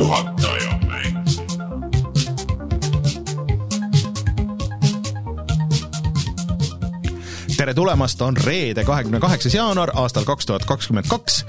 puhataja 0.00 0.78
mäng. 0.88 1.24
tere 7.56 7.74
tulemast, 7.74 8.22
on 8.22 8.36
reede, 8.36 8.84
kahekümne 8.84 9.20
kaheksas 9.20 9.54
jaanuar 9.54 9.90
aastal 9.94 10.24
kaks 10.24 10.46
tuhat 10.46 10.64
kakskümmend 10.64 11.06
kaks 11.08 11.44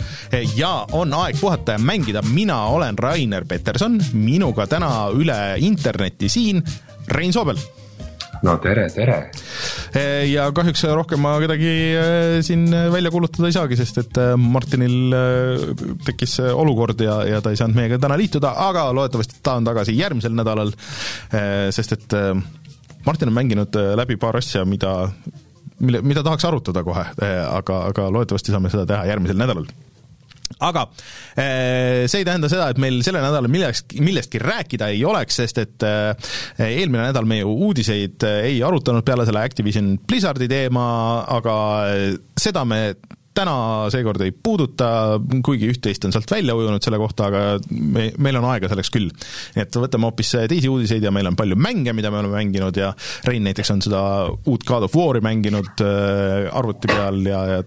ja 0.55 0.87
on 0.91 1.13
aeg 1.13 1.39
puhata 1.39 1.71
ja 1.71 1.79
mängida. 1.79 2.21
mina 2.21 2.65
olen 2.65 2.99
Rainer 2.99 3.45
Peterson, 3.45 4.01
minuga 4.13 4.67
täna 4.67 5.07
üle 5.15 5.55
interneti 5.57 6.29
siin 6.29 6.63
Rein 7.07 7.33
Soobel. 7.33 7.57
no 8.43 8.57
tere, 8.57 8.89
tere. 8.89 9.31
Ja 10.31 10.45
kahjuks 10.55 10.85
rohkem 10.95 11.19
ma 11.23 11.33
kedagi 11.41 11.71
eh, 11.99 12.37
siin 12.45 12.69
välja 12.93 13.11
kuulutada 13.11 13.49
ei 13.49 13.55
saagi, 13.55 13.77
sest 13.79 14.01
et 14.03 14.19
eh, 14.21 14.33
Martinil 14.39 15.15
eh, 15.17 15.65
tekkis 16.07 16.37
eh, 16.45 16.53
olukord 16.55 17.01
ja, 17.03 17.21
ja 17.27 17.41
ta 17.43 17.51
ei 17.51 17.59
saanud 17.59 17.75
meiega 17.75 17.99
täna 18.01 18.17
liituda, 18.19 18.53
aga 18.69 18.87
loodetavasti 18.95 19.41
ta 19.43 19.57
on 19.59 19.67
tagasi 19.67 19.97
järgmisel 19.97 20.35
nädalal, 20.37 20.71
sest 21.75 21.97
et 21.97 22.17
eh, 22.17 22.33
Martin 23.05 23.31
on 23.31 23.35
mänginud 23.35 23.75
eh, 23.75 23.93
läbi 23.97 24.17
paar 24.21 24.37
asja, 24.39 24.63
mida 24.65 24.95
mille, 25.79 26.01
mida 26.05 26.23
tahaks 26.23 26.45
arutada 26.45 26.83
kohe, 26.85 27.05
aga, 27.49 27.85
aga 27.91 28.09
loodetavasti 28.13 28.53
saame 28.53 28.71
seda 28.73 28.87
teha 28.93 29.07
järgmisel 29.11 29.39
nädalal 29.41 29.67
aga 30.59 30.85
eh, 31.35 32.07
see 32.11 32.21
ei 32.21 32.27
tähenda 32.27 32.49
seda, 32.51 32.69
et 32.71 32.81
meil 32.81 32.99
sellel 33.05 33.23
nädalal 33.25 33.51
millestki, 33.51 34.01
millestki 34.03 34.41
rääkida 34.41 34.91
ei 34.93 35.05
oleks, 35.07 35.39
sest 35.41 35.61
et 35.63 35.87
eh, 35.87 36.33
eelmine 36.67 37.07
nädal 37.07 37.29
me 37.29 37.41
ju 37.41 37.53
uudiseid 37.69 38.27
eh, 38.27 38.51
ei 38.51 38.61
arutanud 38.65 39.05
peale 39.07 39.27
selle 39.27 39.45
Activision 39.45 39.95
Blizzardi 40.07 40.49
teema, 40.51 40.85
aga 41.39 41.55
seda 42.39 42.65
me 42.67 42.83
täna 43.35 43.87
seekord 43.91 44.21
ei 44.25 44.33
puuduta, 44.35 44.87
kuigi 45.45 45.69
üht-teist 45.71 46.03
on 46.07 46.11
sealt 46.11 46.31
välja 46.31 46.55
ujunud 46.57 46.83
selle 46.83 46.99
kohta, 46.99 47.29
aga 47.29 47.43
me, 47.71 48.09
meil 48.19 48.39
on 48.41 48.47
aega 48.51 48.67
selleks 48.71 48.91
küll. 48.91 49.07
nii 49.55 49.63
et 49.63 49.77
võtame 49.79 50.09
hoopis 50.09 50.33
teisi 50.51 50.67
uudiseid 50.71 51.05
ja 51.05 51.13
meil 51.15 51.29
on 51.29 51.37
palju 51.39 51.55
mänge, 51.55 51.93
mida 51.95 52.11
me 52.11 52.19
oleme 52.19 52.35
mänginud 52.35 52.77
ja 52.77 52.91
Rein 53.27 53.47
näiteks 53.47 53.71
on 53.71 53.83
seda 53.85 54.01
uut 54.27 54.65
God 54.67 54.87
of 54.87 54.97
War'i 54.97 55.23
mänginud 55.23 55.85
arvuti 56.51 56.91
peal 56.91 57.23
ja, 57.27 57.45
ja 57.55 57.61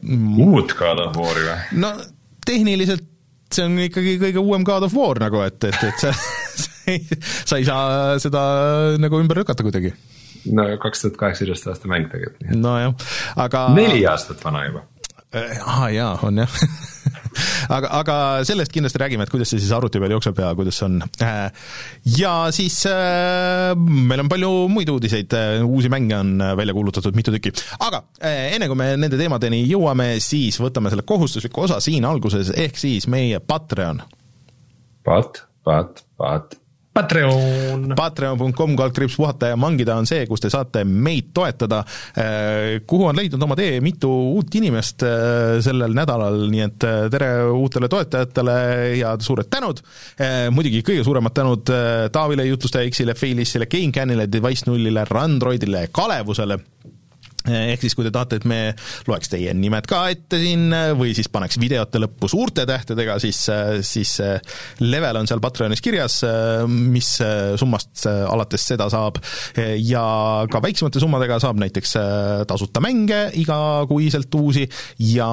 uut 0.45 0.77
God 0.77 1.07
of 1.07 1.17
War'i 1.17 1.49
või? 1.49 1.81
no 1.81 1.95
tehniliselt 2.49 3.11
see 3.55 3.67
on 3.69 3.79
ikkagi 3.85 4.17
kõige 4.23 4.43
uuem 4.43 4.65
God 4.67 4.87
of 4.89 4.97
War 4.97 5.21
nagu, 5.23 5.43
et, 5.47 5.59
et, 5.69 5.85
et 5.89 6.03
sa, 6.03 6.13
sa 6.65 6.91
ei, 6.93 7.21
sa 7.45 7.61
ei 7.61 7.69
saa 7.69 8.17
seda 8.23 8.43
nagu 9.01 9.21
ümber 9.21 9.41
lükata 9.43 9.67
kuidagi. 9.67 9.95
no 10.55 10.67
kaks 10.83 11.05
tuhat 11.05 11.21
kaheksateist 11.21 11.71
aasta 11.73 11.91
mäng 11.91 12.11
tegelikult, 12.13 12.51
nojah, 12.59 12.97
aga 13.47 13.69
neli 13.77 14.05
aastat 14.11 14.43
vana 14.45 14.67
juba. 14.69 14.85
Aa 15.35 15.89
jaa, 15.91 16.15
on 16.23 16.43
jah. 16.43 16.59
aga, 17.77 17.91
aga 18.01 18.17
sellest 18.47 18.73
kindlasti 18.75 19.01
räägime, 19.03 19.27
et 19.27 19.33
kuidas 19.33 19.51
see 19.51 19.63
siis 19.63 19.73
arvuti 19.75 20.01
peal 20.03 20.15
jookseb 20.15 20.39
ja 20.41 20.53
kuidas 20.57 20.79
see 20.81 20.87
on. 20.89 21.03
ja 22.19 22.35
siis 22.55 22.79
äh, 22.91 23.75
meil 23.75 24.25
on 24.25 24.31
palju 24.33 24.53
muid 24.73 24.91
uudiseid, 24.95 25.37
uusi 25.67 25.91
mänge 25.93 26.19
on 26.19 26.35
välja 26.59 26.77
kuulutatud 26.77 27.17
mitu 27.19 27.35
tükki, 27.35 27.55
aga 27.85 28.05
äh, 28.23 28.55
enne 28.57 28.71
kui 28.71 28.79
me 28.79 28.93
nende 28.97 29.21
teemadeni 29.21 29.65
jõuame, 29.67 30.15
siis 30.25 30.61
võtame 30.63 30.93
selle 30.93 31.07
kohustusliku 31.07 31.67
osa 31.67 31.81
siin 31.85 32.07
alguses, 32.09 32.53
ehk 32.55 32.79
siis 32.81 33.09
meie 33.11 33.41
Patreon. 33.45 34.03
Pat, 35.05 35.45
pat, 35.67 36.05
pat, 36.17 36.55
Patreon. 36.95 37.89
patreon.com 37.97 38.77
kaldkriips 38.79 39.17
puhata 39.19 39.49
ja 39.51 39.57
mangida 39.59 39.97
on 39.99 40.07
see, 40.07 40.29
kus 40.31 40.45
te 40.45 40.51
saate 40.53 40.85
meid 40.87 41.33
toetada, 41.35 41.81
kuhu 42.87 43.09
on 43.09 43.19
leidnud 43.19 43.43
oma 43.43 43.57
tee 43.59 43.81
mitu 43.83 44.11
uut 44.37 44.55
inimest 44.55 45.03
eh, 45.03 45.57
sellel 45.65 45.97
nädalal, 45.97 46.45
nii 46.53 46.63
et 46.69 46.87
eh, 46.87 47.01
tere 47.11 47.31
uutele 47.51 47.91
toetajatele 47.91 48.57
ja 49.01 49.17
suured 49.19 49.51
tänud, 49.51 49.83
muidugi 50.55 50.85
kõige 50.87 51.03
suuremad 51.07 51.35
tänud 51.35 51.73
Taavile, 52.15 52.47
Jutlustaja 52.47 52.87
X-ile, 52.91 53.19
Failisile, 53.19 53.67
GameCanile, 53.71 54.29
Device 54.31 54.69
nullile, 54.71 55.07
Randroidile, 55.11 55.89
Kalevusele 55.95 56.61
ehk 57.45 57.83
siis, 57.85 57.95
kui 57.97 58.07
te 58.07 58.13
tahate, 58.15 58.39
et 58.41 58.47
me 58.49 58.61
loeks 59.09 59.31
teie 59.33 59.53
nimed 59.57 59.87
ka 59.89 60.07
ette 60.13 60.39
siin 60.41 60.73
või 60.99 61.13
siis 61.17 61.29
paneks 61.33 61.59
videote 61.61 62.01
lõppu 62.01 62.29
suurte 62.31 62.65
tähtedega, 62.69 63.19
siis, 63.23 63.41
siis 63.85 64.15
level 64.81 65.21
on 65.21 65.29
seal 65.29 65.43
Patreonis 65.45 65.83
kirjas, 65.85 66.21
mis 66.69 67.11
summast 67.61 68.07
alates 68.09 68.65
seda 68.73 68.89
saab. 68.93 69.21
Ja 69.85 70.05
ka 70.51 70.63
väiksemate 70.65 71.03
summadega 71.03 71.39
saab 71.43 71.61
näiteks 71.61 71.97
tasuta 72.49 72.83
mänge 72.85 73.27
igakuiselt 73.41 74.35
uusi 74.39 74.65
ja 75.05 75.29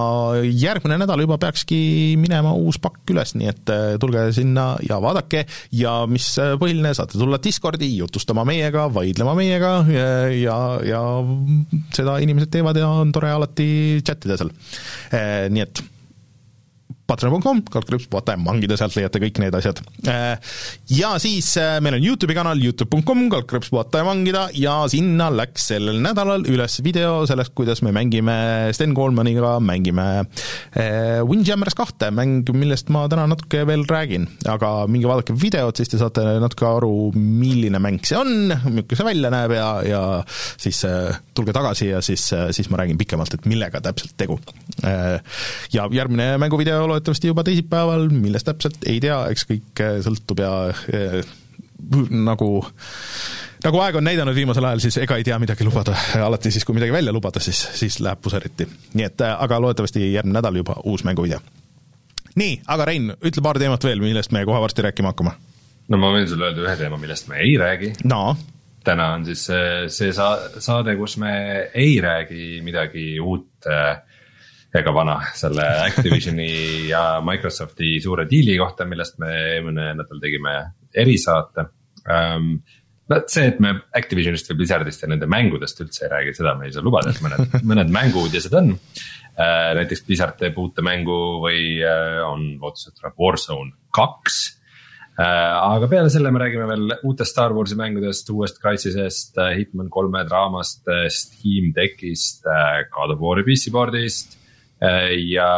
järgmine 0.45 0.99
nädal 1.01 1.23
juba 1.23 1.39
peakski 1.41 1.81
minema 2.19 2.53
uus 2.57 2.79
pakk 2.81 3.15
üles, 3.15 3.35
nii 3.39 3.51
et 3.51 3.73
tulge 4.01 4.27
sinna 4.35 4.73
ja 4.87 4.99
vaadake. 5.03 5.45
Ja 5.77 6.01
mis 6.11 6.27
põhiline, 6.59 6.93
saate 6.97 7.19
tulla 7.19 7.39
Discordi 7.41 7.89
jutustama 7.95 8.45
meiega, 8.47 8.87
vaidlema 8.93 9.35
meiega 9.37 9.73
ja, 9.87 10.11
ja, 10.35 10.59
ja 10.85 11.01
seda 12.01 12.17
inimesed 12.23 12.51
teevad 12.53 12.77
ja 12.81 12.89
on 12.91 13.13
tore 13.15 13.31
alati 13.31 13.69
chat 14.05 14.27
ida 14.27 14.37
seal. 14.41 14.53
Nii 15.55 15.65
et 15.65 15.83
patreon.com, 17.11 17.61
kaldkriips 17.71 18.07
vaata 18.11 18.37
mangida, 18.39 18.77
sealt 18.79 18.95
leiate 18.95 19.19
kõik 19.21 19.41
need 19.43 19.55
asjad. 19.57 19.81
ja 20.91 21.11
siis 21.21 21.49
äh, 21.59 21.77
meil 21.83 21.97
on 21.97 22.05
Youtube'i 22.05 22.37
kanal 22.37 22.61
Youtube.com, 22.63 23.25
kaldkriips 23.33 23.71
vaata 23.73 24.01
ja 24.01 24.07
mangida 24.07 24.45
ja 24.55 24.77
sinna 24.91 25.27
läks 25.33 25.67
sellel 25.73 25.99
nädalal 26.03 26.45
üles 26.49 26.79
video 26.85 27.25
sellest, 27.29 27.53
kuidas 27.57 27.83
me 27.85 27.93
mängime 27.95 28.35
Sten 28.75 28.95
Koolmaniga, 28.97 29.57
mängime 29.63 30.07
äh, 30.21 31.19
Windjammers 31.27 31.75
kahte, 31.77 32.11
mäng, 32.15 32.47
millest 32.55 32.91
ma 32.93 33.03
täna 33.11 33.27
natuke 33.31 33.65
veel 33.67 33.83
räägin, 33.89 34.29
aga 34.51 34.71
minge 34.91 35.09
vaadake 35.11 35.35
videot, 35.41 35.81
siis 35.81 35.91
te 35.91 35.99
saate 36.01 36.23
natuke 36.41 36.67
aru, 36.69 36.93
milline 37.17 37.81
mäng 37.83 37.99
see 38.07 38.19
on, 38.19 38.55
milline 38.69 38.97
see 38.97 39.07
välja 39.07 39.33
näeb 39.33 39.55
ja, 39.57 39.69
ja 39.87 40.01
siis 40.55 40.83
äh, 40.87 41.19
tulge 41.35 41.55
tagasi 41.55 41.91
ja 41.91 42.01
siis, 42.05 42.29
siis 42.55 42.71
ma 42.71 42.81
räägin 42.81 42.99
pikemalt, 42.99 43.35
et 43.35 43.47
millega 43.49 43.81
täpselt 43.83 44.15
tegu. 44.19 44.39
ja 44.81 45.85
järgmine 45.91 46.37
mänguvideo 46.41 46.85
loodetavasti 46.87 47.00
juba 47.23 47.43
teisipäeval, 47.47 48.09
millest 48.13 48.47
täpselt 48.49 48.83
ei 48.89 48.99
tea, 49.03 49.17
eks 49.33 49.45
kõik 49.49 49.83
eh, 49.83 49.99
sõltub 50.05 50.41
ja 50.43 50.51
eh, 50.93 51.21
nagu 52.11 52.49
nagu 53.63 53.81
aeg 53.83 53.97
on 53.99 54.05
näidanud 54.05 54.35
viimasel 54.35 54.65
ajal, 54.65 54.81
siis 54.83 54.97
ega 55.01 55.17
ei 55.17 55.25
tea 55.25 55.37
midagi 55.41 55.65
lubada, 55.65 55.95
alati 56.25 56.51
siis, 56.53 56.65
kui 56.65 56.77
midagi 56.77 56.93
välja 56.93 57.13
lubada, 57.13 57.39
siis, 57.43 57.61
siis 57.77 57.99
läheb 58.01 58.21
puseriti. 58.21 58.67
nii 58.93 59.05
et 59.07 59.21
eh, 59.21 59.35
aga 59.47 59.59
loodetavasti 59.61 60.07
järgmine 60.13 60.39
nädal 60.39 60.61
juba 60.61 60.77
uus 60.85 61.03
mänguvideo. 61.07 61.39
nii, 62.35 62.61
aga 62.67 62.85
Rein, 62.85 63.11
ütle 63.21 63.43
paar 63.43 63.59
teemat 63.59 63.83
veel, 63.83 64.01
millest 64.03 64.31
me 64.31 64.45
kohe 64.45 64.61
varsti 64.61 64.87
rääkima 64.87 65.13
hakkame. 65.13 65.35
no 65.89 65.97
ma 66.01 66.13
võin 66.15 66.27
sulle 66.29 66.49
öelda 66.49 66.65
ühe 66.67 66.77
teema, 66.79 66.97
millest 66.97 67.27
me 67.27 67.41
ei 67.43 67.57
räägi. 67.57 67.93
no 68.03 68.37
täna 68.83 69.11
on 69.15 69.25
siis 69.25 69.45
see, 69.45 69.89
see 69.93 70.13
sa- 70.13 70.49
saade, 70.59 70.95
kus 70.97 71.17
me 71.21 71.33
ei 71.73 71.99
räägi 72.01 72.61
midagi 72.65 73.19
uut 73.19 73.67
äh, 73.69 74.01
ega 74.79 74.93
vana 74.95 75.17
selle 75.35 75.65
Activisioni 75.83 76.51
ja 76.91 77.21
Microsofti 77.25 77.97
suure 78.03 78.27
diili 78.29 78.57
kohta, 78.59 78.87
millest 78.87 79.17
me 79.19 79.31
eelmine 79.55 79.91
nädal 79.99 80.21
tegime 80.23 80.55
erisaate 80.95 81.67
um,. 82.07 82.53
no 83.11 83.19
see, 83.27 83.49
et 83.51 83.59
me 83.63 83.75
Activisionist 83.99 84.47
või 84.51 84.61
Blizzardist 84.61 85.03
ja 85.03 85.11
nende 85.11 85.27
mängudest 85.31 85.83
üldse 85.83 86.05
ei 86.07 86.13
räägi, 86.13 86.37
seda 86.37 86.55
me 86.59 86.69
ei 86.69 86.75
saa 86.75 86.85
lubada, 86.85 87.11
et 87.11 87.19
mõned, 87.23 87.57
mõned 87.73 87.91
mänguuudised 87.91 88.55
on 88.61 88.73
uh,. 88.75 89.43
näiteks 89.81 90.07
Blizzard 90.07 90.39
teeb 90.39 90.57
uute 90.61 90.85
mängu 90.85 91.19
või 91.43 91.77
uh, 91.83 92.23
on 92.29 92.53
lootus, 92.61 92.87
et 92.87 92.99
tuleb 92.99 93.19
Warzone 93.19 93.75
kaks 93.91 94.41
Äh, 95.21 95.55
aga 95.75 95.89
peale 95.91 96.09
selle 96.09 96.31
me 96.31 96.39
räägime 96.39 96.65
veel 96.69 96.93
uutest 97.03 97.33
Star 97.33 97.51
Warsi 97.53 97.75
mängudest, 97.77 98.29
uuest 98.31 98.61
Crysisest, 98.61 99.35
Hitman 99.57 99.89
kolme 99.91 100.23
draamast, 100.25 100.87
Steam 101.11 101.73
Deckist, 101.75 102.47
God 102.95 103.15
of 103.15 103.19
War'i 103.21 103.43
PC 103.45 103.73
board'ist. 103.75 104.37
Ja 105.27 105.49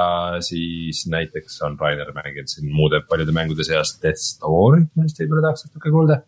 siis 0.44 1.06
näiteks 1.08 1.62
on 1.64 1.78
Rainer 1.80 2.12
mänginud 2.16 2.52
siin 2.52 2.72
muude 2.76 3.02
paljude 3.08 3.32
mängude 3.32 3.64
seast 3.64 4.02
Death 4.04 4.20
Story't, 4.20 4.90
millest 4.96 5.22
võib-olla 5.22 5.48
tahaks 5.48 5.68
natuke 5.70 5.94
kuulda. 5.96 6.20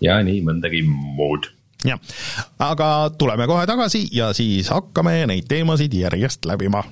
ja 0.00 0.16
nii 0.24 0.40
mõndagi 0.46 0.80
muud 0.88 1.50
jah, 1.84 2.00
aga 2.58 3.10
tuleme 3.18 3.46
kohe 3.50 3.66
tagasi 3.68 4.06
ja 4.16 4.32
siis 4.36 4.72
hakkame 4.72 5.26
neid 5.28 5.48
teemasid 5.48 5.94
järjest 5.94 6.48
läbima 6.48 6.84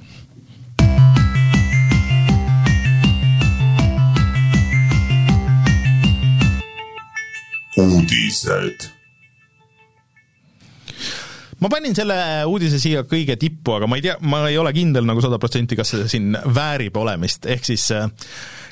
uudised. 7.78 8.97
Ma 11.60 11.70
panin 11.72 11.96
selle 11.96 12.18
uudise 12.46 12.78
siia 12.82 13.02
kõige 13.08 13.38
tippu, 13.40 13.78
aga 13.78 13.88
ma 13.90 13.98
ei 13.98 14.04
tea, 14.04 14.18
ma 14.30 14.44
ei 14.50 14.58
ole 14.60 14.72
kindel 14.76 15.06
nagu 15.08 15.22
sada 15.24 15.40
protsenti, 15.42 15.78
kas 15.78 15.94
see 15.94 16.06
siin 16.10 16.38
väärib 16.54 16.96
olemist, 17.00 17.48
ehk 17.50 17.66
siis 17.66 17.88
äh, 17.96 18.06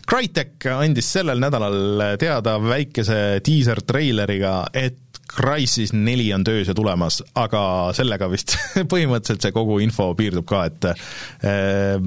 Crytek 0.06 0.68
andis 0.70 1.08
sellel 1.16 1.40
nädalal 1.42 2.04
teada 2.20 2.56
väikese 2.62 3.40
diiser-treileriga, 3.46 4.60
et 4.70 5.02
Crysis 5.26 5.90
neli 5.96 6.28
on 6.34 6.44
töös 6.46 6.68
ja 6.70 6.74
tulemas, 6.78 7.18
aga 7.34 7.62
sellega 7.96 8.28
vist 8.30 8.54
põhimõtteliselt 8.92 9.42
see 9.42 9.56
kogu 9.56 9.80
info 9.82 10.12
piirdub 10.18 10.46
ka, 10.46 10.62
et 10.70 10.86
äh, 10.92 11.98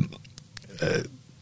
äh, 0.79 1.01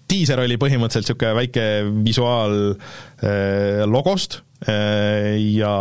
diiser 0.10 0.42
oli 0.42 0.58
põhimõtteliselt 0.58 1.12
niisugune 1.14 1.38
väike 1.38 1.68
visuaal 2.08 2.58
äh, 2.74 3.86
logost 3.86 4.40
äh, 4.40 4.47
ja 4.66 5.74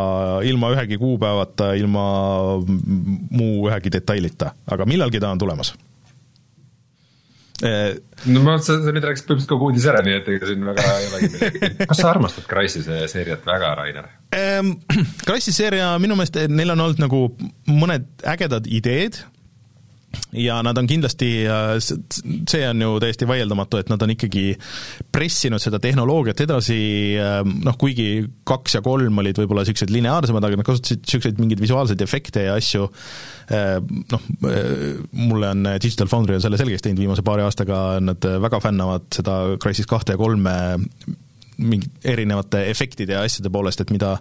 ilma 0.45 0.71
ühegi 0.75 0.99
kuupäevata, 1.01 1.73
ilma 1.81 2.07
muu 2.61 3.69
ühegi 3.71 3.93
detailita, 3.93 4.53
aga 4.69 4.85
millalgi 4.89 5.21
ta 5.23 5.31
on 5.33 5.41
tulemas 5.41 5.73
äh, 7.65 7.95
no 8.29 8.43
ma, 8.45 8.59
sa, 8.61 8.77
sa 8.85 8.93
nüüd 8.93 9.07
rääkisid 9.07 9.31
põhimõtteliselt 9.31 9.53
kogu 9.55 9.71
uudise 9.71 9.89
ära, 9.93 10.03
nii 10.05 10.19
et 10.19 10.29
ega 10.35 10.51
siin 10.51 10.67
väga 10.69 10.91
ei 10.93 11.09
olegi 11.09 11.31
midagi. 11.33 11.71
kas 11.91 12.03
sa 12.03 12.11
armastad 12.11 12.49
Crysis 12.51 12.91
seeriat 13.13 13.49
väga, 13.49 13.73
Rainer? 13.81 14.11
Crysis 15.25 15.57
seeria 15.63 15.95
minu 16.03 16.19
meelest, 16.19 16.37
neil 16.53 16.77
on 16.77 16.85
olnud 16.89 17.01
nagu 17.01 17.23
mõned 17.73 18.29
ägedad 18.29 18.69
ideed 18.69 19.23
ja 20.37 20.59
nad 20.65 20.79
on 20.79 20.89
kindlasti, 20.89 21.29
see 21.83 22.63
on 22.69 22.83
ju 22.83 22.97
täiesti 23.03 23.29
vaieldamatu, 23.29 23.81
et 23.81 23.91
nad 23.93 24.03
on 24.03 24.13
ikkagi 24.15 24.45
pressinud 25.13 25.63
seda 25.63 25.81
tehnoloogiat 25.83 26.43
edasi, 26.47 26.79
noh 27.65 27.79
kuigi 27.81 28.25
kaks 28.49 28.79
ja 28.79 28.83
kolm 28.85 29.23
olid 29.23 29.39
võib-olla 29.41 29.65
niisugused 29.65 29.93
lineaarsemad, 29.95 30.47
aga 30.47 30.61
nad 30.61 30.69
kasutasid 30.69 31.05
niisuguseid 31.05 31.43
mingeid 31.43 31.63
visuaalseid 31.63 32.03
efekte 32.07 32.47
ja 32.49 32.57
asju, 32.59 32.89
noh, 34.15 34.27
mulle 35.13 35.53
on 35.53 35.71
Digital 35.83 36.11
Foundry 36.13 36.37
on 36.39 36.45
selle 36.45 36.61
selgeks 36.61 36.85
teinud 36.85 37.05
viimase 37.05 37.25
paari 37.27 37.47
aastaga, 37.47 37.85
nad 38.03 38.27
väga 38.47 38.61
fännavad 38.65 39.09
seda 39.15 39.39
Crysis 39.63 39.89
kahte 39.91 40.17
ja 40.17 40.21
kolme 40.21 40.57
mingi 41.57 41.89
erinevate 42.05 42.67
efektide 42.71 43.17
ja 43.17 43.23
asjade 43.25 43.51
poolest, 43.53 43.81
et 43.81 43.93
mida 43.95 44.17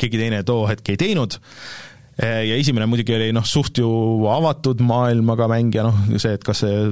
keegi 0.00 0.20
teine 0.20 0.40
too 0.46 0.64
hetk 0.70 0.88
ei 0.88 1.00
teinud 1.00 1.36
ja 2.18 2.58
esimene 2.58 2.88
muidugi 2.90 3.14
oli 3.14 3.30
noh, 3.34 3.46
suht 3.46 3.78
ju 3.78 3.88
avatud 4.32 4.80
maailmaga 4.82 5.46
mäng 5.50 5.74
ja 5.76 5.86
noh, 5.86 5.98
see, 6.16 6.34
et 6.34 6.44
kas 6.46 6.64
see 6.64 6.88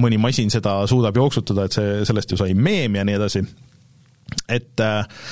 mõni 0.00 0.16
masin 0.20 0.52
seda 0.52 0.78
suudab 0.90 1.18
jooksutada, 1.20 1.66
et 1.68 1.76
see, 1.76 1.98
sellest 2.08 2.32
ju 2.32 2.40
sai 2.40 2.54
meem 2.56 2.96
ja 2.96 3.04
nii 3.04 3.18
edasi, 3.18 3.44
et 4.48 4.84
äh, 4.84 5.24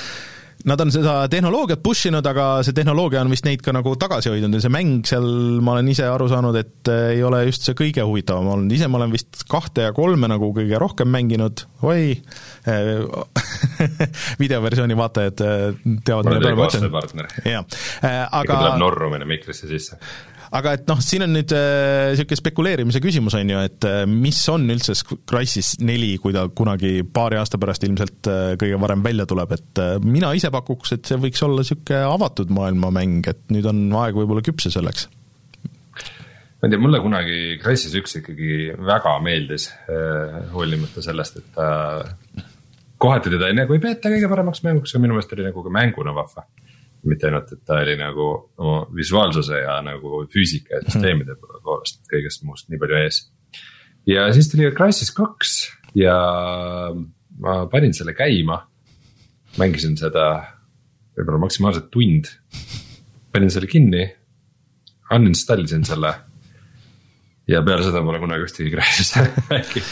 nad 0.67 0.81
on 0.83 0.91
seda 0.91 1.13
tehnoloogiat 1.31 1.81
push 1.83 2.09
inud, 2.09 2.25
aga 2.27 2.47
see 2.67 2.75
tehnoloogia 2.75 3.21
on 3.23 3.31
vist 3.31 3.45
neid 3.47 3.61
ka 3.63 3.71
nagu 3.75 3.93
tagasi 3.99 4.31
hoidnud 4.33 4.57
ja 4.57 4.63
see 4.63 4.73
mäng 4.73 5.05
seal, 5.07 5.27
ma 5.63 5.77
olen 5.77 5.91
ise 5.93 6.07
aru 6.09 6.27
saanud, 6.31 6.57
et 6.59 6.91
äh, 6.91 7.13
ei 7.15 7.23
ole 7.23 7.45
just 7.47 7.67
see 7.67 7.77
kõige 7.79 8.03
huvitavam 8.03 8.49
olnud, 8.55 8.73
ise 8.75 8.89
ma 8.91 8.99
olen 8.99 9.13
vist 9.15 9.45
kahte 9.51 9.87
ja 9.87 9.93
kolme 9.95 10.27
nagu 10.31 10.51
kõige 10.55 10.81
rohkem 10.81 11.11
mänginud, 11.15 11.63
oi, 11.87 12.17
äh, 12.67 12.91
videoversiooni 14.43 14.99
vaatajad 14.99 15.45
äh, 15.45 15.63
teavad, 16.03 16.33
mille 16.33 16.43
peale 16.43 16.89
ma 16.89 16.99
mõtlen. 16.99 17.31
jah, 17.47 17.79
aga 18.27 18.59
tuleb 18.59 18.83
norrumine 18.83 19.29
mikrisse 19.29 19.71
sisse 19.71 19.99
aga 20.55 20.73
et 20.77 20.87
noh, 20.89 20.99
siin 21.03 21.23
on 21.25 21.33
nüüd 21.35 21.51
niisugune 21.53 22.37
äh, 22.37 22.41
spekuleerimise 22.41 23.01
küsimus, 23.03 23.35
on 23.37 23.51
ju, 23.53 23.61
et 23.69 23.87
äh, 23.87 24.01
mis 24.09 24.39
on 24.51 24.65
üldse 24.73 24.95
Crysis 25.29 25.75
neli, 25.83 26.15
kui 26.21 26.33
ta 26.35 26.47
kunagi 26.49 27.03
paari 27.05 27.39
aasta 27.39 27.59
pärast 27.61 27.85
ilmselt 27.87 28.29
äh, 28.31 28.55
kõige 28.61 28.79
varem 28.81 29.05
välja 29.05 29.27
tuleb, 29.29 29.53
et 29.57 29.81
äh, 29.83 29.95
mina 30.03 30.33
ise 30.37 30.51
pakuks, 30.53 30.95
et 30.95 31.09
see 31.09 31.19
võiks 31.21 31.45
olla 31.45 31.63
niisugune 31.63 32.03
avatud 32.09 32.53
maailmamäng, 32.55 33.29
et 33.29 33.45
nüüd 33.53 33.69
on 33.69 33.85
aeg 34.01 34.17
võib-olla 34.17 34.45
küpse 34.45 34.73
selleks. 34.73 35.07
Ma 36.59 36.67
ei 36.67 36.73
tea, 36.73 36.81
mulle 36.81 36.99
kunagi 36.99 37.35
Crysis 37.61 37.93
üks 37.95 38.17
ikkagi 38.19 38.73
väga 38.83 39.13
meeldis 39.23 39.69
äh,, 39.87 40.39
hoolimata 40.51 41.03
sellest, 41.05 41.39
et 41.39 41.53
ta 41.55 41.69
kohati 42.99 43.31
teda 43.31 43.53
nagu 43.55 43.77
ei 43.77 43.83
peeta 43.83 44.11
kõige 44.11 44.27
paremaks 44.27 44.65
mänguks, 44.65 44.91
aga 44.91 45.05
minu 45.05 45.15
meelest 45.15 45.31
oli 45.37 45.45
nagu 45.45 45.63
ka 45.63 45.71
mänguna 45.71 46.11
vahva 46.17 46.43
mitte 47.07 47.29
ainult, 47.29 47.51
et 47.53 47.61
ta 47.67 47.79
oli 47.83 47.95
nagu 47.99 48.27
oma 48.59 48.79
visuaalsuse 48.95 49.61
ja 49.61 49.79
nagu 49.85 50.23
füüsika 50.33 50.77
ja 50.77 50.85
süsteemide 50.85 51.35
mhm. 51.35 51.63
poolest 51.63 52.01
kõigest 52.11 52.43
muust 52.47 52.69
nii 52.71 52.81
palju 52.81 52.99
ees. 52.99 53.21
ja 54.09 54.27
siis 54.35 54.51
tuli 54.51 54.69
Crysis 54.75 55.13
kaks 55.15 55.55
ja 55.97 56.15
ma 57.39 57.59
panin 57.71 57.95
selle 57.95 58.13
käima. 58.17 58.65
mängisin 59.57 59.97
seda 59.97 60.29
võib-olla 61.17 61.45
maksimaalselt 61.45 61.89
tund. 61.91 62.31
panin 63.31 63.51
selle 63.53 63.69
kinni, 63.69 64.07
uninstall 65.13 65.63
isin 65.63 65.85
selle 65.85 66.13
ja 67.49 67.61
peale 67.65 67.85
seda 67.85 68.01
pole 68.05 68.19
kunagi 68.21 68.45
ühtegi 68.45 68.71
Crysis 68.73 69.13
mängi 69.49 69.83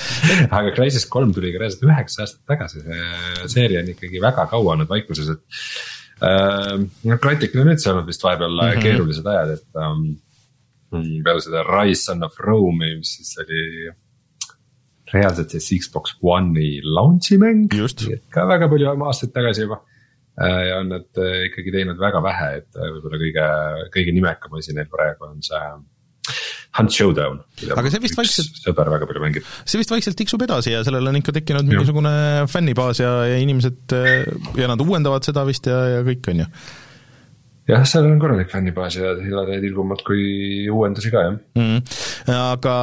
aga 0.47 0.73
Crysis 0.75 1.07
kolm 1.09 1.33
tuli 1.35 1.53
ka 1.53 1.63
reaalselt 1.63 1.87
üheksa 1.87 2.25
aastat 2.25 2.43
tagasi, 2.49 2.83
see 2.83 3.53
seeria 3.53 3.83
on 3.83 3.93
ikkagi 3.93 4.21
väga 4.23 4.45
kaua 4.51 4.75
olnud 4.75 4.91
vaikuses, 4.91 5.31
et 5.33 5.96
noh, 6.21 7.19
Crytekil 7.21 7.61
on 7.61 7.73
üldse 7.73 7.91
olnud 7.91 8.07
vist 8.09 8.23
vahepeal 8.25 8.53
mm 8.53 8.63
-hmm. 8.63 8.83
keerulised 8.85 9.27
ajad, 9.33 9.53
et 9.57 9.81
um, 9.83 10.07
peale 11.23 11.41
seda 11.43 11.63
Rise 11.67 12.03
Son 12.03 12.23
of 12.23 12.39
Rome'i, 12.39 12.97
mis 12.97 13.15
siis 13.17 13.35
oli 13.43 13.91
reaalselt 15.13 15.53
siis 15.55 15.85
Xbox 15.85 16.17
One'i 16.21 16.81
launch'i 16.83 17.37
mäng. 17.37 17.69
ka 18.29 18.47
väga 18.47 18.69
palju 18.69 18.89
aastaid 19.05 19.33
tagasi 19.35 19.67
juba. 19.67 19.81
Äh, 20.37 20.63
ja 20.69 20.79
on 20.79 20.91
nad 20.93 21.17
äh, 21.17 21.47
ikkagi 21.47 21.71
teinud 21.73 21.97
väga 21.97 22.21
vähe, 22.21 22.49
et 22.61 22.75
võib-olla 22.77 23.17
kõige, 23.23 23.45
kõige 23.95 24.11
nimekam 24.13 24.59
asi 24.59 24.75
neil 24.77 24.89
praegu 24.91 25.25
on 25.25 25.41
see 25.41 25.61
Hunt 26.77 26.93
Showdown. 26.93 27.39
aga 27.75 27.91
see 27.93 28.03
vist 28.03 28.17
vaikselt. 28.19 28.59
sõber 28.63 28.91
väga 28.93 29.09
palju 29.09 29.23
mängib. 29.23 29.53
see 29.65 29.81
vist 29.81 29.93
vaikselt 29.93 30.17
tiksub 30.19 30.43
edasi 30.47 30.75
ja 30.75 30.83
sellel 30.87 31.11
on 31.11 31.21
ikka 31.21 31.35
tekkinud 31.39 31.69
mingisugune 31.69 32.11
fännibaas 32.51 33.01
ja, 33.03 33.13
ja 33.29 33.39
inimesed 33.43 33.95
ja 34.57 34.69
nad 34.69 34.83
uuendavad 34.83 35.25
seda 35.27 35.45
vist 35.47 35.69
ja, 35.69 35.79
ja 35.97 36.03
kõik, 36.07 36.27
on 36.33 36.45
ju 36.45 36.51
jah, 37.67 37.83
seal 37.87 38.05
on 38.07 38.19
korralik 38.21 38.49
fännibaas 38.51 38.95
ja 38.95 39.11
Hila 39.19 39.43
teeb 39.49 39.65
ilmumalt 39.67 40.03
kui 40.07 40.67
uuendusi 40.71 41.11
ka, 41.11 41.23
jah 41.25 41.35
mm.. 41.59 41.81
aga 42.31 42.75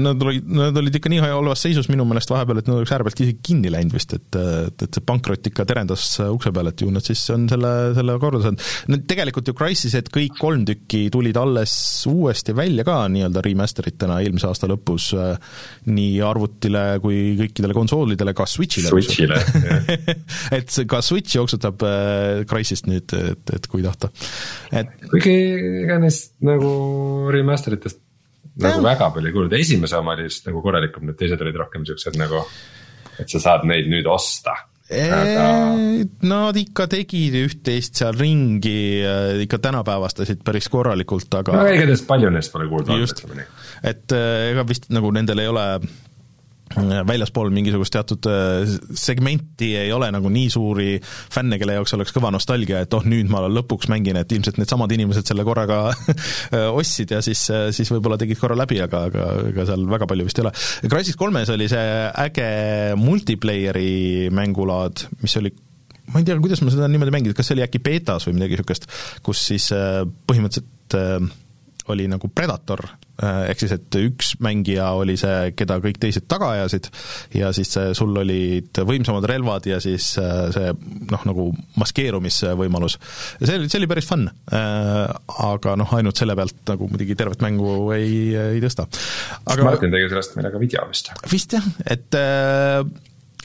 nad 0.00 0.22
olid, 0.26 0.48
nad 0.58 0.80
olid 0.80 0.98
ikka 0.98 1.12
nii 1.12 1.22
halvas 1.22 1.62
seisus 1.62 1.88
minu 1.92 2.06
meelest 2.08 2.32
vahepeal, 2.32 2.58
et 2.60 2.70
nad 2.70 2.80
oleks 2.80 2.94
äärepealt 2.96 3.22
isegi 3.22 3.38
kinni 3.46 3.70
läinud 3.72 3.94
vist, 3.94 4.16
et, 4.16 4.38
et, 4.40 4.86
et 4.86 4.98
see 4.98 5.06
pankrot 5.06 5.50
ikka 5.50 5.66
terendas 5.68 6.08
ukse 6.26 6.50
peal, 6.54 6.70
et 6.70 6.82
ju 6.82 6.90
nad 6.94 7.06
siis 7.06 7.22
on 7.34 7.46
selle, 7.50 7.72
selle 7.98 8.16
korda 8.22 8.42
saanud. 8.44 8.64
Need 8.90 9.06
tegelikult 9.10 9.50
ju 9.50 9.56
Crysised 9.58 10.10
kõik 10.14 10.34
kolm 10.40 10.66
tükki 10.66 11.04
tulid 11.14 11.38
alles 11.38 11.74
uuesti 12.10 12.56
välja 12.56 12.86
ka 12.86 12.98
nii-öelda 13.14 13.44
remaster 13.44 13.86
itena 13.90 14.18
eelmise 14.24 14.50
aasta 14.50 14.70
lõpus 14.70 15.12
nii 15.86 16.18
arvutile 16.26 16.84
kui 17.04 17.36
kõikidele 17.38 17.76
konsoolidele, 17.76 18.34
ka 18.36 18.48
Switchile. 18.50 18.90
Switchile, 18.90 19.38
jah. 19.38 19.94
et 20.58 20.82
ka 20.90 21.02
Switch 21.06 21.38
jooksutab 21.38 21.86
Crysist 22.50 22.90
nüüd, 22.90 23.14
et, 23.14 23.54
et 23.54 23.70
kui 23.70 23.84
tahta 23.84 24.10
et. 24.72 24.92
kuigi 25.10 25.34
ega 25.84 25.98
neist 26.02 26.34
nagu 26.44 26.74
remaster 27.34 27.78
itest 27.78 28.00
nagu 28.60 28.78
ja. 28.78 28.86
väga 28.92 29.10
palju 29.14 29.30
ei 29.30 29.34
kuulnud, 29.34 29.56
esimese 29.58 29.98
oma 29.98 30.14
oli 30.14 30.28
just 30.28 30.46
nagu 30.48 30.62
korralikum, 30.62 31.08
need 31.08 31.18
teised 31.18 31.42
olid 31.42 31.58
rohkem 31.58 31.86
siuksed 31.88 32.18
nagu, 32.20 32.44
et 33.18 33.32
sa 33.32 33.42
saad 33.42 33.66
neid 33.70 33.90
nüüd 33.90 34.06
osta. 34.10 34.54
Aga... 34.94 35.44
Nad 36.28 36.58
ikka 36.60 36.84
tegid 36.92 37.34
üht-teist 37.40 37.96
seal 37.98 38.18
ringi, 38.20 39.00
ikka 39.46 39.58
tänapäevastasid 39.64 40.42
päris 40.44 40.68
korralikult, 40.70 41.32
aga 41.40 41.56
no 41.56 41.64
igatahes 41.72 42.04
palju 42.06 42.30
neist 42.34 42.52
pole 42.52 42.68
kuulda 42.70 42.92
olnud, 42.92 43.14
ütleme 43.16 43.38
nii. 43.40 43.46
et 43.90 44.14
ega 44.18 44.66
vist 44.68 44.90
nagu 44.94 45.10
nendel 45.16 45.40
ei 45.40 45.48
ole 45.50 45.64
väljaspool 46.82 47.52
mingisugust 47.54 47.94
teatud 47.94 48.26
äh, 48.30 48.74
segmenti 48.98 49.72
ei 49.78 49.92
ole 49.94 50.10
nagu 50.14 50.30
nii 50.32 50.50
suuri 50.52 50.88
fänne, 51.02 51.58
kelle 51.60 51.76
jaoks 51.78 51.94
oleks 51.96 52.14
kõva 52.14 52.32
nostalgia, 52.34 52.82
et 52.84 52.96
oh, 52.96 53.04
nüüd 53.06 53.30
ma 53.32 53.44
lõpuks 53.46 53.90
mängin, 53.92 54.18
et 54.20 54.32
ilmselt 54.34 54.58
needsamad 54.60 54.92
inimesed 54.94 55.28
selle 55.28 55.46
korraga 55.46 55.80
äh, 55.92 56.66
ostsid 56.70 57.14
ja 57.14 57.22
siis, 57.24 57.46
äh, 57.54 57.68
siis 57.74 57.92
võib-olla 57.94 58.18
tegid 58.20 58.40
korra 58.40 58.58
läbi, 58.58 58.80
aga, 58.84 59.04
aga 59.10 59.28
ega 59.50 59.68
seal 59.70 59.86
väga 59.90 60.08
palju 60.10 60.26
vist 60.28 60.40
ei 60.40 60.46
ole. 60.46 60.54
Crysis 60.88 61.20
kolmes 61.20 61.52
oli 61.54 61.68
see 61.70 61.84
äge 62.24 62.48
multiplayer'i 63.00 64.32
mängulaad, 64.34 65.06
mis 65.22 65.38
oli 65.40 65.54
ma 66.12 66.20
ei 66.20 66.26
tea, 66.26 66.36
kuidas 66.42 66.60
ma 66.64 66.74
seda 66.74 66.90
niimoodi 66.90 67.14
mängisin, 67.14 67.38
kas 67.38 67.48
see 67.48 67.56
oli 67.58 67.64
äkki 67.64 67.80
betas 67.84 68.26
või 68.28 68.36
midagi 68.36 68.58
niisugust, 68.58 68.90
kus 69.24 69.46
siis 69.52 69.70
põhimõtteliselt 70.28 70.98
oli 71.92 72.06
nagu 72.08 72.28
Predator, 72.32 72.80
äh, 73.22 73.50
ehk 73.50 73.60
siis 73.60 73.74
et 73.76 73.98
üks 74.00 74.34
mängija 74.44 74.90
oli 74.96 75.16
see, 75.20 75.52
keda 75.56 75.76
kõik 75.84 75.98
teised 76.00 76.26
taga 76.30 76.52
ajasid 76.54 76.88
ja 77.36 77.50
siis 77.56 77.74
sul 77.96 78.16
olid 78.22 78.80
võimsamad 78.88 79.26
relvad 79.28 79.68
ja 79.68 79.80
siis 79.84 80.12
äh, 80.20 80.48
see 80.54 80.72
noh, 81.12 81.26
nagu 81.28 81.48
maskeerumisvõimalus. 81.80 82.98
see 83.42 83.58
oli, 83.58 83.70
see 83.70 83.82
oli 83.82 83.90
päris 83.90 84.08
fun, 84.08 84.26
äh, 84.28 85.00
aga 85.50 85.76
noh, 85.80 85.96
ainult 85.98 86.20
selle 86.20 86.36
pealt 86.38 86.60
nagu 86.72 86.88
muidugi 86.90 87.16
tervet 87.18 87.44
mängu 87.44 87.76
ei, 87.96 88.14
ei 88.56 88.62
tõsta. 88.64 88.88
aga 89.44 89.68
Martin 89.68 89.94
tegi 89.94 90.08
sellest 90.12 90.38
meile 90.38 90.54
ka 90.54 90.62
video 90.62 90.86
vist. 90.90 91.12
vist 91.32 91.58
jah, 91.58 91.68
et 91.84 92.22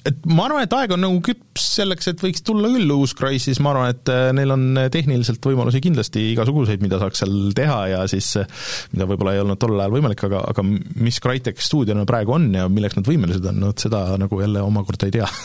et 0.07 0.25
ma 0.29 0.45
arvan, 0.47 0.63
et 0.63 0.73
aeg 0.75 0.93
on 0.95 1.01
nagu 1.03 1.19
küps 1.25 1.65
selleks, 1.79 2.09
et 2.11 2.21
võiks 2.23 2.43
tulla 2.45 2.69
küll 2.71 2.91
uus 2.93 3.13
Crysis, 3.17 3.59
ma 3.63 3.73
arvan, 3.73 3.93
et 3.93 4.11
äh, 4.13 4.29
neil 4.35 4.53
on 4.55 4.65
äh, 4.79 4.89
tehniliselt 4.93 5.43
võimalusi 5.45 5.81
kindlasti 5.83 6.29
igasuguseid, 6.33 6.83
mida 6.83 7.01
saaks 7.01 7.23
seal 7.23 7.35
teha 7.57 7.79
ja 7.93 8.01
siis 8.11 8.31
äh, 8.39 8.47
mida 8.93 9.07
võib-olla 9.09 9.35
ei 9.35 9.43
olnud 9.43 9.59
tollel 9.61 9.83
ajal 9.83 9.97
võimalik, 9.97 10.23
aga, 10.29 10.43
aga 10.53 10.65
mis 10.65 11.19
Crytek 11.23 11.61
stuudiona 11.63 12.07
praegu 12.09 12.37
on 12.37 12.49
ja 12.55 12.67
milleks 12.71 12.99
nad 12.99 13.09
võimelised 13.09 13.45
on, 13.51 13.63
vot 13.69 13.87
seda 13.87 14.05
nagu 14.19 14.41
jälle 14.43 14.63
omakorda 14.65 15.09
ei 15.09 15.17
tea. 15.19 15.29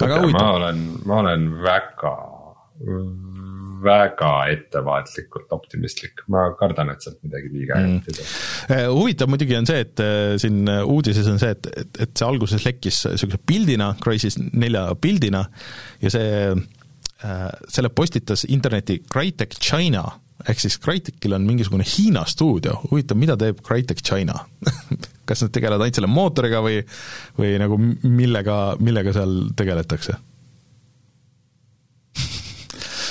Aga 0.00 0.20
okay, 0.20 0.30
ma 0.30 0.44
olen, 0.54 0.82
ma 1.02 1.16
olen 1.18 1.46
väga, 1.64 2.12
väga 3.82 4.30
ettevaatlikult 4.54 5.52
optimistlik, 5.56 6.24
ma 6.32 6.48
kardan, 6.58 6.92
et 6.94 7.04
sealt 7.04 7.20
midagi 7.26 7.52
liiga 7.52 7.78
Mm. 7.80 8.00
head 8.00 8.08
ei 8.08 8.18
tule. 8.18 8.80
huvitav 8.94 9.30
muidugi 9.32 9.56
on 9.56 9.68
see, 9.68 9.84
et 9.86 10.00
äh, 10.04 10.36
siin 10.42 10.68
uudises 10.84 11.28
on 11.30 11.38
see, 11.42 11.50
et, 11.56 11.70
et, 11.84 12.02
et 12.06 12.14
see 12.14 12.26
alguses 12.26 12.64
lekkis 12.66 13.04
niisuguse 13.10 13.42
pildina, 13.46 13.94
Crysis 14.02 14.38
nelja 14.38 14.88
pildina 15.00 15.44
ja 16.00 16.10
see, 16.12 16.56
selle 17.68 17.90
postitas 17.92 18.46
interneti 18.48 19.02
Crytek 19.04 19.52
China, 19.60 20.06
ehk 20.48 20.60
siis 20.62 20.78
Crytekil 20.80 21.34
on 21.36 21.44
mingisugune 21.44 21.84
Hiina 21.84 22.22
stuudio, 22.24 22.78
huvitav, 22.88 23.18
mida 23.20 23.36
teeb 23.36 23.60
Crytek 23.66 24.00
China 24.00 24.38
kas 25.30 25.44
nad 25.44 25.52
tegelevad 25.54 25.84
ainult 25.84 26.00
selle 26.00 26.10
mootoriga 26.10 26.62
või, 26.64 26.80
või 27.38 27.54
nagu 27.60 27.78
millega, 27.78 28.58
millega 28.82 29.14
seal 29.14 29.36
tegeletakse? 29.58 30.16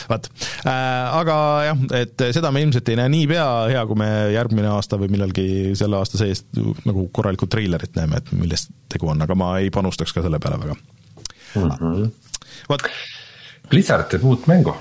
Vaat 0.09 0.29
äh,, 0.67 1.19
aga 1.19 1.37
jah, 1.67 1.83
et 2.01 2.25
seda 2.35 2.51
me 2.55 2.63
ilmselt 2.65 2.89
ei 2.91 2.99
näe 2.99 3.11
niipea, 3.13 3.47
hea 3.73 3.83
kui 3.89 3.99
me 3.99 4.09
järgmine 4.33 4.71
aasta 4.73 4.99
või 5.01 5.11
millalgi 5.13 5.75
selle 5.79 5.99
aasta 5.99 6.19
sees 6.21 6.45
nagu 6.87 7.07
korralikku 7.15 7.49
treilerit 7.51 7.97
näeme, 7.99 8.21
et 8.21 8.33
millest 8.35 8.73
tegu 8.91 9.11
on, 9.13 9.21
aga 9.25 9.37
ma 9.37 9.53
ei 9.61 9.71
panustaks 9.73 10.15
ka 10.15 10.25
selle 10.25 10.41
peale 10.41 10.59
väga 10.61 10.75
mm. 10.75 11.71
-hmm. 11.71 12.11
vot. 12.69 12.89
Blizzard 13.69 14.09
teeb 14.09 14.25
uut 14.25 14.47
mängu, 14.49 14.73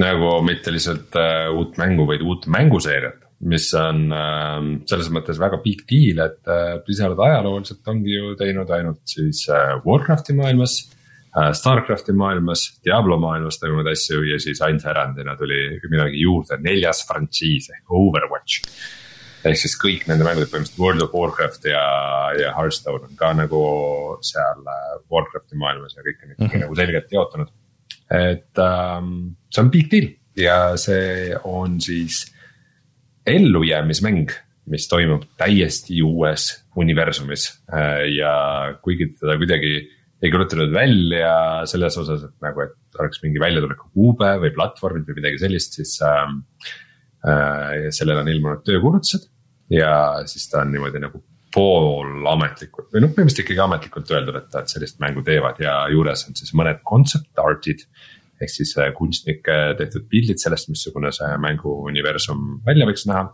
nagu 0.00 0.40
mitte 0.46 0.72
lihtsalt 0.72 1.16
uh, 1.20 1.52
uut 1.58 1.76
mängu, 1.80 2.06
vaid 2.08 2.24
uut 2.24 2.46
mänguseeriat, 2.48 3.20
mis 3.52 3.68
on 3.76 4.06
uh, 4.08 4.60
selles 4.88 5.10
mõttes 5.12 5.40
väga 5.40 5.60
big 5.64 5.84
deal, 5.90 6.24
et 6.24 6.40
uh, 6.48 6.78
Blizzard 6.84 7.20
ajalooliselt 7.20 7.92
ongi 7.92 8.16
ju 8.16 8.34
teinud 8.40 8.70
ainult 8.72 9.02
siis 9.04 9.44
uh, 9.52 9.76
Warcrafti 9.84 10.36
maailmas 10.38 10.80
Starcrafti 11.36 12.14
maailmas, 12.16 12.62
Diablo 12.84 13.18
maailmas 13.20 13.58
toimunud 13.60 13.90
asju 13.90 14.22
ja 14.24 14.38
siis 14.40 14.60
ainsa 14.64 14.90
erandina 14.90 15.34
tuli 15.36 15.58
midagi 15.90 16.22
juurde, 16.22 16.56
neljas 16.64 17.02
frantsiis 17.08 17.68
ehk 17.74 17.92
Overwatch. 17.92 18.62
ehk 19.44 19.58
siis 19.60 19.74
kõik 19.78 20.06
nende 20.08 20.24
mängud, 20.24 20.48
põhimõtteliselt 20.48 20.80
World 20.80 21.04
of 21.04 21.12
Warcraft 21.14 21.68
ja, 21.68 21.82
ja 22.40 22.54
Hearthstone 22.56 23.10
on 23.10 23.18
ka 23.20 23.34
nagu 23.36 23.60
seal 24.24 24.64
Warcrafti 25.12 25.60
maailmas 25.60 25.98
ja 25.98 26.06
kõik 26.06 26.22
on 26.22 26.30
ikkagi 26.30 26.46
mm 26.46 26.54
-hmm. 26.54 26.64
nagu 26.64 26.78
selgelt 26.80 27.12
jaotunud. 27.12 27.52
et 28.10 28.58
um, 28.62 29.36
see 29.50 29.62
on 29.62 29.70
big 29.70 29.90
deal 29.90 30.08
ja 30.36 30.76
see 30.76 31.36
on 31.44 31.80
siis 31.80 32.32
ellujäämismäng, 33.26 34.30
mis 34.66 34.88
toimub 34.88 35.22
täiesti 35.36 36.02
uues 36.02 36.64
universumis 36.76 37.62
ja 38.16 38.32
kuigi 38.82 39.06
teda 39.20 39.36
kuidagi 39.36 39.95
ei 40.22 40.32
kirjutanud 40.32 40.72
välja 40.72 41.30
selles 41.68 41.96
osas, 42.00 42.24
et 42.24 42.34
nagu, 42.44 42.64
et 42.64 43.00
oleks 43.00 43.20
mingi 43.24 43.40
väljatuleku 43.42 43.90
kuupäev 43.92 44.46
või 44.46 44.54
platvormid 44.56 45.08
või 45.08 45.20
midagi 45.20 45.42
sellist, 45.44 45.80
siis 45.80 45.98
äh,. 46.04 46.28
Äh, 47.26 47.88
sellele 47.90 48.20
on 48.22 48.28
ilmunud 48.30 48.60
töökuulutused 48.62 49.24
ja 49.72 50.22
siis 50.30 50.44
ta 50.46 50.60
on 50.62 50.68
niimoodi 50.70 51.00
nagu 51.02 51.18
poolametlikult 51.56 52.92
või 52.92 53.02
noh, 53.02 53.12
põhimõtteliselt 53.14 53.42
ikkagi 53.42 53.62
ametlikult 53.64 54.12
öeldud, 54.12 54.36
et 54.38 54.54
nad 54.54 54.70
sellist 54.70 55.00
mängu 55.02 55.24
teevad 55.26 55.58
ja 55.62 55.78
juures 55.92 56.26
on 56.28 56.36
siis 56.38 56.52
mõned 56.58 56.82
concept 56.86 57.40
art'id. 57.40 57.86
ehk 58.36 58.52
siis 58.52 58.74
kunstnike 58.94 59.56
tehtud 59.78 60.04
pildid 60.12 60.38
sellest, 60.38 60.68
missugune 60.68 61.12
see 61.12 61.30
mängu 61.40 61.72
universum 61.88 62.60
välja 62.66 62.86
võiks 62.86 63.06
näha. 63.08 63.32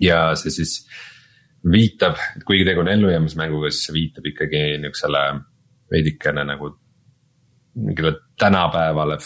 ja 0.00 0.34
see 0.34 0.50
siis 0.50 0.80
viitab, 1.64 2.18
et 2.36 2.44
kuigi 2.44 2.64
tegu 2.64 2.80
on 2.80 2.88
ellujäämismänguga, 2.88 3.70
siis 3.70 3.86
see 3.86 3.94
viitab 3.94 4.26
ikkagi 4.26 4.78
niuksele 4.82 5.24
veidikene 5.90 6.44
nagu 6.44 6.74
mingile 7.74 8.12
tänapäevale, 8.38 9.18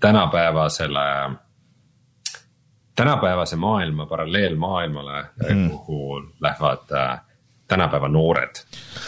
tänapäevasele, 0.00 1.06
tänapäevase 2.96 3.56
maailma 3.56 4.06
paralleelmaailmale 4.06 5.24
mm., 5.50 5.70
kuhu 5.70 6.22
lähevad 6.40 6.90
äh, 6.92 7.20
tänapäeva 7.68 8.08
noored 8.08 8.56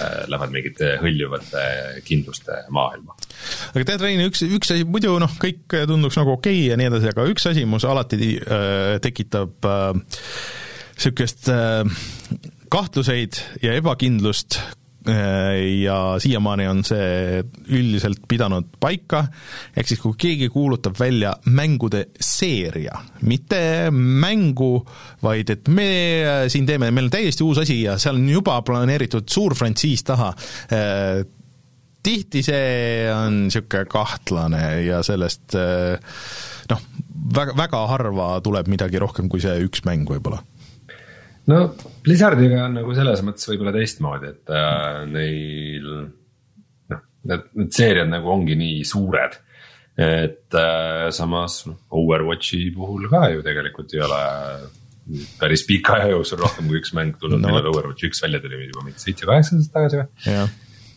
äh,, 0.00 0.24
lähevad 0.26 0.52
mingite 0.54 0.94
hõljuvate 1.02 1.64
kindluste 2.04 2.62
maailma. 2.72 3.16
aga 3.74 3.84
tead, 3.84 4.04
Rein, 4.04 4.22
üks, 4.28 4.44
üks 4.46 4.72
asi, 4.74 4.86
muidu 4.88 5.16
noh, 5.20 5.34
kõik 5.40 5.76
tunduks 5.90 6.18
nagu 6.20 6.36
okei 6.38 6.62
okay 6.62 6.70
ja 6.70 6.78
nii 6.80 6.88
edasi, 6.92 7.10
aga 7.12 7.26
üks 7.30 7.50
asi 7.50 7.66
mus 7.68 7.84
alati 7.88 8.36
äh, 8.38 8.96
tekitab 9.04 9.68
äh, 9.68 9.90
sihukest 10.96 11.50
äh, 11.52 11.82
kahtluseid 12.72 13.42
ja 13.62 13.76
ebakindlust 13.76 14.60
ja 15.84 15.96
siiamaani 16.18 16.66
on 16.68 16.80
see 16.86 17.42
üldiselt 17.76 18.22
pidanud 18.28 18.70
paika, 18.80 19.24
ehk 19.76 19.90
siis 19.90 20.00
kui 20.00 20.16
keegi 20.20 20.48
kuulutab 20.52 20.96
välja 21.00 21.34
mängude 21.52 22.06
seeria, 22.16 22.96
mitte 23.28 23.90
mängu, 23.92 24.78
vaid 25.22 25.52
et 25.52 25.68
me 25.68 25.90
siin 26.48 26.66
teeme, 26.68 26.90
meil 26.90 27.10
on 27.10 27.14
täiesti 27.14 27.44
uus 27.44 27.60
asi 27.64 27.82
ja 27.82 27.98
seal 28.00 28.20
on 28.20 28.28
juba 28.32 28.56
planeeritud 28.64 29.28
suur 29.28 29.56
frantsiis 29.58 30.06
taha, 30.08 30.32
tihti 32.04 32.42
see 32.44 33.04
on 33.12 33.44
niisugune 33.46 33.84
kahtlane 33.92 34.64
ja 34.86 35.02
sellest 35.04 35.56
noh, 36.70 36.88
väga, 37.36 37.56
väga 37.56 37.84
harva 37.92 38.32
tuleb 38.44 38.72
midagi 38.72 39.00
rohkem 39.00 39.28
kui 39.32 39.44
see 39.44 39.56
üks 39.68 39.84
mäng 39.88 40.08
võib-olla 40.08 40.42
no 41.50 41.60
Blizzardiga 42.04 42.64
on 42.66 42.78
nagu 42.80 42.94
selles 42.96 43.22
mõttes 43.24 43.48
võib-olla 43.50 43.74
teistmoodi, 43.74 44.30
et 44.32 44.52
äh, 44.54 45.00
neil 45.10 45.90
noh, 46.92 47.02
need, 47.30 47.50
need 47.60 47.74
seeriad 47.76 48.10
nagu 48.12 48.32
ongi 48.34 48.56
nii 48.60 48.84
suured. 48.88 49.40
et 49.94 50.56
äh, 50.58 51.08
samas 51.14 51.60
noh, 51.68 51.78
Overwatchi 51.94 52.66
puhul 52.74 53.06
ka 53.12 53.28
ju 53.30 53.44
tegelikult 53.46 53.92
ei 53.94 54.02
ole 54.02 54.22
päris 55.38 55.62
pika 55.68 56.00
aja 56.00 56.14
jooksul 56.14 56.40
rohkem 56.40 56.66
kui 56.66 56.80
üks 56.80 56.94
mäng 56.96 57.18
tulnud 57.20 57.42
no., 57.42 57.52
millal 57.52 57.70
Overwatch 57.70 58.08
üks 58.08 58.24
välja 58.24 58.40
tuli 58.42 58.64
juba 58.64 58.86
mingi 58.86 59.02
seitse-kaheksa 59.02 59.58
aastat 59.58 59.76
tagasi 59.76 60.00
või? 60.00 60.46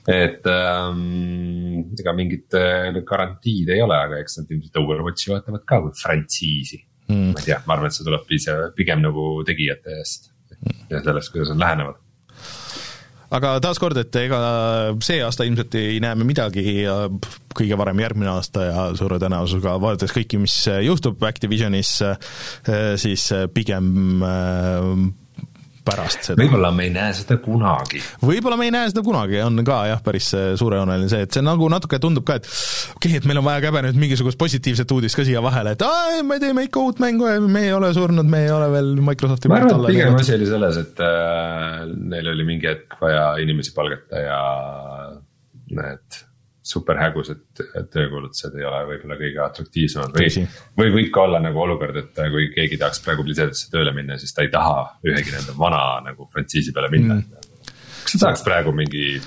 et 0.07 0.47
ähm, 0.47 1.91
ega 1.99 2.13
mingit 2.15 2.55
garantiid 3.05 3.73
ei 3.75 3.83
ole, 3.83 3.99
aga 3.99 4.21
eks 4.23 4.39
nad 4.39 4.55
ilmselt 4.55 4.81
Overwatchi 4.81 5.33
vaatavad 5.33 5.67
ka 5.67 5.81
kui 5.83 5.93
frantsiisi 5.99 6.81
mm.. 7.11 7.35
ma 7.35 7.43
ei 7.43 7.51
tea, 7.51 7.59
ma 7.67 7.75
arvan, 7.75 7.91
et 7.91 7.99
see 7.99 8.07
tuleb 8.07 8.73
pigem 8.79 9.03
nagu 9.03 9.27
tegijate 9.47 9.99
eest 9.99 10.31
ja 10.89 11.01
sellest, 11.03 11.31
kuidas 11.33 11.53
nad 11.53 11.63
lähenevad. 11.65 12.03
Aga 13.37 13.57
taaskord, 13.59 13.97
et 13.99 14.15
ega 14.15 14.37
see 15.03 15.19
aasta 15.19 15.43
ilmselt 15.43 15.73
ei 15.75 15.97
näe 15.99 16.15
me 16.15 16.23
midagi 16.29 16.63
ja 16.85 16.95
kõige 17.57 17.75
varem 17.79 17.99
järgmine 17.99 18.29
aasta 18.31 18.63
ja 18.63 18.85
suure 18.95 19.17
tõenäosusega 19.19 19.73
vaadates 19.83 20.15
kõiki, 20.15 20.39
mis 20.39 20.55
juhtub 20.85 21.25
Activisionis, 21.27 21.91
siis 23.03 23.25
pigem 23.51 23.91
pärast 25.87 26.29
seda. 26.29 26.39
võib-olla 26.41 26.71
me 26.75 26.87
ei 26.87 26.93
näe 26.95 27.15
seda 27.17 27.39
kunagi. 27.43 28.01
võib-olla 28.21 28.59
me 28.59 28.67
ei 28.67 28.73
näe 28.75 28.91
seda 28.91 29.03
kunagi, 29.05 29.39
on 29.45 29.63
ka 29.67 29.79
jah, 29.91 30.03
päris 30.05 30.29
suurejooneline 30.59 31.11
see, 31.11 31.25
et 31.27 31.37
see 31.37 31.45
nagu 31.45 31.69
natuke 31.71 31.99
tundub 32.03 32.27
ka, 32.27 32.39
et 32.41 32.47
okei 32.47 33.13
okay,, 33.13 33.21
et 33.21 33.29
meil 33.29 33.41
on 33.41 33.47
vaja 33.47 33.63
käbe 33.67 33.83
nüüd 33.87 33.99
mingisugust 34.03 34.39
positiivset 34.41 34.91
uudist 34.95 35.19
ka 35.19 35.25
siia 35.27 35.43
vahele, 35.43 35.75
et 35.77 35.85
aa, 35.87 36.21
me 36.27 36.39
teeme 36.43 36.67
ikka 36.67 36.83
uut 36.83 37.01
mängu 37.03 37.29
ja 37.29 37.39
me 37.41 37.65
ei 37.69 37.73
ole 37.75 37.93
surnud, 37.95 38.27
me 38.27 38.45
ei 38.45 38.53
ole 38.53 38.69
veel 38.73 38.93
Microsofti 39.09 39.51
ma 39.51 39.61
arvan, 39.61 39.83
et 39.87 39.93
pigem 39.95 40.19
asi 40.19 40.37
oli 40.37 40.49
selles, 40.49 40.81
et 40.83 41.03
äh, 41.03 41.83
neil 42.13 42.31
oli 42.33 42.47
mingi 42.47 42.69
hetk 42.69 42.99
vaja 43.01 43.29
inimesi 43.43 43.75
palgata 43.77 44.23
ja 44.23 44.39
need 45.77 46.23
super 46.67 46.99
hägusad 47.01 47.41
töökuulutused 47.93 48.55
ei 48.59 48.65
ole 48.67 48.83
võib-olla 48.91 49.17
kõige 49.19 49.43
atraktiivsemad 49.45 50.15
või, 50.17 50.45
või 50.79 50.93
võib 50.97 51.11
ka 51.15 51.25
olla 51.27 51.41
nagu 51.43 51.61
olukord, 51.63 51.99
et 52.03 52.21
kui 52.33 52.49
keegi 52.55 52.79
tahaks 52.81 53.01
praegu 53.05 53.25
Blizzardisse 53.27 53.71
tööle 53.73 53.93
minna, 53.95 54.19
siis 54.21 54.35
ta 54.35 54.45
ei 54.45 54.51
taha 54.53 54.83
ühegi 55.07 55.33
nende 55.35 55.55
vana 55.57 55.83
nagu 56.05 56.27
frantsiisi 56.33 56.75
peale 56.75 56.91
minna. 56.93 57.19
Mm.. 57.19 57.51
kas 58.03 58.15
sa 58.15 58.25
tahaks 58.27 58.45
praegu 58.47 58.75
mingi 58.75 59.17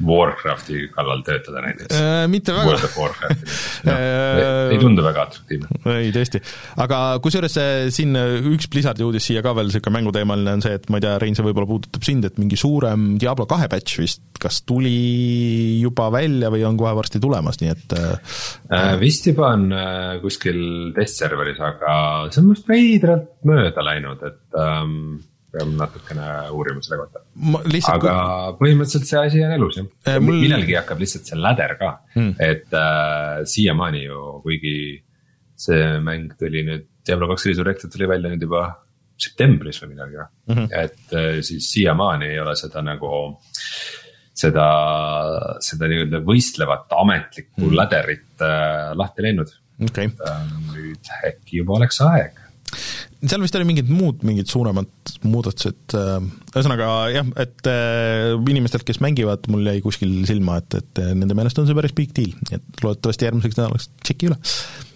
Warcrafti 0.00 0.86
kallal 0.94 1.24
töötada 1.26 1.62
näiteks 1.66 1.96
äh,? 1.98 2.24
mitte 2.32 2.54
väga. 2.56 2.70
World 2.70 2.86
of 2.88 2.96
Warcrafti 2.96 3.48
no, 3.88 3.96
äh, 3.96 4.72
ei 4.72 4.80
tundu 4.80 5.04
väga 5.04 5.26
atraktiivne. 5.28 5.80
ei, 5.98 6.12
tõesti, 6.14 6.40
aga 6.82 7.00
kusjuures 7.24 7.58
siin 7.94 8.16
üks 8.52 8.70
Blizzardi 8.72 9.04
uudis 9.06 9.28
siia 9.28 9.42
ka 9.44 9.54
veel 9.56 9.68
niisugune 9.68 9.98
mänguteemaline 9.98 10.56
on 10.56 10.64
see, 10.64 10.76
et 10.78 10.88
ma 10.92 11.00
ei 11.00 11.06
tea, 11.06 11.16
Rein, 11.22 11.36
see 11.36 11.46
võib-olla 11.46 11.68
puudutab 11.68 12.06
sind, 12.06 12.26
et 12.28 12.38
mingi 12.40 12.58
suurem 12.58 13.12
Diablo 13.20 13.46
kahe 13.50 13.68
patch 13.72 14.00
vist, 14.00 14.22
kas 14.42 14.62
tuli 14.68 15.80
juba 15.82 16.08
välja 16.14 16.50
või 16.52 16.64
on 16.66 16.78
kohe 16.80 16.94
varsti 16.96 17.20
tulemas, 17.22 17.60
nii 17.62 17.72
et 17.72 17.96
äh, 17.98 18.94
vist 19.00 19.28
juba 19.28 19.52
on 19.56 19.68
äh, 19.76 20.16
kuskil 20.22 20.62
testserveris, 20.96 21.60
aga 21.62 21.98
see 22.30 22.42
on 22.42 22.50
minust 22.50 22.70
veidralt 22.70 23.28
mööda 23.48 23.84
läinud, 23.86 24.24
et 24.26 24.58
ähm, 24.58 25.20
peame 25.52 25.76
natukene 25.78 26.28
uurima 26.56 26.82
selle 26.84 27.00
kohta. 27.02 27.22
Aga 27.92 28.14
põhimõtteliselt 28.60 29.08
see 29.08 29.20
asi 29.20 29.42
on 29.46 29.56
elus 29.56 29.78
jah 29.80 29.88
äh,. 30.08 30.20
Mul... 30.22 30.40
millalgi 30.44 30.78
hakkab 30.78 31.02
lihtsalt 31.02 31.28
see 31.28 31.40
ladder 31.40 31.76
ka 31.80 31.90
mm., 32.16 32.32
et 32.42 32.78
äh, 32.78 33.42
siiamaani 33.54 34.04
ju, 34.06 34.22
kuigi 34.46 34.76
see 35.62 35.82
mäng 36.04 36.32
tuli 36.40 36.64
nüüd, 36.68 36.88
Diablo 37.06 37.28
kaks 37.32 37.48
Resurrected 37.50 37.92
tuli 37.92 38.08
välja 38.10 38.32
nüüd 38.32 38.46
juba 38.46 38.66
septembris 39.22 39.80
või 39.82 39.92
midagi 39.94 40.18
mm, 40.18 40.54
-hmm. 40.54 40.68
et 40.72 41.16
äh, 41.18 41.40
siis 41.46 41.68
siiamaani 41.74 42.30
ei 42.32 42.40
ole 42.42 42.54
seda 42.58 42.82
nagu 42.84 43.10
seda, 44.42 44.66
seda 45.62 45.90
nii-öelda 45.90 46.22
võistlevat 46.26 46.94
ametlikku 46.96 47.66
mm. 47.66 47.76
ladderit 47.78 48.44
äh, 48.46 48.92
lahti 48.98 49.26
läinud 49.26 49.52
okay.. 49.84 50.08
Äh, 50.08 50.46
nüüd 50.72 51.12
äkki 51.28 51.60
juba 51.60 51.78
oleks 51.80 52.00
aeg 52.08 52.40
seal 53.30 53.42
vist 53.44 53.54
oli 53.54 53.66
mingid 53.68 53.90
muud, 53.92 54.22
mingid 54.26 54.50
suuremad 54.50 55.12
muudatused, 55.28 55.94
äh, 55.94 56.24
ühesõnaga 56.52 56.88
jah, 57.14 57.28
et 57.42 57.68
äh, 57.70 58.32
inimestelt, 58.50 58.84
kes 58.88 58.98
mängivad, 59.04 59.46
mul 59.52 59.66
jäi 59.70 59.82
kuskil 59.84 60.14
silma, 60.28 60.58
et, 60.62 60.78
et 60.80 61.02
äh, 61.02 61.12
nende 61.18 61.36
meelest 61.38 61.60
on 61.62 61.68
see 61.68 61.76
päris 61.78 61.94
big 61.96 62.14
deal, 62.16 62.32
et 62.50 62.82
loodetavasti 62.82 63.28
järgmiseks 63.28 63.60
nädalaks 63.60 63.90
tšeki 64.02 64.30
üle. 64.30 64.38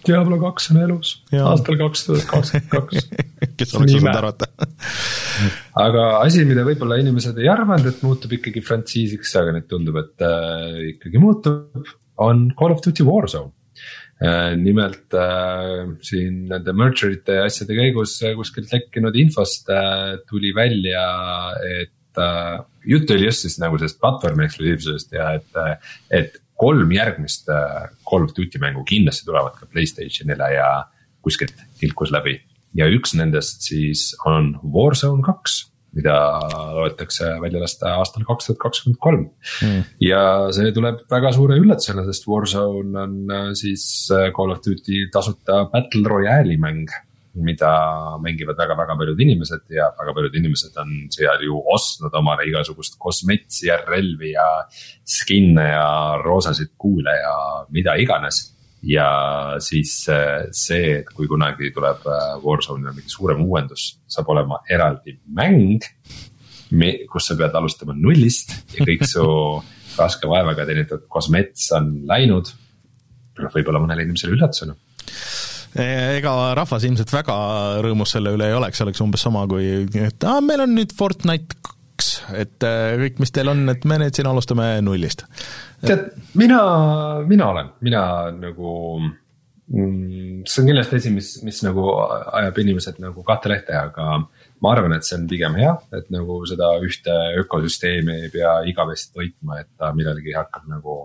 Diablo 0.07 0.39
kaks 0.39 0.69
on 0.71 0.81
elus. 0.83 1.13
Aastal 1.35 1.79
kaks 1.79 2.05
tuhat 2.07 2.27
kakskümmend 2.29 2.71
kaks. 2.71 3.07
kes 3.59 3.75
oleks 3.75 3.95
osanud 3.97 4.19
arvata? 4.19 4.49
Aga 5.87 6.07
asi, 6.21 6.43
mida 6.47 6.63
võib-olla 6.67 6.99
inimesed 7.01 7.39
ei 7.39 7.51
arvanud, 7.51 7.87
et 7.91 8.03
muutub 8.03 8.33
ikkagi 8.39 8.63
frantsiisiks, 8.65 9.35
aga 9.39 9.55
nüüd 9.55 9.67
tundub, 9.71 9.99
et 10.03 10.25
äh, 10.25 10.81
ikkagi 10.95 11.21
muutub, 11.21 11.95
on 12.23 12.47
Call 12.57 12.73
of 12.73 12.83
Duty 12.83 13.05
Warzone 13.07 13.53
nimelt 14.57 15.13
äh, 15.13 15.83
siin 16.01 16.47
nende 16.49 16.73
merger'ite 16.73 17.35
ja 17.37 17.45
asjade 17.45 17.75
käigus 17.77 18.15
äh, 18.25 18.33
kuskilt 18.37 18.71
lekkinud 18.73 19.17
infost 19.19 19.69
tuli 20.29 20.53
välja, 20.57 21.05
et 21.81 21.93
jutt 22.87 23.11
oli 23.13 23.27
just 23.27 23.45
siis 23.45 23.59
nagu 23.61 23.77
sellest 23.77 23.99
platvormi 24.01 24.47
eksklusiivsusest 24.47 25.11
ja 25.13 25.35
et, 25.37 25.59
et 26.09 26.39
kolm 26.57 26.89
järgmist 26.95 27.45
Call 27.45 28.25
of 28.25 28.33
Duty 28.33 28.57
mängu 28.63 28.81
kindlasti 28.89 29.27
tulevad 29.27 29.53
ka 29.59 29.69
Playstationile 29.69 30.49
ja 30.55 30.71
kuskilt 31.21 31.53
tilkus 31.77 32.09
läbi. 32.15 32.39
ja 32.73 32.89
üks 32.89 33.13
nendest 33.13 33.61
siis 33.69 34.15
on 34.25 34.55
Warzone 34.65 35.21
kaks 35.25 35.67
mida 35.95 36.15
loetakse 36.75 37.29
välja 37.41 37.61
lasta 37.63 37.95
aastal 37.97 38.25
kaks 38.27 38.49
tuhat 38.49 38.61
kakskümmend 38.61 38.99
kolm. 39.01 39.25
Hmm. 39.61 39.83
ja 40.03 40.21
see 40.55 40.71
tuleb 40.75 41.03
väga 41.11 41.33
suure 41.35 41.57
üllatusena, 41.61 42.05
sest 42.07 42.27
Warzone 42.29 43.03
on 43.03 43.17
äh, 43.33 43.49
siis 43.57 43.83
äh, 44.13 44.29
Call 44.35 44.53
of 44.53 44.63
Duty 44.65 45.07
tasuta 45.13 45.65
battle 45.71 46.05
royale'i 46.07 46.59
mäng 46.61 46.87
mida 47.37 47.71
mängivad 48.21 48.57
väga-väga 48.57 48.95
paljud 48.97 49.19
inimesed 49.21 49.69
ja 49.69 49.91
väga 49.99 50.13
paljud 50.17 50.35
inimesed 50.39 50.77
on 50.81 50.93
seal 51.13 51.43
ju 51.45 51.59
ostnud 51.73 52.13
omale 52.17 52.47
igasugust 52.49 52.97
kosmetsi 52.97 53.67
ja 53.69 53.77
relvi 53.85 54.31
ja 54.33 54.47
skin'e 55.05 55.67
ja 55.69 55.89
roosasid 56.23 56.73
kuule 56.81 57.13
ja 57.13 57.35
mida 57.69 57.93
iganes 58.01 58.56
ja 58.87 59.09
siis 59.63 59.93
äh, 60.11 60.47
see, 60.55 60.99
et 61.01 61.11
kui 61.15 61.27
kunagi 61.29 61.71
tuleb 61.75 62.05
äh, 62.07 62.27
Warzone'ile 62.43 62.93
mingi 62.95 63.11
suurem 63.11 63.43
uuendus, 63.45 63.89
saab 64.07 64.31
olema 64.33 64.61
eraldi 64.69 65.17
mäng. 65.27 65.83
kus 67.11 67.29
sa 67.29 67.35
pead 67.39 67.53
alustama 67.55 67.93
nullist 67.95 68.51
ja 68.75 68.83
kõik 68.83 69.05
su 69.07 69.23
raske 70.01 70.27
vaevaga 70.27 70.65
teenitud 70.67 71.05
kosmets 71.07 71.71
on 71.77 71.93
läinud. 72.07 72.51
noh, 73.37 73.53
võib-olla 73.53 73.79
mõnele 73.83 74.03
inimesele 74.03 74.35
üllatusena 74.35 74.75
e, 75.77 75.85
ega 76.17 76.33
rahvas 76.57 76.83
ilmselt 76.87 77.13
väga 77.13 77.37
rõõmus 77.85 78.15
selle 78.15 78.33
üle 78.35 78.49
ei 78.49 78.57
oleks, 78.57 78.81
oleks 78.83 79.03
umbes 79.03 79.23
sama 79.27 79.45
kui, 79.47 79.85
et 80.01 80.27
aa, 80.27 80.41
meil 80.41 80.65
on 80.65 80.75
nüüd 80.75 80.95
Fortnite 80.97 81.66
et 82.35 82.65
äh, 82.65 82.95
kõik, 83.03 83.21
mis 83.23 83.33
teil 83.35 83.51
on, 83.53 83.63
et 83.71 83.85
me 83.87 83.99
nüüd 84.01 84.17
siin 84.17 84.27
alustame 84.29 84.75
nullist 84.85 85.25
tead, 85.85 86.09
mina, 86.39 86.59
mina 87.29 87.49
olen, 87.53 87.71
mina 87.85 88.03
nagu 88.35 88.73
mm,. 89.05 90.43
see 90.47 90.61
on 90.63 90.69
kindlasti 90.71 90.99
asi, 91.01 91.13
mis, 91.15 91.31
mis 91.45 91.61
nagu 91.65 91.87
ajab 91.95 92.61
inimesed 92.63 93.01
nagu 93.03 93.23
kahte 93.27 93.51
lehte, 93.51 93.75
aga 93.77 94.21
ma 94.63 94.73
arvan, 94.73 94.97
et 94.97 95.07
see 95.07 95.17
on 95.19 95.27
pigem 95.29 95.57
hea, 95.59 95.73
et 95.97 96.09
nagu 96.13 96.39
seda 96.49 96.73
ühte 96.83 97.17
ökosüsteemi 97.43 98.21
ei 98.23 98.31
pea 98.33 98.59
igavesti 98.71 99.13
toitma, 99.17 99.61
et 99.63 99.71
ta 99.79 99.93
millalgi 99.97 100.35
hakkab 100.37 100.67
nagu 100.71 100.99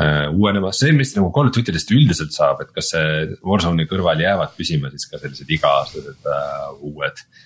äh, 0.00 0.28
uuenema, 0.32 0.72
see, 0.76 0.94
mis 0.96 1.14
nagu 1.16 1.32
Call 1.34 1.50
of 1.50 1.56
Duty'dest 1.56 1.92
üldiselt 1.96 2.36
saab, 2.36 2.64
et 2.64 2.72
kas 2.76 2.92
see 2.94 3.38
Warzone'i 3.46 3.88
kõrval 3.90 4.20
jäävad 4.24 4.56
püsima 4.58 4.92
siis 4.94 5.08
ka 5.10 5.20
sellised 5.22 5.56
iga-aastased 5.58 6.32
äh, 6.34 6.66
uued 6.90 7.24
äh,. 7.24 7.44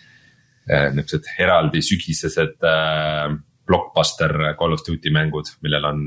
Niuksed 0.69 1.26
eraldi 1.42 1.83
sügisesed 1.83 2.62
äh, 2.69 3.35
blockbuster 3.66 4.54
Call 4.59 4.76
of 4.76 4.85
Duty 4.87 5.12
mängud, 5.14 5.50
millel 5.64 5.88
on. 5.90 6.02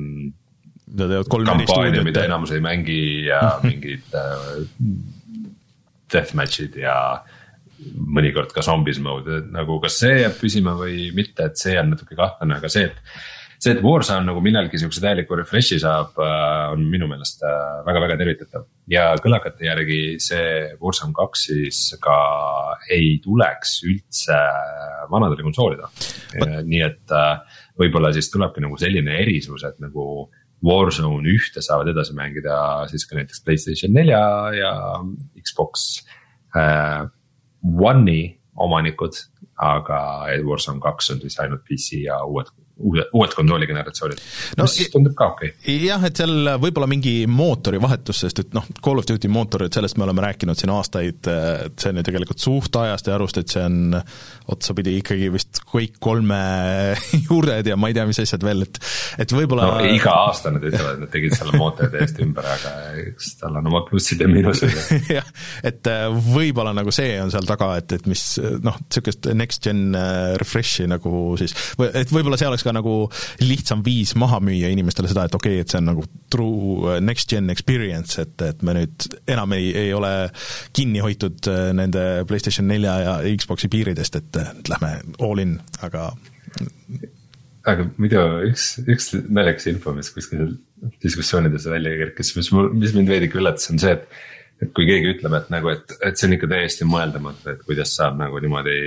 mida 0.86 1.08
teevad 1.10 1.32
kolm-neli 1.32 1.68
stuudiot. 1.68 2.06
mida 2.06 2.26
enamus 2.28 2.54
ei 2.56 2.62
mängi 2.64 3.00
ja 3.28 3.42
mingid 3.66 4.16
äh, 4.16 4.62
deathmatch'id 6.14 6.78
ja 6.80 6.98
mõnikord 7.96 8.54
ka 8.56 8.64
zombies 8.64 9.02
mode, 9.04 9.42
et 9.42 9.48
nagu 9.54 9.80
kas 9.84 10.00
see 10.04 10.22
jääb 10.22 10.38
püsima 10.40 10.76
või 10.80 11.10
mitte, 11.16 11.50
et 11.50 11.60
see 11.60 11.76
on 11.80 11.92
natuke 11.92 12.16
kahtlane, 12.18 12.60
aga 12.62 12.72
see, 12.72 12.88
et 12.88 13.02
see, 13.66 13.74
et 13.74 13.82
Warzone 13.84 14.28
nagu 14.28 14.42
millalgi 14.44 14.80
siukse 14.80 15.02
täieliku 15.04 15.38
refresh'i 15.40 15.80
saab, 15.82 16.16
äh, 16.22 16.72
on 16.74 16.86
minu 16.92 17.08
meelest 17.10 17.42
väga-väga 17.86 18.16
äh, 18.16 18.22
tervitatav. 18.22 18.66
ja 18.92 19.08
kõlakate 19.22 19.68
järgi 19.68 20.00
see 20.22 20.48
Warzone 20.82 21.16
kaks 21.18 21.48
siis 21.50 21.82
ka 22.02 22.18
ei 22.94 23.18
tuleks 23.24 23.80
üldse 23.88 24.40
vanadele 25.12 25.46
konsoolidele. 25.46 25.90
nii 26.70 26.82
et 26.86 27.16
äh, 27.16 27.62
võib-olla 27.80 28.14
siis 28.16 28.30
tulebki 28.34 28.64
nagu 28.64 28.78
selline 28.80 29.20
erisus, 29.24 29.66
et 29.68 29.80
nagu 29.84 30.30
Warzone 30.66 31.30
ühte 31.30 31.62
saavad 31.62 31.92
edasi 31.92 32.16
mängida 32.18 32.58
siis 32.90 33.06
ka 33.06 33.18
näiteks 33.18 33.44
Playstation 33.46 33.94
nelja 33.94 34.22
ja 34.56 34.74
Xbox 35.42 36.06
äh, 36.56 37.06
One'i 37.66 38.36
omanikud. 38.56 39.24
aga 39.56 39.98
Warzone 40.44 40.82
kaks 40.84 41.14
on 41.14 41.22
siis 41.24 41.40
ainult 41.40 41.62
PC 41.64 42.02
ja 42.04 42.18
uued 42.28 42.50
uued, 42.76 43.08
uued 43.16 43.34
konsooli 43.36 43.68
generatsioonid 43.70 44.22
no,, 44.60 44.66
mis 44.68 44.90
tundub 44.92 45.16
ka 45.18 45.30
okei. 45.34 45.54
Okay.. 45.56 45.78
jah, 45.88 46.04
et 46.08 46.20
seal 46.20 46.52
võib-olla 46.62 46.88
mingi 46.92 47.14
mootori 47.32 47.80
vahetus, 47.82 48.24
sest 48.26 48.42
et 48.44 48.56
noh, 48.56 48.66
Call 48.84 49.00
of 49.00 49.08
Duty 49.08 49.30
mootorid, 49.32 49.72
sellest 49.76 50.00
me 50.00 50.06
oleme 50.08 50.26
rääkinud 50.26 50.60
siin 50.60 50.74
aastaid, 50.76 51.30
et 51.30 51.80
see 51.80 51.94
on 51.94 52.02
ju 52.02 52.06
tegelikult 52.10 52.44
suht 52.44 52.80
ajast 52.82 53.08
ja 53.10 53.16
arust, 53.16 53.40
et 53.40 53.54
see 53.56 53.64
on 53.64 53.96
otsapidi 54.52 54.98
ikkagi 55.00 55.30
vist 55.34 55.62
kõik 55.72 55.96
kolme 56.04 56.40
juured 57.30 57.68
ja 57.68 57.78
ma 57.80 57.92
ei 57.92 57.98
tea, 57.98 58.08
mis 58.10 58.20
asjad 58.26 58.44
veel, 58.46 58.66
et, 58.68 58.82
et 59.24 59.36
võib-olla 59.36 59.70
no 59.72 59.96
iga 59.96 60.18
aasta 60.26 60.52
nad 60.54 60.66
ütlevad, 60.66 60.98
et 60.98 61.06
nad 61.06 61.14
tegid 61.14 61.38
selle 61.38 61.56
mootori 61.60 61.94
täiesti 61.96 62.26
ümber, 62.28 62.50
aga 62.58 62.76
eks 63.06 63.32
tal 63.40 63.60
on 63.62 63.72
omad 63.72 63.88
plussid 63.90 64.24
ja 64.24 64.30
miinused. 64.30 64.76
Jah, 65.16 65.32
et 65.66 65.88
äh, 65.92 66.08
võib-olla 66.12 66.76
nagu 66.76 66.92
see 66.96 67.16
on 67.24 67.32
seal 67.34 67.48
taga, 67.48 67.72
et, 67.80 67.96
et 67.96 68.12
mis 68.12 68.26
noh, 68.66 68.78
niisugust 68.84 69.32
next 69.38 69.64
gen 69.66 69.96
äh, 69.96 70.36
refresh'i 70.42 70.90
nagu 70.90 71.36
siis, 71.40 71.56
et 71.94 72.12
võib-olla 72.12 72.40
see 72.40 72.52
oleks 72.52 72.65
ka 72.66 72.74
nagu 72.76 72.96
lihtsam 73.44 73.84
viis 73.86 74.16
maha 74.20 74.42
müüa 74.44 74.72
inimestele 74.74 75.12
seda, 75.12 75.28
et 75.30 75.38
okei 75.38 75.60
okay,, 75.60 75.66
et 75.66 75.74
see 75.74 75.82
on 75.82 75.90
nagu 75.92 76.06
true 76.34 76.84
uh, 76.84 77.00
next 77.04 77.32
gen 77.32 77.54
experience, 77.54 78.20
et, 78.22 78.36
et 78.46 78.66
me 78.66 78.78
nüüd 78.80 79.10
enam 79.32 79.56
ei, 79.58 79.72
ei 79.86 79.94
ole 79.96 80.14
kinni 80.76 81.04
hoitud 81.06 81.52
uh, 81.52 81.70
nende 81.78 82.26
PlayStation 82.30 82.68
nelja 82.70 82.98
ja 83.04 83.18
Xbox'i 83.36 83.72
piiridest, 83.72 84.22
et 84.22 84.70
lähme 84.72 84.96
all 85.24 85.44
in, 85.44 85.60
aga 85.86 86.12
aga 87.66 87.88
muidu 87.98 88.22
üks, 88.50 88.76
üks 88.86 89.12
naljakas 89.16 89.68
info, 89.72 89.94
mis 89.98 90.12
kuskil 90.14 90.56
diskussioonides 91.04 91.66
välja 91.72 91.96
kerkis, 92.04 92.36
mis 92.38 92.52
mul, 92.54 92.70
mis 92.78 92.94
mind 92.96 93.10
veidike 93.10 93.40
üllatas, 93.40 93.72
on 93.74 93.82
see, 93.82 93.96
et 93.96 94.06
et 94.64 94.72
kui 94.76 94.86
keegi 94.88 95.12
ütleb, 95.16 95.34
et 95.36 95.50
nagu, 95.52 95.70
et, 95.74 95.94
et 96.08 96.18
see 96.18 96.30
on 96.30 96.36
ikka 96.38 96.48
täiesti 96.52 96.88
mõeldamatu, 96.88 97.50
et 97.52 97.64
kuidas 97.68 97.92
saab 97.98 98.16
nagu 98.20 98.40
niimoodi 98.42 98.78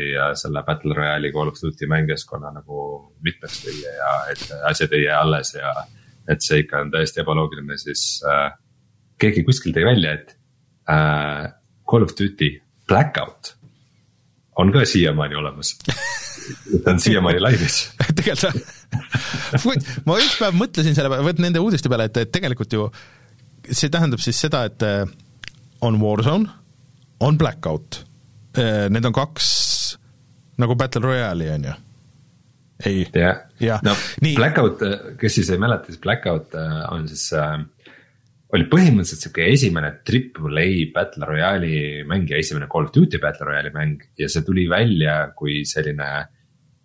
selle 0.40 0.62
Battle 0.66 0.96
Royale'i 0.96 1.32
Call 1.34 1.52
of 1.52 1.60
Duty 1.60 1.88
mängijaskkonna 1.90 2.52
nagu 2.54 2.86
mitmeks 3.24 3.60
lüüa 3.66 3.92
ja 3.98 4.14
et 4.32 4.46
asjad 4.70 4.96
ei 4.96 5.04
jää 5.04 5.20
alles 5.20 5.52
ja. 5.58 5.74
et 6.28 6.44
see 6.44 6.62
ikka 6.64 6.82
on 6.86 6.94
täiesti 6.94 7.20
ebaloogiline, 7.24 7.76
siis 7.80 8.22
äh, 8.28 8.48
keegi 9.20 9.44
kuskil 9.44 9.76
tõi 9.76 9.84
välja, 9.90 10.16
et 10.16 10.34
äh, 10.88 11.52
Call 11.88 12.08
of 12.08 12.16
Duty 12.16 12.54
Blackout 12.88 13.54
on 14.58 14.72
ka 14.72 14.86
siiamaani 14.88 15.36
olemas 15.38 15.76
ta 16.84 16.96
on 16.96 17.00
siiamaani 17.00 17.44
laivis 17.44 17.78
tegelikult 18.18 18.56
ma 20.08 20.16
ükspäev 20.16 20.56
mõtlesin 20.56 20.96
selle 20.96 21.12
peale, 21.12 21.28
vot 21.28 21.44
nende 21.44 21.60
uudiste 21.60 21.92
peale, 21.92 22.08
et, 22.08 22.24
et 22.24 22.32
tegelikult 22.32 22.72
ju 22.72 22.88
see 23.68 23.92
tähendab 23.92 24.22
siis 24.24 24.38
seda, 24.40 24.64
et 24.64 24.84
on 25.80 26.00
Warzone, 26.00 26.48
on 27.20 27.38
Blackout. 27.38 28.04
Äh, 28.58 28.88
need 28.90 29.04
on 29.04 29.12
kaks 29.12 29.98
nagu 30.58 30.74
Battle 30.74 31.02
Royale'i, 31.02 31.50
on 31.54 31.68
ju? 31.70 31.74
ei. 32.86 33.06
jah 33.14 33.36
ja., 33.60 33.78
no 33.82 33.94
Nii. 34.22 34.36
Blackout, 34.38 34.82
kes 35.18 35.34
siis 35.40 35.50
ei 35.50 35.58
mäleta, 35.58 35.90
siis 35.90 36.00
Blackout 36.02 36.54
äh, 36.54 36.80
on 36.94 37.08
siis 37.10 37.28
äh, 37.34 37.58
oli 38.54 38.64
põhimõtteliselt 38.70 39.26
sihuke 39.26 39.46
esimene 39.52 39.92
triple 40.06 40.62
A 40.62 40.84
Battle 40.94 41.28
Royale'i 41.28 42.04
mäng 42.08 42.30
ja 42.30 42.38
esimene 42.40 42.68
Call 42.70 42.88
of 42.88 42.94
Duty 42.94 43.20
Battle 43.22 43.48
Royale'i 43.50 43.74
mäng 43.74 44.04
ja 44.18 44.28
see 44.30 44.46
tuli 44.46 44.68
välja 44.70 45.20
kui 45.36 45.60
selline 45.68 46.28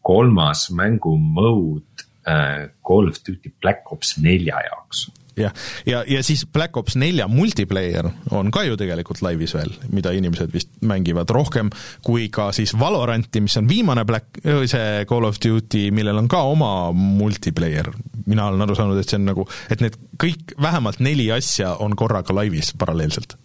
kolmas 0.04 0.68
mängu 0.76 1.16
mode 1.18 2.08
äh, 2.28 2.70
Call 2.84 3.12
of 3.12 3.22
Duty 3.24 3.54
Black 3.62 3.92
Ops 3.96 4.18
nelja 4.24 4.60
jaoks 4.68 5.08
jah, 5.38 5.54
ja, 5.86 6.04
ja 6.08 6.24
siis 6.24 6.46
Black 6.46 6.78
Ops 6.78 6.98
nelja 7.00 7.28
multiplayer 7.28 8.10
on 8.32 8.52
ka 8.54 8.66
ju 8.68 8.78
tegelikult 8.80 9.24
laivis 9.26 9.56
veel, 9.58 9.72
mida 9.94 10.14
inimesed 10.16 10.54
vist 10.54 10.74
mängivad 10.82 11.30
rohkem 11.34 11.72
kui 12.06 12.30
ka 12.34 12.52
siis 12.56 12.76
Valoranti, 12.80 13.42
mis 13.44 13.58
on 13.58 13.70
viimane 13.70 14.06
Black, 14.06 14.42
see 14.44 15.06
Call 15.10 15.30
of 15.30 15.40
Duty, 15.44 15.90
millel 15.96 16.22
on 16.22 16.28
ka 16.32 16.44
oma 16.50 16.92
multiplayer. 16.94 17.92
mina 18.26 18.48
olen 18.48 18.62
aru 18.62 18.76
saanud, 18.76 19.00
et 19.00 19.10
see 19.10 19.20
on 19.20 19.26
nagu, 19.32 19.48
et 19.72 19.82
need 19.84 19.98
kõik, 20.22 20.54
vähemalt 20.62 21.02
neli 21.04 21.32
asja 21.32 21.76
on 21.84 21.96
korraga 22.00 22.36
laivis 22.36 22.72
paralleelselt 22.78 23.38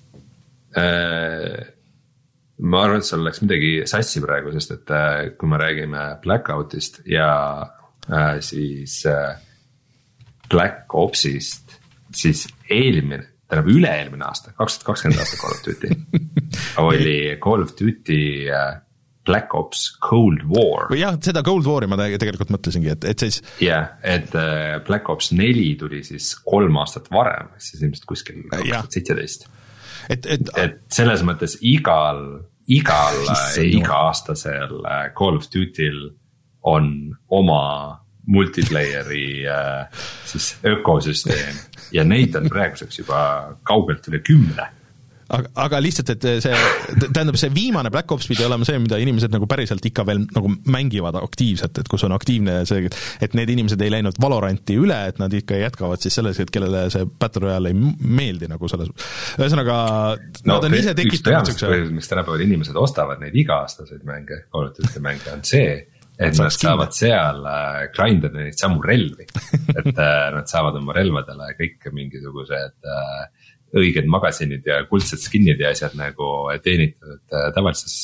Äh, 0.77 1.65
ma 2.59 2.83
arvan, 2.85 3.01
et 3.01 3.09
sul 3.09 3.25
läks 3.25 3.41
midagi 3.45 3.73
sassi 3.89 4.21
praegu, 4.23 4.53
sest 4.55 4.75
et 4.77 4.93
äh, 4.93 5.31
kui 5.39 5.51
me 5.51 5.61
räägime 5.61 6.05
Blackoutist 6.23 7.01
ja 7.09 7.31
äh, 8.11 8.39
siis 8.45 9.01
äh, 9.09 9.39
Black 10.51 10.95
Opsist, 10.95 11.68
siis 12.15 12.47
eelmine, 12.71 13.25
tähendab 13.49 13.71
üle-eelmine 13.73 14.27
aasta, 14.29 14.53
kaks 14.57 14.79
tuhat 14.79 14.93
kakskümmend 14.93 15.23
aasta 15.23 15.41
Call 15.41 15.57
of 15.57 15.65
Duty 15.67 15.95
oli 16.85 17.39
Call 17.43 17.65
of 17.65 17.75
Duty 17.79 18.21
äh, 18.53 18.77
Black 19.29 19.55
Ops 19.55 19.99
Cold 20.01 20.47
War. 20.49 20.89
või 20.93 21.03
jah, 21.03 21.19
seda 21.25 21.43
Cold 21.47 21.69
War'i 21.69 21.89
ma 21.91 21.99
tegelikult 22.01 22.53
mõtlesingi, 22.55 22.93
et, 22.95 23.07
et 23.13 23.25
siis. 23.27 23.43
jah 23.65 23.95
et 24.03 24.35
äh, 24.39 24.79
Black 24.87 25.09
Ops 25.13 25.33
neli 25.37 25.71
tuli 25.81 26.03
siis 26.07 26.33
kolm 26.49 26.81
aastat 26.81 27.11
varem, 27.13 27.53
siis 27.61 27.83
ilmselt 27.85 28.09
kuskil 28.09 28.45
kaks 28.49 28.69
tuhat 28.69 28.99
seitseteist 28.99 29.49
et, 30.09 30.27
et. 30.27 30.53
et 30.57 30.79
selles 30.95 31.25
mõttes 31.27 31.59
igal, 31.67 32.23
igal 32.73 33.21
iga-aastasel 33.79 34.81
äh, 34.81 35.05
Call 35.19 35.41
of 35.41 35.49
Duty'l 35.53 36.09
on 36.69 36.91
oma 37.33 37.63
multiplayer'i 38.29 39.29
äh, 39.49 40.03
siis 40.29 40.55
ökosüsteem. 40.67 41.63
Ja 41.93 42.05
neid 42.05 42.37
on 42.37 42.51
praeguseks 42.53 43.01
juba 43.01 43.21
kaugelt 43.69 44.09
üle 44.11 44.21
kümne. 44.25 44.69
Aga, 45.29 45.51
aga 45.61 45.79
lihtsalt, 45.85 46.09
et 46.15 46.25
see, 46.41 46.53
tähendab, 47.13 47.37
see 47.37 47.51
viimane 47.53 47.91
Black 47.93 48.09
Ops 48.15 48.31
pidi 48.31 48.47
olema 48.47 48.65
see, 48.65 48.79
mida 48.81 48.97
inimesed 49.01 49.33
nagu 49.35 49.45
päriselt 49.51 49.85
ikka 49.85 50.07
veel 50.09 50.23
nagu 50.25 50.55
mängivad 50.73 51.19
aktiivselt, 51.21 51.77
et 51.83 51.91
kus 51.93 52.07
on 52.09 52.15
aktiivne 52.17 52.63
see, 52.69 52.89
et 53.21 53.37
need 53.37 53.53
inimesed 53.53 53.85
ei 53.85 53.93
läinud 53.93 54.17
Valoranti 54.25 54.79
üle, 54.81 54.97
et 55.11 55.21
nad 55.21 55.35
ikka 55.37 55.61
jätkavad 55.61 56.01
siis 56.01 56.17
selles, 56.17 56.41
et 56.41 56.53
kellele 56.55 56.87
see 56.95 57.05
Battle 57.21 57.45
Royale 57.45 57.75
ei 57.75 57.77
meeldi 57.77 58.49
nagu 58.49 58.73
selles, 58.73 58.89
ühesõnaga 59.37 59.77
no, 60.17 60.55
nad 60.55 60.69
on 60.71 60.79
ise 60.81 60.97
tekitanud 60.97 61.53
siukse 61.53 61.77
miks 61.93 62.09
tänapäeval 62.09 62.49
inimesed 62.49 62.81
ostavad 62.81 63.21
neid 63.21 63.37
iga-aastaseid 63.37 64.09
mänge, 64.09 64.47
Call 64.49 64.71
of 64.71 64.81
Duty 64.81 65.05
mänge, 65.05 65.29
on 65.35 65.45
see, 65.45 65.77
et 66.19 66.39
nad 66.39 66.55
saavad 66.55 66.95
seal 66.97 67.45
äh, 67.47 67.85
grind 67.95 68.27
ida 68.27 68.35
neid 68.35 68.59
samu 68.59 68.83
relvi. 68.83 69.27
et 69.79 69.93
äh, 69.93 70.25
nad 70.35 70.51
saavad 70.51 70.79
oma 70.81 70.97
relvadele 70.97 71.53
kõik 71.59 71.87
mingisugused 71.95 72.89
äh, 72.91 73.53
õiged 73.79 74.09
magasinid 74.09 74.65
ja 74.65 74.81
kuldsed 74.89 75.21
skin'id 75.21 75.61
ja 75.61 75.75
asjad 75.75 75.93
nagu 75.99 76.49
teenitud 76.65 77.21
tavalises 77.53 77.99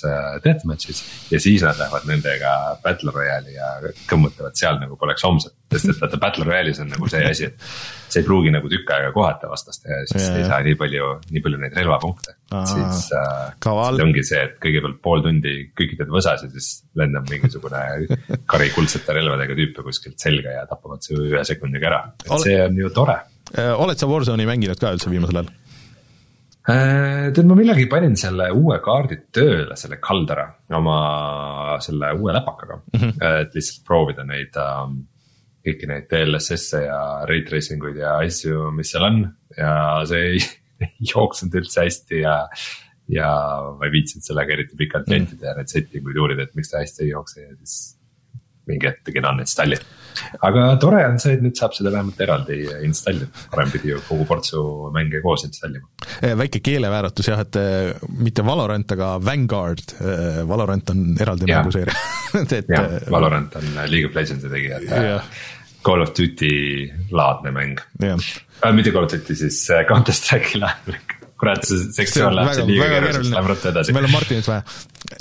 deathmatch'is. 0.44 1.00
ja 1.32 1.40
siis 1.40 1.64
nad 1.64 1.78
lähevad 1.80 2.04
nendega 2.04 2.50
battle 2.84 3.14
royale'i 3.16 3.56
ja 3.56 3.70
kõmmutavad 4.10 4.60
seal 4.60 4.76
nagu 4.82 4.98
poleks 5.00 5.24
homset, 5.24 5.56
sest 5.74 5.90
et 5.92 6.00
vaata 6.02 6.20
battle 6.22 6.46
royale'is 6.48 6.80
on 6.84 6.90
nagu 6.94 7.10
see 7.10 7.20
asi, 7.32 7.50
et. 7.50 7.68
sa 8.08 8.20
ei 8.20 8.26
pruugi 8.28 8.54
nagu 8.54 8.70
tükk 8.70 8.94
aega 8.94 9.10
kohata 9.14 9.50
vastast 9.50 9.84
ja 9.90 10.00
siis 10.06 10.28
ja, 10.28 10.38
ei 10.38 10.48
saa 10.48 10.62
nii 10.66 10.78
palju, 10.80 11.10
nii 11.34 11.44
palju 11.44 11.60
neid 11.64 11.76
relvapunkte. 11.80 12.38
siis 12.70 13.10
äh, 13.18 14.00
ongi 14.06 14.24
see, 14.24 14.40
et 14.48 14.56
kõigepealt 14.62 15.02
pool 15.02 15.22
tundi 15.26 15.54
kükitad 15.74 16.10
võsas 16.14 16.46
ja 16.46 16.50
siis 16.54 16.72
lendab 16.98 17.28
mingisugune 17.30 17.84
kari 18.54 18.72
kuldsete 18.74 19.18
relvadega 19.20 19.58
tüüpe 19.58 19.86
kuskilt 19.86 20.18
selga 20.22 20.60
ja 20.60 20.66
tapavad 20.70 21.02
su 21.02 21.18
ühe 21.18 21.44
sekundiga 21.46 21.90
ära, 21.92 22.02
et 22.24 22.30
Ole... 22.30 22.44
see 22.46 22.58
on 22.64 22.82
ju 22.84 22.90
tore 22.94 23.20
Äh, 23.52 23.74
oled 23.76 24.00
sa 24.00 24.08
Warzone'i 24.08 24.46
mänginud 24.48 24.80
ka 24.80 24.94
üldse 24.94 25.10
viimasel 25.12 25.42
ajal? 25.42 25.52
Äh, 26.64 27.28
tead, 27.36 27.44
ma 27.44 27.56
millalgi 27.58 27.84
panin 27.92 28.16
selle 28.16 28.48
uue 28.56 28.78
kaardi 28.82 29.18
tööle, 29.34 29.76
selle 29.76 29.98
Caldera 30.02 30.46
oma 30.74 30.96
selle 31.84 32.14
uue 32.16 32.32
läpakaga 32.32 32.78
mm, 32.80 33.00
-hmm. 33.02 33.42
et 33.42 33.58
lihtsalt 33.58 33.84
proovida 33.84 34.24
neid 34.24 34.56
um, 34.56 35.02
kõiki 35.64 35.88
neid 35.88 36.08
DLSS-e 36.10 36.84
ja 36.84 37.00
ray 37.28 37.44
tracing 37.48 37.84
uid 37.84 38.00
ja 38.02 38.18
asju, 38.22 38.70
mis 38.76 38.92
seal 38.92 39.06
on 39.08 39.20
ja 39.56 39.74
see 40.08 40.24
ei, 40.34 40.46
ei 40.84 41.12
jooksnud 41.12 41.54
üldse 41.60 41.86
hästi 41.86 42.22
ja. 42.24 42.38
ja 43.12 43.30
ma 43.78 43.88
ei 43.88 43.94
viitsinud 43.98 44.26
sellega 44.26 44.56
eriti 44.56 44.78
pikalt 44.78 45.10
ventida 45.10 45.40
mm 45.40 45.50
ja 45.50 45.58
neid 45.58 45.72
setting 45.72 46.08
uid 46.08 46.20
uurida, 46.20 46.46
et 46.46 46.56
miks 46.58 46.72
ta 46.72 46.82
hästi 46.82 47.06
ei 47.06 47.12
jookse 47.12 47.46
ja 47.46 47.54
siis 47.56 47.78
mingi 48.68 48.88
hetk 48.88 49.04
tegin 49.04 49.28
uninstall'i. 49.28 49.80
Aga 50.44 50.66
tore 50.82 51.04
on 51.06 51.18
see, 51.22 51.36
et 51.36 51.44
nüüd 51.44 51.56
saab 51.58 51.74
seda 51.76 51.92
vähemalt 51.94 52.20
eraldi 52.24 52.58
installida, 52.86 53.28
varem 53.52 53.72
pidi 53.72 53.92
ju 53.92 54.00
kogu 54.08 54.26
portsu 54.28 54.62
mänge 54.94 55.22
koos 55.24 55.46
installima. 55.48 55.88
Eh, 56.20 56.34
väike 56.38 56.62
keelevääratus 56.64 57.30
jah, 57.30 57.42
et 57.44 57.58
eh, 57.60 58.06
mitte 58.20 58.44
Valorant, 58.46 58.96
aga 58.96 59.14
Vanguard, 59.24 59.96
eh, 60.00 60.40
Valorant 60.48 60.94
on 60.94 61.04
eraldi 61.20 61.50
mänguseeria. 61.50 61.98
Jah, 62.34 62.96
Valorant 63.14 63.52
on 63.60 63.76
League 63.86 64.08
of 64.08 64.16
Legendsi 64.18 64.48
tegijate 64.50 65.20
Call 65.86 66.02
of 66.02 66.10
Duty 66.16 66.88
laadne 67.14 67.52
mäng. 67.54 67.78
Äh, 68.02 68.72
mitte 68.74 68.90
Call 68.90 69.06
of 69.06 69.12
Duty, 69.12 69.36
siis 69.38 69.60
Counter 69.88 70.16
Strike'i 70.16 70.58
laadne 70.58 70.96
mäng 70.96 71.23
kurat, 71.40 71.66
see 71.66 71.90
sektsioon 71.96 72.36
läheb 72.36 72.54
siin 72.58 72.70
liiga 72.70 72.88
keeruliseks, 72.92 73.32
läheb 73.34 73.50
ruttu 73.52 73.70
edasi. 73.72 73.96
meil 73.96 74.08
on 74.08 74.14
Martinit 74.14 74.48
vaja. 74.48 74.62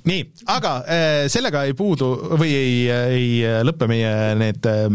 nii, 0.09 0.21
aga 0.53 0.75
äh, 0.83 1.17
sellega 1.33 1.65
ei 1.67 1.75
puudu 1.77 2.13
või 2.37 2.53
ei, 2.57 2.77
ei 2.91 3.27
lõppe 3.65 3.89
meie 3.91 4.13
need 4.39 4.69
äh, 4.69 4.87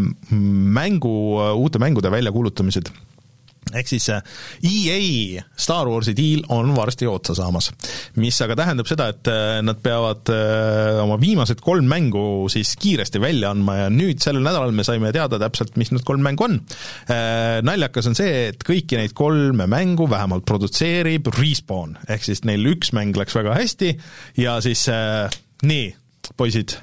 mängu, 0.79 1.13
uute 1.59 1.81
mängude 1.81 2.11
väljakuulutamised 2.13 2.91
ehk 3.73 3.89
siis 3.89 4.07
äh, 4.13 4.23
EA 4.65 5.43
Star 5.59 5.89
Warsi 5.89 6.15
diil 6.17 6.41
on 6.53 6.71
varsti 6.77 7.07
otsa 7.09 7.35
saamas. 7.37 7.69
mis 8.21 8.39
aga 8.41 8.57
tähendab 8.59 8.89
seda, 8.89 9.09
et 9.13 9.29
äh, 9.29 9.59
nad 9.65 9.81
peavad 9.83 10.31
äh, 10.33 11.01
oma 11.03 11.19
viimased 11.21 11.61
kolm 11.63 11.89
mängu 11.89 12.49
siis 12.51 12.75
kiiresti 12.79 13.21
välja 13.21 13.53
andma 13.53 13.77
ja 13.83 13.89
nüüd 13.93 14.23
sellel 14.23 14.45
nädalal 14.45 14.73
me 14.75 14.85
saime 14.87 15.13
teada 15.15 15.39
täpselt, 15.41 15.77
mis 15.79 15.93
need 15.93 16.05
kolm 16.07 16.23
mängu 16.25 16.45
on. 16.45 16.59
Naljakas 17.65 18.07
on 18.09 18.15
see, 18.17 18.49
et 18.49 18.63
kõiki 18.65 18.97
neid 18.99 19.13
kolme 19.17 19.65
mängu 19.69 20.07
vähemalt 20.09 20.45
produtseerib 20.47 21.27
Respawn, 21.35 21.97
ehk 22.09 22.25
siis 22.25 22.43
neil 22.47 22.65
üks 22.71 22.93
mäng 22.95 23.17
läks 23.17 23.35
väga 23.37 23.55
hästi 23.57 23.93
ja 24.39 24.57
siis 24.63 24.85
nii, 25.67 25.89
poisid 26.39 26.77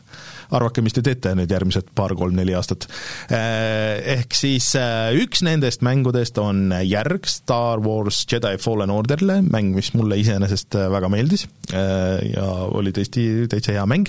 arvake, 0.55 0.83
mis 0.85 0.95
te 0.97 1.03
teete 1.05 1.33
nüüd 1.37 1.51
järgmised 1.51 1.91
paar-kolm-neli 1.97 2.55
aastat. 2.57 2.87
Eh, 3.33 4.17
ehk 4.17 4.37
siis 4.37 4.73
eh, 4.79 5.17
üks 5.23 5.43
nendest 5.47 5.85
mängudest 5.87 6.39
on 6.43 6.71
järg 6.87 7.27
Star 7.31 7.83
Wars 7.85 8.25
Jedi 8.31 8.57
Fallen 8.63 8.93
Orderile, 8.95 9.41
mäng, 9.47 9.75
mis 9.77 9.93
mulle 9.97 10.19
iseenesest 10.23 10.79
eh, 10.79 10.89
väga 10.93 11.11
meeldis 11.13 11.47
ja 11.67 12.45
oli 12.79 12.93
tõesti 12.95 13.47
täitsa 13.51 13.75
hea 13.75 13.83
mäng. 13.91 14.07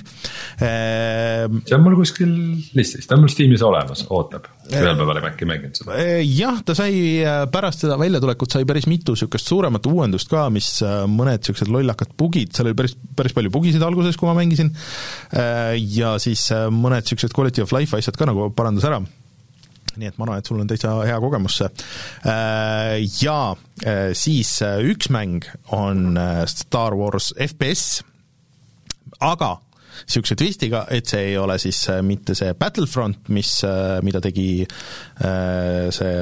see 0.60 1.74
on 1.76 1.82
mul 1.84 1.96
kuskil 1.98 2.30
listis, 2.78 3.08
ta 3.10 3.16
on 3.18 3.24
mul 3.24 3.32
Steamis 3.34 3.64
olemas, 3.66 4.04
ootab 4.14 4.46
ühel 4.68 4.98
päeval 5.00 5.22
äkki 5.30 5.48
mänginud 5.48 5.80
seda? 5.80 5.98
jah, 6.22 6.60
ta 6.66 6.76
sai 6.78 7.24
pärast 7.52 7.86
seda 7.86 7.98
väljatulekut 8.00 8.54
sai 8.54 8.68
päris 8.68 8.86
mitu 8.90 9.16
niisugust 9.16 9.50
suuremat 9.50 9.88
uuendust 9.90 10.30
ka, 10.30 10.46
mis 10.54 10.70
mõned 10.84 11.42
niisugused 11.42 11.72
lollakad 11.74 12.14
bugid, 12.20 12.54
seal 12.54 12.70
oli 12.70 12.78
päris, 12.78 12.94
päris 13.18 13.36
palju 13.38 13.54
bugisid 13.54 13.84
alguses, 13.88 14.20
kui 14.20 14.30
ma 14.30 14.36
mängisin, 14.38 14.70
ja 15.98 16.14
siis 16.22 16.27
äh, 16.54 16.68
mõned 16.74 17.06
niisugused 17.06 17.36
quality 17.36 17.64
of 17.64 17.74
life 17.76 17.98
asjad 17.98 18.18
ka 18.20 18.28
nagu 18.30 18.50
parandas 18.56 18.88
ära 18.88 19.02
nii 19.98 20.12
et 20.12 20.18
ma 20.20 20.28
arvan, 20.28 20.42
et 20.44 20.50
sul 20.50 20.60
on 20.62 20.68
täitsa 20.70 20.92
hea 21.08 21.16
kogemus 21.24 21.56
see. 21.58 21.70
Äh, 22.30 23.00
ja 23.24 23.56
äh, 23.82 24.12
siis 24.14 24.60
üks 24.62 25.10
mäng 25.14 25.48
on 25.74 26.20
Star 26.52 26.94
Wars 26.98 27.32
FPS, 27.34 28.04
aga 29.26 29.56
niisuguse 30.04 30.38
twistiga, 30.38 30.84
et 30.94 31.10
see 31.10 31.32
ei 31.32 31.40
ole 31.42 31.56
siis 31.58 31.80
mitte 32.06 32.36
see 32.38 32.54
Battlefront, 32.54 33.32
mis, 33.34 33.56
mida 34.06 34.22
tegi 34.22 34.68
see 35.18 36.14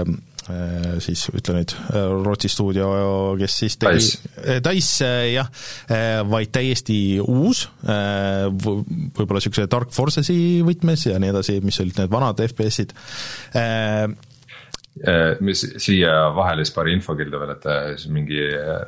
siis 1.02 1.24
ütle 1.34 1.56
nüüd, 1.58 1.74
äh, 1.90 2.06
Rootsi 2.26 2.50
stuudio, 2.52 2.90
kes 3.40 3.58
siis 3.64 3.78
tegi 3.82 4.04
Dice. 4.66 5.08
Äh, 5.08 5.32
jah, 5.34 5.50
vaid 6.30 6.52
täiesti 6.54 7.18
uus, 7.22 7.66
võib-olla 7.86 9.42
niisuguse 9.42 9.66
Dark 9.72 9.94
Forces'i 9.96 10.62
võtmes 10.66 11.08
ja 11.10 11.18
nii 11.22 11.34
edasi, 11.34 11.58
mis 11.66 11.82
olid 11.82 11.98
need 12.02 12.14
vanad 12.14 12.44
FPS-id. 12.46 12.94
mis 15.46 15.66
siia 15.82 16.14
vahele 16.36 16.64
siis 16.64 16.76
paari 16.76 16.96
infokildu 16.96 17.42
veel, 17.42 17.56
et 17.58 18.08
mingi, 18.14 18.46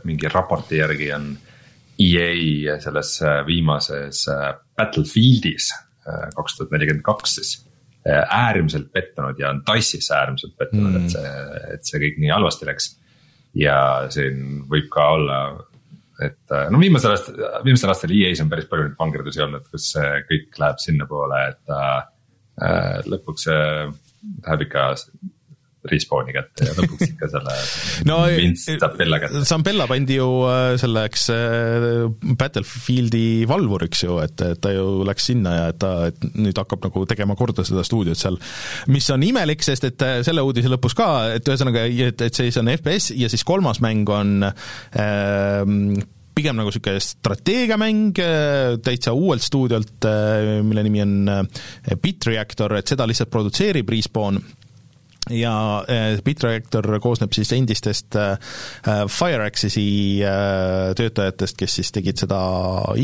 mingi 0.07 0.31
raporti 0.31 0.79
järgi 0.79 1.11
on 1.17 1.33
EA 1.97 2.77
selles 2.83 3.17
viimases 3.47 4.27
Battlefieldis 4.77 5.73
kaks 6.07 6.57
tuhat 6.57 6.73
nelikümmend 6.75 7.05
kaks 7.05 7.35
siis. 7.39 7.53
Äh, 7.61 7.66
äärmiselt 8.15 8.91
pettunud 8.93 9.39
ja 9.39 9.51
on 9.53 9.63
Dice'is 9.67 10.09
äärmiselt 10.15 10.55
pettunud 10.59 10.93
mm., 10.93 11.05
et 11.05 11.15
see, 11.15 11.63
et 11.75 11.89
see 11.89 12.01
kõik 12.03 12.21
nii 12.23 12.33
halvasti 12.33 12.69
läks. 12.69 12.91
ja 13.57 13.77
siin 14.13 14.63
võib 14.69 14.89
ka 14.93 15.07
olla, 15.15 15.39
et 16.23 16.53
äh, 16.53 16.67
no 16.73 16.79
viimasel 16.81 17.15
aastal, 17.15 17.39
viimastel 17.65 17.93
aastatel 17.93 18.15
EA-s 18.17 18.43
on 18.43 18.51
päris 18.51 18.67
palju 18.69 18.87
neid 18.87 18.99
vangerdusi 18.99 19.43
olnud, 19.45 19.65
kus 19.71 19.91
see 19.95 20.11
kõik 20.29 20.59
läheb 20.61 20.83
sinnapoole, 20.83 21.41
et 21.53 21.73
äh, 21.77 23.01
lõpuks 23.07 23.47
see 23.47 23.63
läheb 24.45 24.67
ikka 24.67 24.89
Respawni 25.91 26.35
kätte 26.35 26.67
ja 26.67 26.75
lõpuks 26.77 27.11
ikka 27.11 27.29
selle 27.31 27.55
no, 28.09 28.19
Vince 28.31 28.77
Zampella 28.81 29.19
kätte. 29.21 29.43
Zampella 29.47 29.87
pandi 29.89 30.17
ju 30.19 30.27
äh, 30.49 30.73
selleks 30.81 31.27
äh, 31.33 31.87
Battlefieldi 32.37 33.45
valvuriks 33.49 34.03
ju, 34.05 34.17
et, 34.23 34.41
et 34.41 34.61
ta 34.63 34.73
ju 34.73 35.05
läks 35.07 35.29
sinna 35.31 35.55
ja 35.55 35.69
et 35.73 35.79
ta, 35.81 35.93
et 36.11 36.27
nüüd 36.35 36.57
hakkab 36.57 36.83
nagu 36.87 37.05
tegema 37.09 37.37
korda 37.39 37.65
seda 37.67 37.85
stuudiot 37.87 38.19
seal. 38.19 38.39
mis 38.93 39.07
on 39.13 39.23
imelik, 39.25 39.63
sest 39.65 39.87
et 39.89 40.05
äh, 40.05 40.19
selle 40.27 40.45
uudise 40.45 40.71
lõpus 40.71 40.97
ka, 40.97 41.09
et 41.37 41.47
ühesõnaga, 41.47 41.87
et, 41.87 42.27
et 42.27 42.43
siis 42.43 42.59
on 42.61 42.71
FPS 42.75 43.11
ja 43.17 43.31
siis 43.31 43.45
kolmas 43.47 43.81
mäng 43.83 44.09
on 44.13 44.45
ähm, 44.47 45.97
pigem 46.37 46.59
nagu 46.59 46.69
niisugune 46.69 47.01
strateegiamäng 47.01 48.19
täitsa 48.85 49.13
uuelt 49.17 49.41
stuudiolt, 49.41 50.05
mille 50.67 50.83
nimi 50.85 51.01
on 51.01 51.47
Bitreactor, 52.03 52.77
et 52.77 52.93
seda 52.93 53.07
lihtsalt 53.09 53.31
produtseerib 53.33 53.89
Respawn 53.89 54.37
ja 55.33 55.83
Bitreactor 56.25 56.87
koosneb 57.03 57.33
siis 57.35 57.51
endistest 57.55 58.15
äh, 58.19 58.37
FireAxis'i 59.11 59.87
äh, 60.25 60.93
töötajatest, 60.97 61.57
kes 61.59 61.77
siis 61.79 61.91
tegid 61.95 62.19
seda 62.21 62.39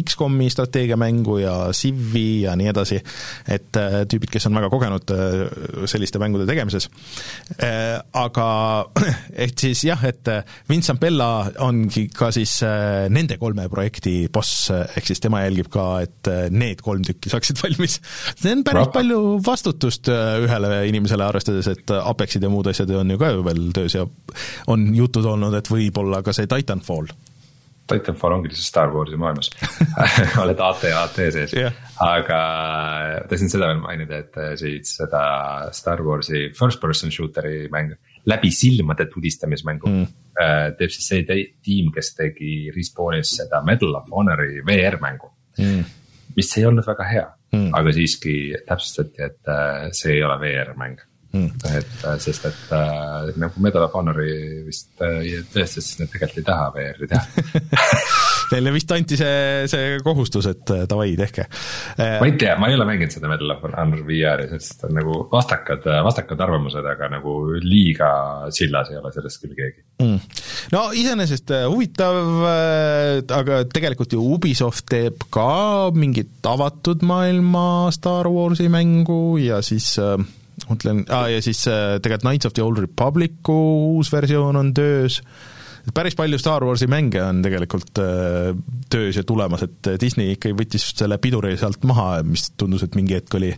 X-komi 0.03 0.49
strateegiamängu 0.53 1.39
ja 1.41 1.55
Civi 1.75 2.43
ja 2.43 2.55
nii 2.59 2.69
edasi, 2.71 2.99
et 3.47 3.71
tüübid, 4.09 4.31
kes 4.33 4.47
on 4.49 4.57
väga 4.57 4.69
kogenud 4.71 5.13
selliste 5.89 6.19
mängude 6.21 6.45
tegemises. 6.49 6.89
Aga 8.19 8.47
et 9.45 9.57
siis 9.59 9.83
jah, 9.88 10.03
et 10.07 10.29
Vincent 10.69 10.99
Bella 11.01 11.29
ongi 11.65 12.05
ka 12.13 12.29
siis 12.36 12.59
nende 13.13 13.38
kolme 13.41 13.67
projekti 13.71 14.27
boss, 14.33 14.69
ehk 14.71 15.09
siis 15.09 15.23
tema 15.23 15.43
jälgib 15.45 15.69
ka, 15.73 15.88
et 16.05 16.31
need 16.53 16.83
kolm 16.86 17.03
tükki 17.07 17.31
saaksid 17.33 17.62
valmis. 17.63 17.99
see 18.36 18.53
on 18.53 18.63
päris 18.67 18.91
palju 18.93 19.21
vastutust 19.45 20.09
ühele 20.12 20.83
inimesele, 20.89 21.25
arvestades, 21.25 21.69
et 21.71 21.95
Apexid 22.13 22.43
ja 22.43 22.52
muud 22.54 22.69
asjad 22.71 22.93
on 22.95 23.12
ju 23.13 23.19
ka 23.21 23.34
ju 23.34 23.43
veel 23.45 23.67
töös 23.76 23.97
ja 23.97 24.08
on 24.71 24.88
jutud 24.95 25.26
olnud, 25.26 25.56
et 25.58 25.69
võib-olla 25.69 26.23
ka 26.26 26.36
see 26.36 26.49
Titanfall. 26.49 27.12
Titanfall 27.89 28.38
ongi 28.38 28.52
lihtsalt 28.52 28.69
Star 28.69 28.93
Warsi 28.93 29.17
maailmas 29.19 29.49
oled 30.43 30.62
AT 30.63 30.86
ja 30.88 31.04
AT 31.04 31.19
sees 31.36 31.54
yeah., 31.58 31.76
aga 32.04 32.39
tahtsin 33.28 33.52
seda 33.52 33.67
veel 33.73 33.82
mainida, 33.84 34.21
et 34.23 34.39
äh, 34.39 34.54
siis 34.60 34.95
seda 35.02 35.23
Star 35.76 36.04
Warsi 36.06 36.47
first 36.56 36.80
person 36.82 37.12
shooter'i 37.12 37.67
mängu. 37.73 37.99
läbi 38.26 38.52
silmade 38.52 39.10
tudistamismängu 39.12 39.89
mm. 39.89 40.12
Äh, 40.34 40.71
teeb 40.80 40.89
siis 40.89 41.06
see 41.06 41.26
tiim, 41.62 41.91
kes 41.93 42.15
tegi 42.17 42.71
Respawnis 42.73 43.36
seda 43.38 43.60
Medal 43.62 43.93
of 43.99 44.08
Honori 44.10 44.63
VR 44.65 44.97
mängu 45.02 45.30
mm. 45.60 45.84
mis 46.36 46.58
ei 46.58 46.65
olnud 46.65 46.88
väga 46.88 47.06
hea 47.06 47.28
mm., 47.54 47.67
aga 47.78 47.93
siiski 47.93 48.38
täpsustati, 48.65 49.28
et 49.28 49.52
äh, 49.52 49.91
see 49.93 50.15
ei 50.15 50.23
ole 50.26 50.39
VR 50.41 50.73
mäng 50.80 51.04
mm.. 51.34 51.50
et 51.78 52.06
äh, 52.08 52.17
sest, 52.22 52.46
et 52.50 52.74
äh, 52.76 53.32
nagu 53.41 53.63
Medal 53.63 53.88
of 53.88 53.96
Honori 53.98 54.63
vist 54.67 55.02
äh, 55.04 55.22
tõestas, 55.54 55.89
siis 55.89 56.02
nad 56.02 56.12
tegelikult 56.13 56.43
ei 56.43 56.48
taha 56.48 56.69
VR-i 56.76 57.10
teha. 57.12 57.24
Neile 58.54 58.74
vist 58.76 58.91
anti 58.93 59.17
see, 59.17 59.63
see 59.72 59.98
kohustus, 60.06 60.46
et 60.52 60.74
äh, 60.76 60.84
davai, 60.89 61.13
tehke. 61.17 61.48
Äh, 61.98 62.19
ma 62.22 62.28
ei 62.30 62.36
tea, 62.39 62.54
ma 62.62 62.69
ei 62.69 62.78
ole 62.78 62.86
mänginud 62.88 63.15
seda 63.15 63.32
Medal 63.32 63.56
of 63.56 63.65
Honor 63.65 64.04
VR-i, 64.08 64.50
sest 64.54 64.86
on 64.88 64.93
nagu 65.00 65.24
vastakad, 65.32 65.88
vastakad 66.06 66.43
arvamused, 66.46 66.86
aga 66.93 67.10
nagu 67.15 67.38
liiga 67.63 68.12
sillas 68.54 68.91
ei 68.93 69.00
ole 69.02 69.13
sellest 69.15 69.41
küll 69.43 69.58
keegi. 69.58 69.82
Mm.. 70.04 70.19
no 70.74 70.84
iseenesest 70.98 71.54
huvitav, 71.72 72.17
aga 73.34 73.63
tegelikult 73.72 74.13
ju 74.13 74.24
Ubisoft 74.36 74.88
teeb 74.91 75.26
ka 75.34 75.89
mingit 75.96 76.46
avatud 76.50 77.06
maailma 77.08 77.91
Star 77.96 78.28
Warsi 78.32 78.67
mängu 78.74 79.38
ja 79.41 79.62
siis 79.65 79.93
äh, 80.02 80.17
mõtlen 80.68 81.04
ah,, 81.10 81.28
ja 81.32 81.42
siis 81.44 81.66
äh, 81.70 81.98
tegelikult 82.04 82.28
Knights 82.28 82.50
of 82.50 82.56
the 82.58 82.63
Old 82.63 82.80
Republicu 82.82 83.58
uus 83.98 84.12
versioon 84.13 84.60
on 84.60 84.72
töös, 84.76 85.20
päris 85.96 86.16
palju 86.16 86.38
Star 86.39 86.63
Warsi 86.63 86.88
mänge 86.92 87.20
on 87.24 87.42
tegelikult 87.44 88.00
äh, 88.02 88.54
töös 88.94 89.18
ja 89.20 89.26
tulemas, 89.28 89.66
et 89.66 89.89
Disney 90.02 90.36
ikkagi 90.36 90.56
võttis 90.58 90.86
selle 90.94 91.18
piduri 91.22 91.56
sealt 91.60 91.84
maha, 91.89 92.22
mis 92.28 92.50
tundus, 92.60 92.86
et 92.86 92.96
mingi 93.00 93.18
hetk 93.18 93.36
oli, 93.39 93.52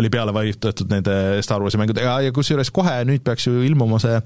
oli 0.00 0.10
peale 0.12 0.34
vajutatud 0.36 0.90
nende 0.92 1.14
Star 1.46 1.62
Warsi 1.62 1.80
mängudega. 1.80 2.18
Ja 2.26 2.34
kusjuures 2.36 2.72
kohe 2.74 2.98
nüüd 3.08 3.24
peaks 3.26 3.48
ju 3.48 3.62
ilmuma 3.66 4.00
see 4.02 4.18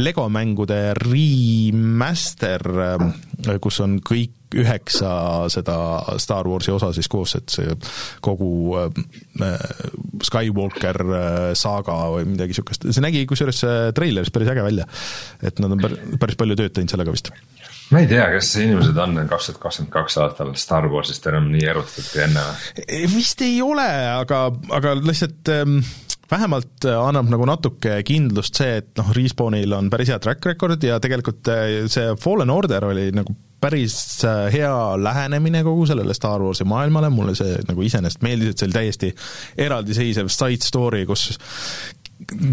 Lego 0.00 0.26
mängude 0.32 0.82
remaster, 0.98 2.66
äh, 2.90 3.56
kus 3.62 3.80
on 3.86 4.00
kõik 4.04 4.39
üheksa 4.58 5.12
seda 5.52 5.76
Star 6.22 6.48
Warsi 6.48 6.72
osa 6.74 6.90
siis 6.96 7.08
koos, 7.10 7.36
et 7.38 7.52
see 7.52 7.76
kogu 8.24 8.50
äh, 8.80 9.54
Skywalker 10.26 11.00
äh, 11.06 11.38
saaga 11.58 11.96
või 12.16 12.26
midagi 12.32 12.54
niisugust, 12.54 12.88
see 12.90 13.04
nägi 13.04 13.24
kusjuures 13.30 13.62
treileris 13.96 14.32
päris 14.34 14.50
äge 14.52 14.66
välja. 14.66 14.88
et 15.42 15.62
nad 15.62 15.76
on 15.76 16.18
päris 16.20 16.38
palju 16.40 16.58
tööd 16.58 16.74
teinud 16.74 16.92
sellega 16.92 17.14
vist 17.14 17.32
ma 17.90 18.02
ei 18.04 18.10
tea, 18.10 18.26
kas 18.34 18.52
inimesed 18.60 18.98
on 19.02 19.18
kaks 19.30 19.50
tuhat 19.50 19.62
kakskümmend 19.64 19.94
kaks 19.94 20.18
aastal 20.22 20.52
Star 20.58 20.86
Warsist 20.90 21.26
enam 21.30 21.50
nii 21.52 21.66
erutatud 21.72 22.06
kui 22.12 22.22
enne 22.26 22.44
või? 22.46 23.02
vist 23.16 23.42
ei 23.46 23.58
ole, 23.64 23.88
aga, 24.14 24.44
aga 24.76 24.94
lihtsalt 25.00 25.50
ähm, 25.54 25.80
vähemalt 26.30 26.86
annab 26.86 27.30
nagu 27.32 27.48
natuke 27.48 28.00
kindlust 28.06 28.60
see, 28.60 28.78
et 28.82 28.90
noh, 29.00 29.10
Respawnil 29.16 29.74
on 29.76 29.90
päris 29.92 30.12
hea 30.12 30.20
track 30.22 30.46
record 30.52 30.86
ja 30.86 31.00
tegelikult 31.02 31.50
äh, 31.50 31.68
see 31.90 32.14
Fallen 32.20 32.54
Order 32.54 32.90
oli 32.92 33.10
nagu 33.16 33.34
päris 33.60 34.24
äh, 34.24 34.48
hea 34.52 34.74
lähenemine 35.02 35.62
kogu 35.66 35.86
sellele 35.86 36.14
Star 36.14 36.42
Warsi 36.42 36.64
maailmale, 36.64 37.10
mulle 37.10 37.34
see 37.38 37.58
nagu 37.68 37.84
iseenesest 37.84 38.24
meeldis, 38.24 38.54
et 38.54 38.62
see 38.62 38.68
oli 38.70 38.78
täiesti 38.78 39.12
eraldiseisev 39.66 40.30
side 40.32 40.66
story, 40.66 41.04
kus 41.08 41.30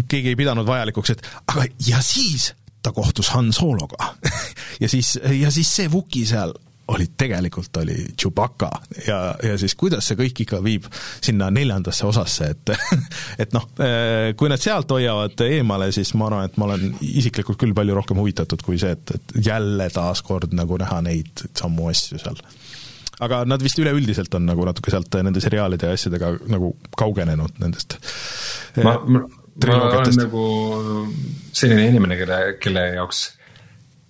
keegi 0.08 0.32
ei 0.32 0.38
pidanud 0.38 0.66
vajalikuks, 0.68 1.16
et 1.16 1.26
aga 1.52 1.66
ja 1.88 2.02
siis 2.04 2.52
ta 2.82 2.92
kohtus 2.92 3.32
Han 3.36 3.52
Sologa. 3.52 4.14
Ja 4.80 4.88
siis, 4.88 5.16
ja 5.40 5.50
siis 5.50 5.70
see 5.74 5.88
Vuki 5.90 6.20
seal 6.26 6.52
oli, 6.88 7.06
tegelikult 7.16 7.76
oli 7.76 7.96
Chewbacca 8.20 8.70
ja, 9.06 9.34
ja 9.42 9.58
siis 9.60 9.74
kuidas 9.78 10.08
see 10.08 10.16
kõik 10.18 10.42
ikka 10.44 10.60
viib 10.64 10.86
sinna 10.94 11.50
neljandasse 11.52 12.06
osasse, 12.08 12.50
et 12.54 12.72
et 13.44 13.54
noh, 13.56 13.66
kui 14.38 14.50
nad 14.50 14.62
sealt 14.62 14.90
hoiavad 14.94 15.44
eemale, 15.48 15.90
siis 15.94 16.14
ma 16.18 16.28
arvan, 16.30 16.48
et 16.48 16.58
ma 16.60 16.68
olen 16.70 16.96
isiklikult 17.04 17.60
küll 17.60 17.76
palju 17.76 17.96
rohkem 17.98 18.20
huvitatud 18.20 18.64
kui 18.64 18.80
see, 18.80 18.94
et, 18.96 19.14
et 19.18 19.36
jälle 19.50 19.88
taaskord 19.92 20.54
nagu 20.56 20.80
näha 20.80 21.02
neid 21.04 21.46
samu 21.58 21.90
asju 21.92 22.20
seal. 22.22 22.40
aga 23.24 23.42
nad 23.48 23.62
vist 23.64 23.80
üleüldiselt 23.82 24.34
on 24.38 24.48
nagu 24.48 24.64
natuke 24.68 24.94
sealt 24.94 25.20
nende 25.22 25.44
seriaalide 25.44 25.90
ja 25.90 25.98
asjadega 25.98 26.34
nagu 26.48 26.74
kaugenenud 26.96 27.60
nendest 27.62 27.98
ma, 28.80 28.96
ma, 29.04 29.24
ma 29.26 29.82
olen 29.98 30.22
nagu 30.22 30.44
selline 31.52 31.88
inimene, 31.90 32.16
kelle, 32.20 32.38
kelle 32.62 32.84
jaoks 32.94 33.26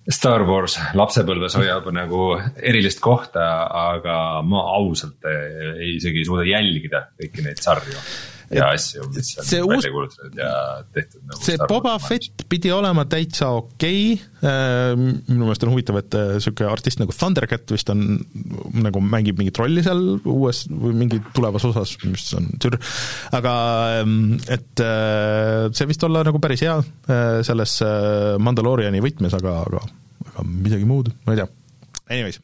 Star 0.09 0.45
Wars 0.47 0.77
lapsepõlves 0.97 1.57
hoiab 1.59 1.89
nagu 1.93 2.31
erilist 2.55 3.01
kohta, 3.03 3.45
aga 3.93 4.41
ma 4.47 4.63
ausalt 4.79 5.27
ei, 5.29 5.97
isegi 5.97 6.23
ei 6.23 6.27
suuda 6.27 6.47
jälgida 6.47 7.07
kõiki 7.19 7.45
neid 7.45 7.61
sarju 7.61 7.99
ja 8.53 8.69
asju, 8.73 9.05
mis 9.13 9.31
on 9.37 9.69
välja 9.69 9.91
kuulutatud 9.93 10.37
ja 10.39 10.51
tehtud 10.95 11.21
nagu. 11.21 11.41
see 11.45 11.57
Boba 11.69 11.93
Fett 12.01 12.45
pidi 12.49 12.71
olema 12.73 13.05
täitsa 13.09 13.51
okei 13.57 14.13
okay., 14.15 14.49
äh, 14.49 14.93
minu 14.97 15.45
meelest 15.45 15.65
on 15.67 15.73
huvitav, 15.73 15.99
et 16.01 16.17
niisugune 16.17 16.69
äh, 16.69 16.73
artist 16.73 17.01
nagu 17.01 17.15
Thundercat 17.15 17.75
vist 17.75 17.91
on, 17.93 18.03
nagu 18.79 19.03
mängib 19.05 19.39
mingit 19.41 19.59
rolli 19.61 19.83
seal 19.85 20.03
uues 20.19 20.65
või 20.71 20.95
mingi 21.03 21.21
tulevas 21.35 21.67
osas, 21.69 21.95
mis 22.07 22.25
on 22.37 22.49
tür-, 22.61 22.79
aga 23.37 23.55
ähm, 24.01 24.37
et 24.49 24.85
äh, 24.85 25.69
see 25.75 25.89
vist 25.89 26.05
olla 26.07 26.25
nagu 26.27 26.41
päris 26.41 26.65
hea 26.65 26.79
selles 27.45 27.79
Mandalooriani 28.41 29.01
võtmes, 29.03 29.33
aga, 29.37 29.59
aga 29.67 29.81
aga 30.29 30.45
midagi 30.47 30.87
muud, 30.87 31.11
ma 31.25 31.35
ei 31.35 31.41
tea. 31.41 31.49
Anyways, 32.09 32.39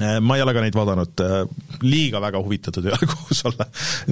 ma 0.00 0.36
ei 0.38 0.42
ole 0.42 0.54
ka 0.56 0.62
neid 0.64 0.76
vaadanud, 0.76 1.20
äh, 1.20 1.42
liiga 1.84 2.20
väga 2.24 2.40
huvitatud 2.40 2.86
ei 2.86 2.94
ole 2.94 3.08
koos 3.12 3.42
olla. 3.48 3.66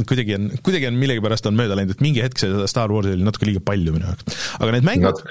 kuidagi 0.09 0.37
on, 0.37 0.49
kuidagi 0.61 0.91
on 0.91 0.99
millegipärast 1.01 1.49
on 1.49 1.57
mööda 1.57 1.79
läinud, 1.79 1.95
et 1.97 2.05
mingi 2.05 2.21
hetk 2.25 2.43
seda 2.43 2.67
Star 2.71 2.93
Warsi 2.93 3.15
oli 3.17 3.25
natuke 3.25 3.49
liiga 3.49 3.63
palju 3.65 3.95
minu 3.95 4.11
jaoks. 4.11 4.41
aga 4.59 4.75
need 4.77 4.89
mängud, 4.91 5.23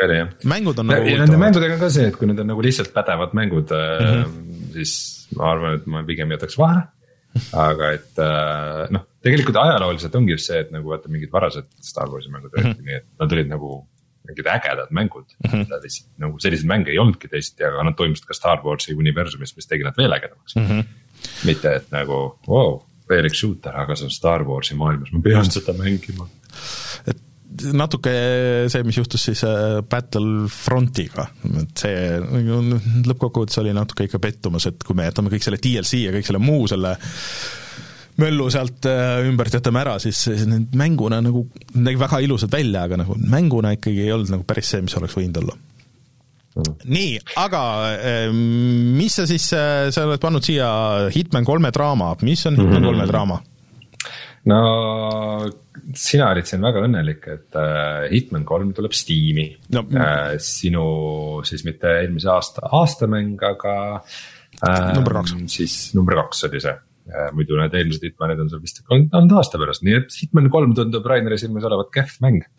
mängud 0.49 0.81
on 0.81 0.89
nagu 0.89 1.11
ja 1.11 1.19
nende 1.21 1.41
mängudega 1.41 1.77
on 1.77 1.83
ka 1.83 1.91
see, 1.93 2.07
et 2.09 2.17
kui 2.17 2.29
need 2.29 2.41
on 2.41 2.49
nagu 2.49 2.65
lihtsalt 2.65 2.89
pädevad 2.95 3.35
mängud 3.37 3.75
mm, 3.75 4.07
-hmm. 4.07 4.71
siis 4.77 4.95
ma 5.37 5.51
arvan, 5.53 5.77
et 5.77 5.85
ma 5.85 6.01
pigem 6.07 6.33
jätaks 6.33 6.57
vahele. 6.57 6.87
aga 7.53 7.91
et 7.93 8.23
noh, 8.95 9.05
tegelikult 9.21 9.61
ajalooliselt 9.61 10.17
ongi 10.17 10.33
just 10.33 10.49
see, 10.49 10.65
et 10.65 10.73
nagu 10.73 10.89
vaata 10.89 11.13
mingid 11.13 11.29
varased 11.31 11.69
Star 11.77 12.09
Warsi 12.09 12.33
mängud 12.33 12.49
olidki 12.49 12.73
mm 12.73 12.79
-hmm. 12.79 12.89
nii, 12.89 13.01
et 13.03 13.21
nad 13.21 13.37
olid 13.37 13.53
nagu 13.53 13.75
mingid 14.29 14.49
ägedad 14.49 14.91
mängud 14.95 15.25
mm. 15.43 15.51
-hmm. 15.51 15.81
lihtsalt 15.83 16.09
nagu 16.23 16.39
selliseid 16.39 16.69
mänge 16.69 16.93
ei 16.93 16.99
olnudki 17.01 17.31
teisiti, 17.31 17.65
aga 17.67 17.85
nad 17.87 17.97
toimusid 17.97 18.27
ka 18.29 18.37
Star 18.37 18.61
Warsi 18.65 18.95
universumis, 18.97 19.55
mis 19.55 19.67
tegi 19.67 19.87
nad 19.87 19.97
veel 19.97 20.13
ägedamaks 20.17 20.55
mm. 20.55 20.67
-hmm. 20.67 20.83
mitte, 21.49 21.75
et 21.81 21.89
nagu 21.95 22.19
wow, 22.47 22.77
veel 23.09 23.29
üks 23.29 23.41
shooter, 23.41 23.75
aga 23.75 23.95
see 23.95 24.09
on 24.09 24.13
Star 24.13 24.45
Warsi 24.47 24.77
maailmas, 24.79 25.11
ma 25.11 25.23
pean 25.25 25.49
seda 25.51 25.73
mängima. 25.77 26.29
et 27.07 27.25
natuke 27.73 28.11
see, 28.69 28.83
mis 28.85 28.97
juhtus 28.97 29.23
siis 29.25 29.41
äh, 29.47 29.79
Battlefrontiga, 29.89 31.25
et 31.61 31.81
see 31.81 32.19
lõppkokkuvõttes 33.09 33.61
oli 33.63 33.73
natuke 33.75 34.05
ikka 34.05 34.21
pettumus, 34.21 34.69
et 34.69 34.85
kui 34.85 34.97
me 34.97 35.07
jätame 35.09 35.33
kõik 35.33 35.45
selle 35.45 35.61
DLC 35.61 36.03
ja 36.05 36.13
kõik 36.15 36.29
selle 36.29 36.41
muu 36.43 36.67
selle 36.69 36.95
möllu 38.19 38.47
sealt 38.53 38.87
äh, 38.89 39.21
ümbert 39.27 39.55
jätame 39.55 39.83
ära, 39.83 39.97
siis 40.03 40.25
need 40.49 40.75
mänguna 40.77 41.21
nagu, 41.23 41.45
nägi 41.75 41.99
väga 41.99 42.21
ilusad 42.25 42.53
välja, 42.53 42.85
aga 42.87 42.99
nagu 43.01 43.17
mänguna 43.19 43.73
ikkagi 43.77 44.05
ei 44.05 44.13
olnud 44.15 44.33
nagu 44.35 44.47
päris 44.47 44.73
see, 44.73 44.83
mis 44.85 44.97
oleks 44.99 45.17
võinud 45.17 45.39
olla 45.43 45.55
mm.. 45.55 46.73
nii, 46.95 47.13
aga 47.41 47.61
äh, 47.93 48.25
mis 48.33 49.19
sa 49.19 49.27
siis, 49.29 49.49
äh, 49.57 49.87
sa 49.95 50.07
oled 50.07 50.21
pannud 50.23 50.45
siia 50.45 50.69
Hitman 51.15 51.47
kolme 51.47 51.73
draama, 51.75 52.13
mis 52.25 52.45
on 52.49 52.59
Hitman 52.59 52.81
kolme 52.81 52.97
mm 52.97 53.05
-hmm. 53.05 53.13
draama? 53.13 53.39
no 54.49 54.59
sina 55.95 56.31
olid 56.31 56.47
siin 56.47 56.61
väga 56.63 56.81
õnnelik, 56.87 57.25
et 57.27 57.57
Hitman 58.11 58.45
kolm 58.47 58.73
tuleb 58.73 58.93
Steam'i 58.95 59.49
no, 59.75 59.85
sinu 60.39 60.83
siis 61.43 61.65
mitte 61.67 61.91
eelmise 62.01 62.29
aasta 62.31 62.69
aastamäng, 62.79 63.39
aga 63.43 64.03
Number 64.95 65.13
kaks. 65.13 65.35
siis 65.47 65.73
number 65.95 66.17
kaks 66.19 66.43
oli 66.49 66.59
see, 66.59 66.73
muidu 67.35 67.57
need 67.59 67.75
eelmised 67.77 68.03
Hitmanid 68.05 68.41
on 68.43 68.49
sul 68.51 68.61
vist 68.63 68.83
olnud 68.89 69.33
aasta 69.39 69.61
pärast, 69.61 69.85
nii 69.85 69.95
et 70.01 70.17
Hitman 70.21 70.49
kolm 70.53 70.75
tundub 70.77 71.05
Raineri 71.09 71.39
silmis 71.41 71.65
olevat 71.69 71.89
kehv 71.95 72.17
mäng 72.25 72.43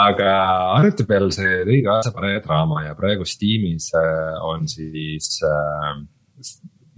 aga 0.00 0.32
arvuti 0.78 1.06
peal 1.08 1.30
see 1.34 1.62
tõi 1.68 1.80
kaasa 1.86 2.12
parema 2.14 2.42
draama 2.44 2.84
ja 2.86 2.96
praegu 2.98 3.26
Steamis 3.28 3.90
äh, 3.96 4.36
on 4.46 4.68
siis 4.70 5.40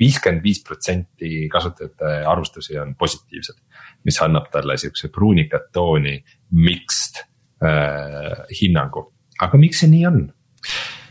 viiskümmend 0.03 0.43
viis 0.45 0.63
protsenti 0.67 1.49
kasutajate 1.53 2.23
arvustusi 2.29 2.79
on 2.81 2.95
positiivsed. 2.99 3.59
mis 4.05 4.19
annab 4.23 4.49
talle 4.51 4.77
siukse 4.77 5.09
pruunikat 5.15 5.71
tooni 5.73 6.17
mixed 6.59 7.23
äh, 7.63 8.43
hinnangu, 8.61 9.07
aga 9.41 9.59
miks 9.59 9.83
see 9.83 9.93
nii 9.93 10.07
on 10.09 10.21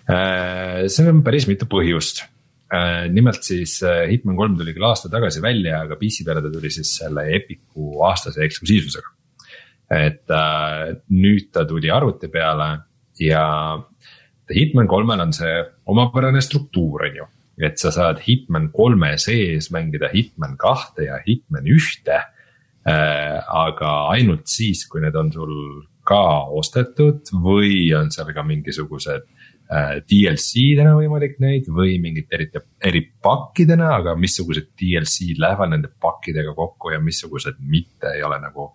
äh,? 0.09 0.87
seal 0.87 1.11
on 1.13 1.23
päris 1.23 1.47
mitu 1.47 1.69
põhjust 1.71 2.25
äh,. 2.25 2.29
Nimelt 3.11 3.43
siis 3.43 3.81
äh, 3.83 4.05
Hitman 4.11 4.37
kolm 4.39 4.55
tuli 4.59 4.71
küll 4.75 4.85
aasta 4.87 5.09
tagasi 5.11 5.41
välja, 5.43 5.81
aga 5.83 5.97
PC 5.99 6.23
peale 6.27 6.43
ta 6.43 6.51
tuli 6.53 6.71
siis 6.71 6.93
selle 7.01 7.25
Epiku 7.35 7.99
aastase 8.07 8.45
eksklusiivsusega 8.45 9.11
et 9.91 10.31
äh, 10.31 10.93
nüüd 11.11 11.49
ta 11.51 11.65
tuli 11.67 11.91
arvuti 11.91 12.31
peale 12.31 12.69
ja 13.19 13.43
Hitman 14.51 14.87
kolmel 14.87 15.19
on 15.23 15.33
see 15.35 15.51
omapärane 15.91 16.41
struktuur, 16.43 17.05
on 17.07 17.19
ju. 17.21 17.27
et 17.67 17.79
sa 17.79 17.91
saad 17.91 18.23
Hitman 18.23 18.69
kolme 18.71 19.13
sees 19.19 19.69
mängida 19.71 20.09
Hitman 20.13 20.57
kahte 20.59 21.09
ja 21.09 21.19
Hitman 21.27 21.67
ühte 21.67 22.21
äh,. 22.87 23.37
aga 23.47 23.91
ainult 24.15 24.47
siis, 24.47 24.87
kui 24.87 25.03
need 25.03 25.15
on 25.15 25.31
sul 25.31 25.55
ka 26.07 26.47
ostetud 26.55 27.27
või 27.43 27.91
on 27.95 28.09
seal 28.15 28.31
ka 28.33 28.47
mingisugused 28.47 29.27
äh, 29.27 29.40
DLC-dena 29.71 30.97
võimalik 30.97 31.37
neid 31.39 31.69
või 31.71 31.93
mingit 32.03 32.33
eriti, 32.35 32.59
eripakkidena, 32.83 33.93
aga 34.01 34.17
missugused 34.19 34.73
DLC-d 34.75 35.39
lähevad 35.39 35.71
nende 35.71 35.91
pakkidega 36.01 36.51
kokku 36.57 36.91
ja 36.91 36.99
missugused 36.99 37.61
mitte 37.63 38.11
ei 38.17 38.25
ole 38.27 38.41
nagu 38.43 38.71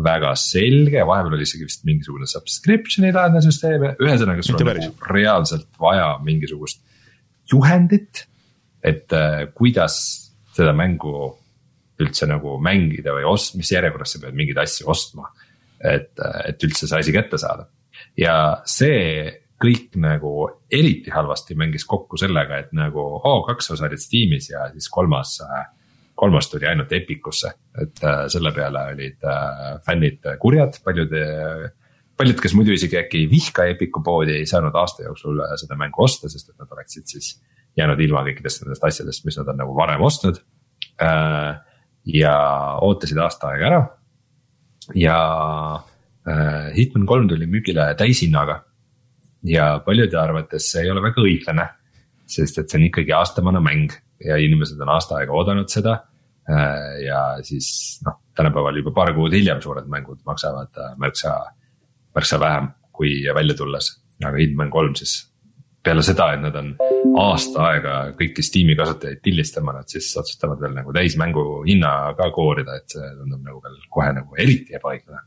väga 0.00 0.32
selge, 0.38 1.04
vahepeal 1.06 1.36
oli 1.36 1.46
isegi 1.46 1.68
vist 1.68 1.84
mingisugune 1.86 2.26
subscription'i 2.30 3.12
laadne 3.14 3.42
süsteem, 3.44 3.84
ühesõnaga 4.02 4.42
sul 4.42 4.58
on 4.58 4.72
nagu 4.72 5.12
reaalselt 5.14 5.68
vaja 5.78 6.16
mingisugust 6.24 6.82
juhendit. 7.52 8.26
et 8.82 9.12
äh, 9.12 9.44
kuidas 9.54 9.94
seda 10.56 10.72
mängu 10.72 11.36
üldse 12.00 12.26
nagu 12.26 12.56
mängida 12.62 13.12
või 13.12 13.26
ost-, 13.28 13.58
mis 13.60 13.70
järjekorras 13.70 14.16
sa 14.16 14.22
pead 14.22 14.34
mingeid 14.34 14.58
asju 14.62 14.88
ostma. 14.88 15.30
et, 15.78 16.12
et 16.48 16.64
üldse 16.64 16.88
see 16.88 16.98
asi 16.98 17.12
kätte 17.12 17.38
saada 17.38 17.68
ja 18.18 18.62
see 18.68 19.30
kõik 19.60 19.98
nagu 20.00 20.32
eriti 20.72 21.12
halvasti 21.12 21.54
mängis 21.58 21.84
kokku 21.88 22.16
sellega, 22.20 22.62
et 22.62 22.72
nagu 22.76 23.02
oo, 23.18 23.42
kaks 23.46 23.74
osa 23.74 23.88
olid 23.88 24.00
Steamis 24.00 24.50
ja 24.50 24.70
siis 24.72 24.88
kolmas, 24.88 25.36
kolmas 26.14 26.48
tuli 26.48 26.68
ainult 26.68 26.92
Epicusse, 26.92 27.52
et 27.80 28.00
äh, 28.04 28.24
selle 28.32 28.54
peale 28.56 28.86
olid 28.94 29.28
äh, 29.28 29.76
fännid 29.84 30.24
kurjad, 30.40 30.80
paljud 30.84 31.12
äh, 31.18 31.68
paljud, 32.20 32.40
kes 32.42 32.54
muidu 32.56 32.74
isegi 32.76 32.98
äkki 33.00 33.22
ei 33.22 33.28
vihka 33.30 33.64
Epiku 33.70 34.02
poodi, 34.04 34.36
ei 34.40 34.48
saanud 34.48 34.76
aasta 34.76 35.06
jooksul 35.06 35.40
äh, 35.44 35.54
seda 35.60 35.78
mängu 35.80 36.04
osta, 36.04 36.28
sest 36.32 36.52
et 36.52 36.58
nad 36.60 36.72
oleksid 36.76 37.08
siis 37.08 37.32
jäänud 37.78 38.00
ilma 38.04 38.24
kõikidest 38.26 38.64
nendest 38.64 38.84
asjadest, 38.84 39.24
mis 39.24 39.38
nad 39.40 39.48
on 39.52 39.60
nagu 39.62 39.76
varem 39.76 40.02
ostnud. 40.04 40.40
ja 42.04 42.32
ootasid 42.84 43.18
aasta 43.18 43.52
aega 43.52 43.66
ära. 43.66 43.80
ja 44.94 45.16
äh, 46.28 46.74
Hitman 46.76 47.06
kolm 47.06 47.28
tuli 47.28 47.46
müügile 47.46 47.94
täishinnaga. 47.96 48.64
Ja 49.46 49.72
paljude 49.84 50.18
arvates 50.20 50.70
see 50.72 50.84
ei 50.84 50.90
ole 50.92 51.02
väga 51.04 51.24
õiglane, 51.24 51.66
sest 52.30 52.60
et 52.60 52.70
see 52.70 52.80
on 52.80 52.88
ikkagi 52.90 53.14
aastamana 53.16 53.62
mäng 53.64 53.94
ja 54.24 54.36
inimesed 54.40 54.80
on 54.80 54.92
aasta 54.92 55.20
aega 55.20 55.32
oodanud 55.36 55.70
seda 55.72 55.96
äh, 56.50 57.00
ja 57.06 57.22
siis 57.46 58.00
noh, 58.06 58.20
tänapäeval 58.36 58.82
juba 58.82 58.92
paar 58.96 59.14
kuud 59.16 59.32
hiljem 59.34 59.62
suured 59.64 59.88
mängud 59.92 60.20
maksavad 60.28 60.76
äh, 60.76 60.92
märksa, 61.00 61.34
märksa 62.16 62.40
vähem 62.40 62.70
kui 62.92 63.22
välja 63.34 63.56
tulles. 63.56 63.96
aga 64.20 64.36
Hitman 64.36 64.70
kolm 64.70 64.94
siis 64.94 65.30
peale 65.82 66.02
seda, 66.04 66.26
et 66.34 66.42
nad 66.44 66.56
on 66.60 66.74
aasta 67.20 67.62
aega 67.70 67.94
kõiki 68.18 68.44
Steam'i 68.44 68.76
kasutajaid 68.76 69.22
tildistama, 69.24 69.72
nad 69.78 69.88
siis 69.88 70.10
otsustavad 70.20 70.60
veel 70.60 70.74
nagu 70.76 70.92
täismängu 70.92 71.44
hinna 71.64 72.12
ka 72.18 72.28
koorida, 72.34 72.76
et 72.76 72.92
see 72.92 73.06
tundub 73.16 73.46
nagu 73.46 73.62
veel 73.64 73.78
kohe 73.92 74.10
nagu 74.18 74.40
eriti 74.44 74.76
ebaõiglane. 74.76 75.24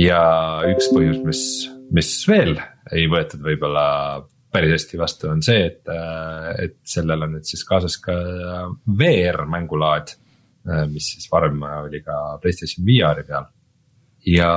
ja 0.00 0.20
üks 0.72 0.90
põhjus, 0.90 1.20
mis, 1.28 1.44
mis 1.94 2.10
veel 2.28 2.56
ei 2.92 3.06
võetud 3.10 3.42
võib-olla 3.44 3.86
päris 4.54 4.76
hästi 4.76 5.00
vastu, 5.00 5.30
on 5.32 5.42
see, 5.42 5.64
et, 5.66 5.90
et 6.62 6.76
sellel 6.86 7.26
on 7.26 7.34
nüüd 7.36 7.48
siis 7.48 7.64
kaasas 7.66 7.96
ka 8.02 8.14
VR 9.00 9.42
mängulaad, 9.50 10.12
mis 10.92 11.08
siis 11.14 11.26
varem 11.32 11.58
oli 11.66 12.00
ka 12.04 12.38
Playstation 12.42 12.86
VR-i 12.86 13.26
peal. 13.26 13.48
ja 14.30 14.50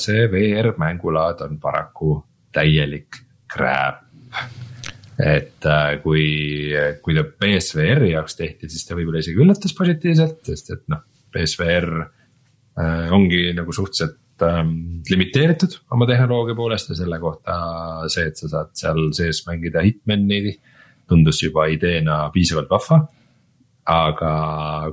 see 0.00 0.24
VR 0.32 0.72
mängulaad 0.80 1.44
on 1.44 1.60
paraku 1.60 2.16
täielik 2.52 3.20
crap. 3.52 4.08
et 5.22 5.68
kui, 6.02 6.24
kui 7.04 7.14
ta 7.14 7.22
BSVR-i 7.22 8.14
jaoks 8.14 8.40
tehti, 8.40 8.72
siis 8.72 8.88
ta 8.88 8.96
võib-olla 8.96 9.20
isegi 9.20 9.44
üllatas 9.44 9.76
positiivselt, 9.76 10.40
sest 10.48 10.72
et 10.72 10.82
noh, 10.90 11.04
BSVR 11.32 11.88
äh, 12.00 13.12
ongi 13.12 13.50
nagu 13.56 13.72
suhteliselt 13.76 14.21
limiteeritud 15.10 15.74
oma 15.94 16.06
tehnoloogia 16.08 16.56
poolest 16.56 16.88
ja 16.90 16.96
selle 16.98 17.18
kohta 17.22 17.56
see, 18.10 18.26
et 18.30 18.38
sa 18.38 18.48
saad 18.50 18.72
seal 18.78 19.10
sees 19.16 19.42
mängida 19.46 19.82
Hitmani 19.84 20.54
tundus 21.08 21.42
juba 21.42 21.66
ideena 21.70 22.24
piisavalt 22.34 22.70
vahva. 22.70 23.02
aga 23.82 24.32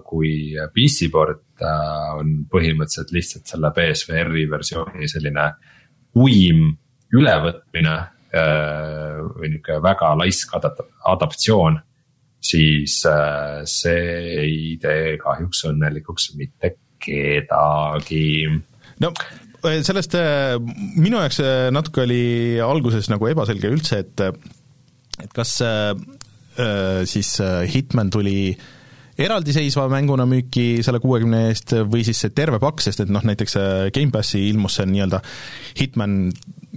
kui 0.02 0.56
PC 0.73 1.12
port 1.13 1.62
äh, 1.62 2.08
on 2.17 2.32
põhimõtteliselt 2.49 3.12
lihtsalt 3.13 3.52
selle 3.52 3.69
BSVR-i 3.75 4.47
versiooni 4.49 5.10
selline 5.12 5.43
uim 6.17 6.63
ülevõtmine 7.13 7.93
äh, 7.93 9.19
või 9.36 9.52
nihuke 9.52 9.78
väga 9.86 10.10
laisk 10.17 10.56
adap- 10.58 10.88
adaptatsioon, 11.06 11.78
siis 12.41 12.97
äh, 13.06 13.62
see 13.69 14.10
ei 14.41 14.58
tee 14.82 15.19
kahjuks 15.21 15.67
õnnelikuks 15.69 16.32
mitte 16.41 16.73
kedagi 16.97 18.25
no 19.03 19.12
eh, 19.63 19.81
sellest 19.85 20.15
eh, 20.19 20.55
minu 20.99 21.19
jaoks 21.19 21.41
eh, 21.43 21.67
natuke 21.75 22.05
oli 22.05 22.23
alguses 22.63 23.09
nagu 23.12 23.29
ebaselge 23.31 23.71
üldse, 23.71 24.03
et 24.03 24.25
et 25.19 25.31
kas 25.35 25.57
eh, 25.65 25.93
siis 27.07 27.38
Hitman 27.71 28.09
tuli 28.12 28.51
eraldiseisva 29.19 29.85
mänguna 29.91 30.25
müüki 30.27 30.81
selle 30.83 31.01
kuuekümne 31.03 31.45
eest 31.49 31.73
või 31.91 32.05
siis 32.07 32.19
see 32.23 32.31
terve 32.35 32.59
pakk, 32.59 32.83
sest 32.83 33.03
et 33.03 33.12
noh, 33.12 33.23
näiteks 33.27 33.55
Gamepassi 33.95 34.45
ilmus 34.47 34.77
see 34.79 34.88
nii-öelda 34.88 35.19
Hitman 35.79 36.17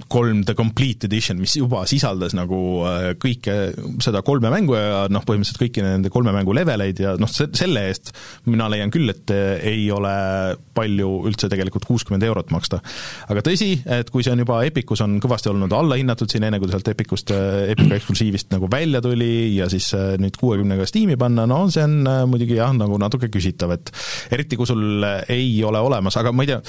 kolm 0.09 0.43
The 0.45 0.55
Complete 0.55 1.07
Edition, 1.07 1.37
mis 1.43 1.55
juba 1.59 1.83
sisaldas 1.89 2.33
nagu 2.37 2.59
eh, 2.89 3.09
kõike 3.21 3.57
seda 4.03 4.23
kolme 4.25 4.49
mängu 4.53 4.77
ja 4.77 5.03
noh, 5.13 5.25
põhimõtteliselt 5.27 5.61
kõiki 5.61 5.85
nende 5.85 6.13
kolme 6.13 6.33
mängu 6.33 6.55
leveleid 6.57 7.03
ja 7.03 7.13
noh, 7.21 7.29
se-, 7.29 7.51
selle 7.57 7.85
eest 7.91 8.13
mina 8.49 8.71
leian 8.73 8.93
küll, 8.93 9.11
et 9.13 9.33
eh, 9.35 9.61
ei 9.73 9.85
ole 9.93 10.13
palju 10.73 11.11
üldse 11.29 11.51
tegelikult 11.53 11.85
kuuskümmend 11.89 12.25
eurot 12.25 12.55
maksta. 12.55 12.81
aga 13.29 13.45
tõsi, 13.45 13.75
et 13.85 14.09
kui 14.13 14.25
see 14.25 14.33
on 14.33 14.45
juba 14.45 14.63
Epicus 14.65 15.05
on 15.05 15.19
kõvasti 15.23 15.53
olnud 15.53 15.75
allahinnatud 15.77 16.33
siin, 16.33 16.49
enne 16.49 16.61
kui 16.63 16.71
ta 16.71 16.79
sealt 16.79 16.93
Epicust, 16.95 17.35
Epica 17.75 17.99
eksklusiivist 17.99 18.53
nagu 18.55 18.71
välja 18.73 19.03
tuli 19.05 19.53
ja 19.59 19.69
siis 19.73 19.91
nüüd 19.93 20.41
kuuekümnega 20.41 20.89
Steam'i 20.89 21.19
panna, 21.21 21.45
no 21.51 21.67
see 21.73 21.85
on 21.85 22.01
muidugi 22.33 22.57
jah, 22.57 22.73
nagu 22.77 22.97
natuke 23.01 23.29
küsitav, 23.33 23.77
et 23.77 23.93
eriti 24.33 24.57
kui 24.57 24.69
sul 24.69 25.05
ei 25.29 25.53
ole 25.69 25.85
olemas, 25.85 26.17
aga 26.21 26.33
ma 26.33 26.47
ei 26.47 26.55
tea, 26.55 26.63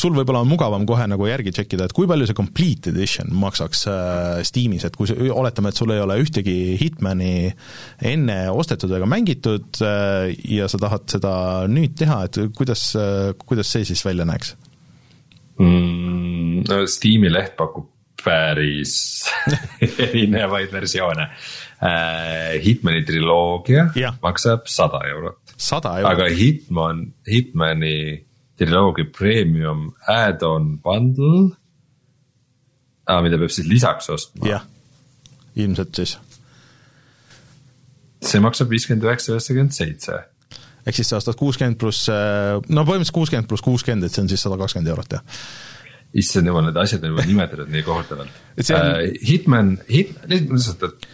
sul 0.00 0.16
võib-olla 0.16 0.40
on 0.44 0.50
mugavam 0.50 0.88
kohe 0.88 1.04
nagu 1.10 1.28
järgi 1.28 1.52
tšekkida, 1.52 1.90
et 1.90 1.96
kui 1.96 2.08
palju 2.08 2.28
see 2.30 2.40
Complete 2.54 2.90
Edition 2.90 3.32
maksaks 3.34 3.80
äh, 3.90 4.42
Steamis, 4.46 4.84
et 4.86 4.94
kui 4.94 5.08
see, 5.10 5.26
oletame, 5.34 5.72
et 5.72 5.78
sul 5.80 5.90
ei 5.90 5.98
ole 5.98 6.20
ühtegi 6.22 6.76
Hitmani 6.78 7.48
enne 8.06 8.36
ostetud 8.54 8.92
ega 8.94 9.08
mängitud 9.10 9.80
äh, 9.82 10.30
ja 10.54 10.68
sa 10.70 10.78
tahad 10.78 11.08
seda 11.10 11.32
nüüd 11.66 11.96
teha, 11.98 12.20
et 12.28 12.38
kuidas, 12.54 12.92
kuidas 13.42 13.72
see 13.74 13.88
siis 13.88 14.04
välja 14.06 14.26
näeks? 14.28 14.52
mm,. 15.58 16.62
no 16.70 16.78
Steam'i 16.86 17.32
leht 17.32 17.56
pakub 17.58 17.90
päris 18.22 18.94
erinevaid 20.06 20.70
versioone 20.70 21.26
äh,. 21.82 22.54
Hitmani 22.62 23.02
triloogia 23.02 23.88
Jah. 23.98 24.14
maksab 24.22 24.70
sada 24.70 25.02
eurot 25.10 25.58
aga 25.90 26.30
Hitman, 26.30 27.02
Hitmani 27.26 27.98
triloogia 28.54 29.10
premium 29.10 29.90
add-on 30.06 30.76
bundle 30.78 31.56
ah,, 33.06 33.20
mida 33.24 33.38
peab 33.40 33.52
siis 33.52 33.68
lisaks 33.70 34.08
ostma, 34.14 34.46
jah, 34.48 34.64
ilmselt 35.56 35.94
siis. 36.00 36.16
see 38.24 38.40
maksab 38.42 38.70
viiskümmend 38.72 39.04
üheksa, 39.06 39.34
üheksakümmend 39.34 39.76
seitse. 39.76 40.18
ehk 40.86 40.96
siis 40.98 41.10
sa 41.12 41.20
ostad 41.20 41.36
kuuskümmend 41.40 41.78
pluss, 41.80 42.08
no 42.08 42.84
põhimõtteliselt 42.88 43.16
kuuskümmend 43.18 43.48
pluss 43.50 43.64
kuuskümmend, 43.64 44.06
et 44.08 44.14
see 44.16 44.24
on 44.24 44.30
siis 44.32 44.44
sada 44.44 44.58
kakskümmend 44.60 44.90
eurot, 44.94 45.16
jah. 45.18 45.24
issand 46.14 46.46
jumal, 46.46 46.64
need 46.68 46.76
asjad 46.78 47.02
on 47.04 47.14
juba 47.14 47.24
nimetatud 47.26 47.72
nii 47.74 47.82
kohutavalt 47.86 48.42
on- 48.60 48.76
uh, 48.78 49.00
Hitman, 49.28 49.72
Hit-, 49.90 50.14
lihtsalt, 50.30 50.84
et 50.86 51.08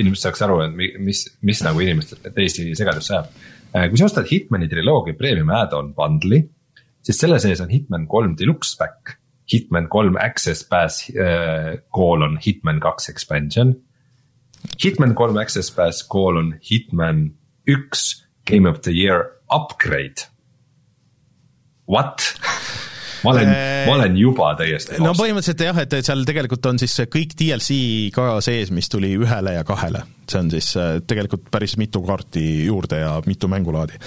inimesed 0.00 0.22
saaks 0.24 0.42
aru, 0.46 0.62
et 0.64 0.72
mi- 0.78 0.94
mis, 1.10 1.26
mis 1.44 1.60
nagu 1.66 1.82
inimestel 1.84 2.22
teisi 2.34 2.70
segadusse 2.78 3.14
ajab 3.18 3.28
uh,. 3.28 3.88
kui 3.92 4.00
sa 4.00 4.08
ostad 4.08 4.26
Hitmani 4.30 4.68
triloogia 4.72 5.14
premium 5.18 5.50
add-on 5.52 5.92
bundle'i, 5.94 6.46
siis 7.04 7.20
selle 7.20 7.38
sees 7.42 7.60
on 7.62 7.68
Hitman 7.70 8.06
kolm 8.10 8.34
deluxe 8.38 8.74
pack. 8.80 9.18
Hitman 9.48 9.88
kolm 9.88 10.16
access 10.18 10.62
pass 10.62 11.08
uh, 11.10 11.76
colon 11.94 12.36
Hitman 12.36 12.80
kaks 12.80 13.08
expansion. 13.08 13.82
Hitman 14.78 15.14
kolm 15.14 15.40
access 15.40 15.70
pass 15.70 16.02
colon 16.02 16.58
Hitman 16.62 17.32
üks 17.68 18.22
game 18.44 18.66
of 18.66 18.82
the 18.82 18.92
year 18.92 19.32
upgrade. 19.50 20.22
What? 21.84 22.36
Ma 23.24 23.32
olen, 23.34 23.54
ma 23.86 23.96
olen 23.98 24.18
juba 24.20 24.52
täiesti 24.58 25.00
no 25.00 25.12
lost. 25.12 25.22
põhimõtteliselt 25.22 25.64
jah, 25.68 25.80
et 25.84 25.96
seal 26.06 26.26
tegelikult 26.28 26.70
on 26.72 26.82
siis 26.82 26.98
kõik 27.12 27.36
DLC 27.38 27.80
ka 28.14 28.36
sees, 28.44 28.72
mis 28.74 28.90
tuli 28.92 29.14
ühele 29.16 29.56
ja 29.56 29.64
kahele. 29.66 30.04
see 30.26 30.40
on 30.42 30.50
siis 30.50 30.72
äh, 30.80 30.96
tegelikult 31.06 31.50
päris 31.54 31.76
mitu 31.78 32.02
kaarti 32.02 32.66
juurde 32.66 32.98
ja 32.98 33.12
mitu 33.26 33.46
mängulaadi. 33.48 33.98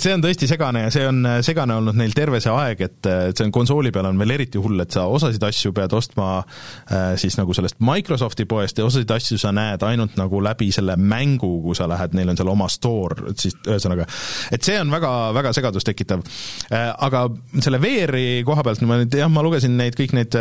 See 0.00 0.12
on 0.14 0.22
tõesti 0.24 0.48
segane 0.48 0.86
ja 0.86 0.92
see 0.92 1.04
on 1.08 1.20
äh, 1.26 1.38
segane 1.44 1.76
olnud 1.78 1.96
neil 1.98 2.14
terve 2.16 2.40
see 2.42 2.52
aeg, 2.52 2.82
et 2.84 3.08
äh, 3.08 3.20
see 3.32 3.46
on 3.46 3.52
konsooli 3.54 3.92
peal 3.94 4.08
on 4.08 4.18
veel 4.20 4.34
eriti 4.36 4.60
hull, 4.62 4.80
et 4.82 4.94
sa 4.94 5.06
osasid 5.10 5.42
asju 5.48 5.72
pead 5.76 5.94
ostma 5.96 6.28
äh, 6.40 7.12
siis 7.20 7.38
nagu 7.38 7.54
sellest 7.56 7.80
Microsofti 7.84 8.46
poest 8.48 8.80
ja 8.80 8.86
osasid 8.88 9.10
asju 9.14 9.38
sa 9.40 9.52
näed 9.54 9.84
ainult 9.86 10.16
nagu 10.20 10.42
läbi 10.44 10.70
selle 10.74 10.96
mängu, 10.98 11.50
kui 11.64 11.76
sa 11.78 11.88
lähed, 11.90 12.16
neil 12.18 12.32
on 12.32 12.38
seal 12.38 12.52
oma 12.52 12.68
store, 12.72 13.34
siis 13.38 13.56
ühesõnaga, 13.66 14.08
et 14.54 14.64
see 14.66 14.78
on 14.80 14.92
väga, 14.92 15.12
väga 15.36 15.52
segadust 15.56 15.88
tekitav. 15.88 16.24
aga 16.70 17.24
selle 17.62 17.80
VR-i 17.82 18.17
koha 18.46 18.62
pealt 18.66 18.82
ma 18.88 18.96
nüüd 19.00 19.14
jah, 19.18 19.28
ma 19.32 19.42
lugesin 19.44 19.74
neid 19.78 19.96
kõik 19.98 20.12
neid, 20.16 20.34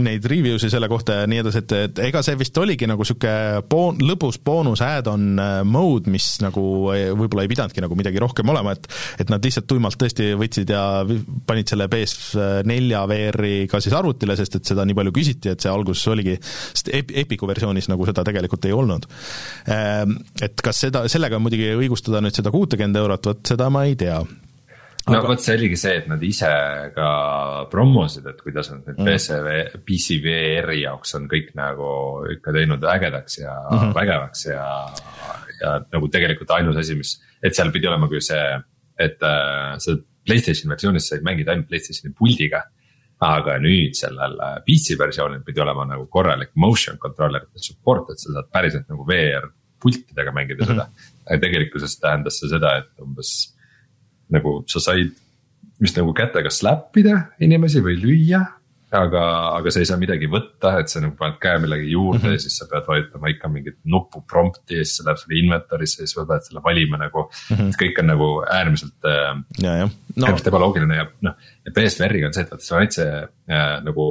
neid 0.00 0.26
review 0.30 0.58
si 0.62 0.70
selle 0.72 0.88
kohta 0.90 1.20
ja 1.22 1.28
nii 1.30 1.40
edasi, 1.42 1.62
et, 1.64 1.74
et 1.88 2.00
ega 2.08 2.22
see 2.26 2.36
vist 2.40 2.56
oligi 2.60 2.88
nagu 2.90 3.04
niisugune 3.04 3.62
boon-, 3.70 4.00
lõbus 4.04 4.38
boonus 4.44 4.82
add-on 4.84 5.26
äh, 5.40 5.56
mode, 5.68 6.10
mis 6.12 6.28
nagu 6.44 6.64
ei- 6.94 7.10
võib-olla 7.16 7.44
ei 7.46 7.50
pidanudki 7.52 7.84
nagu 7.84 7.98
midagi 7.98 8.22
rohkem 8.22 8.52
olema, 8.54 8.74
et 8.76 8.88
et 9.24 9.30
nad 9.32 9.44
lihtsalt 9.44 9.68
tuimalt 9.70 9.98
tõesti 10.00 10.30
võtsid 10.40 10.70
ja 10.74 10.84
panid 11.48 11.70
selle 11.70 11.88
PS4 11.92 13.02
VR-i 13.10 13.52
ka 13.70 13.80
siis 13.84 13.94
arvutile, 13.96 14.36
sest 14.38 14.58
et 14.60 14.72
seda 14.72 14.84
nii 14.88 14.96
palju 14.98 15.14
küsiti, 15.16 15.52
et 15.54 15.64
see 15.64 15.72
alguses 15.72 16.06
oligi, 16.12 16.36
sest 16.42 16.90
Ep- 16.94 17.12
Epicu 17.24 17.48
versioonis 17.50 17.88
nagu 17.92 18.06
seda 18.08 18.24
tegelikult 18.26 18.64
ei 18.68 18.74
olnud. 18.76 19.06
Et 20.44 20.64
kas 20.64 20.80
seda, 20.86 21.04
sellega 21.10 21.38
muidugi 21.42 21.70
õigustada 21.78 22.20
nüüd 22.24 22.36
seda 22.36 22.52
kuutekümmet 22.54 23.00
eurot, 23.02 23.30
vot 23.32 23.44
seda 23.54 23.70
ma 23.72 23.84
ei 23.88 23.96
tea 24.00 24.20
no 25.12 25.20
vot, 25.24 25.40
see 25.42 25.56
oligi 25.58 25.76
see, 25.78 25.98
et 26.00 26.06
nad 26.08 26.22
ise 26.24 26.50
ka 26.94 27.08
promosid, 27.72 28.26
et 28.30 28.40
kuidas 28.40 28.70
nad 28.72 28.86
nüüd 28.88 29.02
PC, 29.04 29.38
PC 29.84 30.18
VR-i 30.24 30.80
jaoks 30.84 31.16
on 31.18 31.26
kõik 31.30 31.52
nagu 31.58 31.88
ikka 32.32 32.54
teinud 32.56 32.84
ägedaks 32.94 33.38
ja 33.42 33.54
mm 33.58 33.78
-hmm. 33.78 33.94
vägevaks 33.98 34.46
ja. 34.46 34.68
ja 35.60 35.74
nagu 35.92 36.08
tegelikult 36.08 36.50
ainus 36.56 36.80
asi, 36.80 36.96
mis, 36.96 37.18
et 37.42 37.54
seal 37.54 37.72
pidi 37.72 37.90
olema 37.90 38.08
küll 38.08 38.24
see, 38.24 38.60
et 38.98 39.22
äh, 39.22 39.76
sa 39.78 39.96
Playstationi 40.24 40.72
versioonis 40.72 41.08
said 41.08 41.24
mängida 41.24 41.52
ainult 41.52 41.68
Playstationi 41.68 42.14
puldiga. 42.16 42.62
aga 43.24 43.54
nüüd 43.62 43.94
sellel 43.94 44.34
äh, 44.42 44.56
PC 44.66 44.98
versioonil 44.98 45.44
pidi 45.46 45.60
olema 45.60 45.84
nagu 45.86 46.06
korralik 46.06 46.50
motion 46.54 46.98
controller 46.98 47.44
support, 47.56 48.10
et 48.10 48.18
sa 48.18 48.32
saad 48.32 48.48
päriselt 48.52 48.88
nagu 48.88 49.06
VR 49.06 49.46
pultidega 49.80 50.32
mängida 50.32 50.66
seda. 50.66 50.88
aga 51.26 51.38
tegelikkuses 51.40 52.00
tähendas 52.00 52.40
see 52.40 52.48
seda, 52.48 52.76
et 52.78 52.90
umbes 53.00 53.53
nagu 54.32 54.62
sa 54.70 54.80
said 54.80 55.14
vist 55.80 55.96
nagu 55.98 56.12
kätega 56.16 56.52
slap 56.54 56.94
ida 57.00 57.30
inimesi 57.42 57.82
või 57.84 57.96
lüüa. 58.00 58.42
aga, 58.94 59.22
aga 59.58 59.72
sa 59.74 59.80
ei 59.82 59.88
saa 59.88 59.98
midagi 59.98 60.28
võtta, 60.30 60.76
et 60.78 60.92
sa 60.92 61.00
nagu 61.02 61.16
paned 61.18 61.40
käe 61.42 61.58
millegi 61.58 61.88
juurde 61.90 62.20
mm 62.20 62.28
-hmm. 62.28 62.36
ja 62.38 62.42
siis 62.44 62.58
sa 62.60 62.68
pead 62.70 62.86
vajutama 62.86 63.32
ikka 63.32 63.48
mingit 63.50 63.78
nuppu 63.84 64.22
prompt'i 64.22 64.78
ja 64.78 64.84
siis 64.84 64.96
see 64.96 65.06
läheb 65.08 65.18
sulle 65.18 65.40
inventory'sse 65.40 66.02
ja 66.02 66.06
siis 66.06 66.14
sa 66.14 66.26
pead 66.30 66.46
selle 66.46 66.62
valima 66.62 66.96
nagu 66.96 67.24
mm. 67.26 67.56
-hmm. 67.56 67.74
kõik 67.82 68.00
on 68.00 68.06
nagu 68.06 68.28
äärmiselt 68.46 69.10
äh, 69.10 69.34
no., 69.62 70.26
äärmiselt 70.26 70.46
ebaloogiline 70.52 70.96
ja 70.96 71.06
noh, 71.26 71.34
ja 71.66 71.72
PSVR-iga 71.74 72.30
on 72.30 72.34
see, 72.34 72.44
et 72.46 72.50
vaata, 72.52 72.64
see 72.64 72.74
on 72.74 72.80
ainult 72.80 72.98
see 73.00 73.10
äh, 73.50 73.84
nagu 73.84 74.08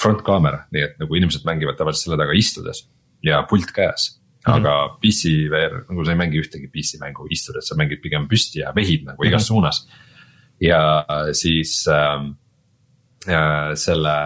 front 0.00 0.22
kaamera, 0.26 0.64
nii 0.72 0.82
et 0.88 0.98
nagu 0.98 1.14
inimesed 1.14 1.44
mängivad 1.46 1.76
tavaliselt 1.78 2.08
selle 2.08 2.20
taga 2.20 2.32
istudes 2.32 2.86
ja 3.24 3.42
pult 3.50 3.70
käes. 3.76 4.14
Aga 4.44 4.72
mm 4.86 4.90
-hmm. 4.90 4.98
PC 5.00 5.50
VR, 5.50 5.84
nagu 5.88 6.04
sa 6.04 6.12
ei 6.12 6.20
mängi 6.20 6.40
ühtegi 6.40 6.68
PC 6.68 7.00
mängu 7.00 7.26
istudes, 7.30 7.68
sa 7.68 7.74
mängid 7.74 8.02
pigem 8.02 8.28
püsti 8.28 8.60
ja 8.60 8.72
vehid 8.76 9.04
nagu 9.04 9.24
igas 9.24 9.32
mm 9.32 9.44
-hmm. 9.44 9.46
suunas. 9.46 9.88
ja 10.60 11.04
siis 11.32 11.88
ähm, 11.88 12.36
äh, 13.28 13.74
selle 13.74 14.16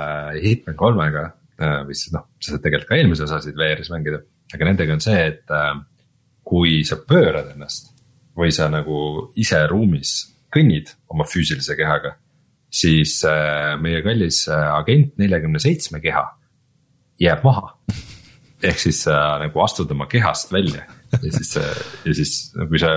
Hitman 0.42 0.76
kolmega 0.76 1.32
äh, 1.60 1.86
siis 1.92 2.12
noh, 2.12 2.26
sa 2.40 2.58
tegelikult 2.58 2.88
ka 2.88 2.96
eelmise 2.96 3.24
osasid 3.24 3.56
VR-is 3.56 3.90
mängida, 3.90 4.20
aga 4.54 4.64
nendega 4.64 4.92
on 4.92 5.00
see, 5.00 5.26
et 5.26 5.50
äh, 5.50 5.80
kui 6.44 6.84
sa 6.84 6.96
pöörad 6.96 7.52
ennast 7.52 7.94
või 8.36 8.50
sa 8.54 8.68
nagu 8.68 9.30
ise 9.36 9.66
ruumis 9.66 10.34
kõnnid 10.54 10.94
oma 11.08 11.24
füüsilise 11.28 11.76
kehaga, 11.76 12.14
siis 12.70 13.20
äh, 13.24 13.76
meie 13.80 14.02
kallis 14.02 14.46
äh, 14.48 14.68
agent 14.74 15.18
neljakümne 15.18 15.58
seitsme 15.58 16.00
keha 16.00 16.24
jääb 17.20 17.44
maha. 17.44 17.74
Ehk 18.62 18.80
siis 18.82 19.04
sa 19.06 19.38
nagu 19.42 19.62
astud 19.62 19.90
oma 19.94 20.08
kehast 20.10 20.52
välja 20.52 20.84
ja 21.12 21.32
siis, 21.32 21.54
ja 22.04 22.14
siis 22.14 22.32
kui 22.58 22.80
sa, 22.82 22.92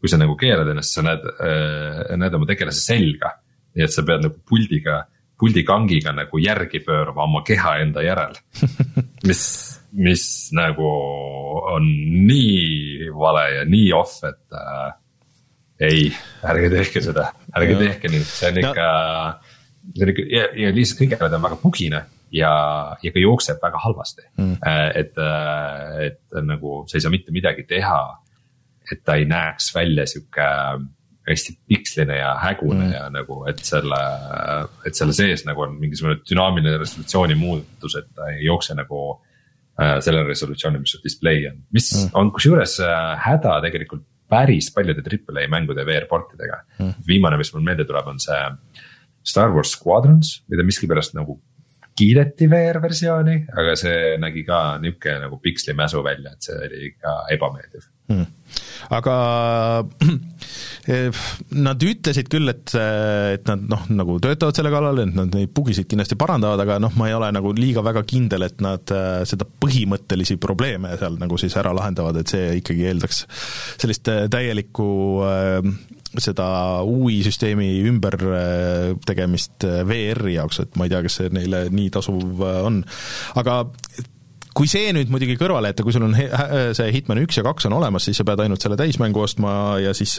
kui 0.00 0.10
sa 0.10 0.18
nagu 0.20 0.36
keerad 0.38 0.70
ennast, 0.72 0.96
sa 0.96 1.04
näed 1.06 1.26
äh,, 1.34 2.14
näed 2.20 2.34
oma 2.36 2.48
tegelase 2.50 2.82
selga. 2.82 3.34
nii 3.74 3.86
et 3.86 3.94
sa 3.94 4.04
pead 4.06 4.26
nagu 4.26 4.42
puldiga, 4.46 5.00
puldikangiga 5.40 6.12
nagu 6.14 6.38
järgi 6.38 6.82
pöörama 6.84 7.24
oma 7.26 7.42
keha 7.46 7.78
enda 7.82 8.04
järel. 8.06 8.36
mis, 9.28 9.44
mis 9.92 10.26
nagu 10.54 10.90
on 11.74 11.88
nii 12.28 13.10
vale 13.14 13.46
ja 13.54 13.64
nii 13.66 13.88
off, 13.96 14.20
et 14.28 14.58
äh, 14.58 14.92
ei, 15.84 16.06
ärge 16.46 16.70
tehke 16.74 17.02
seda, 17.02 17.30
ärge 17.56 17.78
tehke 17.80 18.10
nii, 18.12 18.26
see 18.28 18.50
on 18.52 18.62
ikka 18.62 18.88
no., 18.88 19.54
see 19.94 20.06
on 20.06 20.12
ikka 20.14 20.26
ja, 20.32 20.44
ja 20.64 20.74
lihtsalt 20.74 21.02
kõigepealt 21.02 21.38
on 21.38 21.48
väga 21.48 21.58
bugine 21.62 22.04
ja, 22.34 22.52
ja 23.02 23.12
ka 23.14 23.22
jookseb 23.22 23.62
väga 23.62 23.80
halvasti 23.84 24.26
mm.. 24.36 24.56
et, 24.98 25.18
et 26.08 26.36
nagu 26.42 26.82
sa 26.88 26.98
ei 26.98 27.04
saa 27.04 27.14
mitte 27.14 27.34
midagi 27.34 27.66
teha, 27.70 28.00
et 28.90 29.04
ta 29.06 29.16
ei 29.20 29.28
näeks 29.30 29.70
välja 29.76 30.06
sihuke 30.10 30.50
hästi 31.28 31.54
piksline 31.68 32.16
ja 32.18 32.34
hägune 32.42 32.84
mm. 32.84 32.92
ja 32.92 33.04
nagu, 33.12 33.44
et 33.48 33.62
selle, 33.64 34.00
et 34.84 34.96
selle 34.96 35.14
sees 35.16 35.46
nagu 35.48 35.64
on 35.64 35.78
mingisugune 35.80 36.18
dünaamiline 36.28 36.76
resolutsiooni 36.82 37.36
muutus, 37.38 37.96
et 38.00 38.10
ta 38.16 38.28
ei 38.32 38.44
jookse 38.44 38.76
nagu 38.76 39.04
äh, 39.80 39.96
selle 40.04 40.24
resolutsiooni, 40.28 40.82
mis 40.82 40.92
sul 40.96 41.04
display 41.04 41.46
on, 41.48 41.62
mis 41.72 41.88
mm. 41.96 42.12
on 42.20 42.32
kusjuures 42.34 42.76
äh, 42.84 43.14
häda 43.24 43.56
tegelikult 43.64 44.04
päris 44.28 44.68
paljude 44.74 45.04
Triple 45.04 45.44
A 45.44 45.48
mängude 45.52 45.84
VR-portidega 45.86 46.60
mm.. 46.78 47.00
viimane, 47.08 47.38
mis 47.40 47.52
mul 47.54 47.64
meelde 47.64 47.86
tuleb, 47.88 48.08
on 48.12 48.20
see 48.20 48.38
Star 49.24 49.52
Wars 49.54 49.72
Squadrons, 49.78 50.42
mida 50.52 50.64
miskipärast 50.66 51.16
nagu 51.16 51.38
kiideti 51.98 52.48
VR-versiooni, 52.50 53.40
aga 53.54 53.74
see 53.78 54.14
nägi 54.22 54.44
ka 54.46 54.62
nihuke 54.82 55.18
nagu 55.22 55.38
pikslimäsu 55.42 56.02
välja, 56.04 56.34
et 56.34 56.48
see 56.48 56.56
oli 56.66 56.88
ikka 56.90 57.18
ebameeldiv 57.36 57.84
hmm.. 58.10 58.26
aga 58.98 59.14
nad 61.68 61.86
ütlesid 61.88 62.28
küll, 62.32 62.50
et, 62.52 62.74
et 62.76 63.46
nad 63.48 63.64
noh, 63.70 63.86
nagu 63.94 64.18
töötavad 64.22 64.58
selle 64.58 64.72
kallal, 64.74 65.00
et 65.04 65.14
nad 65.16 65.32
neid 65.38 65.54
bugisid 65.56 65.88
kindlasti 65.90 66.18
parandavad, 66.20 66.60
aga 66.66 66.80
noh, 66.82 66.92
ma 66.98 67.08
ei 67.08 67.16
ole 67.16 67.30
nagu 67.34 67.54
liiga 67.56 67.84
väga 67.86 68.04
kindel, 68.08 68.48
et 68.48 68.60
nad 68.64 68.94
äh, 68.94 69.22
seda 69.28 69.46
põhimõttelisi 69.46 70.36
probleeme 70.42 70.92
seal 71.00 71.18
nagu 71.20 71.38
siis 71.40 71.56
ära 71.60 71.72
lahendavad, 71.76 72.20
et 72.20 72.34
see 72.34 72.58
ikkagi 72.60 72.88
eeldaks 72.90 73.24
sellist 73.80 74.10
äh, 74.12 74.26
täielikku 74.32 74.88
äh, 75.30 75.74
seda 76.22 76.46
UI 76.86 77.20
süsteemi 77.26 77.68
ümber 77.88 78.18
tegemist 79.06 79.64
VR-i 79.64 80.36
jaoks, 80.38 80.60
et 80.64 80.76
ma 80.78 80.86
ei 80.86 80.92
tea, 80.92 81.04
kas 81.06 81.20
see 81.20 81.30
neile 81.34 81.66
nii 81.74 81.92
tasuv 81.94 82.42
on, 82.44 82.82
aga 83.40 83.62
kui 84.54 84.70
see 84.70 84.92
nüüd 84.94 85.10
muidugi 85.10 85.38
kõrvale 85.40 85.72
jätta, 85.72 85.86
kui 85.86 85.94
sul 85.94 86.06
on 86.06 86.14
see 86.14 86.90
Hitman 86.94 87.22
üks 87.24 87.40
ja 87.40 87.46
kaks 87.46 87.66
on 87.68 87.78
olemas, 87.80 88.06
siis 88.06 88.20
sa 88.20 88.26
pead 88.28 88.44
ainult 88.44 88.62
selle 88.62 88.78
täismängu 88.78 89.24
ostma 89.24 89.80
ja 89.82 89.94
siis 89.96 90.14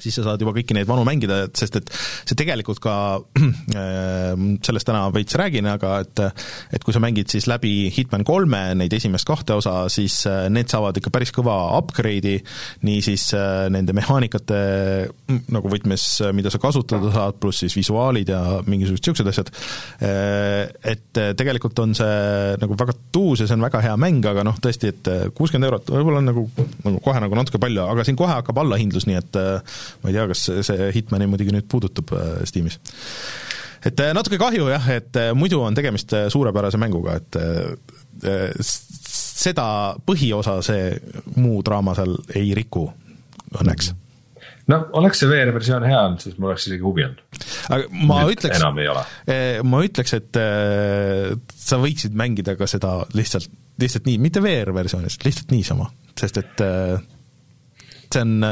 siis 0.00 0.16
sa 0.18 0.26
saad 0.26 0.42
juba 0.42 0.54
kõiki 0.56 0.76
neid 0.76 0.88
vanu 0.88 1.04
mängida, 1.06 1.42
et 1.48 1.58
sest 1.58 1.78
et 1.80 1.92
see 1.92 2.38
tegelikult 2.38 2.80
ka, 2.82 2.94
sellest 4.66 4.88
täna 4.88 5.04
veits 5.14 5.36
räägin, 5.38 5.68
aga 5.72 5.98
et 6.04 6.24
et 6.72 6.84
kui 6.84 6.94
sa 6.94 7.02
mängid 7.02 7.30
siis 7.32 7.48
läbi 7.50 7.90
Hitman 7.92 8.24
kolme 8.26 8.62
neid 8.78 8.92
esimest 8.96 9.28
kahte 9.28 9.56
osa, 9.58 9.86
siis 9.92 10.22
need 10.52 10.70
saavad 10.72 10.96
ikka 10.98 11.12
päris 11.14 11.32
kõva 11.34 11.56
upgrade'i, 11.78 12.40
niisiis 12.86 13.28
nende 13.72 13.94
mehaanikate 13.96 14.60
nagu 15.52 15.70
võtmes, 15.72 16.06
mida 16.36 16.52
sa 16.52 16.60
kasutada 16.62 17.12
saad, 17.14 17.38
pluss 17.42 17.64
siis 17.64 17.76
visuaalid 17.76 18.32
ja 18.32 18.42
mingisugused 18.66 19.02
niisugused 19.02 19.28
asjad, 19.32 19.50
et 20.92 21.20
tegelikult 21.38 21.78
on 21.82 21.94
see 21.96 22.56
nagu 22.62 22.76
väga 22.78 22.94
tuus 23.14 23.42
ja 23.42 23.48
see 23.48 23.56
on 23.58 23.66
väga 23.66 23.82
hea 23.84 23.94
mäng, 24.00 24.24
aga 24.28 24.44
noh, 24.46 24.58
tõesti, 24.62 24.92
et 24.92 25.10
kuuskümmend 25.36 25.68
eurot 25.68 25.92
võib-olla 25.92 26.22
on 26.22 26.30
nagu, 26.30 26.46
nagu 26.84 27.02
kohe 27.04 27.22
nagu 27.22 27.38
natuke 27.38 27.60
palju, 27.62 27.84
aga 27.86 28.06
siin 28.06 28.18
kohe 28.18 28.32
hakkab 28.32 28.62
allahindlus, 28.62 29.06
nii 29.08 29.18
et 29.20 29.40
ma 30.00 30.10
ei 30.10 30.16
tea, 30.16 30.28
kas 30.30 30.46
see 30.68 30.92
Hitmani 30.96 31.28
muidugi 31.30 31.54
nüüd 31.54 31.68
puudutab 31.70 32.14
Steamis. 32.48 32.80
Et 33.82 33.98
äh, 33.98 34.12
natuke 34.14 34.38
kahju 34.38 34.68
jah, 34.70 34.84
et 34.94 35.16
äh, 35.18 35.32
muidu 35.34 35.62
on 35.64 35.74
tegemist 35.74 36.12
äh, 36.14 36.28
suurepärase 36.30 36.78
mänguga, 36.78 37.18
et 37.18 37.38
seda 39.02 39.66
põhiosa 40.06 40.60
see 40.62 40.92
muu 41.34 41.62
draama 41.66 41.96
seal 41.98 42.14
ei 42.38 42.52
riku, 42.54 42.84
õnneks. 43.58 43.90
No 44.70 44.78
oleks 45.00 45.18
see 45.18 45.26
VR-versioon 45.26 45.82
hea 45.88 45.98
olnud, 45.98 46.22
siis 46.22 46.36
mul 46.38 46.52
oleks 46.52 46.68
isegi 46.68 46.84
huvi 46.84 47.02
olnud. 47.08 47.40
aga 47.74 48.04
ma 48.06 48.20
Nüüd 48.22 48.36
ütleks, 48.36 48.62
ma 49.66 49.80
ütleks, 49.88 50.14
et 50.20 50.38
sa 51.64 51.80
võiksid 51.82 52.14
mängida 52.14 52.54
ka 52.60 52.68
seda 52.70 53.00
lihtsalt, 53.18 53.50
lihtsalt 53.82 54.06
nii, 54.06 54.20
mitte 54.22 54.44
VR-versioonis, 54.44 55.18
lihtsalt 55.26 55.50
niisama, 55.56 55.88
sest 56.20 56.38
et 56.44 56.62
see 58.12 58.22
on 58.22 58.46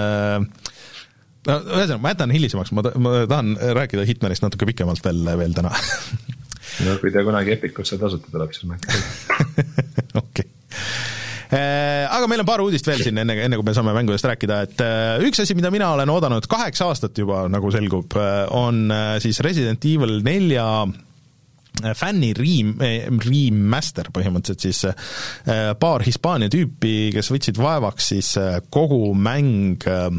no 1.48 1.56
ühesõnaga, 1.62 2.00
ma 2.02 2.12
jätan 2.14 2.34
hilisemaks, 2.34 2.74
ma, 2.76 2.84
ma 3.00 3.14
tahan 3.30 3.54
rääkida 3.80 4.04
Hitmanist 4.08 4.44
natuke 4.44 4.68
pikemalt 4.68 5.04
veel, 5.06 5.24
veel 5.40 5.56
täna. 5.56 5.74
No 6.80 6.94
kui 7.00 7.10
ta 7.12 7.24
kunagi 7.26 7.50
Epicusse 7.56 7.98
tasuta 8.00 8.30
tuleb, 8.32 8.52
siis 8.54 8.68
ma 8.70 8.76
okei. 10.20 10.46
Äh, 11.50 12.06
aga 12.06 12.28
meil 12.30 12.44
on 12.44 12.46
paar 12.46 12.62
uudist 12.62 12.86
veel 12.86 13.02
siin, 13.02 13.18
enne, 13.18 13.34
enne 13.42 13.58
kui 13.58 13.66
me 13.66 13.74
saame 13.74 13.90
mängudest 13.96 14.28
rääkida, 14.30 14.60
et 14.68 14.82
äh, 14.86 15.24
üks 15.26 15.42
asi, 15.42 15.56
mida 15.58 15.72
mina 15.74 15.90
olen 15.96 16.12
oodanud 16.14 16.46
kaheksa 16.48 16.86
aastat 16.86 17.18
juba, 17.18 17.42
nagu 17.50 17.72
selgub, 17.74 18.14
äh, 18.14 18.44
on 18.54 18.86
siis 19.20 19.42
Resident 19.44 19.84
Evil 19.90 20.20
nelja 20.24 20.68
fänni 21.96 22.30
ream, 22.36 22.74
remaster 23.24 24.10
põhimõtteliselt 24.12 24.64
siis 24.66 25.76
paar 25.80 26.02
Hispaania 26.04 26.50
tüüpi, 26.52 27.10
kes 27.14 27.30
võtsid 27.32 27.60
vaevaks 27.60 28.10
siis 28.12 28.34
kogu 28.74 29.10
mäng 29.16 29.86
äh, 29.88 30.10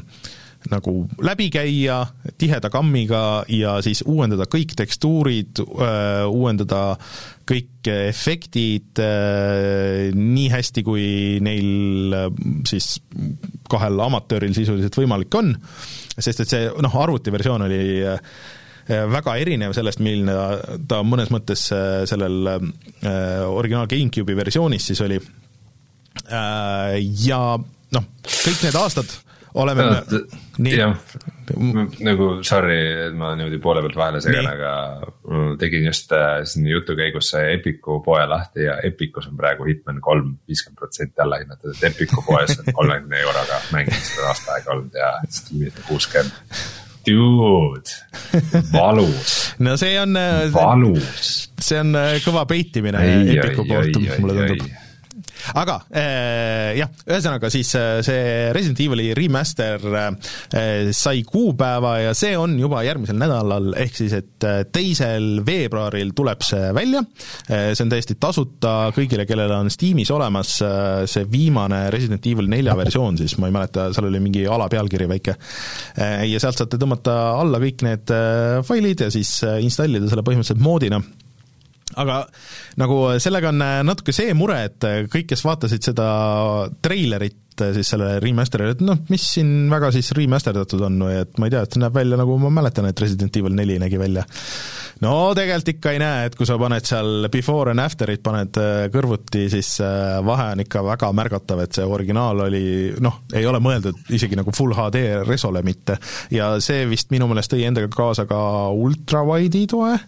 nagu 0.70 1.08
läbi 1.26 1.48
käia 1.54 2.04
tiheda 2.38 2.70
kammiga 2.70 3.44
ja 3.50 3.80
siis 3.82 4.04
uuendada 4.06 4.46
kõik 4.52 4.76
tekstuurid, 4.78 5.62
uuendada 6.30 6.82
kõik 7.50 7.90
efektid 7.90 9.02
nii 10.14 10.48
hästi, 10.54 10.84
kui 10.86 11.06
neil 11.44 12.16
siis 12.70 12.94
kahel 13.72 14.00
amatööril 14.06 14.54
sisuliselt 14.56 15.00
võimalik 15.02 15.34
on, 15.40 15.56
sest 16.18 16.44
et 16.44 16.54
see 16.54 16.70
noh, 16.84 16.98
arvutiversioon 17.06 17.66
oli 17.66 17.82
väga 18.86 19.36
erinev 19.42 19.74
sellest, 19.78 20.02
milline 20.04 20.36
ta 20.90 21.02
mõnes 21.08 21.32
mõttes 21.34 21.68
sellel 22.12 22.54
originaal 23.50 23.90
GameCube'i 23.90 24.38
versioonis 24.38 24.92
siis 24.92 25.02
oli. 25.06 25.20
Ja 27.26 27.42
noh, 27.58 28.08
kõik 28.28 28.66
need 28.66 28.78
aastad 28.78 29.10
oleme 29.54 29.84
no, 29.84 30.20
me 30.60 30.74
jah, 30.76 30.94
nagu 32.06 32.28
sorry, 32.48 32.78
et 33.08 33.16
ma 33.18 33.34
niimoodi 33.36 33.60
poole 33.64 33.84
pealt 33.84 33.98
vahele 34.00 34.22
segan, 34.24 34.48
aga 34.48 34.74
tegin 35.60 35.88
just 35.90 36.12
äh, 36.16 36.42
siin 36.48 36.68
jutu 36.72 36.96
käigus 37.00 37.34
Epiku 37.40 38.00
poe 38.06 38.24
lahti 38.30 38.68
ja 38.68 38.78
Epicus 38.88 39.28
on 39.28 39.40
praegu 39.40 39.68
Hitman 39.68 40.02
kolm 40.04 40.36
viiskümmend 40.48 40.80
protsenti 40.80 41.24
alla 41.24 41.42
hinnatud, 41.42 41.74
et 41.76 41.90
Epiku 41.92 42.24
poes 42.28 42.58
on 42.60 42.72
kolmekümne 42.74 43.24
euroga 43.26 43.64
mänginud 43.76 44.06
seda 44.08 44.30
aasta 44.32 44.56
aega 44.58 44.76
olnud 44.76 45.02
ja 45.02 45.16
Steamis 45.30 45.82
on 45.82 45.90
kuuskümmend. 45.90 46.62
Dude, 47.02 47.90
valus. 48.74 49.32
no 49.66 49.74
see 49.78 49.96
on. 49.98 50.14
Äh, 50.16 50.52
valus. 50.54 51.50
see 51.62 51.82
on 51.82 51.98
äh, 51.98 52.14
kõva 52.24 52.46
peitimine 52.50 53.02
Epiku 53.36 53.66
poolt, 53.66 54.00
mulle 54.22 54.54
tundub 54.54 54.81
aga 55.58 55.78
äh, 55.90 56.78
jah, 56.80 56.92
ühesõnaga 57.08 57.50
siis 57.54 57.72
äh, 57.78 58.00
see 58.06 58.50
Resident 58.56 58.82
Evil'i 58.84 59.12
remaster 59.18 59.84
äh, 59.92 60.90
sai 60.96 61.24
kuupäeva 61.28 61.98
ja 62.06 62.16
see 62.18 62.34
on 62.40 62.58
juba 62.60 62.84
järgmisel 62.86 63.20
nädalal, 63.20 63.72
ehk 63.80 63.98
siis 63.98 64.16
et 64.18 64.48
teisel 64.74 65.42
veebruaril 65.46 66.14
tuleb 66.18 66.44
see 66.46 66.72
välja, 66.76 67.04
see 67.48 67.84
on 67.84 67.92
täiesti 67.92 68.16
tasuta 68.22 68.74
kõigile, 68.96 69.26
kellel 69.30 69.54
on 69.56 69.70
Steamis 69.74 70.12
olemas 70.14 70.54
see 71.12 71.28
viimane 71.32 71.84
Resident 71.94 72.26
Evil 72.30 72.50
nelja 72.52 72.76
versioon 72.78 73.20
siis, 73.20 73.36
ma 73.42 73.50
ei 73.50 73.56
mäleta, 73.56 73.90
seal 73.96 74.10
oli 74.10 74.22
mingi 74.24 74.46
alapealkiri 74.50 75.08
väike, 75.12 75.38
ja 76.32 76.42
sealt 76.42 76.62
saate 76.62 76.80
tõmmata 76.82 77.18
alla 77.38 77.62
kõik 77.62 77.86
need 77.86 78.14
failid 78.68 79.06
ja 79.06 79.12
siis 79.14 79.38
installida 79.62 80.10
selle 80.10 80.26
põhimõtteliselt 80.26 80.64
moodina 80.64 81.02
aga 82.00 82.24
nagu 82.82 83.00
sellega 83.20 83.52
on 83.52 83.64
natuke 83.88 84.14
see 84.16 84.34
mure, 84.38 84.58
et 84.70 84.90
kõik, 85.12 85.32
kes 85.34 85.46
vaatasid 85.48 85.92
seda 85.92 86.08
treilerit 86.84 87.40
siis 87.76 87.92
selle 87.94 88.16
remaster'ile, 88.24 88.76
et 88.76 88.84
noh, 88.86 89.00
mis 89.12 89.24
siin 89.36 89.70
väga 89.72 89.92
siis 89.94 90.12
remasterdatud 90.18 90.82
on 90.88 91.02
või 91.06 91.18
et 91.22 91.40
ma 91.40 91.48
ei 91.48 91.54
tea, 91.54 91.64
et 91.66 91.76
see 91.76 91.82
näeb 91.84 91.96
välja 91.96 92.20
nagu 92.20 92.38
ma 92.42 92.52
mäletan, 92.54 92.88
et 92.90 93.02
Resident 93.02 93.36
Evil 93.38 93.56
neli 93.58 93.78
nägi 93.82 94.00
välja. 94.00 94.24
no 95.04 95.14
tegelikult 95.38 95.74
ikka 95.76 95.94
ei 95.94 96.02
näe, 96.02 96.30
et 96.30 96.38
kui 96.38 96.48
sa 96.48 96.58
paned 96.62 96.88
seal 96.88 97.28
before 97.34 97.74
and 97.74 97.84
after'it 97.84 98.24
paned 98.24 98.60
äh, 98.62 98.86
kõrvuti, 98.94 99.48
siis 99.54 99.74
äh, 99.84 100.20
vahe 100.26 100.52
on 100.56 100.64
ikka 100.64 100.84
väga 100.86 101.12
märgatav, 101.18 101.64
et 101.66 101.78
see 101.78 101.86
originaal 101.86 102.46
oli 102.48 102.64
noh, 103.04 103.22
ei 103.34 103.46
ole 103.50 103.62
mõeldud 103.64 104.16
isegi 104.16 104.40
nagu 104.40 104.54
full 104.56 104.76
HD 104.78 105.22
resole 105.28 105.64
mitte 105.66 106.00
ja 106.34 106.54
see 106.64 106.88
vist 106.90 107.12
minu 107.14 107.30
meelest 107.30 107.54
tõi 107.54 107.66
endaga 107.68 107.92
kaasa 107.94 108.28
ka 108.30 108.42
ultrawide'i 108.72 109.68
toe 109.72 109.96
Äh, 109.96 110.08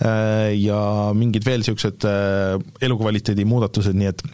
ja 0.00 0.82
mingid 1.16 1.44
veel 1.44 1.60
niisugused 1.60 2.06
äh, 2.08 2.54
elukvaliteedi 2.86 3.44
muudatused, 3.48 3.96
nii 3.96 4.08
et 4.12 4.24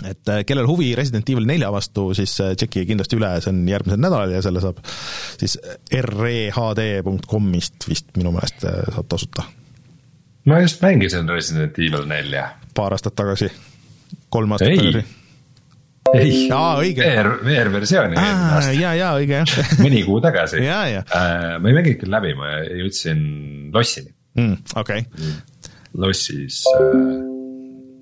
et 0.00 0.30
äh, 0.32 0.40
kellel 0.48 0.64
huvi 0.64 0.94
Resident 0.96 1.28
Evil 1.28 1.44
nelja 1.46 1.68
vastu, 1.72 2.08
siis 2.16 2.32
tšekkige 2.40 2.86
kindlasti 2.88 3.18
üle, 3.18 3.34
see 3.44 3.52
on 3.52 3.60
järgmisel 3.68 4.00
nädalal 4.00 4.32
ja 4.32 4.40
selle 4.44 4.62
saab 4.64 4.80
siis 4.86 5.58
rehd.com'ist 6.08 7.88
vist 7.90 8.14
minu 8.16 8.32
meelest 8.34 8.64
saab 8.64 9.08
tasuta. 9.12 9.44
ma 10.48 10.60
just 10.64 10.82
mängisin 10.82 11.28
Resident 11.28 11.78
Evil 11.78 12.08
nelja. 12.08 12.48
paar 12.74 12.96
aastat 12.96 13.18
tagasi, 13.20 13.50
kolm 14.32 14.56
aastat 14.56 14.72
ei. 14.72 14.78
tagasi 14.80 15.18
ei. 16.14 16.94
VR, 16.96 17.28
VR-versiooni 17.44 18.16
eelmine 18.16 18.54
aasta. 18.56 18.72
jaa, 18.74 18.94
jaa, 18.98 19.12
õige 19.20 19.42
jah 19.42 19.74
mõni 19.84 20.00
kuu 20.06 20.18
tagasi. 20.24 20.64
jaa, 20.70 20.86
jaa. 20.96 21.04
ma 21.60 21.70
ei 21.70 21.76
mänginud 21.76 22.00
küll 22.00 22.16
läbi, 22.16 22.32
ma 22.38 22.56
jõudsin 22.80 23.20
lossini 23.74 24.16
mm,. 24.40 24.58
okei 24.80 25.04
okay.. 25.04 25.32
lossis 26.00 26.64
äh, 26.74 27.30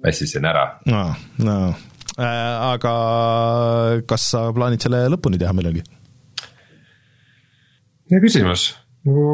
väsisin 0.05 0.47
ära. 0.49 0.65
no, 0.87 1.05
no 1.43 1.59
äh, 2.19 2.55
aga 2.73 2.97
kas 4.09 4.31
sa 4.33 4.49
plaanid 4.55 4.83
selle 4.85 5.05
lõpuni 5.13 5.41
teha 5.41 5.55
millalgi? 5.57 5.85
hea 8.09 8.21
küsimus, 8.25 8.71
nagu 9.07 9.25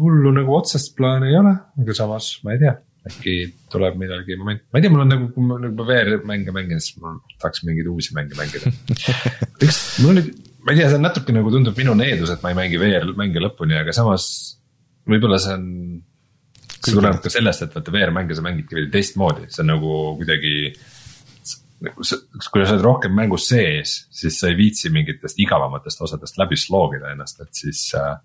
hullu 0.00 0.32
nagu 0.34 0.54
otsest 0.56 0.94
plaani 0.98 1.30
ei 1.30 1.40
ole, 1.40 1.54
aga 1.82 1.96
samas 1.96 2.32
ma 2.44 2.54
ei 2.54 2.62
tea, 2.62 2.74
äkki 3.10 3.34
tuleb 3.72 3.98
millalgi 4.00 4.38
moment, 4.40 4.62
ma 4.68 4.80
ei 4.80 4.84
tea, 4.84 4.92
mul 4.92 5.04
on 5.04 5.12
nagu, 5.14 5.28
kui 5.34 5.46
ma 5.46 5.58
nagu 5.62 5.86
VR-mänge 5.88 6.54
mängin, 6.56 6.82
siis 6.82 6.98
ma 7.02 7.14
tahaks 7.38 7.64
mingeid 7.68 7.90
uusi 7.92 8.16
mänge 8.16 8.38
mängida 8.38 8.72
üks, 9.64 9.82
mul 10.02 10.16
oli, 10.16 10.24
ma 10.64 10.74
ei 10.74 10.80
tea, 10.80 10.88
see 10.88 10.98
on 10.98 11.06
natuke 11.06 11.36
nagu 11.36 11.52
tundub 11.54 11.78
minu 11.78 11.94
needus, 11.98 12.32
et 12.34 12.42
ma 12.44 12.52
ei 12.52 12.58
mängi 12.58 12.80
VR-mänge 12.80 13.44
lõpuni, 13.46 13.78
aga 13.80 13.94
samas 13.96 14.26
võib-olla 15.08 15.38
see 15.40 15.56
on, 15.56 15.66
see 16.76 16.94
tuleneb 16.94 17.20
ka 17.24 17.32
sellest, 17.32 17.66
et 17.66 17.76
vaata 17.76 17.94
VR-mänge 17.94 18.36
sa 18.36 18.44
mängidki 18.44 18.78
veidi 18.78 18.92
teistmoodi, 18.94 19.48
see 19.52 19.62
on 19.64 19.72
nagu 19.74 19.94
kuidagi. 20.20 20.54
kui 21.80 22.04
sa 22.04 22.74
oled 22.74 22.84
rohkem 22.84 23.14
mängus 23.16 23.46
sees, 23.48 23.94
siis 24.12 24.36
sa 24.40 24.50
ei 24.50 24.58
viitsi 24.58 24.90
mingitest 24.92 25.38
igavamatest 25.40 26.02
osadest 26.04 26.36
läbi 26.40 26.58
sloogida 26.60 27.14
ennast, 27.14 27.40
et 27.40 27.54
siis 27.56 27.86
äh,. 27.96 28.18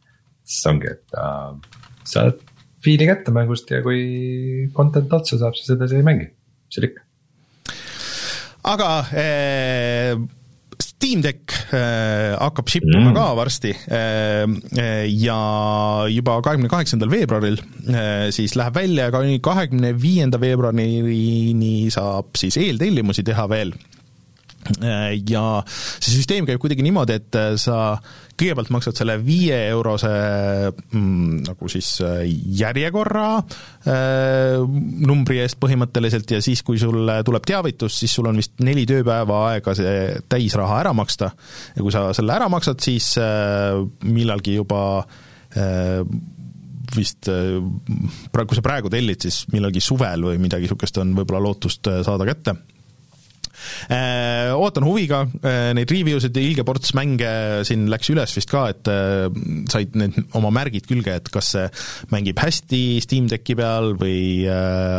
siis 0.43 0.67
ongi, 0.69 0.91
et 0.91 1.15
äh, 1.17 1.79
saad 2.03 2.41
fiili 2.83 3.07
kätte 3.07 3.31
mängust 3.33 3.71
ja 3.71 3.81
kui 3.81 4.69
content 4.75 5.13
otsa 5.13 5.39
saab, 5.41 5.55
siis 5.57 5.71
edasi 5.77 6.01
ei 6.01 6.05
mängi, 6.05 6.27
mis 6.29 6.77
seal 6.77 6.89
ikka. 6.91 7.05
aga 8.75 8.89
äh 9.23 10.43
Steam 11.05 11.21
Deck 11.21 11.53
äh, 11.69 12.33
hakkab 12.41 12.69
ship 12.71 12.85
ima 12.87 13.11
mm. 13.11 13.13
ka 13.13 13.25
varsti 13.37 13.71
äh, 13.93 14.45
äh, 14.81 15.05
ja 15.05 15.37
juba 16.09 16.39
kahekümne 16.41 16.71
kaheksandal 16.71 17.11
veebruaril 17.13 17.59
siis 18.33 18.55
läheb 18.57 18.79
välja, 18.79 19.11
kahekümne 19.45 19.91
viienda 20.01 20.39
veebruarini 20.41 21.91
saab 21.93 22.33
siis 22.39 22.57
eeltellimusi 22.57 23.25
teha 23.27 23.45
veel 23.51 23.75
ja 25.29 25.43
see 25.67 26.13
süsteem 26.15 26.47
käib 26.47 26.61
kuidagi 26.61 26.85
niimoodi, 26.85 27.19
et 27.19 27.37
äh, 27.37 27.53
sa 27.61 27.97
kõigepealt 28.35 28.71
maksad 28.73 28.97
selle 28.97 29.15
viie 29.23 29.57
eurose 29.69 30.11
mm, 30.73 31.45
nagu 31.45 31.69
siis 31.71 31.91
äh, 32.03 32.23
järjekorra 32.59 33.27
äh, 33.39 34.63
numbri 35.07 35.39
eest 35.43 35.59
põhimõtteliselt 35.61 36.35
ja 36.35 36.41
siis, 36.43 36.63
kui 36.65 36.81
sul 36.81 37.11
tuleb 37.27 37.47
teavitus, 37.47 37.99
siis 38.01 38.15
sul 38.17 38.31
on 38.31 38.41
vist 38.41 38.57
neli 38.65 38.87
tööpäeva 38.89 39.41
aega 39.51 39.75
see 39.77 39.95
täisraha 40.31 40.81
ära 40.83 40.95
maksta. 40.97 41.31
ja 41.75 41.85
kui 41.85 41.93
sa 41.93 42.09
selle 42.17 42.35
ära 42.35 42.49
maksad, 42.51 42.81
siis 42.83 43.13
äh, 43.21 43.77
millalgi 44.03 44.57
juba 44.57 44.81
äh, 45.55 46.01
vist 46.95 47.29
äh, 47.31 47.57
praegu, 48.33 48.51
kui 48.51 48.59
sa 48.59 48.65
praegu 48.65 48.91
tellid, 48.93 49.21
siis 49.25 49.45
millalgi 49.53 49.83
suvel 49.83 50.27
või 50.27 50.39
midagi 50.41 50.67
niisugust 50.67 50.99
on 51.01 51.15
võib-olla 51.17 51.43
lootust 51.47 51.91
äh, 51.91 52.01
saada 52.05 52.27
kätte 52.27 52.55
ootan 54.55 54.85
huviga 54.87 55.23
neid 55.75 55.91
review 55.91 56.19
sid, 56.23 56.37
ilge 56.39 56.65
ports 56.67 56.93
mänge 56.97 57.29
siin 57.67 57.87
läks 57.91 58.11
üles 58.13 58.35
vist 58.37 58.51
ka, 58.51 58.65
et 58.73 58.89
said 59.71 59.95
need 59.99 60.17
oma 60.37 60.51
märgid 60.55 60.87
külge, 60.89 61.17
et 61.19 61.31
kas 61.33 61.53
see 61.55 61.65
mängib 62.13 62.39
hästi 62.41 62.83
Steam 63.03 63.29
Decki 63.31 63.57
peal 63.59 63.93
või 63.99 64.45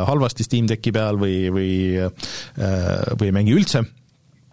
halvasti 0.08 0.46
Steam 0.46 0.70
Decki 0.70 0.94
peal 0.96 1.20
või, 1.20 1.46
või 1.54 1.76
või 2.56 3.30
ei 3.30 3.36
mängi 3.36 3.56
üldse 3.56 3.86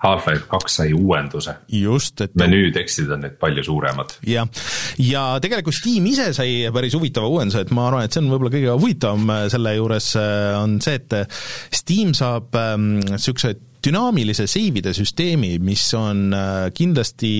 Half-Life 0.03 0.49
kaks 0.51 0.77
sai 0.81 0.93
uuenduse. 0.93 1.55
just, 1.71 2.21
et 2.21 2.35
menüütekstid 2.39 3.11
on 3.13 3.23
nüüd 3.23 3.37
palju 3.39 3.63
suuremad. 3.63 4.17
jah, 4.27 4.47
ja 4.99 5.23
tegelikult 5.43 5.77
Steam 5.77 6.07
ise 6.11 6.31
sai 6.35 6.71
päris 6.75 6.95
huvitava 6.97 7.29
uuenduse, 7.31 7.63
et 7.63 7.71
ma 7.75 7.87
arvan, 7.87 8.07
et 8.07 8.15
see 8.15 8.23
on 8.23 8.31
võib-olla 8.33 8.53
kõige 8.53 8.75
huvitavam 8.75 9.35
äh, 9.35 9.43
selle 9.53 9.75
juures, 9.77 10.09
äh, 10.19 10.49
on 10.59 10.79
see, 10.83 10.99
et 10.99 11.19
äh, 11.21 11.45
Steam 11.71 12.11
saab 12.17 12.51
niisuguse 12.53 13.55
ähm, 13.55 13.69
dünaamilise 13.83 14.47
seivide 14.47 14.93
süsteemi, 14.95 15.57
mis 15.63 15.85
on 15.97 16.31
kindlasti 16.75 17.33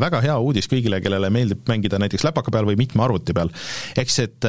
väga 0.00 0.22
hea 0.24 0.38
uudis 0.38 0.70
kõigile, 0.70 1.00
kellele 1.02 1.30
meeldib 1.34 1.66
mängida 1.70 1.98
näiteks 2.02 2.24
läpaka 2.28 2.54
peal 2.54 2.68
või 2.68 2.78
mitme 2.80 3.04
arvuti 3.04 3.34
peal. 3.36 3.50
siis, 3.96 4.18
et 4.22 4.48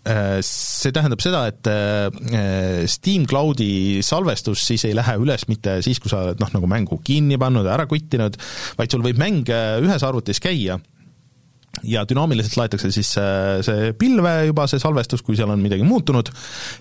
Äh, 0.00 0.38
see 0.40 0.94
tähendab 0.96 1.20
seda, 1.20 1.42
et 1.50 1.68
äh, 1.68 2.86
Steam 2.88 3.26
Cloudi 3.28 4.00
salvestus 4.00 4.62
siis 4.64 4.86
ei 4.88 4.94
lähe 4.96 5.18
üles 5.20 5.44
mitte 5.50 5.74
siis, 5.84 6.00
kui 6.00 6.08
sa 6.08 6.22
oled 6.24 6.40
noh, 6.40 6.48
nagu 6.54 6.70
mängu 6.70 6.96
kinni 7.04 7.36
pannud 7.40 7.68
ja 7.68 7.74
ära 7.74 7.84
kuttinud, 7.88 8.38
vaid 8.78 8.94
sul 8.94 9.04
võib 9.04 9.20
mäng 9.20 9.52
äh, 9.52 9.76
ühes 9.84 10.06
arvutis 10.06 10.40
käia 10.40 10.78
ja 11.86 12.02
dünaamiliselt 12.08 12.56
laetakse 12.58 12.90
siis 12.92 13.12
äh, 13.18 13.60
see 13.64 13.92
pilve 13.98 14.32
juba, 14.48 14.66
see 14.70 14.80
salvestus, 14.82 15.22
kui 15.24 15.38
seal 15.38 15.50
on 15.52 15.62
midagi 15.62 15.84
muutunud, 15.86 16.30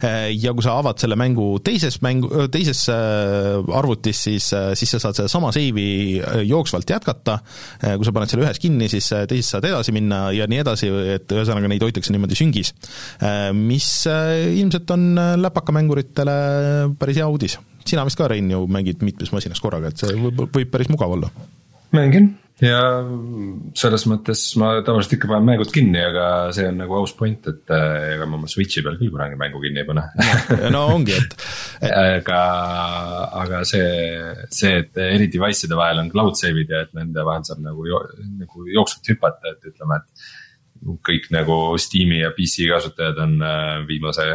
äh, 0.05 0.29
ja 0.33 0.53
kui 0.55 0.65
sa 0.65 0.75
avad 0.79 0.99
selle 1.01 1.17
mängu 1.19 1.51
teises 1.65 1.99
mängu, 2.05 2.31
äh, 2.33 2.49
teises 2.51 2.85
arvutis, 2.89 4.23
siis, 4.27 4.49
siis 4.79 4.95
sa 4.95 5.01
saad 5.03 5.19
sedasama 5.19 5.51
seivi 5.55 6.19
jooksvalt 6.47 6.89
jätkata, 6.89 7.37
kui 7.83 8.07
sa 8.07 8.13
paned 8.15 8.31
selle 8.31 8.45
ühes 8.45 8.59
kinni, 8.61 8.89
siis 8.91 9.07
teises 9.29 9.53
saad 9.53 9.67
edasi 9.69 9.93
minna 9.95 10.21
ja 10.35 10.47
nii 10.49 10.61
edasi, 10.63 10.89
et 11.15 11.31
ühesõnaga 11.35 11.69
neid 11.71 11.83
hoitakse 11.85 12.13
niimoodi 12.15 12.37
süngis. 12.39 12.73
Mis 13.55 13.89
ilmselt 14.09 14.91
on 14.95 15.07
läpakamänguritele 15.43 16.35
päris 16.99 17.21
hea 17.21 17.29
uudis. 17.29 17.59
sina 17.85 18.03
vist 18.05 18.19
ka, 18.19 18.27
Rein, 18.29 18.51
ju 18.51 18.65
mängid 18.69 19.01
mitmes 19.05 19.31
masinas 19.33 19.61
korraga, 19.63 19.89
et 19.89 20.01
see 20.01 20.13
võib, 20.17 20.45
võib 20.53 20.69
päris 20.73 20.91
mugav 20.91 21.15
olla? 21.15 21.31
mängin 21.95 22.33
ja 22.63 22.79
selles 23.77 24.03
mõttes 24.09 24.41
ma 24.59 24.71
tavaliselt 24.85 25.15
ikka 25.15 25.29
panen 25.31 25.47
mängud 25.47 25.71
kinni, 25.73 26.01
aga 26.03 26.25
see 26.55 26.67
on 26.69 26.79
nagu 26.81 26.97
aus 26.97 27.13
point, 27.17 27.47
et 27.51 27.73
äh, 27.75 28.15
ega 28.15 28.27
ma 28.27 28.39
oma 28.39 28.49
Switch'i 28.51 28.83
peal 28.85 28.97
küll 28.99 29.13
kunagi 29.13 29.39
mängu 29.39 29.61
kinni 29.63 29.83
ei 29.83 29.87
pane. 29.87 30.03
No 30.73 30.85
ongi, 30.95 31.15
et, 31.15 31.37
et.... 31.79 31.95
aga, 32.19 32.41
aga 33.43 33.63
see, 33.67 33.87
see, 34.55 34.75
et 34.83 35.01
eri 35.07 35.29
device'ide 35.31 35.79
vahel 35.79 36.03
on 36.03 36.11
cloud 36.13 36.39
save'id 36.39 36.75
ja 36.75 36.83
et 36.87 36.93
nende 36.97 37.25
vahel 37.27 37.47
saab 37.47 37.63
nagu, 37.63 37.87
nagu 38.41 38.69
jooksvalt 38.75 39.13
hüpata, 39.13 39.55
et 39.55 39.71
ütleme, 39.71 40.01
et 40.01 40.95
kõik 41.05 41.29
nagu 41.35 41.59
Steam'i 41.79 42.23
ja 42.23 42.33
PC 42.35 42.69
kasutajad 42.71 43.23
on 43.23 43.39
äh, 43.43 43.75
viimase 43.87 44.27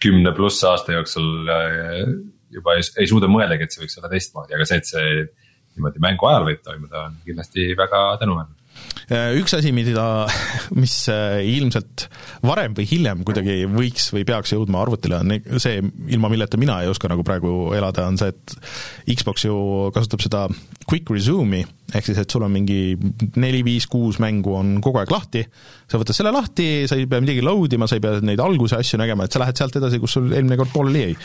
kümne 0.00 0.32
pluss 0.36 0.64
aasta 0.64 0.96
jooksul 0.96 1.48
äh, 1.52 2.04
juba 2.50 2.76
ei, 2.76 2.84
ei 3.00 3.08
suuda 3.08 3.28
mõeldagi, 3.30 3.66
et 3.66 3.74
see 3.74 3.84
võiks 3.84 3.98
olla 4.00 4.10
teistmoodi, 4.12 4.56
aga 4.56 4.66
see, 4.68 4.80
et 4.80 4.88
see 4.88 5.10
niimoodi 5.76 6.02
mängu 6.02 6.30
ajal 6.30 6.48
võib 6.48 6.64
toimuda, 6.64 7.06
on 7.10 7.20
kindlasti 7.26 7.70
väga 7.78 8.02
tänuväärne 8.22 8.60
Äh, 9.10 9.32
üks 9.40 9.50
asi, 9.56 9.72
mida, 9.74 10.04
mis 10.78 10.94
äh, 11.10 11.40
ilmselt 11.56 12.04
varem 12.46 12.76
või 12.78 12.86
hiljem 12.86 13.24
kuidagi 13.26 13.64
võiks 13.66 14.06
või 14.14 14.22
peaks 14.28 14.54
jõudma 14.54 14.84
arvutile, 14.84 15.18
on 15.18 15.62
see, 15.62 15.80
ilma 16.14 16.30
milleta 16.30 16.60
mina 16.60 16.78
ei 16.84 16.90
oska 16.92 17.10
nagu 17.10 17.24
praegu 17.26 17.72
elada, 17.74 18.06
on 18.06 18.20
see, 18.20 18.30
et 18.30 18.54
Xbox 19.18 19.48
ju 19.48 19.56
kasutab 19.96 20.22
seda 20.22 20.44
quick 20.90 21.10
resume'i, 21.12 21.62
ehk 21.94 22.06
siis, 22.06 22.18
et 22.18 22.30
sul 22.30 22.42
on 22.46 22.52
mingi 22.52 22.96
neli, 23.38 23.62
viis, 23.66 23.86
kuus 23.90 24.18
mängu 24.22 24.54
on 24.58 24.72
kogu 24.82 25.00
aeg 25.00 25.12
lahti, 25.14 25.42
sa 25.90 25.98
võtad 26.00 26.16
selle 26.16 26.32
lahti, 26.34 26.66
sa 26.90 26.98
ei 26.98 27.06
pea 27.10 27.22
midagi 27.22 27.44
load 27.46 27.76
ima, 27.76 27.88
sa 27.90 27.98
ei 27.98 28.02
pea 28.04 28.20
neid 28.26 28.42
alguse 28.42 28.78
asju 28.78 28.98
nägema, 29.00 29.26
et 29.26 29.34
sa 29.34 29.42
lähed 29.42 29.58
sealt 29.58 29.78
edasi, 29.80 30.00
kus 30.02 30.16
sul 30.18 30.30
eelmine 30.34 30.58
kord 30.58 30.72
pooleli 30.74 31.04
jäi. 31.04 31.16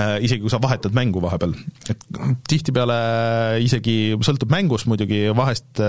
Äh, 0.00 0.14
isegi 0.28 0.44
kui 0.44 0.52
sa 0.52 0.60
vahetad 0.62 0.96
mängu 0.96 1.22
vahepeal. 1.24 1.54
et 1.92 2.06
tihtipeale 2.48 2.98
isegi, 3.64 3.96
sõltub 4.24 4.52
mängust 4.52 4.88
muidugi, 4.90 5.24
vahest 5.36 5.82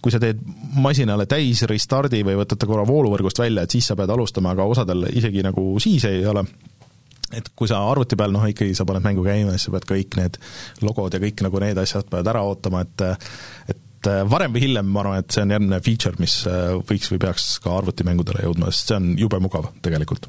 kui 0.00 0.12
sa 0.12 0.20
teed 0.22 0.40
masinale 0.80 1.26
täis 1.30 1.64
restardi 1.68 2.22
või 2.26 2.38
võtad 2.40 2.60
ta 2.60 2.68
korra 2.68 2.86
vooluvõrgust 2.88 3.40
välja, 3.40 3.64
et 3.64 3.74
siis 3.74 3.88
sa 3.88 3.96
pead 3.98 4.12
alustama, 4.12 4.54
aga 4.54 4.66
osadel 4.68 5.08
isegi 5.12 5.44
nagu 5.44 5.74
siis 5.82 6.04
ei 6.08 6.24
ole 6.28 6.44
et 7.38 7.50
kui 7.56 7.70
sa 7.70 7.82
arvuti 7.90 8.18
peal 8.18 8.34
noh, 8.34 8.44
ikkagi 8.50 8.76
sa 8.76 8.86
paned 8.88 9.04
mängu 9.04 9.24
käima, 9.26 9.54
siis 9.54 9.68
sa 9.68 9.74
pead 9.74 9.88
kõik 9.88 10.18
need 10.20 10.38
logod 10.84 11.14
ja 11.14 11.22
kõik 11.22 11.44
nagu 11.46 11.62
need 11.62 11.80
asjad 11.82 12.08
pead 12.12 12.30
ära 12.30 12.44
ootama, 12.46 12.84
et 12.84 13.06
et 13.74 14.10
varem 14.28 14.52
või 14.52 14.66
hiljem 14.66 14.90
ma 14.92 15.00
arvan, 15.00 15.22
et 15.22 15.32
see 15.32 15.44
on 15.46 15.54
järgmine 15.54 15.80
feature, 15.84 16.20
mis 16.20 16.34
võiks 16.90 17.08
või 17.12 17.22
peaks 17.22 17.46
ka 17.64 17.72
arvutimängudele 17.78 18.44
jõudma, 18.44 18.68
sest 18.72 18.92
see 18.92 18.98
on 19.00 19.14
jube 19.20 19.40
mugav 19.40 19.70
tegelikult. 19.84 20.28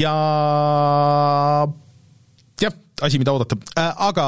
Ja 0.00 0.16
asi, 3.04 3.18
mida 3.20 3.32
oodata. 3.34 3.56
Äh, 3.78 3.90
aga 4.08 4.24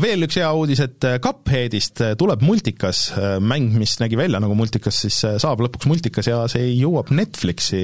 veel 0.00 0.26
üks 0.26 0.38
hea 0.40 0.48
uudis, 0.56 0.82
et 0.84 1.06
äh, 1.06 1.18
Cupheadist 1.22 2.02
äh, 2.04 2.14
tuleb 2.18 2.42
multikas, 2.44 3.02
mäng, 3.42 3.72
mis 3.80 3.96
nägi 4.02 4.18
välja 4.18 4.40
nagu 4.42 4.56
multikas, 4.58 5.02
siis 5.04 5.18
saab 5.42 5.62
lõpuks 5.64 5.88
multikas 5.90 6.30
ja 6.30 6.42
see 6.50 6.72
jõuab 6.74 7.12
Netflixi. 7.14 7.82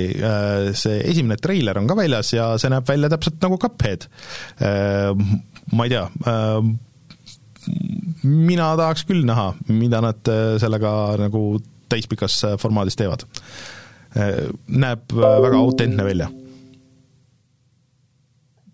see 0.76 0.96
esimene 1.10 1.38
treiler 1.40 1.78
on 1.80 1.88
ka 1.88 1.96
väljas 1.98 2.32
ja 2.34 2.48
see 2.60 2.70
näeb 2.72 2.88
välja 2.88 3.10
täpselt 3.12 3.38
nagu 3.44 3.58
Cuphead. 3.60 4.08
Ma 5.72 5.86
ei 5.86 5.92
tea, 5.92 6.04
mina 8.22 8.72
tahaks 8.78 9.06
küll 9.08 9.26
näha, 9.26 9.48
mida 9.74 10.02
nad 10.04 10.32
sellega 10.62 10.92
nagu 11.26 11.46
täispikas 11.90 12.38
formaadis 12.62 12.98
teevad. 12.98 13.26
näeb 14.66 15.12
väga 15.12 15.56
autentne 15.58 16.04
välja 16.06 16.28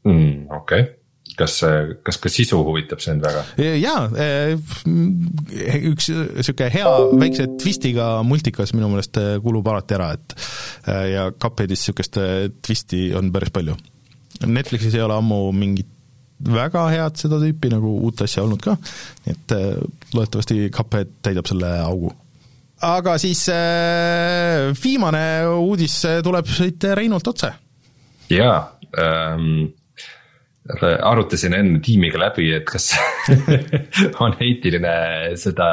mm,. 0.04 0.50
okei 0.50 0.82
okay 0.84 1.01
kas, 1.38 1.58
kas 2.04 2.18
ka 2.20 2.30
sisu 2.32 2.60
huvitab 2.66 3.00
sind 3.02 3.24
väga? 3.24 3.44
jaa, 3.80 4.02
eh, 4.20 4.56
üks 5.90 6.10
niisugune 6.12 6.68
hea 6.74 6.92
väikse 7.22 7.46
twistiga 7.60 8.08
multikas 8.26 8.74
minu 8.76 8.90
meelest 8.92 9.18
eh, 9.20 9.34
kulub 9.44 9.68
alati 9.72 9.96
ära, 9.98 10.12
et 10.16 10.36
eh, 10.36 11.06
ja 11.14 11.26
Cupheadis 11.32 11.82
niisugust 11.82 12.20
twisti 12.64 13.08
on 13.18 13.32
päris 13.34 13.52
palju. 13.54 13.76
Netflixis 14.46 14.96
ei 14.96 15.04
ole 15.04 15.16
ammu 15.18 15.44
mingit 15.56 15.90
väga 16.42 16.88
head 16.90 17.20
seda 17.20 17.38
tüüpi 17.38 17.70
nagu 17.70 17.92
uut 18.02 18.24
asja 18.24 18.42
olnud 18.42 18.62
ka, 18.62 18.74
nii 19.26 19.36
et 19.36 19.56
loodetavasti 20.14 20.66
Cuphead 20.74 21.18
täidab 21.22 21.50
selle 21.50 21.70
augu. 21.84 22.10
aga 22.82 23.18
siis 23.22 23.44
äh, 23.52 24.72
viimane 24.84 25.22
uudis 25.54 26.00
tuleb 26.24 26.48
siit 26.50 26.90
Reinult 26.98 27.28
otse. 27.30 27.52
jaa 28.30 28.58
ähm 28.98 29.70
arutasin 30.70 31.56
enne 31.56 31.80
tiimiga 31.82 32.20
läbi, 32.20 32.52
et 32.54 32.66
kas 32.68 32.92
on 34.22 34.36
eetiline 34.40 34.94
seda 35.40 35.68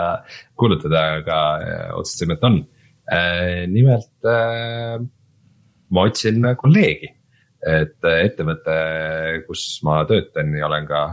kuulutada, 0.58 1.04
aga 1.20 1.40
äh, 1.62 1.86
otsustasime, 1.98 2.38
et 2.38 2.48
on. 2.48 2.60
Äh, 3.10 3.66
nimelt 3.70 4.30
äh, 4.30 4.98
ma 5.90 6.06
otsin 6.10 6.46
kolleegi, 6.58 7.12
et 7.60 8.06
ettevõte, 8.08 8.76
kus 9.46 9.82
ma 9.84 10.00
töötan 10.08 10.54
ja 10.56 10.70
olen 10.70 10.86
ka 10.88 11.04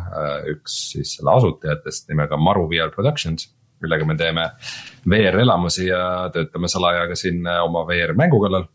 üks 0.52 0.76
siis 0.92 1.16
selle 1.16 1.32
asutajatest 1.34 2.12
nimega 2.12 2.38
Maru 2.38 2.68
VR 2.70 2.92
Productions 2.94 3.48
millega 3.82 4.06
me 4.08 4.14
teeme 4.16 4.44
VR-elamusi 5.10 5.88
ja 5.88 6.30
töötame 6.32 6.70
salaja 6.70 7.08
ka 7.10 7.18
siin 7.18 7.42
oma 7.64 7.82
VR-mängu 7.88 8.38
kallal. 8.44 8.68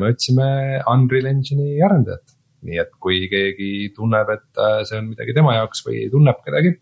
me 0.00 0.08
otsime 0.08 0.48
Unreal 0.88 1.28
Engine'i 1.34 1.76
arendajat 1.84 2.39
nii 2.66 2.80
et 2.82 2.94
kui 3.02 3.24
keegi 3.30 3.90
tunneb, 3.96 4.32
et 4.36 4.62
äh, 4.62 4.80
see 4.88 5.00
on 5.00 5.12
midagi 5.12 5.36
tema 5.36 5.56
jaoks 5.58 5.84
või 5.86 6.04
tunneb 6.12 6.40
kedagi, 6.46 6.74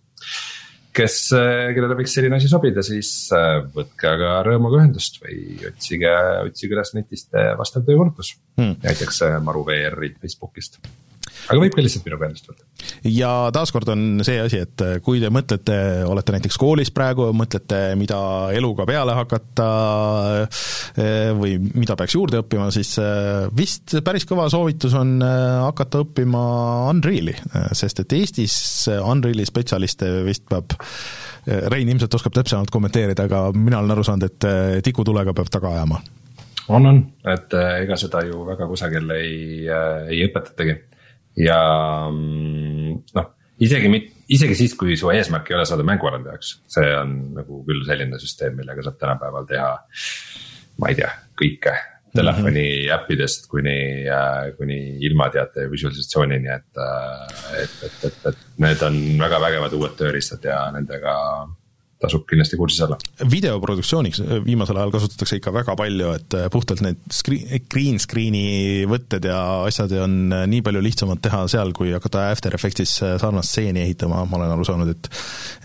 kes, 0.98 1.18
äh, 1.38 1.70
kellele 1.76 1.98
võiks 1.98 2.14
selline 2.18 2.38
asi 2.40 2.50
sobida, 2.50 2.84
siis 2.86 3.10
äh, 3.36 3.60
võtke 3.74 4.10
aga 4.10 4.38
rõõmuga 4.48 4.82
ühendust 4.82 5.20
või 5.24 5.58
otsige, 5.70 6.14
otsige 6.48 6.78
üles 6.78 6.94
netist 6.98 7.36
vastav 7.58 7.86
töökorraldus. 7.86 8.34
Hmm.. 8.58 8.80
näiteks 8.84 9.22
Maru 9.44 9.66
VR-i 9.68 10.14
Facebookist 10.18 10.80
aga 11.46 11.60
võib 11.62 11.76
ka 11.76 11.84
lihtsalt 11.84 12.06
minuga 12.08 12.28
endast 12.28 12.48
võtta. 12.50 12.66
ja 13.08 13.30
taaskord 13.54 13.90
on 13.92 14.22
see 14.26 14.38
asi, 14.42 14.62
et 14.66 14.84
kui 15.04 15.22
te 15.22 15.30
mõtlete, 15.32 15.76
olete 16.08 16.34
näiteks 16.34 16.58
koolis 16.60 16.92
praegu, 16.94 17.30
mõtlete, 17.36 17.80
mida 18.00 18.18
eluga 18.56 18.86
peale 18.88 19.14
hakata 19.18 19.68
eh, 20.98 21.30
või 21.38 21.56
mida 21.78 21.96
peaks 21.98 22.18
juurde 22.18 22.42
õppima, 22.42 22.70
siis 22.74 22.94
eh, 23.02 23.46
vist 23.56 23.98
päris 24.04 24.26
kõva 24.28 24.48
soovitus 24.52 24.96
on 24.98 25.18
hakata 25.22 26.02
õppima 26.04 26.42
Unreali, 26.90 27.34
sest 27.76 28.04
et 28.04 28.14
Eestis 28.18 28.58
Unreali 28.98 29.46
spetsialiste 29.48 30.10
vist 30.26 30.46
peab 30.48 30.76
Rein 31.48 31.88
ilmselt 31.88 32.12
oskab 32.12 32.34
täpsemalt 32.36 32.68
kommenteerida, 32.68 33.24
aga 33.24 33.38
mina 33.56 33.78
olen 33.80 33.94
aru 33.94 34.02
saanud, 34.04 34.26
et 34.26 34.84
tikutulega 34.84 35.32
peab 35.32 35.48
taga 35.48 35.70
ajama. 35.78 36.02
On, 36.68 36.84
on, 36.84 36.98
et 37.32 37.54
ega 37.56 37.96
seda 37.96 38.20
ju 38.28 38.42
väga 38.44 38.66
kusagil 38.68 39.08
ei, 39.16 39.64
ei 39.64 40.20
õpetatagi 40.26 40.74
ja 41.38 41.58
mm, 42.10 43.02
noh, 43.18 43.28
isegi 43.64 43.90
mit-, 43.92 44.10
isegi 44.34 44.56
siis, 44.58 44.74
kui 44.78 44.96
su 44.98 45.12
eesmärk 45.12 45.50
ei 45.50 45.58
ole 45.58 45.66
saada 45.68 45.86
mänguarendajaks, 45.86 46.54
see 46.70 46.88
on 46.98 47.14
nagu 47.38 47.62
küll 47.68 47.84
selline 47.88 48.18
süsteem, 48.22 48.58
millega 48.58 48.84
saab 48.86 48.98
tänapäeval 49.00 49.46
teha. 49.50 49.70
ma 50.78 50.90
ei 50.92 50.98
tea, 50.98 51.08
kõike 51.38 51.72
telefoni 52.14 52.62
mm 52.64 52.84
-hmm. 52.84 52.94
äppidest 52.94 53.48
kuni, 53.50 54.04
kuni 54.56 54.98
ilmateate 55.06 55.70
visualisatsioonini, 55.70 56.48
et, 56.48 56.82
et, 57.62 57.74
et, 57.84 58.04
et, 58.04 58.26
et 58.26 58.38
need 58.64 58.82
on 58.82 58.96
väga 59.18 59.40
vägevad 59.40 59.72
uued 59.72 59.96
tööriistad 59.98 60.44
ja 60.44 60.70
nendega 60.72 61.14
tasub 62.02 62.26
kindlasti 62.30 62.58
kursis 62.58 62.84
olla. 62.86 62.98
videoproduktsiooniks 63.30 64.22
viimasel 64.44 64.78
ajal 64.78 64.92
kasutatakse 64.94 65.40
ikka 65.40 65.52
väga 65.54 65.74
palju, 65.78 66.12
et 66.18 66.36
puhtalt 66.54 66.82
need 66.84 67.00
screen, 67.14 67.64
green 67.70 67.98
screen'i 68.02 68.84
võtted 68.90 69.26
ja 69.28 69.40
asjad 69.66 69.94
on 70.04 70.20
nii 70.50 70.62
palju 70.66 70.84
lihtsamad 70.84 71.22
teha 71.24 71.42
seal, 71.50 71.74
kui 71.76 71.90
hakata 71.94 72.28
After 72.32 72.54
Effectsis 72.54 72.94
sarnast 73.02 73.50
stseeni 73.50 73.82
ehitama, 73.86 74.22
ma 74.28 74.40
olen 74.40 74.54
aru 74.54 74.68
saanud, 74.68 74.94
et 74.94 75.10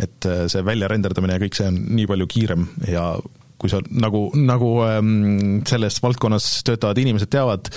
et 0.03 0.29
see 0.49 0.65
välja 0.65 0.89
renderdamine 0.89 1.38
ja 1.38 1.43
kõik 1.43 1.57
see 1.57 1.69
on 1.69 1.79
nii 1.99 2.09
palju 2.09 2.27
kiirem 2.34 2.67
ja 2.89 3.11
kui 3.63 3.71
sa 3.71 3.79
nagu, 3.95 4.25
nagu 4.36 4.71
ähm, 4.84 5.61
selles 5.69 6.01
valdkonnas 6.03 6.47
töötavad 6.67 6.99
inimesed 6.99 7.31
teavad, 7.31 7.69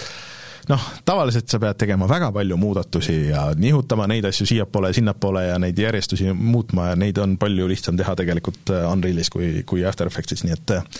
noh, 0.68 0.86
tavaliselt 1.06 1.50
sa 1.50 1.60
pead 1.62 1.78
tegema 1.78 2.08
väga 2.10 2.32
palju 2.34 2.56
muudatusi 2.60 3.16
ja 3.28 3.46
nihutama 3.58 4.08
neid 4.10 4.26
asju 4.28 4.46
siiapoole 4.50 4.90
ja 4.90 4.98
sinnapoole 4.98 5.44
ja 5.46 5.60
neid 5.62 5.78
järjestusi 5.78 6.32
muutma 6.32 6.90
ja 6.90 6.96
neid 6.98 7.18
on 7.22 7.36
palju 7.38 7.68
lihtsam 7.70 7.96
teha 7.98 8.16
tegelikult 8.18 8.74
äh, 8.74 8.88
Unrealis 8.90 9.30
kui, 9.30 9.62
kui 9.66 9.84
After 9.86 10.10
Effectsis, 10.10 10.44
nii 10.46 10.56
et 10.56 10.74
äh, 10.78 10.90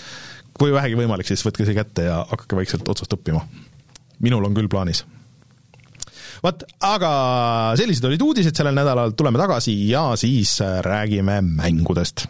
kui 0.57 0.73
vähegi 0.73 0.97
võimalik, 0.99 1.27
siis 1.29 1.45
võtke 1.45 1.67
see 1.67 1.77
kätte 1.77 2.07
ja 2.07 2.23
hakake 2.31 2.59
vaikselt 2.59 2.89
otsast 2.89 3.13
õppima. 3.13 3.43
minul 4.19 4.45
on 4.45 4.55
küll 4.57 4.71
plaanis 4.71 5.03
vot, 6.43 6.63
aga 6.85 7.11
sellised 7.77 8.05
olid 8.07 8.21
uudised 8.21 8.55
sellel 8.55 8.75
nädalal, 8.77 9.13
tuleme 9.17 9.41
tagasi 9.41 9.75
ja 9.89 10.09
siis 10.15 10.59
äh, 10.61 10.79
räägime 10.85 11.41
mängudest 11.41 12.27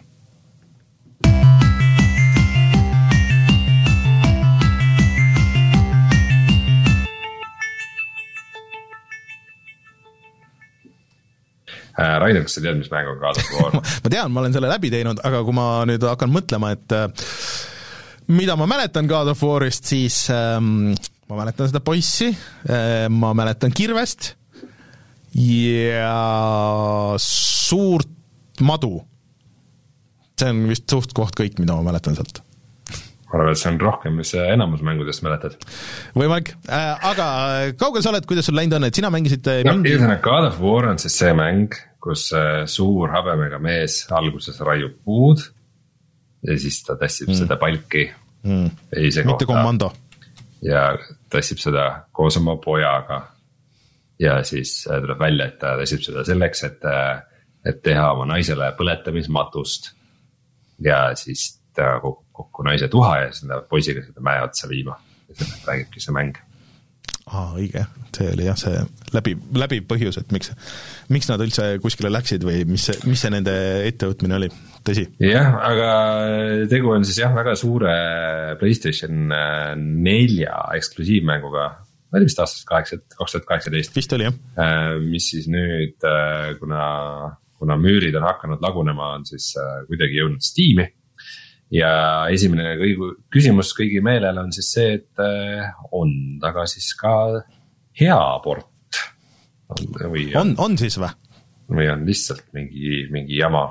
Rainer, 11.98 12.44
kas 12.46 12.58
sa 12.58 12.62
tead, 12.62 12.78
mis 12.78 12.90
mäng 12.92 13.10
on 13.10 13.18
God 13.20 13.40
of 13.40 13.52
War 13.58 13.78
ma 13.78 14.12
tean, 14.12 14.32
ma 14.32 14.42
olen 14.44 14.54
selle 14.54 14.70
läbi 14.70 14.90
teinud, 14.92 15.22
aga 15.26 15.42
kui 15.46 15.56
ma 15.56 15.68
nüüd 15.88 16.04
hakkan 16.06 16.32
mõtlema, 16.32 16.72
et 16.76 16.94
äh, 16.94 17.30
mida 18.30 18.56
ma 18.60 18.68
mäletan 18.70 19.10
God 19.10 19.32
of 19.32 19.42
War'ist, 19.42 19.88
siis 19.90 20.26
ähm, 20.34 20.92
ma 21.30 21.40
mäletan 21.42 21.70
seda 21.70 21.82
poissi 21.84 22.30
äh,, 22.30 23.06
ma 23.10 23.34
mäletan 23.36 23.74
kirvest 23.74 24.34
ja 25.38 27.14
suurt 27.20 28.10
madu. 28.64 29.02
see 30.38 30.50
on 30.54 30.68
vist 30.70 30.86
suht 30.90 31.12
koht 31.16 31.34
kõik, 31.38 31.58
mida 31.58 31.74
ma 31.74 31.90
mäletan 31.90 32.14
sealt 32.14 32.42
ma 33.28 33.36
arvan, 33.36 33.52
et 33.52 33.60
see 33.60 33.70
on 33.70 33.78
rohkem, 33.80 34.16
mis 34.16 34.30
sa 34.32 34.46
enamus 34.54 34.82
mängudest 34.84 35.22
mäletad. 35.24 35.56
võimalik 36.16 36.54
äh,, 36.64 37.08
aga 37.10 37.26
kaugel 37.80 38.04
sa 38.04 38.12
oled, 38.12 38.26
kuidas 38.28 38.48
sul 38.48 38.56
läinud 38.56 38.78
on, 38.78 38.88
et 38.88 38.96
sina 38.96 39.10
mängisid 39.12 39.48
äh, 39.50 39.60
no, 39.66 39.76
mingi... 39.76 39.92
ühesõnaga 39.92 40.22
God 40.24 40.48
of 40.48 40.60
War 40.64 40.88
on 40.92 41.00
siis 41.02 41.18
see 41.20 41.34
mäng, 41.36 41.76
kus 42.02 42.28
äh, 42.36 42.62
suur 42.70 43.12
habemega 43.12 43.60
mees 43.62 44.00
alguses 44.16 44.60
raiub 44.64 44.96
puud. 45.04 45.44
ja 46.46 46.56
siis 46.60 46.80
ta 46.86 46.96
tassib 46.96 47.32
mm. 47.32 47.40
seda 47.42 47.58
palki 47.60 48.06
mm. 48.46 48.70
teise 48.94 49.24
kohta. 49.26 49.34
mitte 49.34 49.50
komando. 49.50 49.92
ja 50.64 50.86
tassib 51.30 51.60
seda 51.60 51.88
koos 52.12 52.40
oma 52.40 52.56
pojaga. 52.64 53.26
ja 54.22 54.40
siis 54.44 54.80
äh, 54.88 55.02
tuleb 55.04 55.20
välja, 55.20 55.52
et 55.52 55.60
ta 55.60 55.76
tassib 55.82 56.00
seda 56.06 56.24
selleks, 56.24 56.64
et, 56.70 56.90
et 57.68 57.84
teha 57.84 58.08
oma 58.16 58.24
naisele 58.32 58.72
põletamismatust. 58.80 59.92
ja 60.80 61.10
siis 61.18 61.57
ta 61.78 61.94
kukub 62.02 62.28
kokku 62.38 62.66
naise 62.66 62.88
tuha 62.92 63.14
ja 63.22 63.30
siis 63.32 63.46
nad 63.46 63.56
lähevad 63.56 63.70
poisiga 63.72 64.04
seda 64.04 64.24
mäe 64.24 64.44
otsa 64.44 64.70
viima. 64.70 64.98
ja 65.28 65.40
sellest 65.40 65.66
räägibki 65.68 66.02
see 66.02 66.14
mäng. 66.16 66.38
aa, 67.28 67.48
õige, 67.60 67.82
see 68.16 68.30
oli 68.32 68.46
jah, 68.46 68.56
see 68.56 68.84
läbiv, 69.12 69.42
läbiv 69.60 69.88
põhjus, 69.90 70.20
et 70.20 70.30
miks, 70.32 70.52
miks 71.12 71.28
nad 71.28 71.42
üldse 71.44 71.66
kuskile 71.84 72.12
läksid 72.14 72.46
või 72.46 72.62
mis 72.68 72.86
see, 72.88 72.96
mis 73.10 73.24
see 73.24 73.32
nende 73.34 73.56
ettevõtmine 73.88 74.38
oli, 74.38 74.48
tõsi? 74.86 75.04
jah, 75.24 75.58
aga 75.68 75.90
tegu 76.72 76.94
on 76.94 77.04
siis 77.08 77.20
jah, 77.20 77.34
väga 77.36 77.56
suure 77.58 77.98
Playstation 78.62 79.28
nelja 80.08 80.62
eksklusiivmänguga 80.78 81.68
ma 82.08 82.16
ei 82.16 82.22
tea, 82.22 82.30
vist 82.30 82.40
aastast 82.40 82.64
kaheksa, 82.70 82.96
kaks 83.18 83.34
tuhat 83.34 83.50
kaheksateist. 83.50 83.96
vist 83.96 84.14
oli 84.16 84.24
jah. 84.24 84.38
Äh, 84.64 84.94
mis 85.04 85.28
siis 85.34 85.50
nüüd, 85.52 85.98
äh, 86.08 86.54
kuna, 86.62 86.86
kuna 87.60 87.76
müürid 87.76 88.16
on 88.16 88.24
hakanud 88.24 88.64
lagunema, 88.64 89.10
on 89.18 89.28
siis 89.28 89.50
äh, 89.60 89.82
kuidagi 89.90 90.22
jõudnud 90.22 90.46
Steam'i 90.46 90.88
ja 91.74 91.92
esimene 92.32 92.74
kõigu, 92.80 93.12
küsimus 93.32 93.74
kõigi 93.76 94.00
meelel 94.04 94.40
on 94.40 94.52
siis 94.54 94.72
see, 94.76 94.98
et 95.00 95.22
äh, 95.22 95.70
on 95.92 96.10
taga 96.42 96.64
siis 96.70 96.90
ka 96.98 97.14
hea 97.98 98.20
port. 98.44 98.68
või 100.00 100.30
on, 100.38 100.54
on 100.58 100.78
siis 100.80 100.96
või? 101.00 101.12
või 101.68 101.88
on 101.92 102.06
lihtsalt 102.08 102.46
mingi, 102.56 103.04
mingi 103.12 103.36
jama. 103.36 103.66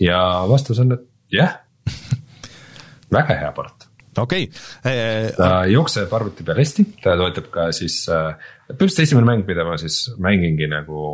ja 0.00 0.18
vastus 0.50 0.80
on, 0.82 0.96
et 0.96 1.06
jah 1.32 1.60
väga 3.18 3.38
hea 3.42 3.52
port. 3.54 3.86
okei 4.18 4.48
okay.. 4.50 5.30
ta 5.36 5.66
jookseb 5.70 6.12
arvuti 6.12 6.46
peal 6.46 6.62
hästi, 6.64 6.86
ta 7.04 7.14
toetab 7.20 7.52
ka 7.54 7.68
siis, 7.76 8.00
äh, 8.10 8.32
põhimõtteliselt 8.66 9.06
esimene 9.06 9.30
mäng, 9.30 9.46
mida 9.46 9.66
ma 9.68 9.78
siis 9.78 10.08
mängingi 10.18 10.70
nagu 10.70 11.04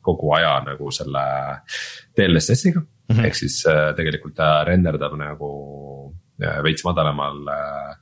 kogu 0.00 0.32
aja 0.32 0.56
nagu 0.64 0.88
selle 0.96 1.26
DLSS-iga 2.16 2.80
mm 3.10 3.16
-hmm. 3.16 3.26
ehk 3.26 3.34
siis 3.34 3.60
äh, 3.66 3.90
tegelikult 3.98 4.34
ta 4.34 4.64
renderdab 4.64 5.16
nagu 5.18 5.50
äh, 6.42 6.62
veits 6.62 6.84
madalamal 6.84 7.42
äh,, 7.56 7.96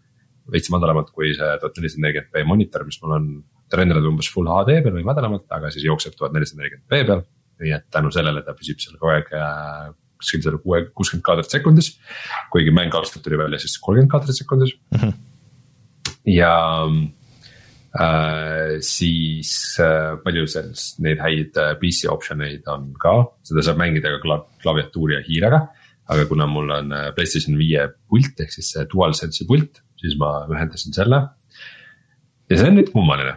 veits 0.53 0.71
madalamalt 0.71 1.11
kui 1.13 1.35
see 1.35 1.57
tuhat 1.61 1.77
nelisada 1.77 2.03
nelikümmend 2.07 2.33
B 2.33 2.45
monitor, 2.47 2.85
mis 2.85 3.01
mul 3.03 3.17
on. 3.17 3.31
ta 3.69 3.77
renderdab 3.77 4.09
umbes 4.09 4.31
full 4.33 4.49
HD 4.49 4.79
peal 4.83 4.95
või 4.97 5.05
madalamalt, 5.05 5.45
aga 5.53 5.69
siis 5.71 5.85
jookseb 5.85 6.15
tuhat 6.17 6.33
nelisada 6.33 6.63
nelikümmend 6.63 6.89
B 6.89 7.07
peal. 7.07 7.23
nii 7.61 7.73
et 7.75 7.91
tänu 7.91 8.11
sellele 8.15 8.43
ta 8.47 8.55
püsib 8.55 8.79
seal 8.81 8.97
kogu 8.99 9.11
aeg 9.13 9.29
kuskil 10.19 10.43
seal 10.43 10.59
kuue, 10.63 10.83
kuuskümmend 10.95 11.25
kaadrit 11.27 11.51
sekundis. 11.51 11.99
kuigi 12.53 12.71
mäng 12.75 12.95
algselt 12.95 13.23
tuli 13.25 13.39
välja 13.39 13.59
siis 13.59 13.79
kolmkümmend 13.79 14.11
kaadrit 14.11 14.37
sekundis 14.37 14.75
mm. 14.91 14.99
-hmm. 14.99 15.13
ja 16.25 16.53
siis 18.84 19.51
äh, 19.80 20.18
palju 20.20 20.45
sellest, 20.51 20.99
neid 21.05 21.22
häid 21.24 21.57
äh, 21.57 21.74
PC 21.80 22.11
option 22.12 22.43
eid 22.45 22.68
on 22.68 22.91
ka, 23.01 23.14
seda 23.47 23.64
saab 23.64 23.80
mängida 23.80 24.12
ka 24.12 24.20
klav-, 24.24 24.47
klaviatuuri 24.62 25.16
ja 25.16 25.22
hiirega. 25.24 25.66
aga 26.09 26.24
kuna 26.24 26.47
mul 26.49 26.70
on 26.72 26.93
Playstation 27.16 27.59
viie 27.61 27.82
pult 28.09 28.41
ehk 28.41 28.53
siis 28.53 28.70
see 28.72 28.84
DualSense'i 28.89 29.45
pult, 29.49 29.82
siis 30.01 30.14
ma 30.20 30.47
ühendasin 30.49 30.95
selle. 30.97 31.22
ja 32.49 32.57
see 32.61 32.68
on 32.68 32.78
nüüd 32.78 32.93
kummaline 32.93 33.34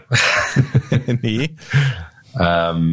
nii 1.25 1.47
um,. 2.35 2.85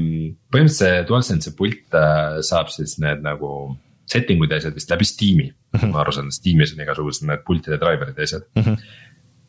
põhimõtteliselt 0.51 0.79
see 0.79 1.05
DualSense'i 1.11 1.55
pult 1.59 1.99
saab 2.47 2.71
siis 2.75 2.97
need 3.03 3.23
nagu 3.27 3.77
setting 4.09 4.43
ud 4.43 4.51
ja 4.51 4.59
asjad 4.63 4.79
vist 4.79 4.91
läbi 4.91 5.07
Steam'i 5.07 5.51
mm, 5.51 5.79
-hmm. 5.79 5.93
ma 5.93 6.01
aru 6.03 6.15
saan, 6.17 6.31
Steam'is 6.33 6.73
on 6.75 6.87
igasugused 6.87 7.27
need 7.29 7.45
pultide 7.47 7.79
driver'id 7.83 8.17
ja 8.17 8.31
asjad 8.31 8.47
mm. 8.55 8.63
-hmm 8.63 9.07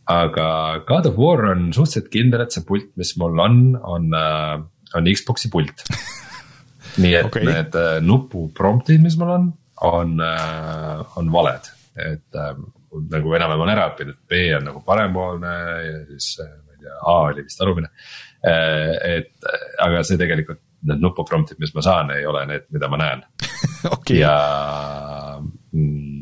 aga 0.09 0.83
God 0.87 1.05
of 1.05 1.17
War 1.21 1.45
on 1.51 1.69
suhteliselt 1.73 2.09
kindel, 2.13 2.43
et 2.43 2.55
see 2.55 2.65
pult, 2.65 2.89
mis 2.99 3.11
mul 3.21 3.41
on, 3.43 3.59
on, 3.77 4.07
äh, 4.17 4.55
on 4.97 5.09
Xbox'i 5.13 5.51
pult 5.53 5.85
nii 7.03 7.13
et 7.19 7.29
okay. 7.29 7.45
need 7.45 7.77
äh, 7.77 7.99
nupu 8.03 8.47
prompt'id, 8.55 9.03
mis 9.03 9.17
mul 9.19 9.35
on, 9.35 9.51
on, 9.85 10.15
äh, 10.25 11.03
on 11.21 11.29
valed, 11.33 11.69
et 11.99 12.39
nagu 12.39 13.35
enam-vähem 13.37 13.65
on 13.65 13.71
ära 13.75 13.91
õppinud, 13.91 14.17
et 14.17 14.31
B 14.31 14.41
on 14.57 14.65
nagu 14.71 14.81
parempoolne 14.85 15.53
ja 15.85 15.99
siis 16.07 16.39
ma 16.41 16.73
ei 16.73 16.81
tea, 16.81 16.97
A 16.97 17.15
oli 17.27 17.45
vist 17.45 17.61
alumine. 17.61 17.91
et 18.39 19.49
aga 19.83 20.01
see 20.07 20.17
tegelikult, 20.17 20.61
need 20.89 21.03
nupu 21.03 21.25
prompt'id, 21.27 21.59
mis 21.59 21.73
ma 21.75 21.83
saan, 21.85 22.13
ei 22.15 22.25
ole 22.25 22.45
need, 22.49 22.65
mida 22.73 22.87
ma 22.89 22.97
näen 23.01 23.23
okay. 23.93 24.21
ja 24.21 24.33
mm, 25.75 26.18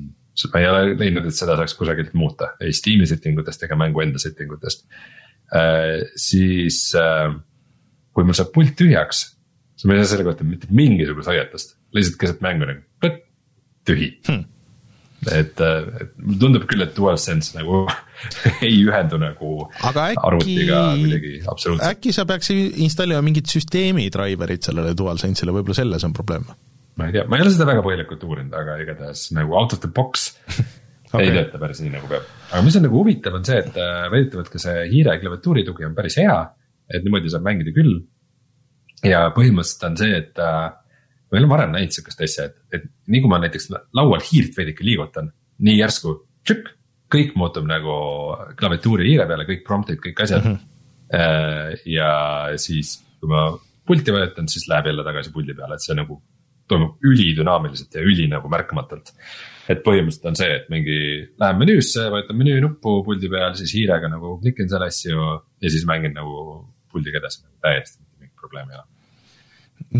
ma 0.53 0.61
ei 0.61 0.69
ole 0.69 0.97
leidnud, 0.99 1.27
et 1.29 1.37
seda 1.37 1.57
saaks 1.59 1.73
kusagilt 1.77 2.13
muuta, 2.17 2.53
ei 2.61 2.75
Steam'i 2.75 3.07
setting 3.09 3.39
utest 3.41 3.63
ega 3.65 3.77
mängu 3.79 4.03
enda 4.05 4.21
setting 4.21 4.51
utest 4.53 4.85
äh,. 5.55 6.03
siis 6.15 6.91
äh, 6.97 7.31
kui 8.13 8.27
mul 8.27 8.37
saab 8.37 8.53
pult 8.55 8.75
tühjaks, 8.77 9.23
siis 9.77 9.87
ma 9.87 9.95
ei 9.95 10.03
saa 10.03 10.15
selle 10.15 10.27
kohta 10.27 10.45
mitte 10.47 10.69
mingisugust 10.73 11.31
hoiatust, 11.31 11.75
lihtsalt 11.95 12.21
keset 12.21 12.45
mängu 12.45 12.69
nagu 12.69 12.85
tühi. 13.87 14.11
Hmm. 14.27 14.45
Et, 15.33 15.59
äh, 15.63 15.87
et 16.03 16.11
mulle 16.21 16.37
tundub 16.43 16.65
küll, 16.69 16.83
et 16.85 16.93
DualSense 16.93 17.55
nagu 17.57 17.81
ei 18.67 18.75
ühendu 18.85 19.17
nagu 19.17 19.63
aga 19.81 20.11
äkki, 20.11 20.21
arvutiga 20.29 20.81
kuidagi 20.93 21.31
absoluutselt. 21.41 21.87
äkki 21.89 22.13
sa 22.13 22.27
peaks 22.29 22.51
installima 22.53 23.23
mingid 23.25 23.49
süsteemi 23.49 24.11
driver'id 24.13 24.69
sellele 24.69 24.93
DualSense'ile, 24.97 25.55
võib-olla 25.57 25.79
selles 25.79 26.05
on 26.05 26.13
probleem 26.13 26.45
ma 26.97 27.07
ei 27.07 27.13
tea, 27.15 27.25
ma 27.29 27.37
ei 27.37 27.45
ole 27.45 27.53
seda 27.53 27.67
väga 27.69 27.83
põhjalikult 27.85 28.25
uurinud, 28.27 28.57
aga 28.57 28.77
igatahes 28.81 29.27
nagu 29.37 29.55
out 29.59 29.75
of 29.75 29.81
the 29.83 29.89
box 29.93 30.31
okay. 30.49 31.23
ei 31.27 31.33
tööta 31.35 31.61
päris 31.61 31.81
nii 31.83 31.93
nagu 31.93 32.09
peab. 32.09 32.27
aga 32.49 32.61
mis 32.65 32.77
on 32.79 32.87
nagu 32.87 33.01
huvitav, 33.01 33.37
on 33.37 33.45
see, 33.47 33.59
et 33.61 33.79
äh, 33.81 34.05
väidetavalt 34.13 34.51
ka 34.53 34.61
see 34.61 34.85
hiire 34.91 35.17
klaviatuuri 35.21 35.65
tugi 35.67 35.87
on 35.87 35.97
päris 35.97 36.17
hea. 36.21 36.37
et 36.89 37.05
niimoodi 37.05 37.33
saab 37.33 37.45
mängida 37.45 37.73
küll. 37.75 37.99
ja 39.05 39.27
põhimõtteliselt 39.35 39.89
on 39.91 39.99
see, 40.01 40.21
et 40.23 40.41
äh, 40.41 40.63
ma 41.27 41.37
ei 41.37 41.43
ole 41.43 41.51
varem 41.51 41.75
näinud 41.75 41.93
sihukest 41.93 42.23
asja, 42.25 42.47
et, 42.49 42.57
et 42.73 42.87
nii 43.11 43.21
kui 43.23 43.31
ma 43.31 43.41
näiteks 43.43 43.69
laual 43.97 44.23
hiirt 44.31 44.57
veidike 44.57 44.85
liigutan, 44.87 45.29
nii 45.67 45.77
järsku 45.77 46.15
tšükk, 46.47 46.71
kõik 47.13 47.35
muutub 47.39 47.67
nagu 47.67 47.93
klaviatuuri 48.59 49.11
hiire 49.11 49.27
peale, 49.29 49.45
kõik 49.47 49.61
prompt'id, 49.67 49.99
kõik 50.03 50.23
asjad 50.25 50.43
mm. 50.43 50.57
-hmm. 51.13 51.77
ja 51.93 52.09
siis, 52.59 52.97
kui 53.19 53.29
ma 53.31 53.51
pulti 53.87 54.11
vajutan, 54.11 54.49
siis 54.51 54.67
läheb 54.67 54.89
jälle 54.89 55.05
tagasi 55.05 55.31
puldi 55.35 55.55
peale, 55.55 55.77
et 55.77 55.85
see 55.85 55.95
nagu 55.95 56.17
toimub 56.67 57.03
ülidünaamiliselt 57.05 57.95
ja 57.95 58.03
üli 58.05 58.27
nagu 58.31 58.49
märkamatult. 58.51 59.13
et 59.67 59.81
põhimõtteliselt 59.83 60.27
on 60.29 60.37
see, 60.39 60.51
et 60.61 60.69
mingi, 60.71 60.99
lähen 61.39 61.57
menüüsse, 61.59 62.07
vajutan 62.11 62.37
menüü 62.39 62.61
nuppu 62.63 63.01
puldi 63.03 63.27
peal, 63.31 63.55
siis 63.59 63.73
hiirega 63.75 64.07
nagu 64.11 64.37
klikin 64.43 64.69
seal 64.71 64.85
asju 64.85 65.31
ja 65.61 65.71
siis 65.73 65.83
mängin 65.89 66.15
nagu 66.15 66.61
puldiga 66.91 67.19
edasi 67.19 67.43
täiesti 67.63 67.99
mitte 67.99 68.21
mingit 68.21 68.39
probleemi 68.39 68.75
ei 68.75 68.79
ole 68.79 68.87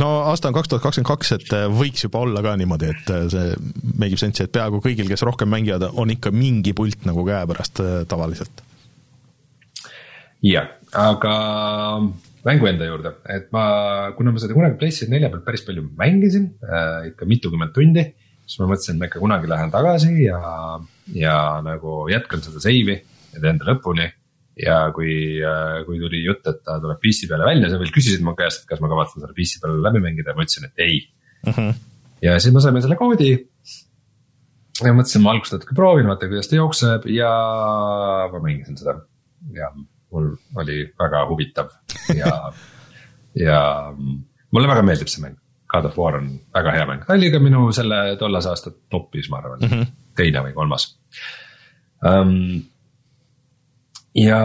no 0.02 0.10
aasta 0.30 0.50
on 0.50 0.56
kaks 0.58 0.72
tuhat 0.72 0.84
kakskümmend 0.84 1.10
kaks, 1.10 1.34
et 1.38 1.54
äh, 1.56 1.66
võiks 1.72 2.06
juba 2.06 2.22
olla 2.26 2.44
ka 2.46 2.56
niimoodi, 2.60 2.92
et 2.94 3.12
äh, 3.14 3.26
see 3.32 3.54
make 3.96 4.16
ib 4.16 4.22
sense'i, 4.22 4.48
et 4.48 4.56
peaaegu 4.56 4.82
kõigil, 4.84 5.10
kes 5.12 5.24
rohkem 5.28 5.52
mängivad, 5.54 5.88
on 5.94 6.12
ikka 6.14 6.32
mingi 6.36 6.74
pult 6.78 7.06
nagu 7.08 7.26
käepärast 7.28 7.84
äh, 7.84 8.00
tavaliselt. 8.10 8.64
jah, 10.46 10.72
aga 10.96 11.36
mängu 12.46 12.70
enda 12.70 12.86
juurde, 12.88 13.14
et 13.34 13.50
ma, 13.56 13.66
kuna 14.18 14.34
ma 14.34 14.42
seda 14.42 14.56
kunagi 14.58 14.78
PlayStation 14.80 15.14
nelja 15.16 15.32
peal 15.34 15.44
päris 15.46 15.66
palju 15.68 15.84
mängisin 15.98 16.52
äh,, 16.64 17.10
ikka 17.12 17.28
mitukümmend 17.30 17.74
tundi. 17.76 18.06
siis 18.48 18.62
ma 18.62 18.70
mõtlesin, 18.70 18.96
et 18.96 19.02
ma 19.02 19.10
ikka 19.10 19.20
kunagi 19.20 19.50
lähen 19.52 19.74
tagasi 19.74 20.14
ja, 20.24 20.40
ja 21.16 21.38
nagu 21.66 22.06
jätkan 22.12 22.44
seda 22.46 22.62
save'i 22.64 22.96
ja 23.34 23.42
teen 23.44 23.60
ta 23.60 23.68
lõpuni 23.68 24.08
ja 24.58 24.78
kui, 24.96 25.42
äh, 25.44 25.82
kui 25.86 26.00
tuli 26.02 26.24
jutt, 26.24 26.48
et 26.50 26.64
ta 26.66 26.78
tuleb 26.82 27.02
PC 27.04 27.30
peale 27.30 27.46
välja, 27.48 27.70
sa 27.70 27.82
veel 27.82 27.92
küsisid 27.94 28.24
mu 28.26 28.34
käest, 28.38 28.64
et 28.64 28.72
kas 28.72 28.82
ma 28.84 28.90
kavatsen 28.92 29.22
selle 29.22 29.36
PC 29.38 29.62
peale 29.64 29.84
läbi 29.84 30.02
mängida 30.04 30.34
ja 30.34 30.38
ma 30.38 30.48
ütlesin, 30.48 30.70
et 30.70 30.86
ei 30.86 31.02
uh. 31.04 31.52
Mhm. 31.52 31.60
-huh. 31.60 31.76
ja 32.24 32.40
siis 32.40 32.54
me 32.54 32.64
saime 32.64 32.82
selle 32.82 32.98
koodi. 33.00 33.34
ja 34.86 34.94
mõtlesin, 34.94 35.22
ma 35.26 35.34
alguses 35.34 35.58
natuke 35.58 35.76
proovin, 35.76 36.08
vaata 36.08 36.30
kuidas 36.30 36.48
ta 36.48 36.56
jookseb 36.56 37.06
ja 37.10 37.32
ma 38.32 38.40
mängisin 38.40 38.78
seda 38.78 39.00
ja 39.54 39.72
mul 40.12 40.32
oli 40.62 40.80
väga 41.00 41.26
huvitav 41.30 41.74
ja 42.16 42.32
ja 43.48 43.60
mulle 44.52 44.72
väga 44.72 44.86
meeldib 44.86 45.12
see 45.12 45.26
mäng. 45.26 45.38
God 45.68 45.90
of 45.90 45.98
War 46.00 46.16
on 46.16 46.30
väga 46.56 46.72
hea 46.78 46.86
mäng, 46.88 47.04
oli 47.12 47.32
ka 47.32 47.42
minu 47.44 47.66
selle 47.76 48.16
tollase 48.20 48.54
aasta 48.54 48.72
top'is, 48.92 49.28
ma 49.30 49.42
arvan 49.42 49.60
mm, 49.60 49.74
-hmm. 49.74 49.90
teine 50.16 50.44
või 50.46 50.54
kolmas 50.56 50.88
um, 52.08 52.64
ja 54.16 54.40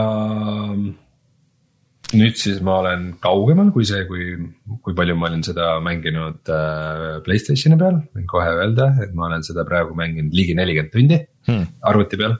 nüüd 2.12 2.36
siis 2.36 2.58
ma 2.60 2.78
olen 2.82 3.04
kaugemal 3.22 3.70
kui 3.72 3.86
see, 3.88 4.02
kui, 4.08 4.34
kui 4.82 4.96
palju 4.98 5.14
ma 5.16 5.28
olin 5.30 5.44
seda 5.46 5.76
mänginud 5.84 6.50
äh, 6.52 7.20
Playstationi 7.24 7.78
peal, 7.80 8.00
võin 8.16 8.26
kohe 8.28 8.50
öelda, 8.58 8.90
et 9.04 9.14
ma 9.14 9.28
olen 9.30 9.46
seda 9.46 9.64
praegu 9.68 9.94
mänginud 9.98 10.34
ligi 10.34 10.56
nelikümmend 10.58 10.92
tundi 10.92 11.20
hmm. 11.48 11.70
arvuti 11.92 12.18
peal 12.20 12.34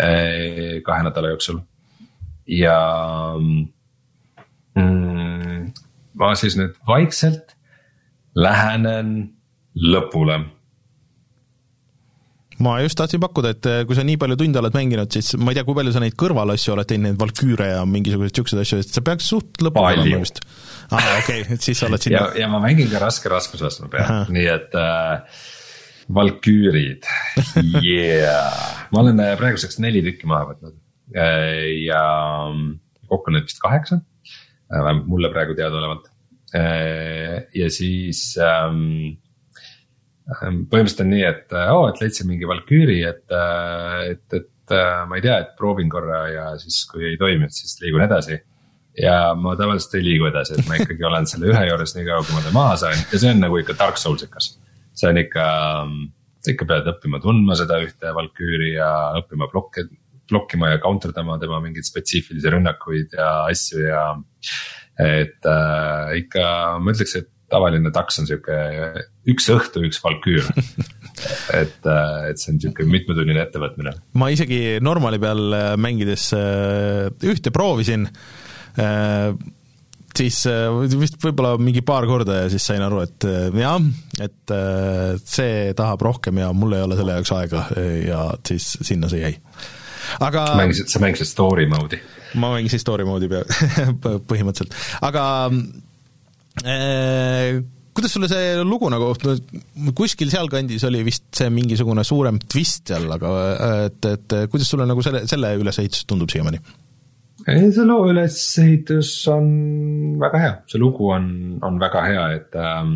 äh,. 0.00 0.80
kahe 0.86 1.04
nädala 1.04 1.34
jooksul 1.34 1.60
ja 2.46 2.78
mm, 3.38 3.68
ma 6.18 6.32
siis 6.38 6.56
nüüd 6.58 6.74
vaikselt 6.88 7.56
lähenen 8.34 9.32
lõpule 9.78 10.40
ma 12.62 12.76
just 12.82 12.98
tahtsin 12.98 13.20
pakkuda, 13.22 13.52
et 13.56 13.68
eh, 13.68 13.80
kui 13.88 13.96
sa 13.98 14.04
nii 14.06 14.18
palju 14.20 14.36
tunde 14.40 14.60
oled 14.60 14.76
mänginud, 14.76 15.10
siis 15.14 15.32
ma 15.40 15.52
ei 15.52 15.58
tea, 15.58 15.64
kui 15.66 15.76
palju 15.78 15.94
sa 15.94 16.02
neid 16.02 16.14
kõrvalasju 16.20 16.74
oled 16.76 16.88
teinud, 16.88 17.08
neid 17.08 17.18
Valküüre 17.20 17.70
ja 17.72 17.80
mingisuguseid 17.88 18.38
siukseid 18.38 18.62
asju, 18.62 18.82
et 18.84 18.98
sa 18.98 19.02
peaks 19.06 19.30
suht 19.32 19.64
lõpule 19.64 19.96
olema 19.96 20.20
vist. 20.22 20.42
aa 20.90 21.00
ah,, 21.00 21.08
okei 21.22 21.42
okay,, 21.42 21.56
et 21.56 21.66
siis 21.66 21.80
sa 21.82 21.88
oled 21.90 22.04
sinna. 22.04 22.28
ja, 22.28 22.44
ja 22.44 22.50
ma 22.52 22.62
mängin 22.62 22.90
ka 22.92 23.02
raske 23.02 23.32
raskusastme 23.32 23.90
peal, 23.92 24.30
nii 24.32 24.46
et 24.52 24.78
äh, 24.78 25.42
Valküürid 26.12 27.08
yeah. 27.86 28.86
ma 28.94 29.02
olen 29.04 29.20
äh, 29.24 29.34
praeguseks 29.40 29.80
neli 29.82 30.04
tükki 30.06 30.30
maha 30.30 30.52
võtnud 30.52 30.78
ja 31.12 32.04
mm, 32.52 32.78
kokku 33.10 33.30
on 33.30 33.38
neid 33.38 33.48
vist 33.50 33.60
kaheksa, 33.62 34.00
äh, 34.70 34.78
vähemalt 34.78 35.08
mulle 35.10 35.32
praegu 35.32 35.58
teadaolevalt. 35.58 36.08
ja 37.54 37.68
siis 37.72 38.36
ähm, 38.36 39.16
Ehm, 40.30 40.62
põhimõtteliselt 40.70 41.04
on 41.04 41.12
nii, 41.12 41.24
et 41.26 41.54
oo 41.58 41.82
oh,, 41.82 41.88
et 41.90 42.00
leidsin 42.02 42.28
mingi 42.30 42.48
Valküüri, 42.48 43.00
et, 43.08 43.24
äh, 43.34 44.12
et, 44.14 44.38
et 44.38 44.74
äh, 44.76 45.02
ma 45.08 45.18
ei 45.18 45.24
tea, 45.24 45.40
et 45.42 45.52
proovin 45.58 45.90
korra 45.92 46.22
ja 46.30 46.46
siis, 46.62 46.82
kui 46.90 47.08
ei 47.10 47.18
toimi, 47.20 47.48
et 47.48 47.56
siis 47.56 47.74
liigun 47.82 48.04
edasi. 48.06 48.38
ja 48.92 49.32
ma 49.32 49.54
tavaliselt 49.56 49.94
ei 49.96 50.04
liigu 50.04 50.26
edasi, 50.28 50.58
et 50.58 50.66
ma 50.68 50.76
ikkagi 50.76 51.04
olen 51.08 51.26
selle 51.28 51.48
ühe 51.48 51.62
juures 51.70 51.94
nii 51.96 52.06
kaua, 52.06 52.24
kui 52.28 52.36
ma 52.36 52.44
ta 52.44 52.52
maha 52.54 52.74
sain 52.84 52.98
ja 53.00 53.18
see 53.18 53.30
on 53.32 53.40
nagu 53.40 53.56
ikka 53.58 53.76
Dark 53.78 53.98
Soulsikas. 53.98 54.50
see 54.94 55.08
on 55.08 55.20
ikka, 55.20 55.46
sa 56.44 56.52
ikka 56.52 56.68
pead 56.68 56.90
õppima 56.92 57.22
tundma 57.24 57.56
seda 57.58 57.80
ühte 57.82 58.12
Valküüri 58.14 58.74
ja 58.76 58.90
õppima 59.22 59.48
blokke, 59.50 59.88
blokkima 60.32 60.72
ja 60.72 60.80
counter 60.82 61.12
dama 61.14 61.38
tema 61.42 61.60
mingeid 61.62 61.86
spetsiifilisi 61.86 62.56
rünnakuid 62.56 63.14
ja 63.18 63.28
asju 63.44 63.84
ja. 63.84 64.06
et 65.02 65.52
äh, 65.52 66.16
ikka 66.24 66.48
ma 66.80 66.96
ütleks, 66.96 67.20
et 67.20 67.30
tavaline 67.52 67.92
taks 67.94 68.20
on 68.22 68.28
sihuke 68.28 68.58
üks 69.28 69.48
õhtu, 69.52 69.84
üks 69.86 70.00
valküür 70.02 70.48
et, 71.62 71.80
äh, 71.84 72.28
et 72.30 72.40
see 72.40 72.52
on 72.54 72.60
sihuke 72.62 72.86
mitmetunnine 72.88 73.42
ettevõtmine. 73.44 73.94
ma 74.18 74.30
isegi 74.32 74.78
normali 74.84 75.20
peal 75.22 75.56
äh, 75.56 75.72
mängides 75.80 76.30
äh, 76.36 77.08
ühte 77.28 77.52
proovisin, 77.54 78.08
siis 80.16 80.38
vist 80.96 81.18
võib-olla 81.20 81.58
mingi 81.60 81.82
paar 81.84 82.06
korda 82.08 82.38
ja 82.42 82.46
siis 82.52 82.64
sain 82.64 82.80
aru, 82.84 83.02
et 83.04 83.26
jah, 83.60 83.84
et 84.24 84.54
see 85.28 85.74
tahab 85.76 86.04
rohkem 86.08 86.40
ja 86.40 86.48
mul 86.56 86.72
ei 86.78 86.84
ole 86.86 86.96
selle 86.96 87.18
jaoks 87.18 87.34
aega 87.36 87.66
ja 88.00 88.22
siis 88.48 88.70
sinna 88.80 89.12
see 89.12 89.20
jäi. 89.20 89.34
Aga. 90.20 90.48
mängisid, 90.58 90.90
sa 90.92 91.00
mängisid 91.02 91.30
story 91.30 91.68
mode'i? 91.70 92.02
ma 92.34 92.52
mängisin 92.56 92.82
story 92.82 93.06
mode'i 93.08 93.30
pea 93.32 93.46
põhimõtteliselt, 94.30 94.76
aga 95.04 95.24
Äh, 96.60 97.62
kuidas 97.96 98.12
sulle 98.12 98.28
see 98.28 98.60
lugu 98.64 98.90
nagu, 98.92 99.12
kuskil 99.96 100.28
sealkandis 100.32 100.84
oli 100.84 101.00
vist 101.06 101.24
see 101.36 101.48
mingisugune 101.52 102.04
suurem 102.04 102.38
twist 102.44 102.92
seal, 102.92 103.08
aga 103.14 103.30
et, 103.86 104.08
et 104.10 104.36
kuidas 104.52 104.68
sulle 104.68 104.86
nagu 104.88 105.04
selle, 105.04 105.24
selle 105.30 105.54
ülesehitus 105.60 106.04
tundub 106.08 106.32
siiamaani? 106.32 106.60
ei, 107.48 107.70
see 107.72 107.86
loo 107.88 108.04
ülesehitus 108.12 109.14
on 109.32 109.48
väga 110.20 110.42
hea, 110.44 110.52
see 110.70 110.82
lugu 110.82 111.08
on, 111.14 111.26
on 111.64 111.80
väga 111.80 112.06
hea, 112.10 112.28
et 112.38 112.60
ähm,. 112.60 112.94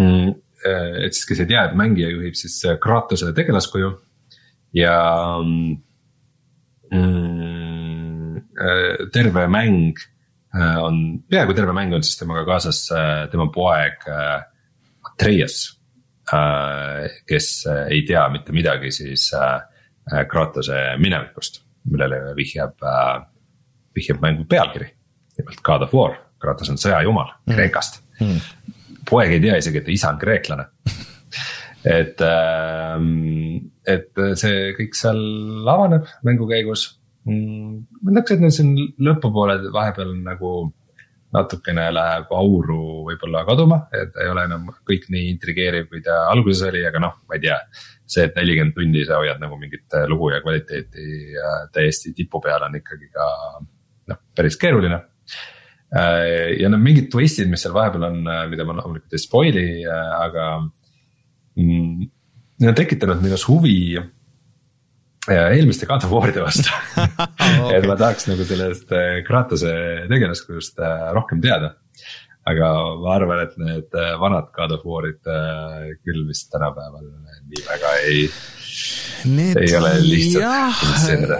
Mm, 0.00 0.32
et 0.62 1.12
siis, 1.14 1.26
kes 1.28 1.40
ei 1.42 1.48
tea, 1.50 1.64
et 1.66 1.74
mängija 1.76 2.08
juhib 2.10 2.36
siis 2.38 2.54
Kratose 2.80 3.32
tegelaskuju 3.36 3.90
ja 4.78 4.94
mm, 5.42 5.72
äh, 5.72 5.80
terve 9.12 9.46
mäng 9.48 9.96
Äh, 10.52 10.78
on, 10.84 11.22
peaaegu 11.30 11.54
terve 11.56 11.72
mäng 11.72 11.94
on 11.96 12.02
siis 12.04 12.18
temaga 12.20 12.44
kaasas 12.44 12.84
äh, 12.92 13.28
tema 13.32 13.48
poeg 13.52 14.04
äh, 14.08 14.42
Atreias. 15.12 15.78
kes 17.28 17.46
ei 17.90 18.04
tea 18.08 18.20
mitte 18.32 18.54
midagi 18.54 18.88
siis 18.94 19.24
Kratose 20.30 20.78
minevikust, 21.02 21.58
millele 21.90 22.20
vihjab, 22.38 22.78
vihjab 23.94 24.22
mängu 24.22 24.46
pealkiri. 24.48 24.86
nimelt 25.36 25.60
God 25.62 25.82
of 25.82 25.92
War, 25.94 26.14
Kratos 26.40 26.70
on 26.72 26.78
sõjajumal 26.80 27.34
mm. 27.34 27.52
Kreekast 27.52 28.00
mm.. 28.20 28.38
poeg 29.10 29.34
ei 29.34 29.42
tea 29.44 29.58
isegi, 29.60 29.82
et 29.82 29.90
isa 29.92 30.14
on 30.14 30.22
kreeklane 30.22 30.68
et, 31.88 32.22
et 33.94 34.20
see 34.38 34.58
kõik 34.78 34.98
seal 34.98 35.22
avaneb 35.68 36.06
mängu 36.26 36.46
käigus 36.50 36.86
mm,. 37.26 37.80
ma 38.02 38.14
ütleks, 38.14 38.36
et 38.36 38.44
nüüd 38.44 38.54
siin 38.56 38.76
lõpupoole 39.02 39.58
vahepeal 39.74 40.14
nagu 40.22 40.52
natukene 41.32 41.86
läheb 41.94 42.32
auru 42.36 43.06
võib-olla 43.06 43.44
kaduma, 43.48 43.78
et 43.96 44.16
ei 44.20 44.28
ole 44.28 44.44
enam 44.48 44.66
kõik 44.88 45.08
nii 45.12 45.30
intrigeeriv, 45.32 45.88
kui 45.88 46.02
ta 46.04 46.26
alguses 46.28 46.66
oli, 46.68 46.82
aga 46.88 47.00
noh, 47.00 47.14
ma 47.28 47.38
ei 47.38 47.46
tea. 47.46 47.58
see, 48.12 48.26
et 48.28 48.34
nelikümmend 48.36 48.74
tundi 48.76 49.06
sa 49.08 49.22
hoiad 49.22 49.40
nagu 49.40 49.56
mingit 49.56 49.94
lugu 50.10 50.28
ja 50.34 50.42
kvaliteeti 50.44 51.04
ja 51.32 51.52
täiesti 51.72 52.12
tipu 52.12 52.42
peal 52.44 52.66
on 52.66 52.76
ikkagi 52.76 53.08
ka 53.08 53.28
noh, 54.12 54.18
päris 54.36 54.58
keeruline. 54.60 54.98
Äh, 55.96 56.58
ja 56.60 56.68
noh, 56.68 56.80
mingid 56.82 57.08
twist'id, 57.12 57.48
mis 57.48 57.64
seal 57.64 57.72
vahepeal 57.72 58.04
on, 58.10 58.20
äh, 58.28 58.44
mida 58.52 58.66
ma 58.68 58.76
loomulikult 58.76 59.16
ei 59.16 59.24
spoil'i, 59.26 59.66
äh, 59.88 60.14
aga. 60.26 60.52
Need 61.56 62.68
on 62.70 62.76
tekitanud 62.78 63.22
minus 63.24 63.46
huvi 63.48 63.98
eelmiste 65.30 65.86
God 65.86 66.02
of 66.04 66.10
War'ide 66.10 66.42
vastu 66.42 66.72
okay. 66.98 67.76
et 67.78 67.86
ma 67.86 67.94
tahaks 67.98 68.26
nagu 68.30 68.46
sellest 68.46 68.90
äh, 68.96 69.20
Kratose 69.26 69.72
tegelaskujust 70.10 70.82
äh, 70.82 71.08
rohkem 71.14 71.42
teada. 71.44 71.76
aga 72.42 72.68
ma 72.98 73.12
arvan, 73.14 73.44
et 73.44 73.52
need 73.60 73.94
äh, 73.94 74.16
vanad 74.18 74.50
God 74.56 74.74
of 74.74 74.86
War'id 74.86 75.22
küll 76.02 76.24
vist 76.26 76.50
tänapäeval 76.50 77.06
nii 77.52 77.66
väga 77.68 77.92
ei. 78.08 78.24
Need 79.30 79.60
ei 79.62 79.76
ole 79.78 79.92
lihtsalt. 80.02 81.36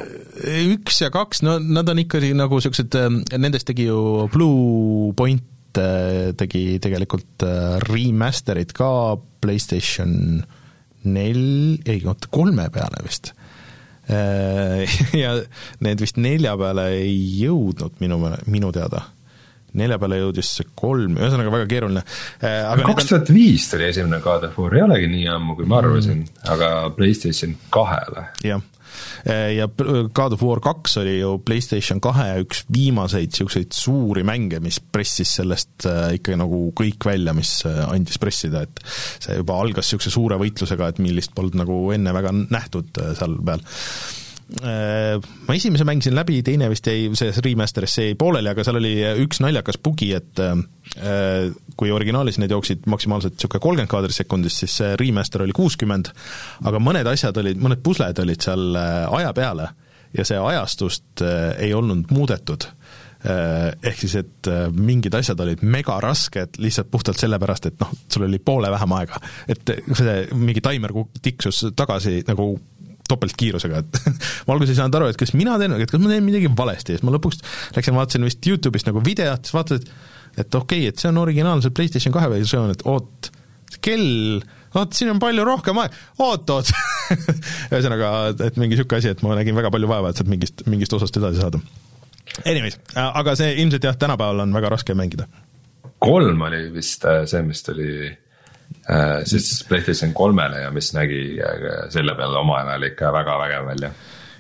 üks 0.69 1.01
ja 1.03 1.11
kaks, 1.11 1.43
no 1.43 1.59
nad 1.59 1.91
on 1.91 2.05
ikkagi 2.05 2.31
nagu 2.39 2.61
siuksed, 2.63 2.95
nendest 3.35 3.67
tegi 3.67 3.89
ju 3.89 4.29
Blue 4.31 5.11
Point 5.19 5.43
äh, 5.43 5.52
tegi 6.39 6.65
tegelikult 6.83 7.45
äh, 7.47 7.79
remaster'id 7.87 8.75
ka 8.77 8.91
PlayStation 9.43 10.43
nel-, 11.05 11.81
ei 11.89 12.03
oota, 12.07 12.31
kolme 12.33 12.69
peale 12.75 13.05
vist 13.07 13.33
ja 15.23 15.31
need 15.87 16.01
vist 16.03 16.17
nelja 16.21 16.57
peale 16.59 16.89
ei 16.99 17.15
jõudnud 17.39 18.01
minu, 18.03 18.19
minu 18.51 18.73
teada. 18.75 19.05
nelja 19.79 19.97
peale 20.03 20.19
jõudis 20.19 20.51
kolm, 20.75 21.15
ühesõnaga 21.17 21.53
väga 21.55 21.69
keeruline. 21.71 22.03
kaks 22.43 23.09
tuhat 23.09 23.31
viis 23.33 23.69
tuli 23.71 23.87
esimene 23.89 24.19
God 24.21 24.49
of 24.51 24.59
War, 24.59 24.75
ei 24.75 24.85
olegi 24.85 25.09
nii 25.15 25.31
ammu, 25.33 25.57
kui 25.57 25.71
ma 25.71 25.79
arvasin 25.81 26.19
mm., 26.19 26.43
aga 26.53 26.73
PlayStation 26.99 27.55
kahele. 27.73 28.27
jah 28.45 28.61
ja 29.57 29.69
God 30.15 30.37
of 30.37 30.43
War 30.43 30.61
kaks 30.63 30.97
oli 31.03 31.19
ju 31.19 31.37
PlayStation 31.47 32.01
kahe 32.03 32.43
üks 32.43 32.65
viimaseid 32.73 33.33
niisuguseid 33.33 33.73
suuri 33.77 34.25
mänge, 34.27 34.61
mis 34.63 34.81
pressis 34.81 35.37
sellest 35.39 35.87
eh, 35.89 36.17
ikka 36.19 36.37
nagu 36.41 36.65
kõik 36.79 37.07
välja, 37.09 37.35
mis 37.37 37.55
eh, 37.69 37.83
andis 37.89 38.21
pressida, 38.23 38.65
et 38.67 38.83
see 39.23 39.39
juba 39.41 39.59
algas 39.63 39.89
niisuguse 39.89 40.13
suure 40.15 40.39
võitlusega, 40.41 40.93
et 40.93 41.03
millist 41.03 41.35
polnud 41.37 41.59
nagu 41.63 41.79
enne 41.95 42.15
väga 42.15 42.35
nähtud 42.43 43.03
seal 43.19 43.39
peal 43.47 43.65
ma 44.63 45.55
esimese 45.55 45.85
mängisin 45.89 46.17
läbi, 46.17 46.41
teine 46.45 46.69
vist 46.73 46.87
jäi, 46.89 47.07
selles 47.19 47.39
remaster'is 47.45 47.95
see 47.97 48.09
jäi 48.11 48.17
pooleli, 48.19 48.51
aga 48.53 48.65
seal 48.67 48.79
oli 48.81 48.93
üks 49.25 49.41
naljakas 49.45 49.79
bugi, 49.83 50.11
et 50.17 50.43
äh, 50.43 51.53
kui 51.79 51.93
originaalis 51.95 52.41
need 52.43 52.53
jooksid 52.53 52.89
maksimaalselt 52.91 53.39
niisugune 53.39 53.65
kolmkümmend 53.65 53.93
kaadrit 53.93 54.19
sekundis, 54.19 54.59
siis 54.63 54.77
see 54.83 54.97
remaster 55.01 55.47
oli 55.47 55.57
kuuskümmend, 55.57 56.13
aga 56.69 56.83
mõned 56.83 57.09
asjad 57.09 57.39
olid, 57.43 57.63
mõned 57.63 57.83
pusled 57.85 58.21
olid 58.25 58.45
seal 58.45 58.77
äh, 58.77 59.07
aja 59.21 59.33
peale 59.37 59.71
ja 60.13 60.27
see 60.29 60.37
ajastust 60.37 61.23
ei 61.25 61.73
olnud 61.73 62.11
muudetud 62.13 62.67
ehk 63.23 64.01
siis, 64.01 64.17
et 64.19 64.49
mingid 64.75 65.15
asjad 65.15 65.39
olid 65.45 65.61
megarasked 65.63 66.59
lihtsalt 66.61 66.91
puhtalt 66.91 67.21
sellepärast, 67.23 67.69
et 67.71 67.77
noh, 67.81 67.93
sul 68.11 68.27
oli 68.27 68.41
poole 68.43 68.71
vähem 68.75 68.95
aega. 68.99 69.21
et 69.49 69.73
see 69.95 70.17
mingi 70.35 70.61
taimer 70.61 70.91
tiksus 71.23 71.63
tagasi 71.79 72.25
nagu 72.27 72.51
topeltkiirusega, 73.13 73.85
et 73.85 74.01
ma 74.49 74.57
alguses 74.57 74.75
ei 74.75 74.81
saanud 74.81 74.99
aru, 74.99 75.13
et 75.13 75.21
kas 75.21 75.37
mina 75.37 75.59
teen, 75.61 75.77
et 75.77 75.93
kas 75.93 76.03
ma 76.03 76.11
teen 76.11 76.27
midagi 76.27 76.51
valesti 76.59 76.97
ja 76.97 76.99
siis 76.99 77.07
ma 77.07 77.15
lõpuks 77.15 77.45
läksin, 77.77 77.99
vaatasin 77.99 78.27
vist 78.27 78.49
Youtube'ist 78.49 78.89
nagu 78.89 79.05
videot, 79.05 79.47
siis 79.47 79.57
vaatasin, 79.57 79.85
et 79.85 80.11
et 80.39 80.55
okei 80.55 80.87
okay,, 80.87 80.91
et 80.93 81.01
see 81.01 81.11
on 81.11 81.21
originaalselt 81.23 81.75
PlayStation 81.77 82.15
kahe 82.15 82.31
versioon, 82.33 82.73
et 82.73 82.85
oot, 82.89 83.31
kell, 83.85 84.41
vaat 84.75 84.97
siin 84.97 85.13
on 85.13 85.21
palju 85.23 85.45
rohkem 85.47 85.81
aega, 85.83 86.03
oot-oot 86.25 86.73
ühesõnaga, 87.73 88.13
et 88.33 88.59
mingi 88.61 88.77
niisugune 88.77 89.03
asi, 89.03 89.13
et 89.13 89.25
ma 89.27 89.37
nägin 89.39 89.57
väga 89.59 89.73
palju 89.75 89.91
vaeva, 89.91 90.13
et 90.13 90.21
sealt 90.21 90.33
mingist, 90.33 90.65
mingist 90.73 90.97
osast 90.97 91.21
edasi 91.21 91.43
saada. 91.43 91.61
Anyways, 92.49 92.79
aga 92.97 93.35
see 93.37 93.53
ilmselt 93.61 93.85
jah, 93.85 93.97
tänapäeval 93.99 94.47
on 94.47 94.57
väga 94.57 94.73
raske 94.73 94.97
mängida. 94.97 95.29
kolm 96.03 96.41
oli 96.49 96.65
vist 96.73 97.05
äh, 97.05 97.23
see, 97.31 97.43
mis 97.47 97.61
tuli 97.63 98.09
siis 99.29 99.65
PlayStation 99.69 100.13
kolmele 100.17 100.59
ja 100.65 100.71
mis 100.75 100.89
nägi 100.97 101.21
äh, 101.41 101.47
selle 101.93 102.15
peale 102.19 102.37
omal 102.41 102.69
ajal 102.69 102.83
ikka 102.91 103.07
väga 103.15 103.35
vägev 103.45 103.65
välja. 103.73 103.91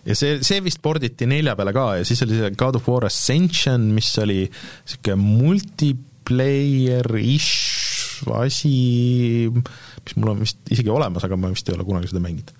ja 0.04 0.14
see, 0.18 0.32
see 0.42 0.60
vist 0.64 0.80
porditi 0.82 1.26
nelja 1.30 1.56
peale 1.58 1.72
ka 1.76 1.86
ja 2.00 2.04
siis 2.08 2.22
oli 2.26 2.34
see 2.40 2.50
God 2.58 2.74
of 2.80 2.88
War 2.88 3.04
Ascension, 3.06 3.80
mis 3.94 4.10
oli 4.22 4.40
sihuke 4.84 5.14
multiplayer-ish 5.18 7.52
asi, 8.30 9.50
mis 10.02 10.16
mul 10.18 10.32
on 10.32 10.40
vist 10.42 10.72
isegi 10.72 10.90
olemas, 10.90 11.24
aga 11.26 11.38
ma 11.38 11.50
vist 11.52 11.68
ei 11.70 11.76
ole 11.76 11.86
kunagi 11.86 12.10
seda 12.10 12.22
mänginud. 12.22 12.50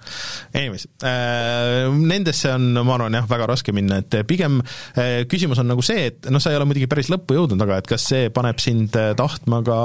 Anyways 0.55 0.87
äh,, 1.07 1.91
nendesse 1.91 2.53
on, 2.55 2.69
ma 2.79 2.97
arvan 2.97 3.19
jah, 3.19 3.27
väga 3.31 3.49
raske 3.51 3.75
minna, 3.75 3.99
et 4.03 4.17
pigem 4.29 4.61
äh, 4.63 5.23
küsimus 5.31 5.61
on 5.63 5.71
nagu 5.73 5.85
see, 5.87 6.07
et 6.13 6.31
noh, 6.31 6.43
sa 6.43 6.53
ei 6.53 6.59
ole 6.61 6.69
muidugi 6.71 6.89
päris 6.91 7.11
lõppu 7.13 7.37
jõudnud, 7.39 7.63
aga 7.67 7.81
et 7.83 7.91
kas 7.91 8.07
see 8.13 8.31
paneb 8.35 8.63
sind 8.63 8.97
äh, 8.99 9.13
tahtma 9.19 9.63
ka 9.67 9.79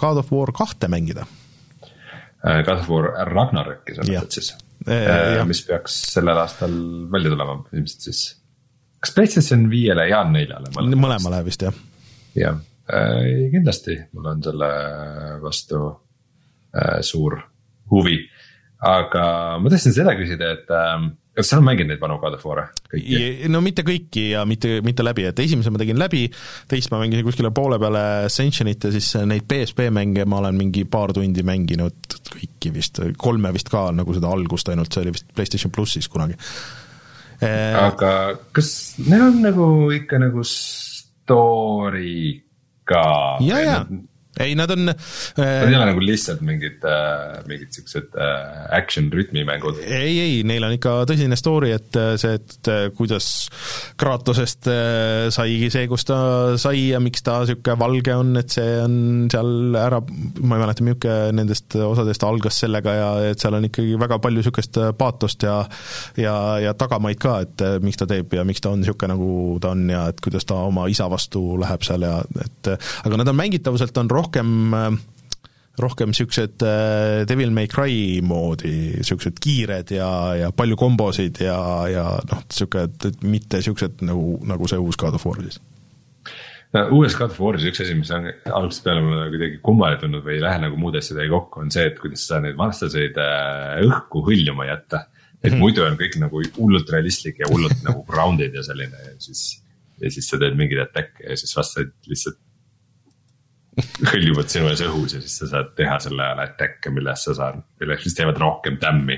God 0.00 0.22
of 0.22 0.32
War 0.32 0.54
kahte 0.56 0.88
mängida? 0.92 1.26
äh,. 2.42 2.62
God 2.66 2.80
of 2.80 2.88
War 2.92 3.12
Ragnaröki 3.28 3.96
sa 3.98 4.06
mõtled 4.06 4.38
siis 4.38 4.52
äh,, 4.88 5.40
äh 5.40 5.46
mis 5.48 5.62
peaks 5.68 5.98
sellel 6.14 6.40
aastal 6.42 6.74
välja 7.12 7.32
tulema 7.34 7.60
ilmselt 7.74 8.08
siis. 8.08 8.22
kas 9.02 9.12
PlayStation 9.16 9.68
viiele 9.72 10.08
ja 10.08 10.24
neljale? 10.28 10.72
mõlemale 10.96 11.42
vist 11.44 11.68
jah. 11.68 11.76
jah 12.38 12.56
äh,, 12.88 13.50
kindlasti 13.52 14.00
mul 14.16 14.32
on 14.32 14.42
selle 14.48 14.72
vastu 15.44 15.82
äh, 15.90 16.00
suur 17.04 17.40
huvi. 17.92 18.18
aga 18.82 19.24
ma 19.62 19.70
tahtsin 19.70 19.94
seda 19.94 20.16
küsida, 20.18 20.54
et 20.56 20.70
äh, 20.74 21.10
kas 21.36 21.48
sa 21.48 21.56
oled 21.56 21.64
mänginud 21.68 21.92
neid 21.92 22.00
vanu 22.02 22.18
God 22.20 22.34
of 22.36 22.42
War'e 22.44 22.64
kõiki? 22.92 23.48
no 23.52 23.62
mitte 23.64 23.84
kõiki 23.86 24.24
ja 24.34 24.42
mitte, 24.48 24.80
mitte 24.84 25.04
läbi, 25.04 25.24
et 25.28 25.38
esimese 25.44 25.72
ma 25.72 25.80
tegin 25.80 26.00
läbi, 26.00 26.26
teist 26.68 26.92
ma 26.92 27.00
mängisin 27.00 27.26
kuskile 27.26 27.50
poole 27.54 27.78
peale 27.80 28.02
Ascensionit 28.26 28.84
ja 28.84 28.92
siis 28.94 29.08
neid 29.28 29.44
PSP 29.48 29.78
mänge 29.94 30.26
ma 30.28 30.42
olen 30.42 30.56
mingi 30.58 30.84
paar 30.84 31.14
tundi 31.16 31.44
mänginud 31.46 32.18
kõiki 32.32 32.72
vist, 32.74 33.00
kolme 33.20 33.52
vist 33.56 33.68
ka 33.72 33.80
nagu 33.96 34.10
seda 34.16 34.28
algust 34.32 34.68
ainult, 34.72 34.92
see 34.92 35.02
oli 35.06 35.14
vist 35.16 35.28
PlayStation 35.32 35.70
plussis 35.72 36.08
kunagi. 36.12 36.36
aga 37.42 38.12
kas 38.54 38.68
neil 39.06 39.22
on 39.30 39.36
nagu 39.46 39.66
ikka 39.94 40.20
nagu 40.22 40.44
story 40.46 42.42
ka? 42.84 43.06
ja, 43.40 43.56
ja, 43.62 43.76
ei, 44.40 44.54
nad 44.56 44.70
on 44.72 44.88
äh,. 44.88 44.96
Nad 45.36 45.68
ei 45.68 45.76
ole 45.76 45.86
nagu 45.90 46.00
lihtsalt 46.00 46.40
mingid 46.46 46.84
äh,, 46.88 47.42
mingid 47.48 47.74
siuksed 47.76 48.16
äh, 48.16 48.62
action 48.72 49.10
rütmimängud. 49.12 49.82
ei, 49.84 50.14
ei, 50.22 50.38
neil 50.48 50.64
on 50.64 50.76
ikka 50.78 50.94
tõsine 51.10 51.36
story, 51.36 51.74
et 51.76 51.98
äh, 52.00 52.14
see, 52.20 52.38
et 52.40 52.70
äh, 52.72 52.86
kuidas 52.96 53.28
Kratosest 54.00 54.70
äh, 54.72 55.28
saigi 55.34 55.68
see, 55.74 55.84
kus 55.90 56.06
ta 56.08 56.18
sai 56.60 56.88
ja 56.94 57.00
miks 57.02 57.24
ta 57.26 57.42
niisugune 57.42 57.76
valge 57.82 58.16
on, 58.16 58.32
et 58.40 58.56
see 58.56 58.78
on 58.80 58.96
seal 59.32 59.76
ära, 59.76 60.00
ma 60.40 60.56
ei 60.56 60.64
mäleta, 60.64 60.86
milline 60.86 61.18
nendest 61.36 61.76
osadest 61.76 62.24
algas 62.24 62.62
sellega 62.64 62.96
ja 62.96 63.10
et 63.32 63.42
seal 63.42 63.58
on 63.58 63.68
ikkagi 63.68 63.98
väga 64.00 64.20
palju 64.22 64.46
äh, 64.48 64.90
paatost 64.96 65.44
ja 65.44 65.58
ja, 66.16 66.34
ja 66.62 66.74
tagamaid 66.78 67.20
ka, 67.20 67.36
et 67.44 67.64
äh, 67.64 67.76
miks 67.84 68.00
ta 68.00 68.08
teeb 68.08 68.32
ja 68.32 68.46
miks 68.48 68.64
ta 68.64 68.72
on 68.72 68.80
niisugune, 68.80 69.12
nagu 69.12 69.60
ta 69.60 69.76
on 69.76 69.84
ja 69.92 70.06
et 70.08 70.24
kuidas 70.24 70.48
ta 70.48 70.62
oma 70.70 70.88
isa 70.88 71.10
vastu 71.12 71.44
läheb 71.60 71.84
seal 71.84 72.08
ja 72.08 72.18
et 72.40 72.72
aga 72.72 73.20
nad 73.20 73.28
on 73.28 73.36
mängitavuselt 73.36 73.96
on 74.00 74.08
rohkem 74.10 74.21
rohkem 74.22 75.00
rohkem 75.82 76.12
niisugused 76.12 76.62
äh, 76.62 77.24
Devil 77.28 77.52
May 77.56 77.68
Cry 77.70 78.20
moodi, 78.24 78.72
niisugused 78.98 79.40
kiired 79.42 79.92
ja, 79.94 80.08
ja 80.36 80.50
palju 80.56 80.76
kombosid 80.80 81.40
ja, 81.44 81.58
ja 81.90 82.06
noh, 82.28 82.42
niisugune, 82.46 82.88
et 82.92 83.24
mitte 83.24 83.60
niisugused 83.60 84.04
nagu, 84.06 84.38
nagu 84.48 84.68
see 84.70 84.80
uus 84.80 85.00
God 85.00 85.16
of 85.18 85.24
War 85.28 85.40
siis 85.40 85.60
no 86.72 86.82
uues 86.96 87.16
God 87.18 87.32
of 87.32 87.40
War'is 87.40 87.66
üks 87.68 87.82
asi, 87.84 87.96
mis 87.96 88.10
on 88.14 88.28
algusest 88.28 88.84
peale 88.86 89.02
mulle 89.04 89.26
kuidagi 89.32 89.58
kummaline 89.64 90.00
tundnud 90.00 90.24
või 90.26 90.38
ei 90.38 90.44
lähe 90.44 90.60
nagu 90.62 90.78
muude 90.80 91.02
asjadega 91.02 91.32
kokku, 91.34 91.64
on 91.64 91.72
see, 91.74 91.88
et 91.90 91.98
kuidas 92.00 92.24
sa 92.28 92.40
neid 92.42 92.56
vastaseid 92.60 93.18
äh, 93.20 93.82
õhku 93.88 94.24
hõljuma 94.28 94.68
jätta. 94.70 95.06
et 95.42 95.50
-hmm. 95.52 95.58
muidu 95.58 95.82
on 95.84 95.98
kõik 95.98 96.16
nagu 96.22 96.42
hullult 96.56 96.90
realistlik 96.90 97.40
ja 97.42 97.50
hullult 97.50 97.82
nagu 97.82 98.04
grounded 98.08 98.54
ja 98.54 98.62
selline 98.62 98.96
ja 99.08 99.14
siis, 99.18 99.62
ja 100.00 100.10
siis 100.10 100.28
sa 100.28 100.38
teed 100.38 100.56
mingeid 100.56 100.84
attack'e 100.86 101.30
ja 101.30 101.36
siis 101.36 101.56
vastased 101.56 101.92
lihtsalt 102.06 102.38
hõljuvad 103.80 104.50
sinu 104.52 104.68
ees 104.68 104.82
õhus 104.84 105.14
ja 105.16 105.20
siis 105.22 105.38
sa 105.40 105.48
saad 105.48 105.70
teha 105.78 105.96
selle 106.04 106.20
ajal 106.26 106.42
attack'e, 106.44 106.92
millest 106.92 107.28
sa 107.28 107.34
saad, 107.38 107.62
millest 107.80 108.04
siis 108.04 108.16
teevad 108.18 108.40
rohkem 108.40 108.76
tämmi 108.82 109.16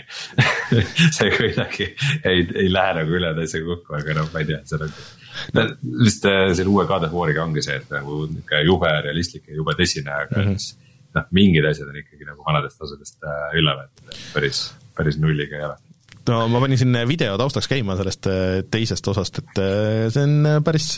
see 1.16 1.32
kuidagi 1.34 1.88
ei, 2.22 2.44
ei 2.44 2.68
lähe 2.70 2.92
nagu 3.00 3.16
üle 3.18 3.32
teise 3.40 3.64
kokku, 3.66 3.96
aga 3.98 4.14
noh, 4.20 4.28
ma 4.30 4.44
ei 4.44 4.50
tea, 4.52 4.61
see 4.70 4.78
on 4.78 4.94
no,. 5.59 5.66
vist 6.05 6.28
äh, 6.30 6.46
selle 6.55 6.70
uue 6.70 6.86
God 6.90 7.09
of 7.09 7.16
War'iga 7.18 7.42
ongi 7.42 7.64
see, 7.66 7.80
et 7.82 7.90
nagu 7.90 8.22
nihuke 8.30 8.62
jube 8.68 8.92
realistlik 9.09 9.50
ja 9.50 9.59
jube 9.59 9.74
tõsine, 9.80 10.14
aga 10.26 10.38
mm 10.38 10.46
-hmm. 10.46 10.62
siis. 10.62 11.00
noh, 11.18 11.26
mingid 11.34 11.66
asjad 11.72 11.90
on 11.90 11.98
ikkagi 12.05 12.30
nagu 12.30 12.46
vanadest 12.46 12.86
asjadest 12.86 13.26
äh, 13.26 13.59
üle 13.59 13.74
võetud, 13.80 14.22
päris, 14.36 14.68
päris 14.94 15.18
nulliga 15.18 15.59
ei 15.59 15.66
ole 15.66 15.84
no 16.30 16.40
ma 16.48 16.60
panin 16.62 16.80
siin 16.80 16.96
video 17.08 17.36
taustaks 17.40 17.68
käima 17.70 17.96
sellest 17.98 18.28
äh, 18.30 18.58
teisest 18.70 19.08
osast, 19.12 19.40
et 19.42 19.60
äh, 19.62 20.06
see 20.14 20.24
on 20.24 20.48
äh, 20.48 20.58
päris, 20.64 20.90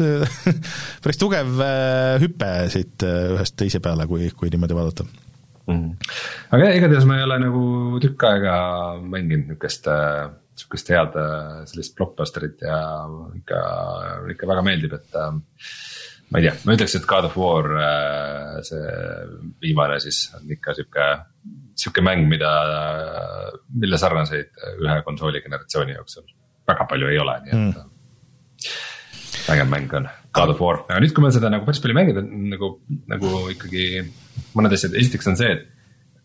päris 1.04 1.20
tugev 1.20 1.62
hüpe 2.22 2.50
siit 2.72 3.06
ühest 3.06 3.56
teise 3.58 3.82
peale, 3.84 4.08
kui, 4.10 4.30
kui 4.36 4.52
niimoodi 4.52 4.78
vaadata 4.78 5.06
mm. 5.72 6.08
aga 6.56 6.72
igatahes 6.78 7.08
ma 7.08 7.18
ei 7.18 7.26
ole 7.26 7.40
nagu 7.46 7.66
tükk 8.02 8.26
aega 8.30 8.56
mänginud 9.02 9.54
niukest, 9.54 9.90
sihukest 10.56 10.94
head 10.94 11.20
sellist 11.72 11.96
blockbusterit 11.98 12.66
ja 12.66 12.80
ikka, 13.36 13.62
ikka 14.34 14.50
väga 14.54 14.66
meeldib, 14.66 14.98
et 14.98 15.22
ma 16.30 16.40
ei 16.40 16.48
tea, 16.48 16.56
ma 16.64 16.76
ütleks, 16.78 16.98
et 16.98 17.08
God 17.08 17.30
of 17.30 17.38
War, 17.40 17.72
see 18.66 18.84
viimane 19.62 19.98
siis 20.02 20.28
on 20.38 20.54
ikka 20.54 20.74
sihuke 20.78 21.10
sihuke 21.76 22.02
mäng, 22.04 22.24
mida, 22.30 22.50
mille 23.76 23.98
sarnaseid 24.00 24.52
ühe 24.80 24.98
konsooli 25.04 25.42
generatsiooni 25.44 25.96
jooksul 25.98 26.26
väga 26.66 26.86
palju 26.90 27.10
ei 27.12 27.18
ole, 27.22 27.36
nii 27.44 27.52
et 27.54 27.60
mm. 27.60 28.76
vägev 29.46 29.70
mäng 29.70 29.96
on 30.00 30.08
God 30.36 30.52
of 30.52 30.60
War, 30.60 30.82
aga 30.88 31.00
nüüd, 31.00 31.14
kui 31.16 31.24
ma 31.24 31.32
seda 31.34 31.52
nagu 31.52 31.68
päris 31.68 31.80
palju 31.84 31.96
mängida, 31.96 32.24
nagu, 32.24 32.76
nagu 33.12 33.32
ikkagi 33.54 33.86
mõned 34.56 34.74
asjad, 34.76 34.96
esiteks 34.98 35.32
on 35.32 35.38
see, 35.40 35.52
et 35.54 35.72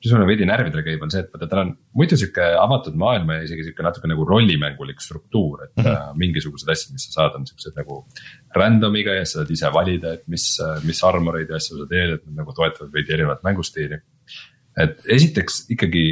mis 0.01 0.13
mulle 0.15 0.26
veidi 0.26 0.47
närvidele 0.49 0.82
käib, 0.86 1.03
on 1.05 1.11
see, 1.13 1.22
et 1.22 1.30
vaata, 1.30 1.47
tal 1.49 1.61
on 1.61 1.72
muidu 1.97 2.17
sihuke 2.17 2.45
avatud 2.57 2.95
maailm 2.97 3.30
ja 3.36 3.43
isegi 3.45 3.67
sihuke 3.67 3.86
natuke 3.86 4.09
nagu 4.09 4.26
rollimängulik 4.26 5.03
struktuur, 5.03 5.67
et 5.67 5.76
mm 5.78 5.86
-hmm. 5.86 6.17
mingisugused 6.24 6.72
asjad, 6.74 6.95
mis 6.95 7.05
sa 7.05 7.13
saad, 7.19 7.38
on 7.38 7.45
siuksed 7.45 7.78
nagu. 7.78 7.99
Random'iga 8.57 9.13
ja 9.19 9.26
sa 9.26 9.39
saad 9.41 9.51
ise 9.53 9.69
valida, 9.74 10.13
et 10.17 10.26
mis, 10.28 10.47
mis 10.84 11.03
armoreid 11.03 11.49
ja 11.49 11.61
asju 11.61 11.78
sa 11.78 11.88
teed, 11.89 12.15
et 12.15 12.26
nad 12.26 12.41
nagu 12.41 12.53
toetavad 12.57 12.91
veidi 12.93 13.13
erinevat 13.13 13.43
mängustiili. 13.43 14.01
Et 14.80 15.01
esiteks 15.17 15.65
ikkagi 15.74 16.05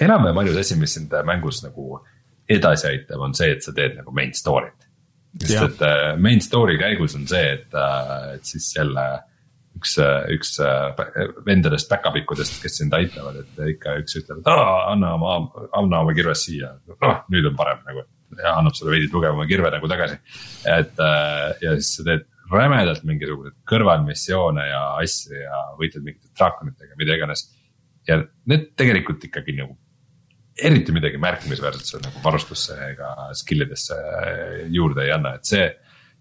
enam-vähem 0.00 0.42
ainus 0.42 0.58
asi, 0.60 0.76
mis 0.80 0.96
sind 0.96 1.12
mängus 1.26 1.62
nagu 1.64 2.00
edasi 2.48 2.90
aitab, 2.92 3.22
on 3.26 3.34
see, 3.36 3.52
et 3.56 3.64
sa 3.64 3.74
teed 3.76 3.96
nagu 3.98 4.12
main 4.14 4.34
story't. 4.36 4.84
sest 5.36 5.62
et 5.66 5.80
äh, 5.84 6.14
main 6.22 6.40
story 6.40 6.78
käigus 6.80 7.16
on 7.18 7.26
see, 7.28 7.56
et, 7.58 7.74
äh, 7.76 8.36
et 8.36 8.44
siis 8.48 8.70
jälle 8.76 9.04
üks, 9.76 9.96
üks 10.32 10.54
äh, 10.64 11.02
vendadest 11.44 11.90
päkapikkudest, 11.90 12.60
kes 12.62 12.78
sind 12.80 12.94
aitavad, 12.96 13.42
et 13.42 13.64
ikka 13.74 13.98
üks 14.00 14.16
ütleb, 14.22 14.40
et 14.40 14.48
aa, 14.52 14.92
anna 14.94 15.12
oma, 15.18 15.34
anna 15.76 16.00
oma 16.06 16.14
kirves 16.16 16.46
siia, 16.46 16.72
noh 16.88 17.18
nüüd 17.32 17.50
on 17.50 17.58
parem 17.58 17.82
nagu. 17.88 18.06
ja 18.36 18.56
annab 18.58 18.74
sulle 18.74 18.94
veidi 18.94 19.10
tugevama 19.10 19.44
kirve 19.48 19.68
nagu 19.70 19.88
tagasi, 19.88 20.16
et 20.70 21.04
ja 21.62 21.76
siis 21.76 21.92
sa 21.98 22.06
teed 22.08 22.24
rämedalt 22.52 23.04
mingisuguseid 23.06 23.54
kõrvalmissioone 23.68 24.66
ja 24.68 24.80
asju 25.02 25.36
ja 25.38 25.60
võitled 25.78 26.04
mingite 26.04 26.30
draakonitega, 26.38 26.94
mida 26.98 27.16
iganes. 27.16 27.46
Ja 28.08 28.20
need 28.50 28.70
tegelikult 28.78 29.24
ikkagi 29.28 29.56
nagu 29.58 29.76
eriti 30.56 30.94
midagi 30.96 31.18
märkimisväärset 31.20 32.06
nagu 32.06 32.22
varustusse 32.24 32.76
ega 32.92 33.10
skill 33.36 33.66
idesse 33.66 33.96
juurde 34.72 35.04
ei 35.04 35.12
anna, 35.12 35.34
et 35.36 35.48
see, 35.48 35.66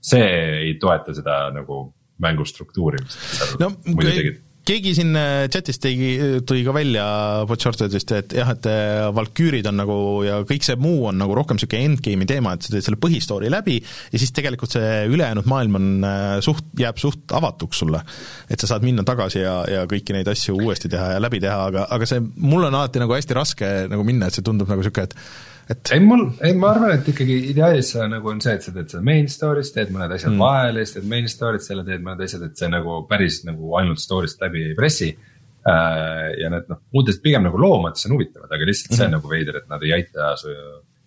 see 0.03 0.25
ei 0.65 0.73
toeta 0.81 1.15
seda 1.15 1.45
nagu 1.55 1.85
mängu 2.23 2.45
struktuuri, 2.47 2.99
mis 3.03 3.15
nad 3.15 3.37
seal 3.37 3.55
no, 3.61 3.71
muidu 3.87 4.11
tegid 4.11 4.41
keegi 4.65 4.93
siin 4.97 5.13
äh, 5.17 5.45
chatis 5.51 5.79
tegi, 5.81 6.09
tõi 6.47 6.63
ka 6.65 6.73
välja 6.75 7.05
Butchortedist, 7.49 8.11
et 8.17 8.35
jah, 8.37 8.49
et 8.55 8.67
äh, 8.69 9.05
Valküürid 9.15 9.67
on 9.69 9.77
nagu 9.81 9.97
ja 10.25 10.39
kõik 10.47 10.65
see 10.65 10.77
muu 10.81 11.05
on 11.11 11.19
nagu 11.21 11.35
rohkem 11.37 11.59
niisugune 11.59 11.91
endgame'i 11.91 12.29
teema, 12.29 12.55
et 12.55 12.65
sa 12.65 12.73
teed 12.73 12.85
selle 12.87 12.99
põhistory 13.01 13.51
läbi 13.53 13.77
ja 13.79 14.21
siis 14.21 14.33
tegelikult 14.35 14.75
see 14.75 15.05
ülejäänud 15.11 15.49
maailm 15.49 15.79
on 15.79 15.89
äh, 16.09 16.27
suht, 16.45 16.65
jääb 16.81 17.01
suht 17.01 17.35
avatuks 17.35 17.83
sulle. 17.83 18.01
et 18.49 18.61
sa 18.61 18.73
saad 18.73 18.85
minna 18.85 19.05
tagasi 19.05 19.43
ja, 19.43 19.57
ja 19.69 19.85
kõiki 19.89 20.15
neid 20.15 20.29
asju 20.31 20.57
uuesti 20.57 20.89
teha 20.91 21.15
ja 21.15 21.21
läbi 21.21 21.41
teha, 21.43 21.59
aga, 21.69 21.87
aga 21.93 22.09
see, 22.09 22.23
mul 22.41 22.65
on 22.65 22.73
alati 22.73 23.03
nagu 23.03 23.13
hästi 23.13 23.37
raske 23.37 23.73
nagu 23.91 24.07
minna, 24.07 24.29
et 24.29 24.37
see 24.37 24.45
tundub 24.45 24.71
nagu 24.71 24.81
niisugune, 24.81 25.11
et 25.11 25.54
et. 25.69 25.91
ei, 25.95 26.01
mul, 26.03 26.25
ei, 26.45 26.55
ma 26.57 26.71
arvan, 26.73 26.95
et 26.97 27.07
ikkagi 27.11 27.37
ideaalis 27.51 27.91
nagu 28.11 28.31
on 28.31 28.41
see, 28.43 28.55
et 28.57 28.65
sa 28.65 28.73
teed 28.75 28.91
seda 28.93 29.05
main 29.05 29.29
story's, 29.31 29.71
teed 29.75 29.93
mõned 29.93 30.15
asjad 30.15 30.33
mm. 30.33 30.41
vahele, 30.41 30.83
siis 30.85 30.97
teed 30.97 31.07
main 31.11 31.29
story't, 31.31 31.65
selle 31.65 31.85
teed 31.87 32.03
mõned 32.05 32.25
asjad, 32.25 32.43
et 32.47 32.59
see 32.61 32.69
nagu 32.71 32.97
päris 33.09 33.41
nagu 33.47 33.77
ainult 33.79 34.01
story'st 34.03 34.43
läbi 34.45 34.65
ei 34.71 34.75
pressi 34.77 35.11
äh,. 35.11 36.27
ja 36.41 36.51
need 36.53 36.67
noh, 36.71 36.81
muudest 36.95 37.23
pigem 37.25 37.47
nagu 37.47 37.61
loomades 37.61 38.05
on 38.09 38.17
huvitavad, 38.17 38.51
aga 38.51 38.69
lihtsalt 38.69 38.93
see 38.93 39.05
on 39.05 39.11
mm. 39.13 39.17
nagu 39.19 39.31
veider, 39.31 39.61
et 39.61 39.71
nad 39.71 39.87
ei 39.87 39.95
aita 39.99 40.35
su. 40.41 40.53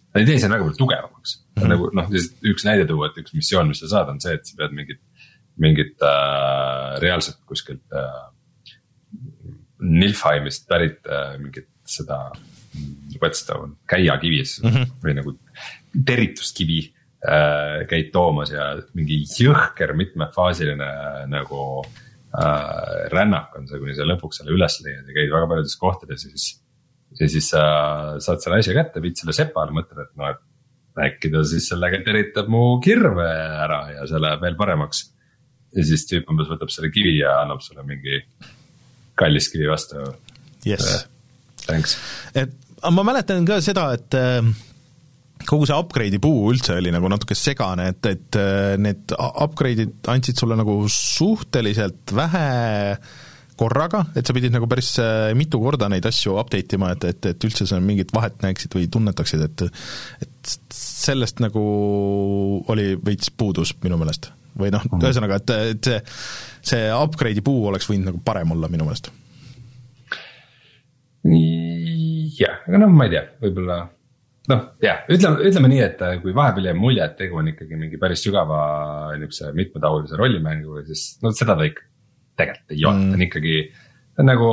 Nad 0.09 0.23
ei 0.23 0.31
tee 0.31 0.41
sind 0.41 0.55
väga 0.55 0.65
palju 0.65 0.81
tugevamaks 0.81 1.35
mm, 1.37 1.61
-hmm. 1.61 1.71
nagu 1.75 1.91
noh, 1.95 2.13
üks 2.53 2.65
näide 2.67 2.87
tuua, 2.89 3.11
et 3.11 3.23
üks 3.23 3.35
missioon, 3.37 3.69
mis 3.71 3.83
sa 3.85 3.91
saad, 3.93 4.15
on 4.15 4.21
see, 4.25 4.35
et 4.35 4.49
sa 4.49 4.57
pead 4.59 4.75
mingit, 4.75 5.03
mingit 5.61 6.07
äh, 6.07 6.97
reaalselt 7.05 7.43
kuskilt 7.47 7.85
äh, 7.93 8.23
Nilfheimist 9.79 10.65
pärit 10.67 11.07
äh, 11.07 11.37
mingit 11.39 11.69
seda 11.87 12.25
whetstone, 13.23 13.77
käiakivis 13.89 14.59
mm 14.63 14.71
-hmm. 14.71 14.93
või 15.05 15.15
nagu 15.19 15.35
terituskivi 16.07 16.81
äh, 17.25 17.87
käid 17.91 18.13
toomas 18.13 18.53
ja 18.53 18.71
mingi 18.95 19.23
jõhker 19.25 19.95
mitmefaasiline 19.97 20.91
nagu 21.33 21.63
äh, 21.85 23.09
rännak 23.13 23.57
on 23.59 23.69
see, 23.69 23.81
kuni 23.81 23.97
sa 23.97 24.07
lõpuks 24.09 24.43
selle 24.43 24.55
üles 24.55 24.81
leiad 24.85 25.09
ja 25.09 25.17
käid 25.17 25.33
väga 25.33 25.51
paljudes 25.51 25.77
kohtades 25.77 26.25
ja 26.25 26.31
siis. 26.31 26.63
ja 27.21 27.29
siis 27.29 27.51
sa 27.51 27.65
äh, 27.65 28.19
saad 28.21 28.45
selle 28.45 28.61
asja 28.61 28.77
kätte, 28.77 29.03
viid 29.03 29.17
selle 29.17 29.33
sepale, 29.33 29.73
mõtled, 29.75 30.05
et 30.05 30.15
noh, 30.17 30.35
et 30.35 30.45
äkki 31.09 31.31
ta 31.31 31.45
siis 31.47 31.69
sellega 31.71 32.01
teritab 32.05 32.49
mu 32.51 32.81
kirve 32.85 33.29
ära 33.65 33.85
ja 33.95 34.07
see 34.11 34.21
läheb 34.23 34.43
veel 34.43 34.57
paremaks. 34.59 35.05
ja 35.77 35.85
siis 35.85 36.07
tüüp 36.11 36.31
umbes 36.33 36.49
võtab 36.49 36.71
selle 36.73 36.91
kivi 36.91 37.19
ja 37.19 37.41
annab 37.43 37.61
sulle 37.61 37.85
mingi 37.87 38.23
kallis 39.19 39.51
kivi 39.53 39.69
vastu 39.69 40.01
yes.. 40.67 41.09
Thanks. 41.69 41.99
et 42.35 42.57
aga 42.79 42.95
ma 42.95 43.05
mäletan 43.11 43.47
ka 43.49 43.61
seda, 43.65 43.91
et 43.97 44.17
äh, 44.19 44.43
kogu 45.49 45.69
see 45.69 45.79
upgrade'i 45.79 46.21
puu 46.23 46.51
üldse 46.53 46.77
oli 46.79 46.93
nagu 46.95 47.11
natuke 47.11 47.37
segane, 47.39 47.91
et, 47.93 48.11
et 48.11 48.39
äh, 48.39 48.75
need 48.81 49.15
upgrade'id 49.19 50.11
andsid 50.13 50.41
sulle 50.41 50.59
nagu 50.59 50.81
suhteliselt 50.93 52.15
vähe 52.17 52.47
korraga, 53.59 54.05
et 54.15 54.27
sa 54.27 54.35
pidid 54.37 54.55
nagu 54.55 54.69
päris 54.71 54.93
äh, 55.03 55.33
mitu 55.39 55.59
korda 55.63 55.89
neid 55.91 56.07
asju 56.07 56.37
update 56.39 56.79
ima, 56.79 56.93
et, 56.95 57.09
et, 57.11 57.31
et 57.33 57.47
üldse 57.49 57.67
sa 57.67 57.81
mingit 57.83 58.13
vahet 58.15 58.39
näeksid 58.45 58.77
või 58.79 58.87
tunnetaksid, 58.93 59.47
et 59.49 59.67
et 60.23 60.59
sellest 60.75 61.43
nagu 61.43 61.63
oli 62.71 62.93
veits 63.05 63.33
puudus 63.35 63.75
minu 63.83 63.99
meelest. 64.01 64.31
või 64.59 64.73
noh, 64.75 64.83
mhm. 64.87 65.03
ühesõnaga, 65.03 65.39
et, 65.43 65.51
et 65.75 65.91
see, 65.91 66.03
see 66.73 66.93
upgrade'i 66.95 67.43
puu 67.47 67.67
oleks 67.71 67.91
võinud 67.91 68.13
nagu 68.13 68.23
parem 68.25 68.55
olla 68.55 68.71
minu 68.71 68.87
meelest 68.87 69.11
jah, 71.27 72.61
aga 72.69 72.83
noh, 72.85 72.93
ma 72.95 73.09
ei 73.09 73.15
tea, 73.17 73.25
võib-olla 73.43 73.79
noh, 74.49 74.65
jah, 74.83 75.03
ütleme, 75.13 75.43
ütleme 75.49 75.71
nii, 75.73 75.81
et 75.85 76.03
äh, 76.05 76.17
kui 76.23 76.35
vahepeal 76.37 76.71
jäi 76.71 76.77
mulje, 76.79 77.05
et 77.05 77.17
tegu 77.19 77.41
on 77.41 77.51
ikkagi 77.51 77.79
mingi 77.79 78.01
päris 78.01 78.23
sügava 78.25 78.61
niisuguse 79.19 79.53
mitmetahulise 79.57 80.19
rollimänguga, 80.21 80.85
siis 80.89 81.19
no 81.25 81.33
seda 81.37 81.57
ta 81.59 81.67
ikka 81.69 81.85
tegelikult 82.39 82.77
ei 82.77 82.85
ole 82.87 83.01
mm., 83.01 83.11
ta 83.11 83.19
on 83.19 83.27
ikkagi. 83.27 83.57
ta 84.15 84.23
on 84.23 84.31
nagu 84.33 84.53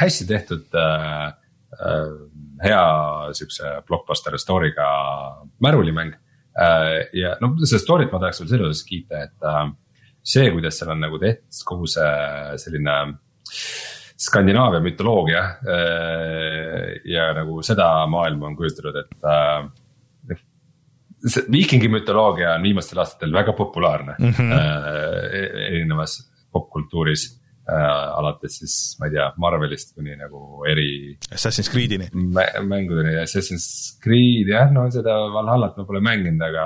hästi 0.00 0.26
tehtud 0.28 0.78
äh, 0.80 1.24
äh, 1.78 2.12
hea 2.64 2.84
siukse 3.40 3.78
blockbuster 3.88 4.36
story'ga 4.40 4.90
märulimäng 5.64 6.14
äh,. 6.14 7.08
ja 7.16 7.34
no 7.40 7.54
seda 7.64 7.82
story't 7.82 8.12
ma 8.12 8.22
tahaks 8.22 8.42
veel 8.42 8.52
selle 8.52 8.70
osas 8.70 8.84
kiita, 8.88 9.26
et 9.28 9.48
äh, 9.50 9.66
see, 10.24 10.46
kuidas 10.54 10.78
seal 10.78 10.94
on 10.94 11.02
nagu 11.04 11.20
tehtud 11.22 11.64
kogu 11.68 11.90
see 11.90 12.14
selline 12.62 13.00
Skandinaavia 14.24 14.80
mütoloogia 14.80 15.44
äh, 15.44 16.90
ja 17.10 17.30
nagu 17.36 17.62
seda 17.66 17.88
maailma 18.10 18.48
on 18.50 18.56
kujutatud, 18.58 18.96
et 19.02 19.26
äh, 19.28 20.38
see 21.24 21.46
viikingi 21.52 21.88
mütoloogia 21.92 22.54
on 22.56 22.66
viimastel 22.66 23.00
aastatel 23.02 23.32
väga 23.34 23.54
populaarne 23.56 24.16
mm 24.18 24.36
-hmm. 24.36 24.52
erinevas 25.70 26.18
popkultuuris 26.52 27.24
äh,. 27.68 28.18
alates 28.18 28.58
siis, 28.58 28.74
ma 29.00 29.08
ei 29.08 29.16
tea, 29.16 29.32
Marvelist 29.36 29.94
kuni 29.94 30.16
nagu 30.16 30.64
eri. 30.68 31.16
Assassin's 31.32 31.70
Creed'ini 31.72 32.08
mängudeni, 32.68 33.16
Assassin's 33.22 33.98
Creed 34.04 34.48
jah, 34.52 34.70
no 34.72 34.86
seda 34.90 35.16
Valhallat 35.34 35.76
ma 35.76 35.84
pole 35.88 36.00
mänginud, 36.00 36.42
aga 36.48 36.64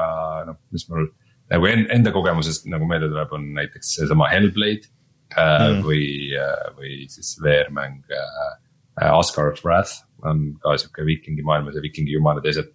noh, 0.50 0.60
mis 0.74 0.88
mul 0.90 1.08
nagu 1.48 1.70
enda 1.70 2.12
kogemusest 2.12 2.66
nagu 2.68 2.86
meelde 2.86 3.08
tuleb, 3.12 3.32
on 3.32 3.52
näiteks 3.56 3.94
seesama 4.00 4.28
Hellblade 4.32 4.90
mm. 5.36 5.80
või, 5.84 6.04
äh, 6.36 6.68
või 6.76 6.92
siis 7.12 7.36
VR-mäng 7.42 8.02
Asgard's 8.98 9.62
äh, 9.62 9.66
Wrath 9.66 10.04
on 10.26 10.54
ka 10.62 10.76
sihuke 10.80 11.06
viikingi 11.06 11.44
maailmas 11.46 11.76
ja 11.78 11.84
viikingi 11.84 12.16
jumalad 12.16 12.46
ja 12.46 12.54
asjad. 12.56 12.70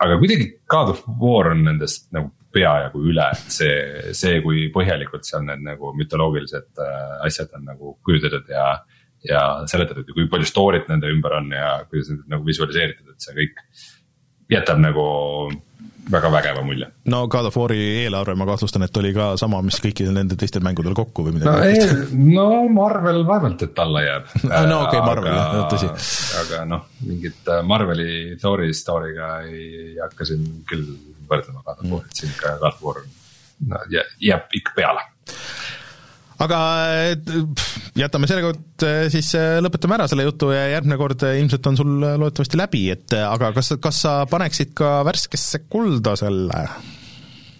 aga 0.00 0.18
kuidagi 0.20 0.46
God 0.70 0.94
of 0.94 1.02
War 1.20 1.50
on 1.52 1.64
nendest 1.66 2.08
nagu 2.14 2.32
peajagu 2.50 3.02
üle, 3.06 3.26
et 3.30 3.52
see, 3.52 3.74
see, 4.16 4.40
kui 4.42 4.64
põhjalikult 4.74 5.26
seal 5.28 5.44
need 5.46 5.62
nagu 5.62 5.92
mütoloogilised 5.94 6.80
asjad 7.26 7.52
on 7.54 7.68
nagu 7.68 7.92
kujutatud 8.06 8.48
ja. 8.50 8.64
ja 9.22 9.42
seletatud 9.70 10.08
ja 10.08 10.16
kui 10.16 10.26
palju 10.32 10.48
story't 10.48 10.90
nende 10.90 11.12
ümber 11.12 11.36
on 11.38 11.52
ja 11.54 11.76
kuidas 11.86 12.10
need 12.10 12.24
nagu 12.32 12.46
visualiseeritud, 12.48 13.12
et 13.12 13.26
see 13.26 13.36
kõik 13.36 13.60
jätab 14.50 14.80
nagu 14.82 15.04
väga 16.10 16.30
vägeva 16.32 16.62
mulje. 16.66 16.88
no 17.12 17.26
God 17.28 17.50
of 17.50 17.56
War'i 17.56 17.80
eelarve, 18.04 18.34
ma 18.38 18.46
kahtlustan, 18.48 18.84
et 18.86 18.96
oli 19.00 19.12
ka 19.16 19.32
sama, 19.40 19.60
mis 19.66 19.78
kõikidel 19.82 20.16
nendel 20.16 20.38
teistel 20.40 20.64
mängudel 20.66 20.96
kokku 20.98 21.26
või 21.26 21.36
midagi 21.36 21.50
no, 21.50 21.62
ei, 21.66 22.24
no 22.34 22.48
Marvel 22.74 23.22
vaevalt, 23.28 23.64
et 23.66 23.82
alla 23.84 24.04
jääb 24.06 24.34
no 24.44 24.82
okei 24.86 24.98
okay,, 24.98 25.04
Marvel 25.06 25.38
jah, 25.38 25.62
tõsi. 25.72 25.92
aga 26.42 26.64
noh, 26.70 26.84
mingit 27.06 27.52
äh, 27.52 27.62
Marveli 27.66 28.10
Thor'i 28.42 28.74
story'ga 28.76 29.32
ei 29.48 29.96
hakka 30.00 30.28
siin 30.28 30.46
küll 30.68 30.86
võrdlema 31.30 31.64
God 31.64 31.84
of 31.84 31.96
War'it, 31.96 32.22
siin 32.22 32.34
ikka 32.34 32.56
God 32.62 32.74
of 32.74 32.84
War 32.86 33.02
no, 33.70 33.82
jääb 33.90 34.60
ikka 34.60 34.76
peale 34.76 35.08
aga 36.40 36.60
jätame 37.98 38.28
selle 38.30 38.44
kord 38.44 38.86
äh, 38.86 39.02
siis 39.12 39.32
äh, 39.38 39.58
lõpetame 39.64 39.98
ära 39.98 40.06
selle 40.10 40.24
jutu 40.28 40.52
ja 40.54 40.64
järgmine 40.76 40.96
kord 41.00 41.26
äh, 41.26 41.36
ilmselt 41.40 41.68
on 41.70 41.80
sul 41.80 41.92
loodetavasti 42.00 42.60
läbi, 42.60 42.86
et 42.94 43.16
aga 43.18 43.52
kas, 43.56 43.74
kas 43.82 44.00
sa 44.06 44.14
paneksid 44.30 44.72
ka 44.78 45.00
värskesse 45.08 45.64
kulda 45.70 46.16
selle? 46.20 46.64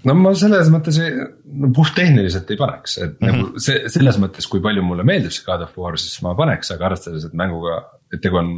no 0.08 0.16
ma 0.16 0.32
selles 0.38 0.70
mõttes 0.72 0.96
no 1.00 1.72
puhttehniliselt 1.76 2.50
ei 2.52 2.60
paneks, 2.60 2.98
et 2.98 3.16
mm 3.20 3.28
-hmm. 3.28 3.44
nagu 3.44 3.64
see, 3.66 3.82
selles 3.92 4.20
mõttes, 4.22 4.48
kui 4.48 4.62
palju 4.64 4.84
mulle 4.86 5.04
meeldib 5.04 5.34
see 5.34 5.44
God 5.46 5.66
of 5.66 5.76
War, 5.76 5.98
siis 6.00 6.22
ma 6.24 6.34
paneks, 6.38 6.72
aga 6.74 6.88
arvestades, 6.90 7.26
et 7.28 7.36
mänguga, 7.36 7.82
et 8.12 8.22
tegu 8.24 8.40
on 8.40 8.52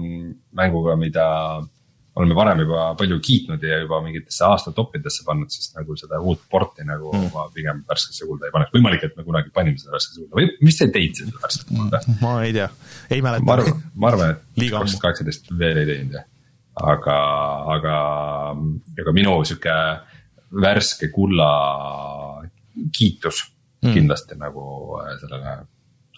mänguga, 0.55 0.97
mida 0.97 1.27
oleme 2.17 2.35
varem 2.37 2.61
juba 2.61 2.91
palju 2.99 3.17
kiitnud 3.25 3.63
ja 3.65 3.79
juba 3.81 4.01
mingitesse 4.05 4.45
aasta 4.45 4.73
toppidesse 4.77 5.25
pannud, 5.25 5.49
siis 5.53 5.71
nagu 5.77 5.97
seda 5.97 6.21
uut 6.21 6.43
porti 6.51 6.85
nagu 6.85 7.13
mm. 7.15 7.31
ma 7.33 7.47
pigem 7.55 7.81
värskesse 7.89 8.29
kuulda 8.29 8.49
ei 8.49 8.55
paneks. 8.55 8.73
võimalik, 8.75 9.07
et 9.09 9.17
me 9.17 9.25
kunagi 9.25 9.53
panime 9.55 9.81
seda 9.81 9.95
värskesse 9.95 10.21
kuulda 10.21 10.41
või 10.41 10.51
mis 10.69 10.81
te 10.81 10.91
teinud 10.93 11.23
seda 11.23 11.45
värskesse 11.47 11.69
kuulda? 11.71 12.03
ma 12.21 12.35
ei 12.45 12.53
tea, 12.59 12.69
ei 13.09 13.25
mäleta. 13.25 13.49
ma 13.49 13.57
arvan, 13.57 13.83
ma 13.95 14.13
arvan, 14.13 14.35
et 14.37 14.69
kaks 14.77 14.97
tuhat 14.97 15.07
kaheksateist 15.07 15.51
veel 15.65 15.83
ei 15.83 15.89
teinud 15.89 16.19
jah. 16.19 16.29
aga, 16.93 17.19
aga, 17.79 17.97
aga 19.07 19.17
minu 19.17 19.39
sihuke 19.49 19.81
värske 20.69 21.09
kulla 21.17 21.51
kiitus 22.93 23.47
mm. 23.81 23.93
kindlasti 23.97 24.37
nagu 24.41 24.65
äh, 25.01 25.15
sellele 25.21 25.59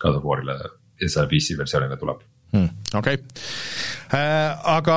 God 0.02 0.18
of 0.18 0.26
War'ile 0.26 0.58
ja 0.58 1.08
selle 1.08 1.30
PC 1.30 1.58
versioonile 1.58 2.02
tuleb 2.02 2.22
mm,. 2.52 2.70
okei 2.98 3.14
okay. 3.14 3.44
äh,, 4.10 4.58
aga 4.74 4.96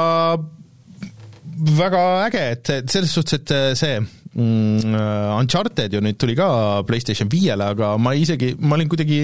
väga 1.57 2.03
äge, 2.27 2.43
et 2.55 2.91
selles 2.91 3.13
suhtes, 3.13 3.39
et 3.39 3.53
see 3.79 3.95
mm, 4.01 4.93
Uncharted 5.37 5.95
ju 5.95 6.01
nüüd 6.03 6.19
tuli 6.21 6.35
ka 6.37 6.49
PlayStation 6.87 7.29
viiele, 7.31 7.71
aga 7.73 7.95
ma 8.01 8.13
isegi, 8.17 8.53
ma 8.59 8.77
olin 8.77 8.91
kuidagi 8.91 9.19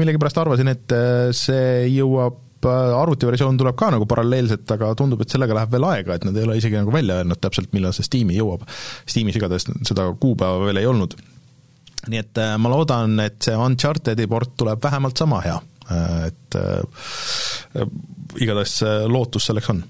millegipärast 0.00 0.40
arvasin, 0.44 0.72
et 0.72 0.96
see 1.36 1.84
jõuab 1.96 2.40
arvutiversioon 2.70 3.58
tuleb 3.60 3.76
ka 3.78 3.90
nagu 3.94 4.06
paralleelselt, 4.08 4.68
aga 4.76 4.92
tundub, 4.98 5.22
et 5.22 5.32
sellega 5.32 5.56
läheb 5.58 5.74
veel 5.74 5.86
aega, 5.88 6.16
et 6.16 6.26
nad 6.26 6.36
ei 6.36 6.46
ole 6.46 6.58
isegi 6.60 6.78
nagu 6.78 6.92
välja 6.94 7.20
öelnud 7.20 7.40
täpselt, 7.42 7.72
millal 7.76 7.94
see 7.96 8.06
Steam'i 8.06 8.38
jõuab. 8.38 8.64
Steamis 9.10 9.38
igatahes 9.38 9.68
seda 9.86 10.08
kuupäeva 10.20 10.64
veel 10.68 10.82
ei 10.82 10.90
olnud. 10.90 11.16
nii 12.04 12.20
et 12.20 12.38
äh, 12.40 12.56
ma 12.60 12.68
loodan, 12.68 13.16
et 13.24 13.38
see 13.44 13.56
Unchartedi 13.56 14.26
port 14.28 14.56
tuleb 14.60 14.82
vähemalt 14.84 15.16
sama 15.16 15.40
hea, 15.44 15.56
äh, 15.88 16.26
et 16.28 16.58
äh, 16.60 17.86
igatahes 18.44 18.82
lootus 19.08 19.48
selleks 19.48 19.70
on 19.72 19.84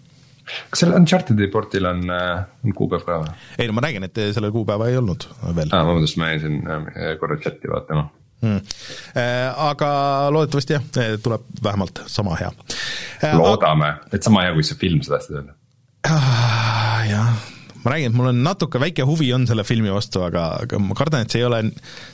kas 0.45 0.83
seal 0.83 0.93
Uncharted'i 0.97 1.49
portil 1.53 1.89
on, 1.89 2.03
äh, 2.13 2.45
on 2.65 2.77
kuupäev 2.77 3.07
ka 3.07 3.21
või? 3.23 3.33
ei 3.59 3.71
no 3.71 3.77
ma 3.77 3.85
räägin, 3.87 4.09
et 4.09 4.21
sellel 4.37 4.53
kuupäeva 4.55 4.91
ei 4.91 4.99
olnud 5.01 5.27
veel. 5.47 5.71
aa, 5.71 5.87
vabandust, 5.87 6.21
ma 6.21 6.33
jäin 6.33 6.45
siin 6.45 6.61
äh, 6.69 7.15
korra 7.21 7.39
chati 7.41 7.71
vaatama 7.73 8.09
mm.. 8.45 8.61
Aga 9.69 9.89
loodetavasti 10.35 10.77
jah, 10.77 10.85
tuleb 11.23 11.49
vähemalt 11.65 12.05
sama 12.11 12.37
hea. 12.41 12.53
loodame, 13.39 13.95
et 14.13 14.23
sama 14.27 14.45
hea, 14.45 14.55
kui 14.57 14.67
see 14.67 14.79
film, 14.81 15.03
sa 15.05 15.17
tahtsid 15.17 15.41
öelda? 15.41 15.57
Ah, 16.05 17.01
jah, 17.09 17.31
ma 17.81 17.95
räägin, 17.95 18.13
et 18.13 18.19
mul 18.19 18.29
on 18.35 18.43
natuke 18.45 18.81
väike 18.83 19.07
huvi 19.09 19.31
on 19.37 19.47
selle 19.49 19.65
filmi 19.65 19.93
vastu, 19.93 20.21
aga, 20.27 20.47
aga 20.67 20.81
ma 20.83 20.97
kardan, 20.99 21.25
et 21.25 21.33
see 21.33 21.41
ei 21.41 21.49
ole, 21.49 21.63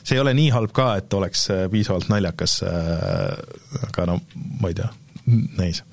see 0.05 0.19
ei 0.19 0.23
ole 0.23 0.36
nii 0.39 0.52
halb 0.55 0.74
ka, 0.77 0.93
et 1.02 1.19
oleks 1.19 1.48
piisavalt 1.73 2.11
naljakas. 2.12 2.61
aga 3.89 4.07
no 4.12 4.20
ma 4.62 4.70
ei 4.70 4.78
tea, 4.78 4.90
näis 5.59 5.85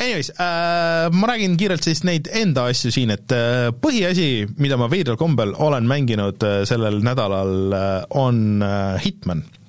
Anyways 0.00 0.30
äh,, 0.30 1.10
ma 1.12 1.28
räägin 1.28 1.56
kiirelt 1.60 1.84
siis 1.84 2.00
neid 2.08 2.28
enda 2.32 2.64
asju 2.70 2.92
siin, 2.94 3.12
et 3.12 3.32
äh, 3.36 3.68
põhiasi, 3.84 4.46
mida 4.56 4.78
ma 4.80 4.88
veidral 4.88 5.18
kombel 5.20 5.52
olen 5.60 5.88
mänginud 5.90 6.40
äh, 6.46 6.62
sellel 6.68 7.02
nädalal 7.04 7.74
äh,, 7.76 7.88
on 8.16 8.62
äh, 8.64 8.96
Hitman. 9.04 9.44
Äh, 9.44 9.59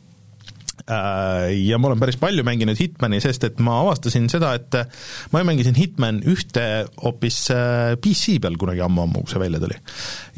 ja 0.92 1.80
ma 1.80 1.90
olen 1.90 2.02
päris 2.02 2.18
palju 2.22 2.44
mänginud 2.46 2.80
Hitmani, 2.80 3.22
sest 3.24 3.46
et 3.48 3.60
ma 3.64 3.80
avastasin 3.84 4.28
seda, 4.32 4.54
et 4.58 4.78
ma 5.34 5.44
mängisin 5.48 5.78
Hitman 5.78 6.22
ühte 6.28 6.66
hoopis 7.02 7.40
äh, 7.54 7.96
PC 8.02 8.38
peal 8.44 8.58
kunagi 8.62 8.84
ammu-ammu, 8.86 9.24
kui 9.24 9.34
see 9.34 9.42
välja 9.42 9.62
tuli. 9.64 9.78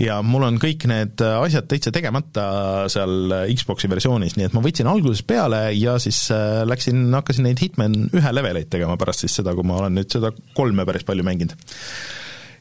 ja 0.04 0.20
mul 0.26 0.48
on 0.48 0.60
kõik 0.62 0.88
need 0.90 1.24
asjad 1.24 1.70
täitsa 1.72 1.94
tegemata 1.96 2.46
seal 2.94 3.36
Xbox'i 3.54 3.92
versioonis, 3.92 4.38
nii 4.38 4.50
et 4.50 4.58
ma 4.58 4.64
võtsin 4.64 4.90
algusest 4.90 5.28
peale 5.30 5.66
ja 5.78 5.98
siis 6.04 6.26
äh, 6.34 6.64
läksin, 6.70 7.06
hakkasin 7.14 7.50
neid 7.50 7.62
Hitman 7.64 8.10
ühe 8.14 8.36
leveleid 8.36 8.72
tegema 8.74 8.98
pärast 9.00 9.26
siis 9.26 9.40
seda, 9.42 9.56
kui 9.58 9.68
ma 9.68 9.82
olen 9.82 9.98
nüüd 10.00 10.12
seda 10.14 10.34
kolme 10.58 10.88
päris 10.90 11.08
palju 11.08 11.26
mänginud 11.26 11.58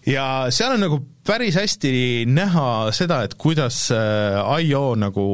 ja 0.08 0.26
seal 0.54 0.74
on 0.74 0.82
nagu 0.82 0.98
päris 1.26 1.56
hästi 1.60 2.24
näha 2.26 2.90
seda, 2.94 3.22
et 3.26 3.36
kuidas 3.38 3.84
IO 3.92 4.86
nagu 4.98 5.26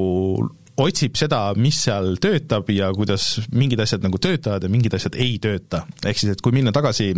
otsib 0.79 1.17
seda, 1.19 1.41
mis 1.59 1.81
seal 1.87 2.17
töötab 2.23 2.71
ja 2.75 2.93
kuidas 2.95 3.39
mingid 3.53 3.81
asjad 3.83 4.05
nagu 4.07 4.21
töötavad 4.23 4.65
ja 4.65 4.71
mingid 4.73 4.95
asjad 4.95 5.19
ei 5.19 5.39
tööta. 5.43 5.85
ehk 6.05 6.21
siis, 6.21 6.37
et 6.37 6.45
kui 6.45 6.55
minna 6.55 6.73
tagasi 6.75 7.13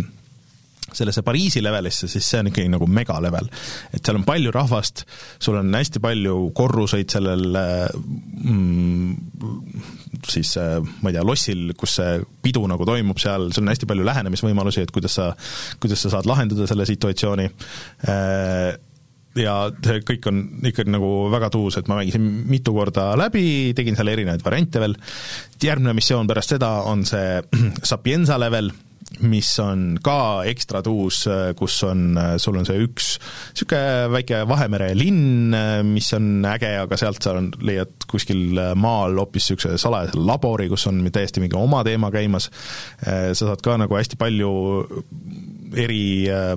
sellesse 0.91 1.21
Pariisi 1.23 1.61
levelisse, 1.63 2.07
siis 2.11 2.25
see 2.27 2.41
on 2.41 2.49
ikkagi 2.51 2.71
nagu 2.71 2.87
megalevel. 2.89 3.47
et 3.93 4.03
seal 4.03 4.19
on 4.19 4.25
palju 4.27 4.51
rahvast, 4.55 5.05
sul 5.39 5.59
on 5.61 5.73
hästi 5.75 6.01
palju 6.03 6.35
korruseid 6.57 7.13
sellel 7.13 7.47
mm, 7.55 9.15
siis 10.27 10.53
ma 10.57 11.11
ei 11.11 11.15
tea, 11.15 11.25
lossil, 11.25 11.71
kus 11.79 11.97
see 12.01 12.19
pidu 12.43 12.65
nagu 12.69 12.85
toimub 12.87 13.19
seal, 13.21 13.49
sul 13.55 13.65
on 13.65 13.73
hästi 13.73 13.89
palju 13.89 14.07
lähenemisvõimalusi, 14.07 14.85
et 14.85 14.93
kuidas 14.93 15.17
sa, 15.19 15.31
kuidas 15.81 16.03
sa 16.03 16.15
saad 16.17 16.29
lahendada 16.29 16.67
selle 16.69 16.87
situatsiooni 16.89 17.47
äh, 17.47 18.71
ja 19.39 19.55
see 19.85 20.03
kõik 20.05 20.27
on 20.31 20.43
ikkagi 20.67 20.91
nagu 20.91 21.09
väga 21.31 21.51
tuus, 21.53 21.77
et 21.79 21.89
ma 21.91 21.99
mängisin 22.01 22.27
mitu 22.51 22.75
korda 22.75 23.11
läbi, 23.19 23.71
tegin 23.77 23.97
seal 23.97 24.11
erinevaid 24.11 24.43
variante 24.45 24.81
veel, 24.83 24.97
järgmine 25.61 25.95
missioon 25.97 26.29
pärast 26.29 26.55
seda 26.57 26.79
on 26.89 27.05
see 27.07 27.39
Sapienza 27.91 28.39
level, 28.41 28.71
mis 29.27 29.49
on 29.59 29.97
ka 30.03 30.43
ekstra 30.47 30.79
tuus, 30.85 31.23
kus 31.59 31.77
on, 31.83 32.15
sul 32.41 32.57
on 32.59 32.67
see 32.67 32.79
üks 32.85 33.09
niisugune 33.19 34.11
väike 34.13 34.41
Vahemere 34.49 34.91
linn, 34.95 35.55
mis 35.91 36.07
on 36.15 36.45
äge, 36.47 36.71
aga 36.79 36.99
sealt 36.99 37.23
sa 37.23 37.35
leiad 37.39 38.07
kuskil 38.11 38.59
maal 38.79 39.19
hoopis 39.19 39.49
niisuguse 39.49 39.79
salajase 39.81 40.19
labori, 40.19 40.69
kus 40.71 40.87
on 40.91 41.03
täiesti 41.11 41.43
mingi 41.43 41.59
oma 41.59 41.83
teema 41.87 42.11
käimas, 42.13 42.49
sa 43.03 43.33
saad 43.35 43.63
ka 43.63 43.77
nagu 43.83 43.99
hästi 43.99 44.19
palju 44.21 44.53
eri 45.81 46.03
äh, 46.31 46.55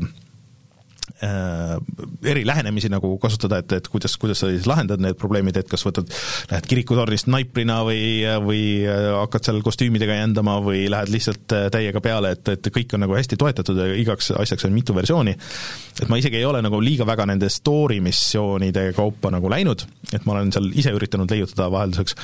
eri 2.25 2.43
lähenemisi 2.47 2.89
nagu 2.89 3.11
kasutada, 3.21 3.59
et, 3.61 3.73
et 3.77 3.89
kuidas, 3.93 4.17
kuidas 4.21 4.41
sa 4.41 4.49
siis 4.51 4.67
lahendad 4.69 5.03
need 5.03 5.17
probleemid, 5.21 5.57
et 5.61 5.69
kas 5.71 5.85
võtad, 5.87 6.09
lähed 6.51 6.69
kirikutornist 6.69 7.29
naiprina 7.33 7.81
või, 7.87 8.25
või 8.45 8.63
äh, 8.89 9.11
hakkad 9.21 9.49
seal 9.49 9.61
kostüümidega 9.65 10.17
jändama 10.17 10.57
või 10.65 10.87
lähed 10.93 11.13
lihtsalt 11.13 11.55
äh, 11.55 11.67
täiega 11.75 12.01
peale, 12.05 12.35
et, 12.37 12.49
et 12.57 12.71
kõik 12.75 12.97
on 12.97 13.05
nagu 13.05 13.17
hästi 13.17 13.39
toetatud 13.41 13.81
ja 13.81 13.91
igaks 14.01 14.33
asjaks 14.37 14.67
on 14.69 14.75
mitu 14.75 14.97
versiooni. 14.97 15.37
et 16.01 16.09
ma 16.11 16.19
isegi 16.21 16.41
ei 16.41 16.49
ole 16.49 16.63
nagu 16.65 16.81
liiga 16.83 17.07
väga 17.07 17.29
nende 17.31 17.51
story 17.53 18.01
missioonide 18.05 18.91
kaupa 18.97 19.31
nagu 19.35 19.51
läinud, 19.53 19.85
et 20.13 20.25
ma 20.25 20.39
olen 20.39 20.53
seal 20.57 20.71
ise 20.73 20.95
üritanud 20.97 21.31
leiutada 21.31 21.69
vahelduseks. 21.73 22.17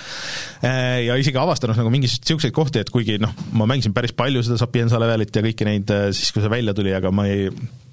Äh, 0.64 1.04
ja 1.06 1.18
isegi 1.20 1.38
avastanud 1.40 1.78
nagu 1.78 1.92
mingisuguseid 1.92 2.26
niisuguseid 2.30 2.56
kohti, 2.56 2.80
et 2.80 2.90
kuigi 2.90 3.18
noh, 3.20 3.36
ma 3.52 3.68
mängisin 3.68 3.94
päris 3.94 4.16
palju 4.16 4.42
seda 4.46 4.58
Sapienza 4.60 5.00
levelit 5.02 5.36
ja 5.36 5.44
kõiki 5.44 5.68
neid 5.68 5.94
siis, 6.16 6.32
kui 6.32 6.42
see 6.42 6.52
välja 6.52 6.74
tuli, 6.76 6.94
aga 6.96 7.12
ma 7.14 7.28
ei 7.28 7.48
Äh, 7.50 7.89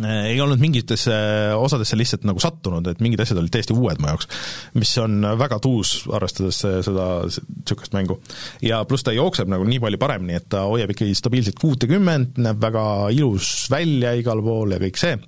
ei 0.00 0.38
olnud 0.40 0.60
mingitesse 0.62 1.14
osadesse 1.58 1.98
lihtsalt 1.98 2.24
nagu 2.28 2.40
sattunud, 2.42 2.86
et 2.88 3.02
mingid 3.04 3.20
asjad 3.24 3.40
olid 3.42 3.52
täiesti 3.52 3.76
uued 3.76 4.00
mu 4.00 4.08
jaoks, 4.12 4.30
mis 4.78 4.92
on 5.02 5.20
väga 5.40 5.58
tuus, 5.62 5.94
arvestades 6.12 6.62
seda 6.62 7.08
niisugust 7.26 7.96
mängu. 7.96 8.20
ja 8.64 8.82
pluss 8.88 9.04
ta 9.04 9.12
jookseb 9.12 9.50
nagu 9.52 9.66
nii 9.68 9.82
palju 9.82 10.00
paremini, 10.00 10.38
et 10.40 10.48
ta 10.52 10.64
hoiab 10.70 10.94
ikkagi 10.94 11.14
stabiilselt 11.18 11.60
kuutekümmet, 11.60 12.40
näeb 12.40 12.62
väga 12.62 12.86
ilus 13.14 13.68
välja 13.72 14.16
igal 14.18 14.42
pool 14.44 14.76
ja 14.76 14.80
kõik 14.82 15.00
see, 15.00 15.18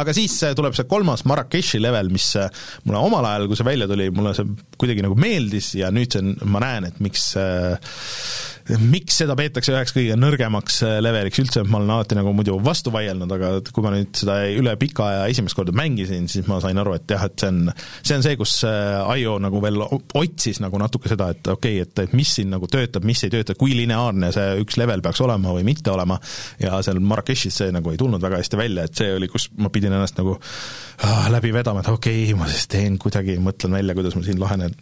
aga 0.00 0.14
siis 0.16 0.34
äh, 0.46 0.54
tuleb 0.56 0.76
see 0.76 0.88
kolmas 0.88 1.24
Marrakechi 1.28 1.80
level, 1.82 2.10
mis 2.12 2.30
äh, 2.40 2.48
mulle 2.86 3.02
omal 3.02 3.28
ajal, 3.28 3.48
kui 3.50 3.58
see 3.58 3.68
välja 3.68 3.88
tuli, 3.90 4.08
mulle 4.14 4.34
see 4.36 4.48
kuidagi 4.80 5.04
nagu 5.04 5.16
meeldis 5.20 5.72
ja 5.78 5.92
nüüd 5.94 6.14
see 6.14 6.24
on, 6.24 6.34
ma 6.52 6.62
näen, 6.64 6.88
et 6.88 7.02
miks 7.04 7.32
äh, 7.40 7.96
miks 8.82 9.16
seda 9.22 9.34
peetakse 9.38 9.72
üheks 9.74 9.94
kõige 9.94 10.16
nõrgemaks 10.18 10.78
äh, 10.86 10.96
leveliks 11.02 11.40
üldse, 11.42 11.64
ma 11.66 11.80
olen 11.80 11.92
alati 11.96 12.16
nagu 12.18 12.32
muidu 12.36 12.58
vastu 12.62 12.92
vaielnud, 12.94 13.32
aga 13.36 13.52
kui 13.74 13.84
ma 13.84 13.92
nüüd 13.94 14.14
seda 14.18 14.38
üle 14.54 14.74
pika 14.80 15.08
aja 15.08 15.24
esimest 15.32 15.58
korda 15.58 15.74
mängisin, 15.76 16.28
siis 16.30 16.46
ma 16.50 16.60
sain 16.62 16.78
aru, 16.78 16.94
et 16.98 17.10
jah, 17.10 17.24
et 17.26 17.42
see 17.42 17.50
on, 17.50 17.72
see 18.00 18.18
on 18.18 18.26
see, 18.26 18.36
kus 18.40 18.54
äh, 18.68 19.00
IO 19.18 19.38
nagu 19.42 19.62
veel 19.64 19.82
otsis 19.82 20.62
nagu 20.62 20.80
natuke 20.80 21.10
seda, 21.12 21.32
et 21.34 21.52
okei 21.52 21.80
okay,, 21.80 21.88
et, 21.88 22.04
et 22.06 22.16
mis 22.16 22.36
siin 22.38 22.52
nagu 22.54 22.70
töötab, 22.70 23.06
mis 23.08 23.24
ei 23.26 23.34
tööta, 23.34 23.56
kui 23.58 23.74
lineaarne 23.78 24.32
see 24.34 24.62
üks 24.62 24.78
level 24.80 25.04
peaks 25.04 25.24
olema 25.26 25.56
või 25.56 25.66
mitte 25.66 25.92
olema, 25.94 26.20
ja 26.62 26.78
seal 26.84 27.02
Marrakechis 27.02 27.62
see 27.62 27.74
nagu 27.74 27.92
ei 27.92 28.00
tulnud 28.00 28.22
väga 28.22 28.40
hästi 28.42 28.60
välja, 28.60 28.86
et 28.86 29.02
see 29.02 29.12
oli, 29.16 29.30
kus 29.32 29.50
ma 29.58 29.72
pidin 29.74 29.94
ennast 29.96 30.18
nagu 30.20 30.38
ah, 30.38 31.28
läbi 31.32 31.52
vedama, 31.54 31.82
et 31.82 31.92
okei 31.92 32.26
okay,, 32.28 32.38
ma 32.38 32.50
siis 32.50 32.70
teen 32.70 32.98
kuidagi, 33.02 33.38
mõtlen 33.42 33.80
välja, 33.80 33.98
kuidas 33.98 34.18
ma 34.18 34.26
siin 34.26 34.42
lahenen 34.42 34.76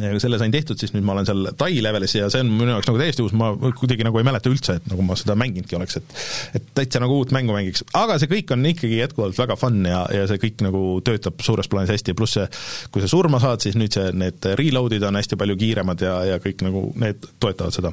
ja 0.00 0.12
selle 0.22 0.38
sain 0.40 0.52
tehtud, 0.54 0.78
siis 0.80 0.94
nüüd 0.94 1.04
ma 1.06 1.16
olen 1.16 1.28
seal 1.28 1.50
Tai 1.58 1.70
levelis 1.84 2.14
ja 2.16 2.28
see 2.32 2.42
on 2.44 2.50
minu 2.54 2.72
jaoks 2.74 2.88
nagu 2.88 3.00
täiesti 3.00 3.24
uus, 3.24 3.34
ma 3.36 3.50
kuidagi 3.78 4.06
nagu 4.06 4.20
ei 4.20 4.26
mäleta 4.26 4.50
üldse, 4.52 4.78
et 4.80 4.88
nagu 4.90 5.04
ma 5.06 5.16
seda 5.18 5.36
mänginudki 5.38 5.76
oleks, 5.78 5.98
et 6.00 6.60
et 6.60 6.70
täitsa 6.76 7.02
nagu 7.02 7.18
uut 7.20 7.34
mängu 7.34 7.54
mängiks, 7.56 7.84
aga 7.98 8.18
see 8.20 8.30
kõik 8.30 8.54
on 8.56 8.64
ikkagi 8.72 9.00
jätkuvalt 9.02 9.38
väga 9.38 9.56
fun 9.60 9.82
ja, 9.88 10.02
ja 10.14 10.26
see 10.30 10.40
kõik 10.42 10.64
nagu 10.64 10.82
töötab 11.04 11.42
suures 11.44 11.68
plaanis 11.72 11.92
hästi, 11.94 12.16
pluss 12.18 12.38
see, 12.38 12.48
kui 12.94 13.04
sa 13.04 13.10
surma 13.10 13.40
saad, 13.42 13.64
siis 13.64 13.78
nüüd 13.78 13.94
see, 13.94 14.08
need 14.16 14.48
reload'id 14.58 15.04
on 15.08 15.20
hästi 15.20 15.38
palju 15.40 15.58
kiiremad 15.60 16.04
ja, 16.04 16.16
ja 16.32 16.40
kõik 16.42 16.64
nagu 16.66 16.86
need 17.02 17.28
toetavad 17.42 17.76
seda. 17.76 17.92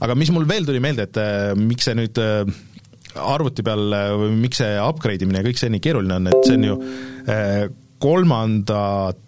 aga 0.00 0.18
mis 0.18 0.32
mul 0.34 0.48
veel 0.48 0.68
tuli 0.68 0.82
meelde, 0.82 1.08
et 1.08 1.20
äh, 1.20 1.54
miks 1.58 1.88
see 1.88 1.96
nüüd 1.98 2.20
äh, 2.22 2.44
arvuti 3.18 3.64
peal 3.66 3.90
äh, 3.96 4.12
või 4.18 4.36
miks 4.44 4.60
see 4.62 4.76
upgrade 4.82 5.26
imine 5.26 5.42
ja 5.42 5.48
kõik 5.48 5.60
see 5.60 5.72
nii 5.72 5.82
keeruline 5.82 6.20
on, 6.20 6.30
et 6.30 6.46
see 6.46 6.60
on 6.60 6.68
ju 6.68 6.78
äh, 7.26 7.66
kolmandat 8.00 9.26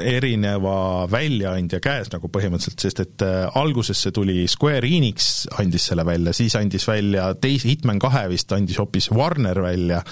erineva 0.00 1.06
väljaandja 1.10 1.80
käes 1.82 2.10
nagu 2.12 2.30
põhimõtteliselt, 2.32 2.82
sest 2.82 3.02
et 3.04 3.24
äh, 3.26 3.46
alguses 3.58 4.00
see 4.00 4.14
tuli, 4.14 4.44
Square 4.50 4.88
Enix 4.88 5.46
andis 5.60 5.88
selle 5.90 6.04
välja, 6.08 6.34
siis 6.36 6.56
andis 6.58 6.86
välja 6.88 7.30
teise, 7.40 7.68
Hitman 7.70 8.00
kahe 8.02 8.26
vist 8.32 8.52
andis 8.56 8.80
hoopis 8.80 9.10
Warner 9.14 9.60
välja, 9.64 10.02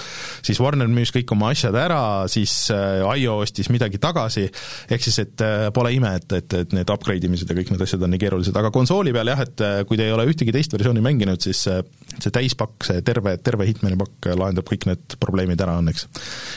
siis 0.45 0.61
Warner 0.63 0.91
müüs 0.93 1.13
kõik 1.15 1.33
oma 1.37 1.53
asjad 1.55 1.77
ära, 1.79 2.01
siis 2.31 2.55
äh, 2.75 3.05
IO 3.19 3.39
ostis 3.43 3.71
midagi 3.73 4.01
tagasi, 4.03 4.47
ehk 4.91 5.07
siis 5.07 5.21
et 5.25 5.45
äh, 5.45 5.69
pole 5.75 5.95
ime, 5.97 6.15
et, 6.21 6.29
et, 6.41 6.59
et 6.63 6.77
need 6.77 6.95
upgrade 6.95 7.29
imised 7.29 7.51
ja 7.51 7.59
kõik 7.59 7.73
need 7.75 7.87
asjad 7.87 8.05
on 8.05 8.15
nii 8.15 8.23
keerulised, 8.23 8.57
aga 8.59 8.73
konsooli 8.75 9.15
peal 9.17 9.33
jah, 9.33 9.45
et 9.47 9.65
kui 9.89 9.99
te 9.99 10.07
ei 10.09 10.15
ole 10.15 10.29
ühtegi 10.29 10.55
teist 10.55 10.75
versiooni 10.77 11.03
mänginud, 11.05 11.43
siis 11.43 11.65
see 11.69 12.33
täispakk, 12.35 12.87
see 12.89 13.03
terve, 13.07 13.37
terve 13.45 13.67
Hitmani 13.69 13.99
pakk 14.01 14.31
lahendab 14.39 14.67
kõik 14.69 14.87
need 14.89 15.17
probleemid 15.21 15.61
ära 15.63 15.79
õnneks. 15.81 16.07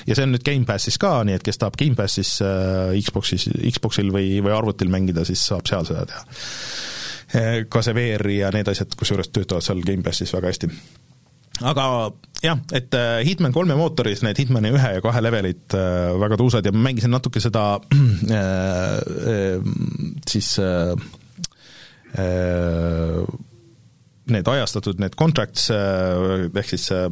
ja 0.07 0.15
see 0.15 0.25
on 0.25 0.35
nüüd 0.35 0.45
Gamepassis 0.45 0.97
ka, 1.01 1.13
nii 1.27 1.37
et 1.37 1.45
kes 1.45 1.59
tahab 1.61 1.77
Gamepassis 1.79 2.37
äh, 2.45 2.93
Xboxis, 3.21 3.47
Xboxil 3.75 4.09
või, 4.13 4.39
või 4.43 4.55
arvutil 4.55 4.91
mängida, 4.93 5.25
siis 5.27 5.43
saab 5.51 5.69
seal 5.69 5.87
seda 5.87 6.07
teha. 6.09 6.25
ka 7.71 7.81
see 7.85 7.95
VR 7.95 8.27
ja 8.33 8.49
need 8.51 8.67
asjad, 8.67 8.91
kusjuures 8.99 9.31
töötavad 9.31 9.63
seal 9.63 9.85
Gamepassis 9.85 10.33
väga 10.35 10.51
hästi 10.51 10.71
aga 11.61 11.85
jah, 12.41 12.59
et 12.73 12.93
äh, 12.97 13.21
Hitman 13.25 13.53
kolme 13.53 13.75
mootoris 13.77 14.23
need 14.25 14.39
Hitmani 14.41 14.71
ühe 14.73 14.93
ja 14.97 15.01
kahe 15.03 15.21
levelid 15.23 15.75
äh, 15.77 16.11
väga 16.21 16.39
tuusad 16.39 16.65
ja 16.65 16.73
ma 16.73 16.87
mängisin 16.87 17.13
natuke 17.13 17.41
seda 17.43 17.65
äh, 17.77 19.59
siis 20.31 20.55
äh, 20.61 20.95
need 24.31 24.47
ajastatud, 24.47 24.99
need 25.01 25.15
contracts 25.19 25.69
ehk 25.71 26.73
siis 26.73 26.89
äh, 26.95 27.07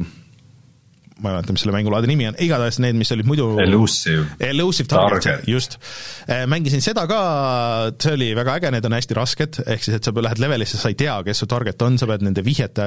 ma 1.20 1.30
ei 1.30 1.36
mäleta, 1.36 1.54
mis 1.54 1.64
selle 1.64 1.74
mängulaadi 1.74 2.10
nimi 2.10 2.28
on, 2.30 2.38
igatahes 2.42 2.80
need, 2.82 2.98
mis 2.98 3.10
olid 3.14 3.28
muidu 3.28 3.48
Elusive. 3.62 4.24
Elusive 4.50 4.88
Target, 4.90 5.26
target., 5.26 5.48
just. 5.48 5.76
Äh, 6.26 6.46
mängisin 6.50 6.82
seda 6.84 7.06
ka, 7.10 7.20
see 8.00 8.16
oli 8.16 8.30
väga 8.38 8.56
äge, 8.60 8.72
need 8.74 8.88
on 8.88 8.96
hästi 8.96 9.16
rasked, 9.18 9.60
ehk 9.66 9.84
siis 9.84 9.98
et 9.98 10.08
sa 10.08 10.14
lähed 10.16 10.42
levelisse, 10.42 10.80
sa 10.80 10.92
ei 10.92 10.98
tea, 10.98 11.16
kes 11.26 11.42
su 11.44 11.48
target 11.50 11.82
on, 11.86 11.98
sa 12.00 12.08
pead 12.10 12.24
nende 12.26 12.44
vihjete 12.46 12.86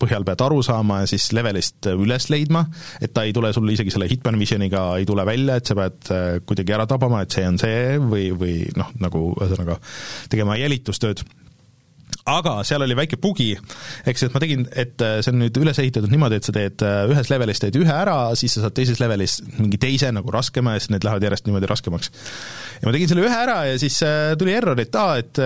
põhjal 0.00 0.26
pead 0.26 0.44
aru 0.46 0.62
saama 0.66 1.02
ja 1.02 1.10
siis 1.10 1.30
levelist 1.36 1.90
üles 1.94 2.28
leidma, 2.32 2.64
et 3.02 3.14
ta 3.14 3.26
ei 3.26 3.34
tule 3.36 3.52
sulle 3.56 3.74
isegi 3.74 3.94
selle 3.94 4.08
Hitman 4.10 4.38
Visioniga 4.40 4.86
ei 4.98 5.08
tule 5.08 5.26
välja, 5.26 5.58
et 5.60 5.70
sa 5.70 5.78
pead 5.78 6.12
äh, 6.14 6.26
kuidagi 6.46 6.76
ära 6.76 6.88
tabama, 6.90 7.24
et 7.24 7.34
see 7.34 7.46
on 7.48 7.60
see 7.60 7.96
või, 8.02 8.28
või 8.38 8.60
noh, 8.78 8.92
nagu 9.02 9.30
ühesõnaga 9.38 9.80
tegema 10.32 10.58
jälitustööd 10.60 11.24
aga 12.30 12.54
seal 12.64 12.84
oli 12.86 12.96
väike 12.96 13.18
bugi, 13.20 13.50
ehk 14.04 14.18
siis 14.18 14.30
et 14.30 14.36
ma 14.36 14.40
tegin, 14.42 14.64
et 14.72 15.02
äh, 15.04 15.18
see 15.24 15.32
on 15.34 15.42
nüüd 15.42 15.58
üles 15.60 15.80
ehitatud 15.80 16.12
niimoodi, 16.12 16.38
et 16.40 16.48
sa 16.48 16.54
teed 16.56 16.84
äh, 16.86 17.02
ühes 17.12 17.28
levelis 17.32 17.60
teed 17.60 17.76
ühe 17.80 17.92
ära, 17.92 18.16
siis 18.38 18.56
sa 18.56 18.64
saad 18.64 18.76
teises 18.76 19.00
levelis 19.02 19.40
mingi 19.58 19.80
teise 19.80 20.08
nagu 20.14 20.32
raskema 20.32 20.76
ja 20.76 20.82
siis 20.82 20.94
need 20.94 21.04
lähevad 21.04 21.26
järjest 21.28 21.48
niimoodi 21.48 21.68
raskemaks. 21.68 22.12
ja 22.80 22.88
ma 22.88 22.96
tegin 22.96 23.12
selle 23.12 23.26
ühe 23.26 23.42
ära 23.42 23.58
ja 23.68 23.76
siis 23.80 24.00
äh, 24.06 24.32
tuli 24.40 24.56
error, 24.56 24.80
et 24.80 25.00
aa, 25.00 25.18
et 25.20 25.44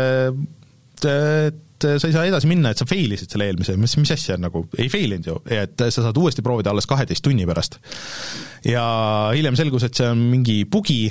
et 1.09 1.85
sa 2.03 2.09
ei 2.09 2.15
saa 2.15 2.27
edasi 2.27 2.49
minna, 2.51 2.73
et 2.75 2.81
sa 2.81 2.87
fail 2.91 3.13
isid 3.15 3.31
selle 3.31 3.47
eelmise, 3.47 3.77
mis, 3.79 3.93
mis 4.01 4.11
asja 4.11 4.35
nagu, 4.41 4.65
ei 4.83 4.89
fail 4.91 5.15
inud 5.15 5.29
ju, 5.31 5.37
et 5.55 5.79
sa 5.79 6.03
saad 6.03 6.19
uuesti 6.19 6.43
proovida 6.43 6.73
alles 6.73 6.89
kaheteist 6.91 7.23
tunni 7.23 7.47
pärast. 7.47 7.79
ja 8.67 8.85
hiljem 9.35 9.59
selgus, 9.59 9.87
et 9.87 9.99
see 9.99 10.11
on 10.11 10.25
mingi 10.33 10.65
bugi, 10.71 11.05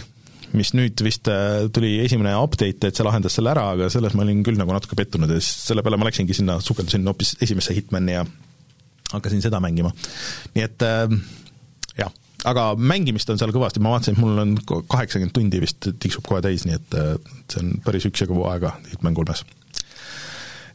mis 0.58 0.74
nüüd 0.78 1.02
vist 1.06 1.30
äh, 1.32 1.68
tuli 1.74 1.98
esimene 2.04 2.36
update, 2.40 2.90
et 2.90 2.98
see 2.98 3.06
lahendas 3.06 3.38
selle 3.38 3.54
ära, 3.54 3.70
aga 3.76 3.90
selles 3.94 4.16
ma 4.18 4.26
olin 4.26 4.44
küll 4.46 4.60
nagu 4.60 4.74
natuke 4.76 4.98
pettunud 5.00 5.32
ja 5.32 5.40
siis 5.40 5.70
selle 5.70 5.84
peale 5.86 6.00
ma 6.00 6.10
läksingi 6.10 6.36
sinna, 6.38 6.60
sukeldusin 6.64 7.08
hoopis 7.08 7.36
esimesse 7.44 7.76
Hitmani 7.78 8.18
ja 8.18 8.24
hakkasin 9.14 9.44
seda 9.44 9.62
mängima. 9.64 9.94
nii 10.56 10.66
et 10.66 10.88
äh, 10.88 11.06
jah, 12.00 12.12
aga 12.50 12.68
mängimist 12.78 13.30
on 13.34 13.40
seal 13.42 13.54
kõvasti, 13.56 13.84
ma 13.84 13.96
vaatasin, 13.96 14.18
et 14.18 14.24
mul 14.24 14.44
on 14.44 14.58
kaheksakümmend 14.66 15.36
tundi 15.36 15.62
vist 15.64 15.90
tiksub 16.02 16.26
kohe 16.28 16.44
täis, 16.46 16.68
nii 16.68 16.78
et 16.80 17.00
äh, 17.00 17.16
see 17.52 17.64
on 17.64 17.78
päris 17.86 18.10
üksjagu 18.10 18.42
aega 18.52 18.76
Hitman 18.92 19.18
kolmes. 19.18 19.46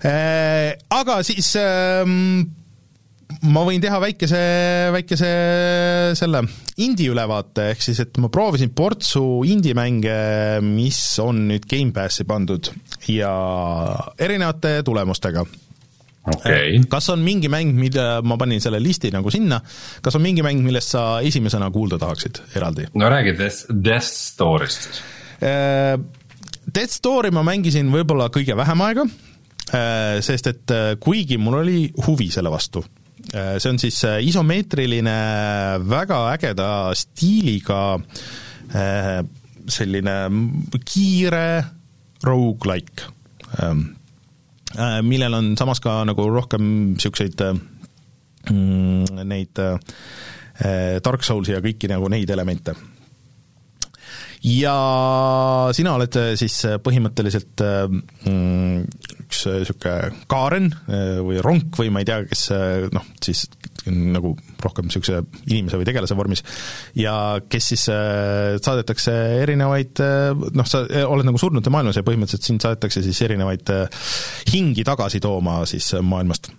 Aga 0.03 1.21
siis 1.23 1.53
ähm, 1.61 2.43
ma 3.53 3.63
võin 3.67 3.83
teha 3.83 3.99
väikese, 4.03 4.41
väikese 4.95 5.31
selle 6.19 6.43
indie-ülevaate, 6.83 7.71
ehk 7.73 7.85
siis 7.85 8.01
et 8.05 8.21
ma 8.23 8.31
proovisin 8.33 8.73
portsu 8.77 9.43
indie-mänge, 9.49 10.15
mis 10.65 11.01
on 11.23 11.45
nüüd 11.51 11.67
Gamepassi 11.71 12.27
pandud 12.29 12.71
ja 13.11 13.33
erinevate 14.21 14.79
tulemustega 14.87 15.45
okay.. 16.31 16.79
kas 16.91 17.11
on 17.15 17.25
mingi 17.25 17.51
mäng, 17.53 17.75
mida 17.79 18.23
ma 18.27 18.39
panin 18.41 18.63
selle 18.65 18.81
listi 18.83 19.13
nagu 19.15 19.33
sinna, 19.35 19.61
kas 20.05 20.19
on 20.19 20.25
mingi 20.25 20.45
mäng, 20.47 20.63
millest 20.65 20.95
sa 20.95 21.05
esimesena 21.25 21.71
kuulda 21.75 22.01
tahaksid 22.03 22.43
eraldi? 22.59 22.89
no 22.95 23.11
räägi 23.13 23.37
Death, 23.39 23.69
Death 23.73 24.09
Story'st 24.09 24.89
siis. 24.89 25.05
Äh, 25.43 25.99
Death 26.63 26.95
Story 26.95 27.33
ma 27.35 27.43
mängisin 27.47 27.91
võib-olla 27.93 28.29
kõige 28.33 28.55
vähem 28.57 28.83
aega, 28.87 29.07
äh, 29.75 30.19
sest 30.25 30.51
et 30.53 30.75
kuigi 31.03 31.41
mul 31.43 31.63
oli 31.65 31.79
huvi 32.07 32.31
selle 32.33 32.53
vastu 32.55 32.85
see 33.31 33.71
on 33.71 33.79
siis 33.81 34.03
äh, 34.09 34.19
isomeetriline, 34.27 35.17
väga 35.89 36.21
ägeda 36.35 36.69
stiiliga 36.99 37.83
äh, 38.75 39.23
selline 39.69 40.17
kiire 40.85 41.47
rogu-like, 42.23 43.07
ähm, 43.63 43.85
millel 45.07 45.35
on 45.37 45.53
samas 45.59 45.81
ka 45.83 46.01
nagu 46.09 46.25
rohkem 46.33 46.65
niisuguseid 46.95 47.43
mm, 48.51 49.23
neid 49.29 49.61
Dark 51.05 51.27
Soulsi 51.27 51.53
ja 51.53 51.61
kõiki 51.65 51.91
nagu 51.91 52.09
neid 52.13 52.31
elemente 52.31 52.75
ja 54.43 54.77
sina 55.77 55.95
oled 55.97 56.17
siis 56.39 56.57
põhimõtteliselt 56.83 57.63
mm, 57.63 58.87
üks 59.27 59.45
niisugune 59.49 60.25
kaaren 60.31 60.71
või 61.23 61.39
ronk 61.45 61.79
või 61.79 61.93
ma 61.95 62.03
ei 62.03 62.09
tea, 62.09 62.23
kes 62.29 62.49
noh, 62.93 63.07
siis 63.23 63.45
nagu 63.87 64.35
rohkem 64.63 64.87
niisuguse 64.87 65.23
inimese 65.51 65.79
või 65.81 65.87
tegelase 65.89 66.17
vormis, 66.19 66.45
ja 66.99 67.15
kes 67.51 67.71
siis 67.73 67.87
saadetakse 67.87 69.15
erinevaid 69.43 70.03
noh, 70.55 70.69
sa 70.69 70.85
oled 71.07 71.27
nagu 71.27 71.41
surnute 71.41 71.73
maailmas 71.75 71.99
ja 71.99 72.07
põhimõtteliselt 72.07 72.51
sind 72.51 72.67
saadetakse 72.67 73.03
siis 73.07 73.23
erinevaid 73.27 73.73
hingi 74.53 74.87
tagasi 74.87 75.23
tooma 75.23 75.63
siis 75.71 75.93
maailmast 76.03 76.53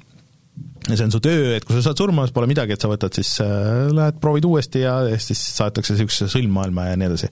ja 0.90 0.98
see 0.98 1.08
on 1.08 1.14
su 1.14 1.22
töö, 1.24 1.54
et 1.58 1.66
kui 1.68 1.78
sa 1.78 1.88
saad 1.88 2.02
surma, 2.02 2.28
siis 2.28 2.36
pole 2.36 2.50
midagi, 2.50 2.76
et 2.76 2.84
sa 2.84 2.92
võtad 2.92 3.16
siis, 3.16 3.38
äh, 3.44 3.88
lähed 3.94 4.20
proovid 4.24 4.48
uuesti 4.50 4.84
ja 4.84 5.00
siis 5.22 5.42
saadetakse 5.56 5.96
niisugusesse 5.96 6.32
sõlmmaailma 6.36 6.92
ja 6.92 7.00
nii 7.00 7.12
edasi. 7.12 7.32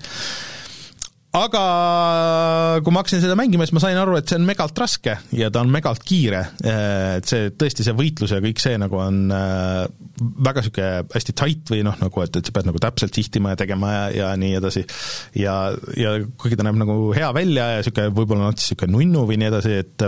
aga 1.36 1.61
kui 2.84 2.91
ma 2.91 2.99
hakkasin 3.03 3.22
seda 3.23 3.38
mängima, 3.40 3.64
siis 3.64 3.76
ma 3.78 3.84
sain 3.84 3.99
aru, 3.99 4.18
et 4.19 4.28
see 4.28 4.40
on 4.40 4.48
megalt 4.48 4.80
raske 4.84 5.14
ja 5.36 5.48
ta 5.52 5.61
on 5.64 5.72
megalt 5.72 6.03
kiire, 6.07 6.41
äh, 6.64 7.19
et 7.19 7.28
see, 7.28 7.52
tõesti 7.56 7.88
see 7.88 7.95
võitlus 7.98 8.36
ja 8.36 8.41
kõik 8.44 8.64
see 8.64 8.80
nagu 8.80 8.99
on 8.99 9.22
äh, 9.36 9.86
väga 10.48 10.64
niisugune 10.64 10.90
hästi 11.11 11.36
tight 11.44 11.72
või 11.72 11.86
noh, 11.88 11.95
nagu 11.99 12.23
et, 12.23 12.36
et 12.40 12.48
sa 12.48 12.56
pead 12.56 12.68
nagu 12.72 12.84
täpselt 12.84 13.15
sihtima 13.15 13.56
ja 13.56 13.61
tegema 13.64 13.94
ja, 13.94 14.03
ja 14.15 14.34
nii 14.40 14.60
edasi. 14.60 14.86
ja, 15.40 15.56
ja 15.99 16.18
kuigi 16.40 16.60
ta 16.60 16.68
näeb 16.68 16.80
nagu 16.84 16.99
hea 17.15 17.32
välja 17.36 17.72
ja 17.76 17.82
niisugune 17.82 18.15
võib-olla 18.15 18.52
natuke 18.52 18.64
niisugune 18.64 18.95
nunnu 18.95 19.26
või 19.28 19.40
nii 19.41 19.52
edasi, 19.52 19.82
et 19.84 20.07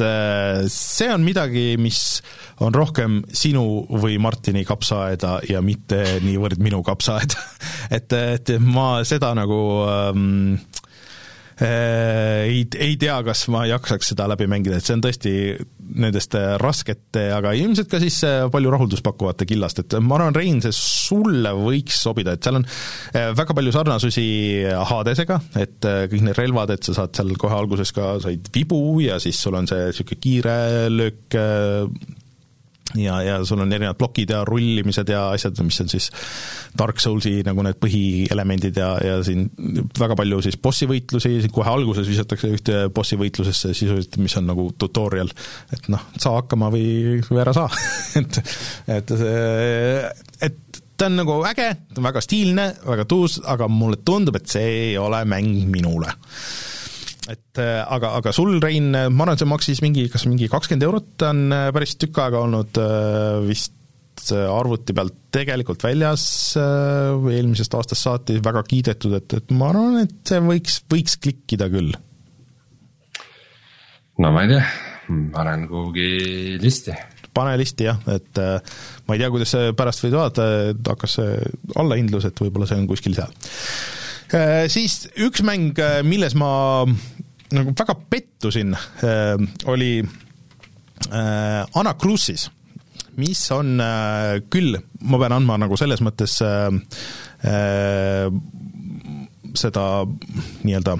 et 0.00 0.06
äh, 0.06 0.68
see 0.72 1.08
on 1.12 1.24
midagi, 1.24 1.76
mis 1.80 2.20
on 2.64 2.74
rohkem 2.74 3.20
sinu 3.32 3.84
või 4.00 4.18
Martini 4.22 4.64
kapsaaeda 4.68 5.40
ja 5.48 5.62
mitte 5.64 6.20
niivõrd 6.24 6.60
minu 6.62 6.82
kapsaaed 6.86 7.36
et, 7.96 8.12
et 8.12 8.54
ma 8.60 9.02
seda 9.08 9.32
nagu 9.38 9.60
ähm, 9.88 10.58
äh, 11.60 12.48
ei, 12.48 12.64
ei 12.78 12.96
tea, 13.00 13.20
kas 13.26 13.46
ma 13.52 13.66
jaksaks 13.70 14.14
seda 14.14 14.28
läbi 14.30 14.48
mängida, 14.50 14.80
et 14.80 14.86
see 14.86 14.96
on 14.96 15.04
tõesti 15.04 15.34
nendest 15.98 16.36
raskete, 16.60 17.26
aga 17.34 17.52
ilmselt 17.58 17.90
ka 17.90 18.00
siis 18.02 18.20
äh, 18.26 18.44
palju 18.52 18.72
rahuldust 18.72 19.04
pakkuvate 19.06 19.46
killast, 19.48 19.82
et 19.82 19.98
ma 20.04 20.18
arvan, 20.18 20.36
Rein, 20.36 20.60
see 20.64 20.74
sulle 20.76 21.52
võiks 21.56 22.00
sobida, 22.04 22.36
et 22.36 22.46
seal 22.46 22.60
on 22.60 22.66
äh, 22.66 23.30
väga 23.36 23.56
palju 23.56 23.74
sarnasusi 23.74 24.26
Hadesega, 24.90 25.40
et 25.60 25.88
äh, 25.88 26.04
kõik 26.12 26.26
need 26.28 26.38
relvad, 26.38 26.74
et 26.76 26.86
sa 26.86 26.96
saad 27.00 27.14
seal 27.16 27.34
kohe 27.40 27.56
alguses 27.56 27.94
ka, 27.96 28.14
said 28.22 28.50
vibu 28.54 29.00
ja 29.04 29.20
siis 29.22 29.40
sul 29.40 29.58
on 29.58 29.68
see 29.70 29.90
niisugune 29.90 30.20
kiire 30.20 30.56
löök 30.92 31.38
ja, 32.98 33.20
ja 33.22 33.36
sul 33.46 33.60
on 33.62 33.72
erinevad 33.72 33.98
plokid 33.98 34.32
ja 34.34 34.42
rullimised 34.46 35.08
ja 35.12 35.26
asjad, 35.34 35.58
mis 35.66 35.80
on 35.82 35.90
siis 35.92 36.10
Dark 36.78 37.00
Soulsi 37.02 37.40
nagu 37.46 37.62
need 37.66 37.78
põhielemendid 37.82 38.80
ja, 38.80 38.90
ja 39.04 39.18
siin 39.26 39.46
väga 39.98 40.16
palju 40.18 40.40
siis 40.46 40.58
bossi 40.62 40.88
võitlusi, 40.90 41.36
kohe 41.54 41.70
alguses 41.70 42.08
visatakse 42.10 42.50
ühte 42.50 42.82
bossi 42.94 43.18
võitlusesse 43.20 43.74
sisuliselt, 43.74 44.18
mis 44.22 44.36
on 44.40 44.48
nagu 44.50 44.68
tutorial, 44.78 45.30
et 45.74 45.90
noh, 45.92 46.08
saa 46.18 46.40
hakkama 46.40 46.70
või, 46.74 47.20
või 47.28 47.42
ära 47.44 47.54
saa. 47.56 47.70
Et, 48.20 48.36
et 48.90 49.10
see, 49.16 50.08
et 50.42 50.80
ta 50.98 51.06
on 51.08 51.14
nagu 51.20 51.36
äge, 51.48 51.68
ta 51.94 52.00
on 52.02 52.08
väga 52.08 52.22
stiilne, 52.24 52.66
väga 52.84 53.06
tuus, 53.08 53.38
aga 53.48 53.68
mulle 53.70 54.00
tundub, 54.04 54.36
et 54.36 54.50
see 54.50 54.66
ei 54.90 54.98
ole 55.00 55.22
mäng 55.28 55.62
minule 55.70 56.10
et 57.28 57.60
äh, 57.60 57.80
aga, 57.84 58.14
aga 58.20 58.32
sul, 58.32 58.56
Rein, 58.62 58.92
ma 58.92 59.26
arvan, 59.26 59.40
see 59.40 59.48
maksis 59.48 59.82
mingi, 59.84 60.06
kas 60.12 60.24
mingi 60.28 60.48
kakskümmend 60.50 60.86
eurot, 60.86 61.12
ta 61.20 61.34
on 61.34 61.50
äh, 61.52 61.68
päris 61.76 61.98
tükk 62.00 62.22
aega 62.24 62.40
olnud 62.46 62.80
äh, 62.80 63.42
vist 63.48 63.76
arvuti 64.30 64.94
pealt 64.96 65.16
tegelikult 65.32 65.82
väljas 65.84 66.24
äh, 66.60 67.30
eelmisest 67.34 67.74
aastast 67.78 68.04
saati, 68.04 68.38
väga 68.44 68.62
kiidetud, 68.68 69.14
et, 69.16 69.36
et 69.38 69.54
ma 69.56 69.70
arvan, 69.72 70.00
et 70.04 70.16
see 70.28 70.40
võiks, 70.44 70.80
võiks 70.90 71.16
klikkida 71.22 71.70
küll. 71.72 71.94
no 74.20 74.32
ma 74.34 74.44
ei 74.44 74.52
tea, 74.52 74.64
panen 75.34 75.64
kuhugi 75.70 76.58
listi. 76.62 76.96
pane 77.36 77.56
listi 77.60 77.88
jah, 77.88 78.00
et 78.12 78.42
äh, 78.42 78.76
ma 79.06 79.16
ei 79.16 79.22
tea, 79.22 79.32
kuidas 79.32 79.54
see 79.56 79.72
pärast 79.78 80.04
võid 80.04 80.18
vaadata, 80.18 80.50
hakkas 80.92 81.16
see 81.20 81.40
allahindlus, 81.80 82.28
et 82.28 82.44
võib-olla 82.44 82.68
see 82.68 82.80
on 82.80 82.90
kuskil 82.90 83.16
seal. 83.16 83.32
Siis 84.70 85.08
üks 85.18 85.42
mäng, 85.42 85.74
milles 86.06 86.36
ma 86.38 86.50
nagu 87.50 87.72
väga 87.74 87.96
pettusin, 88.12 88.76
oli 89.66 89.96
Anacrusis 91.10 92.46
mis 93.20 93.42
on 93.54 93.78
äh, 93.82 94.40
küll, 94.52 94.76
ma 95.06 95.20
pean 95.20 95.34
andma 95.36 95.58
nagu 95.60 95.78
selles 95.78 96.02
mõttes 96.04 96.36
äh, 96.44 96.68
äh, 97.48 98.28
seda 99.58 99.86
nii-öelda 100.62 100.96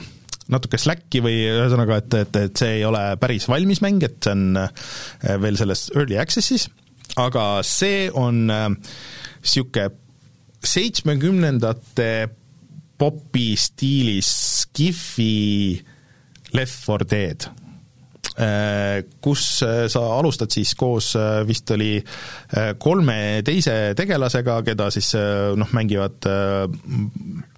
natuke 0.51 0.81
slack'i 0.81 1.23
või 1.23 1.45
ühesõnaga, 1.47 2.01
et, 2.03 2.19
et, 2.25 2.39
et 2.49 2.63
see 2.63 2.81
ei 2.81 2.85
ole 2.87 3.03
päris 3.23 3.47
valmis 3.51 3.83
mäng, 3.85 4.03
et 4.07 4.19
see 4.25 4.35
on 4.35 4.63
äh, 4.65 4.71
veel 5.43 5.59
selles 5.61 5.89
early 5.95 6.19
access'is, 6.21 6.69
aga 7.21 7.47
see 7.67 8.09
on 8.11 8.47
niisugune 8.51 9.89
äh, 9.89 9.97
seitsmekümnendate 10.61 12.11
popi 13.01 13.55
stiilis 13.57 14.29
Skifi 14.61 15.81
Left 16.53 16.87
4 16.87 17.09
Dead. 17.09 17.51
Äh, 18.41 19.03
kus 19.21 19.63
äh, 19.67 19.89
sa 19.91 20.01
alustad 20.17 20.53
siis 20.55 20.75
koos, 20.79 21.11
äh, 21.19 21.43
vist 21.49 21.71
oli 21.75 21.99
kolme 22.79 23.43
teise 23.45 23.93
tegelasega, 23.99 24.61
keda 24.65 24.87
siis 24.95 25.11
noh, 25.59 25.73
mängivad 25.77 26.29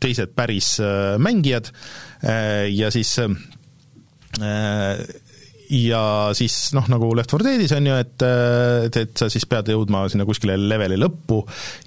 teised 0.03 0.33
päris 0.37 0.75
mängijad. 1.23 1.71
Ja 2.73 2.91
siis 2.95 3.17
ja 5.73 6.03
siis 6.37 6.57
noh, 6.77 6.87
nagu 6.93 7.13
Left 7.17 7.33
4 7.33 7.47
Deadis 7.47 7.75
on 7.77 7.89
ju, 7.89 7.99
et, 8.05 8.25
et, 8.89 8.99
et 9.05 9.23
sa 9.23 9.29
siis 9.33 9.47
pead 9.49 9.71
jõudma 9.73 10.05
sinna 10.13 10.27
kuskile 10.29 10.59
leveli 10.61 10.99
lõppu 11.01 11.41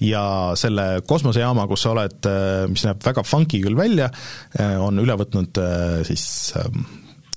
ja 0.05 0.25
selle 0.59 1.03
kosmosejaama, 1.07 1.67
kus 1.69 1.85
sa 1.85 1.93
oled, 1.93 2.29
mis 2.71 2.85
näeb 2.87 3.03
väga 3.05 3.25
funky 3.27 3.61
küll 3.63 3.77
välja, 3.77 4.09
on 4.81 5.03
üle 5.03 5.17
võtnud 5.21 5.61
siis 6.07 6.25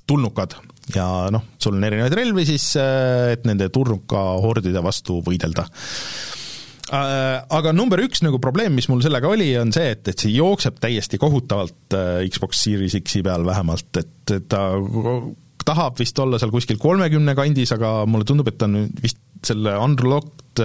tulnukad. 0.09 0.57
Ja 0.95 1.05
noh, 1.29 1.45
sul 1.61 1.77
on 1.77 1.85
erinevaid 1.85 2.17
relvi 2.17 2.47
siis, 2.49 2.71
et 2.79 3.45
nende 3.45 3.69
turnuka 3.73 4.25
hordide 4.41 4.81
vastu 4.81 5.19
võidelda. 5.25 5.67
Äh, 6.89 7.37
aga 7.53 7.71
number 7.75 8.01
üks 8.01 8.23
nagu 8.25 8.39
probleem, 8.41 8.73
mis 8.73 8.87
mul 8.89 9.03
sellega 9.05 9.29
oli, 9.29 9.51
on 9.61 9.69
see, 9.75 9.91
et, 9.93 10.07
et 10.09 10.23
see 10.23 10.31
jookseb 10.33 10.79
täiesti 10.81 11.19
kohutavalt 11.21 11.93
äh, 11.93 12.23
Xbox 12.31 12.63
Series 12.63 12.95
X-i 12.97 13.21
peal 13.25 13.45
vähemalt, 13.45 14.01
et 14.01 14.33
ta 14.49 14.63
tahab 15.69 15.99
vist 16.01 16.17
olla 16.19 16.39
seal 16.41 16.53
kuskil 16.53 16.81
kolmekümne 16.81 17.37
kandis, 17.37 17.73
aga 17.75 17.99
mulle 18.09 18.27
tundub, 18.27 18.49
et 18.51 18.57
ta 18.59 18.69
on 18.69 18.87
vist 19.03 19.21
selle 19.45 19.77
unlocked 19.79 20.59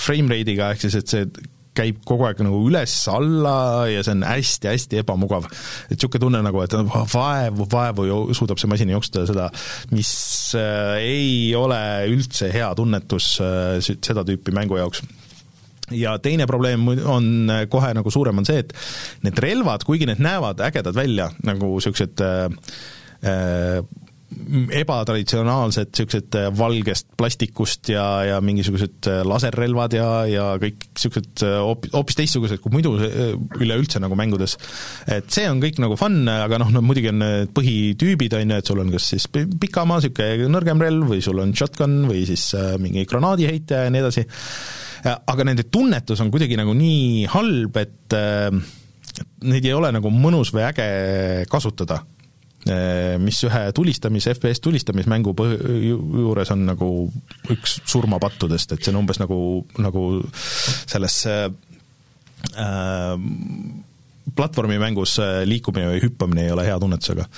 frame 0.00 0.32
rate'iga, 0.32 0.72
ehk 0.74 0.82
siis 0.82 0.96
et 0.98 1.12
see 1.12 1.28
käib 1.76 2.00
kogu 2.08 2.26
aeg 2.26 2.40
nagu 2.44 2.60
üles-alla 2.68 3.56
ja 3.90 4.04
see 4.04 4.14
on 4.16 4.24
hästi-hästi 4.26 5.02
ebamugav. 5.02 5.46
et 5.46 5.96
niisugune 5.96 6.22
tunne 6.22 6.40
nagu, 6.44 6.62
et 6.64 6.76
vaevu, 7.12 7.68
vaevu 7.72 8.06
suudab 8.36 8.60
see 8.60 8.70
masin 8.70 8.92
jooksutada 8.94 9.28
seda, 9.30 9.50
mis 9.92 10.12
äh, 10.58 10.96
ei 11.02 11.52
ole 11.58 11.78
üldse 12.12 12.50
hea 12.54 12.72
tunnetus 12.78 13.36
äh, 13.44 13.78
seda 13.84 14.24
tüüpi 14.26 14.54
mängu 14.56 14.80
jaoks 14.80 15.04
ja 15.94 16.16
teine 16.22 16.48
probleem 16.50 16.88
on 16.88 17.50
äh, 17.52 17.66
kohe 17.70 17.92
nagu 17.94 18.10
suurem, 18.10 18.40
on 18.42 18.48
see, 18.48 18.64
et 18.64 18.72
need 19.26 19.38
relvad, 19.42 19.84
kuigi 19.86 20.08
need 20.08 20.22
näevad 20.24 20.64
ägedad 20.66 20.96
välja, 20.96 21.30
nagu 21.46 21.76
niisugused 21.76 22.24
äh, 22.24 22.48
äh, 23.22 23.80
ebatraditsionaalsed 24.26 25.92
niisugused 25.92 26.34
äh, 26.34 26.48
valgest 26.58 27.06
plastikust 27.18 27.90
ja, 27.92 28.04
ja 28.26 28.38
mingisugused 28.42 29.06
äh, 29.06 29.20
laserrelvad 29.26 29.94
ja, 29.94 30.08
ja 30.26 30.46
kõik 30.60 30.88
niisugused 30.88 31.44
äh, 31.46 31.54
hoopis, 31.62 31.92
hoopis 31.94 32.18
teistsugused 32.18 32.60
kui 32.62 32.74
muidu 32.74 32.96
üleüldse 32.98 34.02
nagu 34.02 34.18
mängudes. 34.18 34.56
et 35.06 35.30
see 35.32 35.46
on 35.48 35.60
kõik 35.62 35.78
nagu 35.82 35.98
fun, 36.00 36.24
aga 36.30 36.58
noh, 36.62 36.72
no 36.74 36.82
muidugi 36.82 37.12
on 37.12 37.22
need 37.22 37.52
põhitüübid, 37.56 38.34
on 38.40 38.56
ju, 38.56 38.58
et 38.58 38.72
sul 38.72 38.82
on 38.82 38.90
kas 38.96 39.12
siis 39.14 39.28
pikamaa 39.30 40.02
niisugune 40.02 40.50
nõrgem 40.50 40.82
relv 40.82 41.14
või 41.14 41.22
sul 41.24 41.38
on 41.42 41.54
shotgun 41.56 42.02
või 42.10 42.24
siis 42.26 42.48
mingi 42.82 43.06
granaadiheitja 43.06 43.86
ja 43.86 43.94
nii 43.94 44.02
edasi, 44.02 44.26
aga 45.14 45.46
nende 45.46 45.68
tunnetus 45.70 46.20
on 46.24 46.34
kuidagi 46.34 46.58
nagu 46.58 46.74
nii 46.74 47.30
halb, 47.30 47.78
et 47.78 48.18
neid 49.46 49.64
ei 49.64 49.76
ole 49.76 49.94
nagu 49.94 50.10
mõnus 50.12 50.50
või 50.54 50.66
äge 50.66 50.90
kasutada 51.52 52.02
mis 53.22 53.38
ühe 53.46 53.62
tulistamis, 53.76 54.26
FPS 54.32 54.62
tulistamismängu 54.64 55.34
põh-, 55.38 55.54
juures 55.86 56.50
on 56.54 56.64
nagu 56.66 56.88
üks 57.54 57.78
surmapattudest, 57.86 58.74
et 58.74 58.82
see 58.82 58.90
on 58.94 59.02
umbes 59.04 59.20
nagu, 59.22 59.38
nagu 59.78 60.06
selles 60.34 61.20
äh, 61.30 61.46
platvormimängus 64.36 65.18
liikumine 65.46 65.92
või 65.94 66.02
hüppamine 66.02 66.46
ei 66.46 66.54
ole 66.56 66.66
hea 66.66 66.78
tunnetusega 66.82 67.28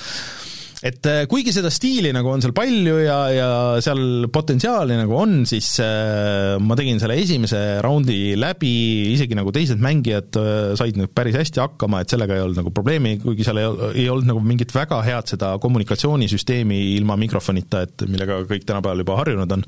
et 0.87 1.07
äh, 1.11 1.25
kuigi 1.31 1.51
seda 1.55 1.71
stiili 1.75 2.13
nagu 2.15 2.31
on 2.31 2.43
seal 2.43 2.53
palju 2.55 2.99
ja, 3.03 3.17
ja 3.35 3.49
seal 3.83 4.29
potentsiaali 4.31 4.99
nagu 5.01 5.17
on, 5.19 5.41
siis 5.49 5.73
äh, 5.83 6.55
ma 6.63 6.77
tegin 6.79 7.01
selle 7.03 7.17
esimese 7.19 7.63
raundi 7.85 8.37
läbi, 8.39 8.71
isegi 9.15 9.39
nagu 9.39 9.51
teised 9.55 9.83
mängijad 9.83 10.39
äh, 10.39 10.77
said 10.79 11.01
nüüd 11.01 11.11
päris 11.17 11.39
hästi 11.41 11.63
hakkama, 11.65 12.05
et 12.05 12.15
sellega 12.15 12.37
ei 12.37 12.45
olnud 12.45 12.61
nagu 12.63 12.75
probleemi, 12.75 13.17
kuigi 13.25 13.47
seal 13.47 13.59
ei, 13.63 13.67
ei 14.05 14.07
olnud 14.13 14.31
nagu 14.31 14.45
mingit 14.45 14.75
väga 14.77 15.01
head 15.07 15.35
seda 15.35 15.57
kommunikatsioonisüsteemi 15.63 16.79
ilma 16.95 17.19
mikrofonita, 17.19 17.83
et 17.89 18.07
millega 18.07 18.45
kõik 18.47 18.69
tänapäeval 18.69 19.03
juba 19.03 19.19
harjunud 19.19 19.59
on. 19.59 19.67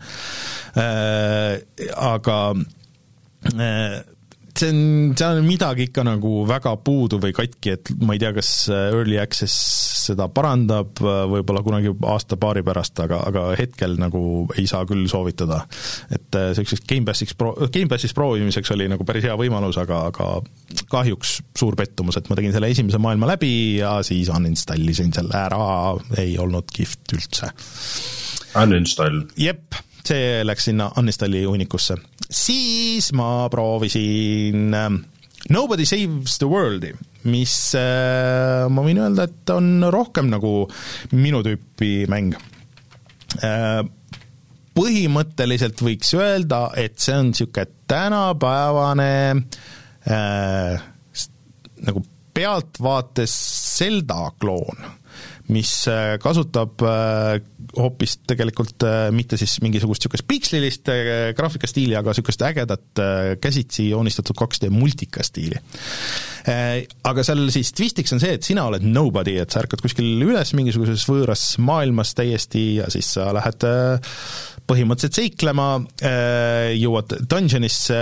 Aga 2.11 2.39
see 4.57 4.71
on, 4.73 4.81
seal 5.19 5.41
on 5.41 5.47
midagi 5.47 5.89
ikka 5.89 6.05
nagu 6.07 6.45
väga 6.49 6.75
puudu 6.85 7.21
või 7.23 7.35
katki, 7.37 7.75
et 7.77 7.93
ma 8.03 8.17
ei 8.17 8.23
tea, 8.23 8.33
kas 8.37 8.51
Early 8.73 9.19
Access 9.23 9.57
seda 10.07 10.29
parandab, 10.33 11.01
võib-olla 11.01 11.63
kunagi 11.65 11.93
aasta-paari 11.93 12.65
pärast, 12.67 12.99
aga, 13.05 13.21
aga 13.31 13.45
hetkel 13.59 13.97
nagu 14.01 14.23
ei 14.59 14.67
saa 14.71 14.87
küll 14.89 15.07
soovitada. 15.11 15.63
et 16.11 16.29
niisuguseks 16.35 16.87
Gamepassiks 16.89 17.37
pro-, 17.39 17.55
Gamepassis 17.73 18.17
proovimiseks 18.17 18.73
oli 18.75 18.89
nagu 18.91 19.07
päris 19.09 19.29
hea 19.29 19.37
võimalus, 19.39 19.79
aga, 19.81 20.07
aga 20.11 20.31
kahjuks 20.91 21.37
suur 21.59 21.77
pettumus, 21.79 22.19
et 22.19 22.31
ma 22.31 22.39
tegin 22.39 22.55
selle 22.57 22.71
esimese 22.73 23.01
maailma 23.03 23.33
läbi 23.35 23.53
ja 23.81 23.99
siis 24.07 24.33
uninstallisin 24.33 25.15
selle 25.17 25.37
ära, 25.37 25.95
ei 26.21 26.35
olnud 26.41 26.73
kihvt 26.75 27.17
üldse. 27.19 27.53
Uninstall? 28.61 29.25
jep 29.39 29.79
see 30.07 30.45
läks 30.45 30.71
sinna 30.71 30.91
Unistalli 30.99 31.45
hunnikusse. 31.45 31.97
Siis 32.31 33.11
ma 33.17 33.49
proovisin 33.51 34.75
ähm, 34.75 35.01
Nobody 35.51 35.87
Saves 35.89 36.39
the 36.39 36.47
World'i, 36.47 36.93
mis 37.33 37.55
äh, 37.79 38.67
ma 38.71 38.85
võin 38.85 39.01
öelda, 39.03 39.27
et 39.27 39.53
on 39.55 39.81
rohkem 39.93 40.29
nagu 40.31 40.69
minu 41.17 41.43
tüüpi 41.47 42.05
mäng 42.13 42.37
äh,. 43.43 43.81
põhimõtteliselt 44.77 45.83
võiks 45.83 46.15
öelda, 46.15 46.71
et 46.79 47.01
see 47.03 47.17
on 47.19 47.33
niisugune 47.33 47.67
tänapäevane 47.91 49.13
äh, 50.07 50.87
nagu 51.81 52.05
pealtvaates 52.37 53.35
Zelda 53.81 54.31
kloon 54.39 54.87
mis 55.51 55.73
äh, 55.89 56.17
kasutab 56.23 56.83
äh, 56.83 57.41
hoopis 57.77 58.19
tegelikult 58.29 58.87
äh, 58.87 59.09
mitte 59.15 59.39
siis 59.41 59.59
mingisugust 59.65 60.05
niisugust 60.05 60.27
pikslilist 60.29 60.91
graafikastiili, 61.37 61.97
aga 61.99 62.15
niisugust 62.15 62.43
ägedat 62.47 63.03
käsitsi 63.43 63.91
joonistatud 63.91 64.39
2D 64.39 64.71
multikastiili. 64.73 65.59
Aga 67.05 67.25
seal 67.27 67.43
siis 67.53 67.73
twistiks 67.77 68.15
on 68.17 68.23
see, 68.23 68.33
et 68.39 68.47
sina 68.47 68.65
oled 68.71 68.85
nobody, 68.87 69.37
et 69.43 69.53
sa 69.53 69.61
ärkad 69.63 69.83
kuskil 69.85 70.23
üles 70.25 70.55
mingisuguses 70.57 71.05
võõras 71.11 71.45
maailmas 71.61 72.15
täiesti 72.17 72.65
ja 72.81 72.89
siis 72.93 73.13
sa 73.17 73.29
lähed 73.37 73.67
põhimõtteliselt 74.71 75.21
seiklema, 75.21 75.69
jõuad 76.81 77.19
dungeonisse, 77.29 78.01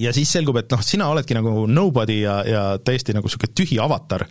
ja 0.00 0.12
siis 0.14 0.30
selgub, 0.32 0.58
et 0.60 0.70
noh, 0.72 0.82
sina 0.84 1.08
oledki 1.12 1.36
nagu 1.36 1.66
nobody 1.70 2.20
ja, 2.22 2.36
ja 2.46 2.62
täiesti 2.82 3.14
nagu 3.16 3.28
niisugune 3.28 3.54
tühi 3.58 3.78
avatar. 3.82 4.26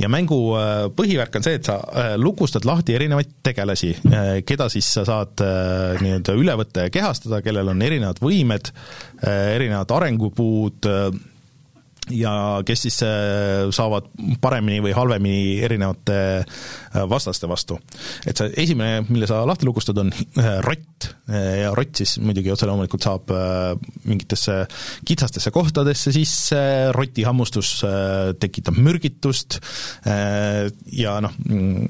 ja 0.00 0.08
mängu 0.08 0.38
äh, 0.58 0.88
põhivärk 0.94 1.38
on 1.38 1.46
see, 1.46 1.58
et 1.58 1.68
sa 1.68 1.78
äh, 1.78 2.12
lukustad 2.20 2.66
lahti 2.68 2.96
erinevaid 2.96 3.38
tegelasi, 3.44 3.94
äh, 4.10 4.28
keda 4.46 4.68
siis 4.72 4.90
sa 4.98 5.04
saad 5.08 5.40
nii-öelda 6.02 6.36
üle 6.38 6.54
võtta 6.58 6.86
ja 6.86 6.92
kehastada, 6.92 7.42
kellel 7.44 7.72
on 7.72 7.82
erinevad 7.82 8.20
võimed, 8.22 8.70
erinevad 9.26 9.90
arengupuud, 9.94 10.88
ja 12.14 12.32
kes 12.66 12.84
siis 12.86 12.98
äh, 13.06 13.68
saavad 13.74 14.08
paremini 14.40 14.80
või 14.84 14.94
halvemini 14.96 15.58
erinevate 15.64 16.18
äh, 16.38 17.04
vastaste 17.10 17.48
vastu. 17.50 17.78
et 18.26 18.38
see 18.38 18.52
esimene, 18.64 19.04
mille 19.08 19.28
sa 19.28 19.42
lahti 19.48 19.68
lukustad, 19.68 19.98
on 19.98 20.12
äh, 20.12 20.58
rott. 20.64 20.84
Ja 21.28 21.70
rott 21.76 22.00
siis 22.00 22.16
muidugi 22.24 22.50
otse 22.50 22.66
loomulikult 22.66 23.04
saab 23.04 23.28
mingitesse 24.08 24.54
kitsastesse 25.06 25.52
kohtadesse 25.54 26.10
sisse, 26.14 26.58
roti 26.96 27.22
hammustus 27.22 27.84
tekitab 28.40 28.80
mürgitust. 28.80 29.58
Ja 30.02 31.12
noh, 31.22 31.36
mm, 31.44 31.86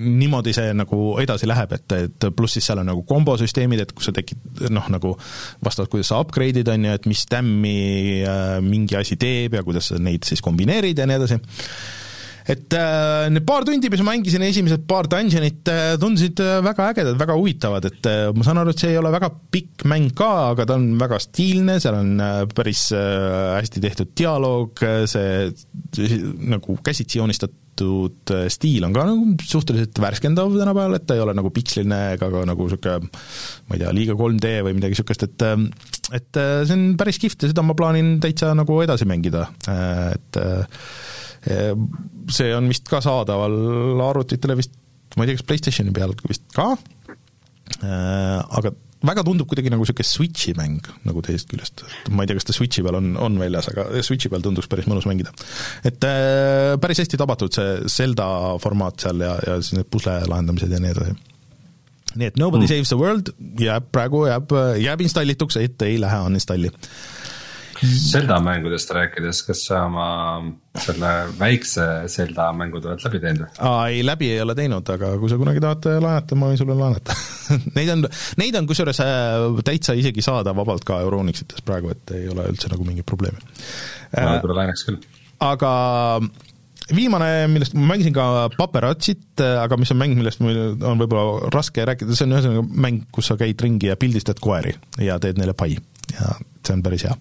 niimoodi 0.00 0.54
see 0.56 0.72
nagu 0.74 1.12
edasi 1.22 1.46
läheb, 1.46 1.76
et, 1.76 1.94
et 2.08 2.26
pluss 2.34 2.56
siis 2.56 2.66
seal 2.70 2.80
on 2.82 2.90
nagu 2.90 3.04
kombosüsteemid, 3.06 3.84
et 3.84 3.94
kus 3.94 4.08
sa 4.08 4.16
tekid 4.16 4.64
noh, 4.72 4.88
nagu 4.96 5.12
vastavalt, 5.62 5.92
kuidas 5.92 6.10
sa 6.10 6.18
upgrade'id, 6.24 6.72
on 6.72 6.88
ju, 6.88 6.96
et 6.98 7.08
mis 7.12 7.22
tämmi 7.30 7.76
mingi 8.66 8.98
asi 8.98 9.20
teeb, 9.20 9.49
teeb 9.50 9.58
ja 9.58 9.66
kuidas 9.66 9.90
sa 9.90 9.98
neid 9.98 10.26
siis 10.28 10.42
kombineerid 10.44 10.98
ja 10.98 11.08
nii 11.08 11.18
edasi. 11.20 11.40
Et 12.50 12.74
äh, 12.74 13.28
need 13.30 13.44
paar 13.46 13.66
tundi, 13.68 13.90
mis 13.92 14.00
ma 14.02 14.14
mängisin, 14.14 14.42
esimesed 14.42 14.86
paar 14.88 15.06
dungeonit 15.10 15.68
äh, 15.70 15.92
tundusid 16.00 16.40
äh, 16.42 16.56
väga 16.64 16.88
ägedad, 16.90 17.18
väga 17.20 17.36
huvitavad, 17.36 17.86
et 17.86 18.08
äh, 18.10 18.30
ma 18.34 18.46
saan 18.46 18.62
aru, 18.62 18.72
et 18.72 18.80
see 18.80 18.90
ei 18.94 18.98
ole 18.98 19.12
väga 19.12 19.28
pikk 19.52 19.84
mäng 19.90 20.10
ka, 20.16 20.30
aga 20.54 20.66
ta 20.66 20.78
on 20.80 20.88
väga 20.98 21.20
stiilne, 21.22 21.76
seal 21.82 21.98
on 22.00 22.14
äh, 22.24 22.40
päris 22.56 22.88
äh, 22.96 23.58
hästi 23.58 23.84
tehtud 23.84 24.14
dialoog, 24.18 24.82
äh, 24.82 25.04
see 25.10 26.22
nagu 26.50 26.78
käsitsi 26.86 27.20
joonistatud 27.20 27.58
äh, 28.34 28.46
stiil 28.52 28.84
on 28.86 28.94
ka 28.96 29.04
nagu 29.08 29.34
suhteliselt 29.46 30.00
värskendav 30.02 30.52
tänapäeval, 30.54 30.96
et 30.98 31.06
ta 31.08 31.16
ei 31.16 31.22
ole 31.24 31.34
nagu 31.36 31.52
piksline 31.54 32.00
ega 32.16 32.28
ka 32.32 32.42
nagu 32.48 32.66
niisugune 32.66 33.08
ma 33.10 33.76
ei 33.76 33.82
tea, 33.82 33.94
liiga 33.96 34.16
3D 34.18 34.52
või 34.66 34.76
midagi 34.78 34.96
niisugust, 34.96 35.24
et 35.28 35.46
äh, 35.46 35.56
et 36.18 36.40
äh, 36.40 36.52
see 36.68 36.76
on 36.76 36.84
päris 37.00 37.20
kihvt 37.22 37.46
ja 37.46 37.52
seda 37.52 37.64
ma 37.66 37.76
plaanin 37.78 38.18
täitsa 38.22 38.52
nagu 38.58 38.80
edasi 38.84 39.08
mängida, 39.08 39.46
et 40.16 40.38
see 42.30 42.52
on 42.52 42.68
vist 42.68 42.88
ka 42.90 43.00
saadaval 43.04 43.54
arvutitele 44.10 44.58
vist, 44.58 44.74
ma 45.16 45.24
ei 45.24 45.30
tea, 45.30 45.40
kas 45.40 45.48
PlayStationi 45.48 45.94
peal 45.96 46.12
vist 46.28 46.44
ka, 46.56 46.72
aga 47.80 48.74
väga 49.06 49.24
tundub 49.24 49.48
kuidagi 49.48 49.72
nagu 49.72 49.84
niisugune 49.84 50.06
Switchi 50.06 50.54
mäng 50.58 50.84
nagu 51.08 51.22
teisest 51.24 51.48
küljest, 51.50 51.84
ma 52.12 52.24
ei 52.24 52.30
tea, 52.30 52.38
kas 52.38 52.48
ta 52.50 52.56
Switchi 52.56 52.84
peal 52.84 52.98
on, 52.98 53.14
on 53.20 53.38
väljas, 53.40 53.70
aga 53.72 53.88
Switchi 54.04 54.30
peal 54.32 54.44
tunduks 54.44 54.68
päris 54.70 54.88
mõnus 54.90 55.08
mängida. 55.08 55.32
et 55.88 56.04
äh, 56.06 56.76
päris 56.82 57.00
hästi 57.02 57.20
tabatud 57.20 57.56
see 57.56 57.80
Zelda 57.88 58.28
formaat 58.62 59.00
seal 59.06 59.24
ja, 59.24 59.36
ja 59.46 59.58
siis 59.62 59.78
need 59.78 59.90
pusle 59.92 60.18
lahendamised 60.28 60.72
ja 60.72 60.82
nii 60.82 60.94
edasi 60.94 61.16
nii 62.18 62.30
et 62.30 62.38
Nobody 62.40 62.64
mm. 62.64 62.72
Saves 62.72 62.90
the 62.90 62.98
World 62.98 63.32
jääb 63.60 63.90
praegu, 63.94 64.24
jääb, 64.26 64.54
jääb 64.82 65.04
installituks, 65.04 65.60
et 65.62 65.82
ei 65.86 66.00
lähe 66.02 66.18
uninstalli. 66.26 66.72
Zelda 67.80 68.36
mängudest 68.44 68.90
rääkides, 68.92 69.42
kas 69.46 69.62
sa 69.68 69.84
oma 69.86 70.06
selle 70.80 71.12
väikse 71.38 71.86
Zelda 72.12 72.50
mängude 72.56 72.90
oled 72.90 73.04
läbi 73.06 73.20
teinud 73.22 73.44
või? 73.46 73.50
aa, 73.68 73.86
ei 73.92 74.02
läbi 74.06 74.28
ei 74.34 74.42
ole 74.44 74.56
teinud, 74.58 74.92
aga 74.94 75.14
kui 75.20 75.32
sa 75.32 75.38
kunagi 75.40 75.62
tahad 75.64 75.88
laenata, 76.04 76.38
ma 76.38 76.50
võin 76.50 76.60
sulle 76.60 76.76
laenata 76.78 77.16
Neid 77.76 77.94
on, 77.94 78.04
neid 78.40 78.58
on 78.60 78.68
kusjuures 78.68 79.00
äh, 79.04 79.62
täitsa 79.66 79.96
isegi 79.98 80.24
saada 80.24 80.54
vabalt 80.56 80.84
ka 80.86 81.00
Euronixites 81.06 81.64
praegu, 81.66 81.94
et 81.94 82.14
ei 82.18 82.28
ole 82.30 82.46
üldse 82.52 82.70
nagu 82.72 82.86
mingit 82.86 83.08
probleemi. 83.08 83.40
ma 84.14 84.36
võib-olla 84.36 84.62
laenaks 84.62 84.86
küll. 84.88 85.00
aga 85.46 85.72
viimane, 86.94 87.30
millest 87.50 87.74
ma 87.78 87.88
mängisin 87.92 88.14
ka 88.14 88.50
Paperatsit, 88.56 89.40
aga 89.40 89.78
mis 89.80 89.92
on 89.94 90.00
mäng, 90.00 90.16
millest 90.18 90.42
mul 90.42 90.58
on 90.76 91.00
võib-olla 91.00 91.50
raske 91.54 91.84
rääkida, 91.86 92.16
see 92.16 92.28
on 92.28 92.36
ühesõnaga 92.36 92.66
mäng, 92.86 93.08
kus 93.14 93.30
sa 93.30 93.38
käid 93.40 93.60
ringi 93.62 93.90
ja 93.90 93.98
pildistad 94.00 94.42
koeri 94.42 94.74
ja 95.02 95.18
teed 95.22 95.40
neile 95.40 95.56
pai 95.58 95.74
ja 95.76 96.34
see 96.66 96.76
on 96.76 96.84
päris 96.86 97.06
hea. 97.08 97.16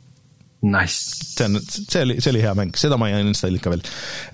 Nice. 0.62 1.16
see 1.38 1.46
on, 1.46 1.60
see 1.64 2.02
oli, 2.04 2.18
see 2.20 2.34
oli 2.34 2.42
hea 2.44 2.52
mäng, 2.58 2.74
seda 2.76 2.98
ma 3.00 3.08
ei 3.08 3.22
installinud 3.24 3.64
ka 3.64 3.72
veel. 3.72 3.84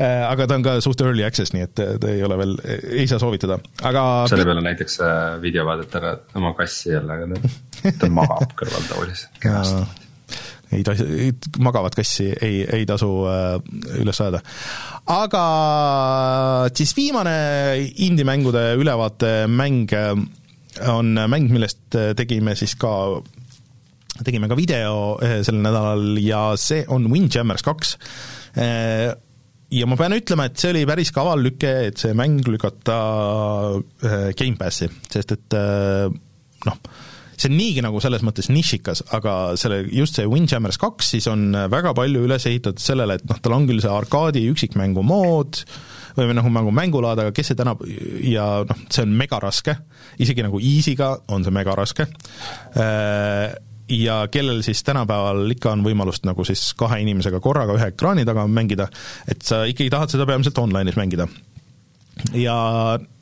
Äh, 0.01 0.23
aga 0.25 0.47
ta 0.49 0.57
on 0.57 0.65
ka 0.65 0.77
suht 0.81 1.03
early 1.05 1.25
access, 1.27 1.53
nii 1.53 1.67
et 1.67 1.75
ta 1.77 2.09
ei 2.09 2.23
ole 2.25 2.39
veel, 2.39 2.55
ei 2.97 3.05
saa 3.11 3.21
soovitada, 3.21 3.59
aga 3.85 4.05
selle 4.31 4.47
peale 4.47 4.63
näiteks 4.65 4.97
äh, 5.05 5.27
video 5.43 5.67
vaadata 5.69 6.17
oma 6.39 6.55
kassi 6.57 6.95
jälle, 6.95 7.19
aga 7.19 7.37
ta, 7.37 7.93
ta 8.01 8.09
magab 8.09 8.57
kõrval 8.57 8.89
toolis 8.89 9.27
kenasti 9.43 9.85
ei 10.73 10.83
tasu, 10.85 11.05
magavat 11.61 11.95
kassi 11.97 12.31
ei, 12.41 12.63
ei 12.73 12.85
tasu 12.89 13.09
äh, 13.29 13.59
üles 14.01 14.21
ajada. 14.21 14.41
aga 15.13 15.43
siis 16.75 16.95
viimane 16.97 17.35
indie-mängude 18.07 18.71
ülevaatemäng 18.81 19.93
äh, 19.93 20.11
on 20.91 21.13
mäng, 21.29 21.51
millest 21.53 21.95
äh, 21.95 22.13
tegime 22.17 22.55
siis 22.59 22.75
ka 22.79 23.21
tegime 24.23 24.47
ka 24.51 24.57
video 24.57 25.17
sel 25.19 25.59
nädalal 25.59 26.19
ja 26.23 26.47
see 26.59 26.85
on 26.91 27.09
Windjammers 27.11 27.65
kaks. 27.65 27.95
Ja 29.75 29.87
ma 29.89 29.97
pean 29.99 30.15
ütlema, 30.15 30.45
et 30.47 30.61
see 30.61 30.71
oli 30.71 30.85
päris 30.87 31.11
kaval 31.11 31.41
lüke, 31.43 31.73
et 31.89 31.99
see 31.99 32.15
mäng 32.15 32.45
lükata 32.47 32.99
Gamepassi, 34.37 34.87
sest 35.11 35.33
et 35.35 35.57
noh, 35.57 36.77
see 37.35 37.49
on 37.49 37.57
niigi 37.57 37.83
nagu 37.83 37.99
selles 38.03 38.23
mõttes 38.23 38.47
nišikas, 38.53 39.03
aga 39.17 39.33
selle, 39.59 39.81
just 39.91 40.19
see 40.19 40.29
Windjammers 40.31 40.79
kaks 40.79 41.11
siis 41.15 41.27
on 41.31 41.49
väga 41.71 41.91
palju 41.97 42.23
üles 42.29 42.47
ehitatud 42.47 42.79
sellele, 42.79 43.19
et 43.19 43.27
noh, 43.27 43.41
tal 43.43 43.57
on 43.57 43.67
küll 43.67 43.83
see 43.83 43.91
arkaadi 43.91 44.45
üksikmängu 44.53 45.03
mood, 45.03 45.59
või 46.15 46.31
nagu 46.37 46.51
nagu 46.53 46.71
mängulaad, 46.71 47.21
aga 47.25 47.35
kes 47.35 47.51
see 47.51 47.59
täna 47.59 47.75
ja 48.23 48.47
noh, 48.67 48.83
see 48.87 49.03
on 49.03 49.15
megaraske, 49.19 49.75
isegi 50.23 50.45
nagu 50.45 50.61
easy'ga 50.63 51.11
on 51.35 51.43
see 51.43 51.55
megaraske, 51.55 52.07
äh, 52.79 53.55
ja 53.89 54.27
kellel 54.31 54.61
siis 54.65 54.83
tänapäeval 54.83 55.51
ikka 55.55 55.73
on 55.75 55.83
võimalust 55.85 56.25
nagu 56.25 56.45
siis 56.47 56.71
kahe 56.77 57.01
inimesega 57.03 57.41
korraga 57.43 57.75
ühe 57.77 57.91
ekraani 57.93 58.25
taga 58.25 58.47
mängida, 58.49 58.87
et 59.29 59.43
sa 59.45 59.63
ikkagi 59.69 59.91
tahad 59.93 60.13
seda 60.13 60.27
peamiselt 60.29 60.57
online'is 60.61 60.97
mängida. 60.99 61.27
Ja 62.31 62.55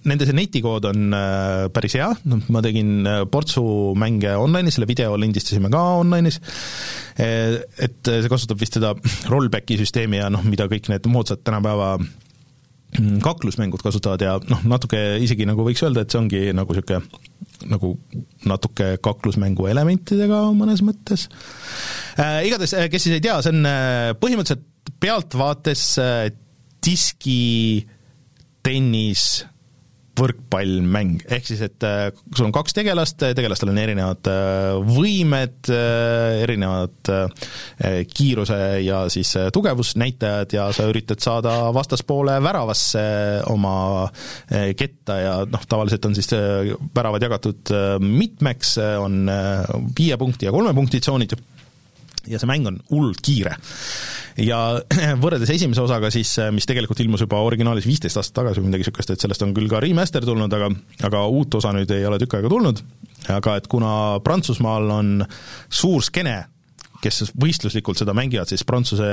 nende 0.05 0.27
see 0.27 0.35
netikood 0.37 0.85
on 0.85 1.15
äh, 1.17 1.65
päris 1.73 1.95
hea, 1.97 2.11
noh 2.29 2.43
ma 2.53 2.61
tegin 2.63 3.07
äh, 3.09 3.21
portsu 3.29 3.63
mänge 3.99 4.35
online'is, 4.37 4.77
selle 4.77 4.87
video 4.87 5.15
lindistasime 5.19 5.71
ka 5.73 5.81
online'is, 6.03 6.37
äh, 7.17 7.57
et 7.81 7.99
see 8.05 8.31
kasutab 8.31 8.61
vist 8.61 8.77
seda 8.77 8.93
rollback'i 9.31 9.79
süsteemi 9.81 10.21
ja 10.21 10.29
noh, 10.33 10.45
mida 10.45 10.69
kõik 10.71 10.91
need 10.93 11.09
moodsad 11.09 11.41
tänapäeva 11.43 11.95
kaklusmängud 13.23 13.81
kasutavad 13.83 14.21
ja 14.21 14.35
noh, 14.49 14.63
natuke 14.69 14.99
isegi 15.23 15.47
nagu 15.49 15.65
võiks 15.65 15.83
öelda, 15.85 16.03
et 16.03 16.13
see 16.13 16.21
ongi 16.21 16.43
nagu 16.55 16.75
niisugune 16.75 17.01
nagu 17.71 17.93
natuke 18.49 18.89
kaklusmängu 19.03 19.69
elementidega 19.71 20.41
mõnes 20.57 20.83
mõttes 20.85 21.29
äh,. 22.19 22.43
Igatahes, 22.47 22.75
kes 22.91 23.05
siis 23.07 23.17
ei 23.17 23.23
tea, 23.23 23.37
see 23.45 23.53
on 23.53 23.67
põhimõtteliselt 24.19 24.93
pealtvaates 25.03 25.85
diski 26.83 27.85
tennis, 28.63 29.43
võrkpallmäng, 30.13 31.23
ehk 31.33 31.47
siis 31.47 31.61
et 31.65 31.85
äh, 31.87 32.11
sul 32.35 32.45
on 32.45 32.53
kaks 32.53 32.75
tegelast, 32.77 33.23
tegelastel 33.33 33.71
on 33.71 33.79
erinevad 33.81 34.29
äh, 34.29 34.75
võimed, 34.85 35.71
äh, 35.73 36.43
erinevad 36.43 37.11
kiiruse 38.13 38.57
ja 38.85 39.03
siis 39.11 39.33
tugevusnäitajad 39.53 40.53
ja 40.55 40.67
sa 40.75 40.85
üritad 40.89 41.21
saada 41.23 41.55
vastaspoole 41.75 42.35
väravasse 42.43 43.03
oma 43.51 43.73
ketta 44.77 45.17
ja 45.19 45.33
noh, 45.49 45.65
tavaliselt 45.69 46.05
on 46.07 46.15
siis 46.17 46.29
väravad 46.95 47.25
jagatud 47.25 47.73
mitmeks, 48.03 48.75
on 49.01 49.27
viie 49.97 50.17
punkti 50.19 50.47
ja 50.47 50.53
kolme 50.55 50.73
punkti 50.77 51.01
tsoonid. 51.03 51.35
ja 51.35 51.62
see 52.27 52.49
mäng 52.49 52.67
on 52.69 52.79
hullult 52.91 53.21
kiire. 53.23 53.55
ja 54.41 54.59
võrreldes 55.23 55.51
esimese 55.53 55.83
osaga 55.83 56.11
siis, 56.13 56.31
mis 56.55 56.67
tegelikult 56.69 57.01
ilmus 57.03 57.25
juba 57.25 57.41
originaalis 57.45 57.87
viisteist 57.89 58.19
aastat 58.19 58.41
tagasi 58.41 58.61
või 58.61 58.71
midagi 58.71 58.87
niisugust, 58.87 59.13
et 59.13 59.23
sellest 59.23 59.45
on 59.45 59.53
küll 59.55 59.69
ka 59.71 59.81
remaster 59.83 60.25
tulnud, 60.25 60.53
aga 60.53 60.71
aga 61.09 61.25
uut 61.27 61.59
osa 61.59 61.73
nüüd 61.75 61.91
ei 61.93 62.05
ole 62.09 62.19
tükk 62.21 62.39
aega 62.39 62.51
tulnud, 62.51 62.83
aga 63.33 63.57
et 63.59 63.69
kuna 63.71 64.19
Prantsusmaal 64.23 64.89
on 64.97 65.15
suur 65.69 66.03
skeene, 66.05 66.37
kes 67.03 67.33
võistluslikult 67.35 67.99
seda 67.99 68.15
mängivad, 68.15 68.49
siis 68.49 68.63
Prantsuse 68.67 69.09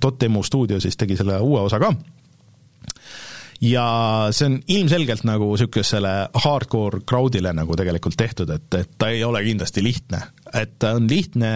Dotemu 0.00 0.44
stuudio 0.44 0.80
siis 0.82 1.00
tegi 1.00 1.16
selle 1.18 1.40
uue 1.40 1.64
osa 1.64 1.80
ka, 1.82 1.94
ja 3.64 3.86
see 4.34 4.48
on 4.50 4.58
ilmselgelt 4.68 5.24
nagu 5.28 5.48
niisugusele 5.52 6.12
hardcore 6.44 7.02
crowd'ile 7.08 7.54
nagu 7.56 7.76
tegelikult 7.78 8.18
tehtud, 8.20 8.50
et, 8.54 8.68
et 8.78 8.94
ta 8.98 9.10
ei 9.12 9.24
ole 9.24 9.42
kindlasti 9.46 9.84
lihtne. 9.84 10.22
et 10.54 10.78
ta 10.78 10.94
on 10.98 11.08
lihtne 11.10 11.50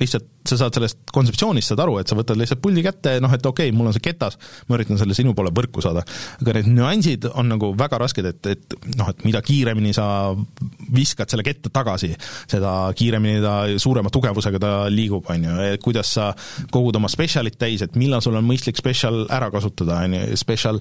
lihtsalt 0.00 0.35
sa 0.50 0.58
saad 0.60 0.76
sellest 0.76 0.98
kontseptsioonist, 1.12 1.72
saad 1.72 1.82
aru, 1.84 1.98
et 2.00 2.10
sa 2.10 2.16
võtad 2.18 2.38
lihtsalt 2.38 2.62
puldi 2.62 2.84
kätte, 2.86 3.16
noh 3.22 3.32
et 3.32 3.46
okei 3.46 3.70
okay,, 3.70 3.76
mul 3.76 3.90
on 3.90 3.96
see 3.96 4.04
ketas, 4.04 4.38
ma 4.68 4.78
üritan 4.78 5.00
selle 5.00 5.16
sinu 5.16 5.34
poole 5.36 5.52
võrku 5.54 5.84
saada. 5.84 6.04
aga 6.40 6.56
need 6.58 6.70
nüansid 6.76 7.28
on 7.32 7.50
nagu 7.52 7.72
väga 7.78 8.00
rasked, 8.02 8.28
et, 8.30 8.50
et 8.52 8.76
noh, 8.96 9.10
et 9.12 9.24
mida 9.26 9.42
kiiremini 9.44 9.94
sa 9.96 10.06
viskad 10.94 11.30
selle 11.32 11.44
ketta 11.46 11.72
tagasi, 11.72 12.12
seda 12.50 12.74
kiiremini 12.96 13.42
ta, 13.44 13.56
suurema 13.82 14.12
tugevusega 14.12 14.60
ta 14.62 14.72
liigub, 14.92 15.26
on 15.32 15.48
ju, 15.48 15.56
et 15.72 15.82
kuidas 15.82 16.12
sa 16.18 16.30
kogud 16.72 16.96
oma 16.98 17.10
spetsialit 17.12 17.58
täis, 17.60 17.84
et 17.84 17.96
millal 17.98 18.24
sul 18.24 18.36
on 18.38 18.46
mõistlik 18.46 18.78
spetsial 18.80 19.24
ära 19.32 19.50
kasutada, 19.54 20.00
on 20.06 20.18
ju, 20.18 20.40
spetsial 20.40 20.80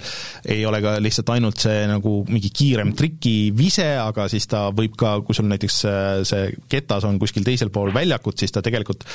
ei 0.51 0.65
ole 0.67 0.81
ka 0.83 0.97
lihtsalt 1.03 1.31
ainult 1.35 1.61
see 1.65 1.85
nagu 1.89 2.17
mingi 2.29 2.51
kiirem 2.55 2.93
trikivise, 2.97 3.87
aga 4.01 4.27
siis 4.31 4.47
ta 4.51 4.67
võib 4.75 4.95
ka, 4.99 5.17
kui 5.25 5.37
sul 5.37 5.49
näiteks 5.49 5.81
see 6.27 6.45
ketas 6.71 7.05
on 7.07 7.19
kuskil 7.21 7.45
teisel 7.45 7.71
pool 7.73 7.93
väljakut, 7.95 8.37
siis 8.39 8.53
ta 8.53 8.63
tegelikult 8.65 9.05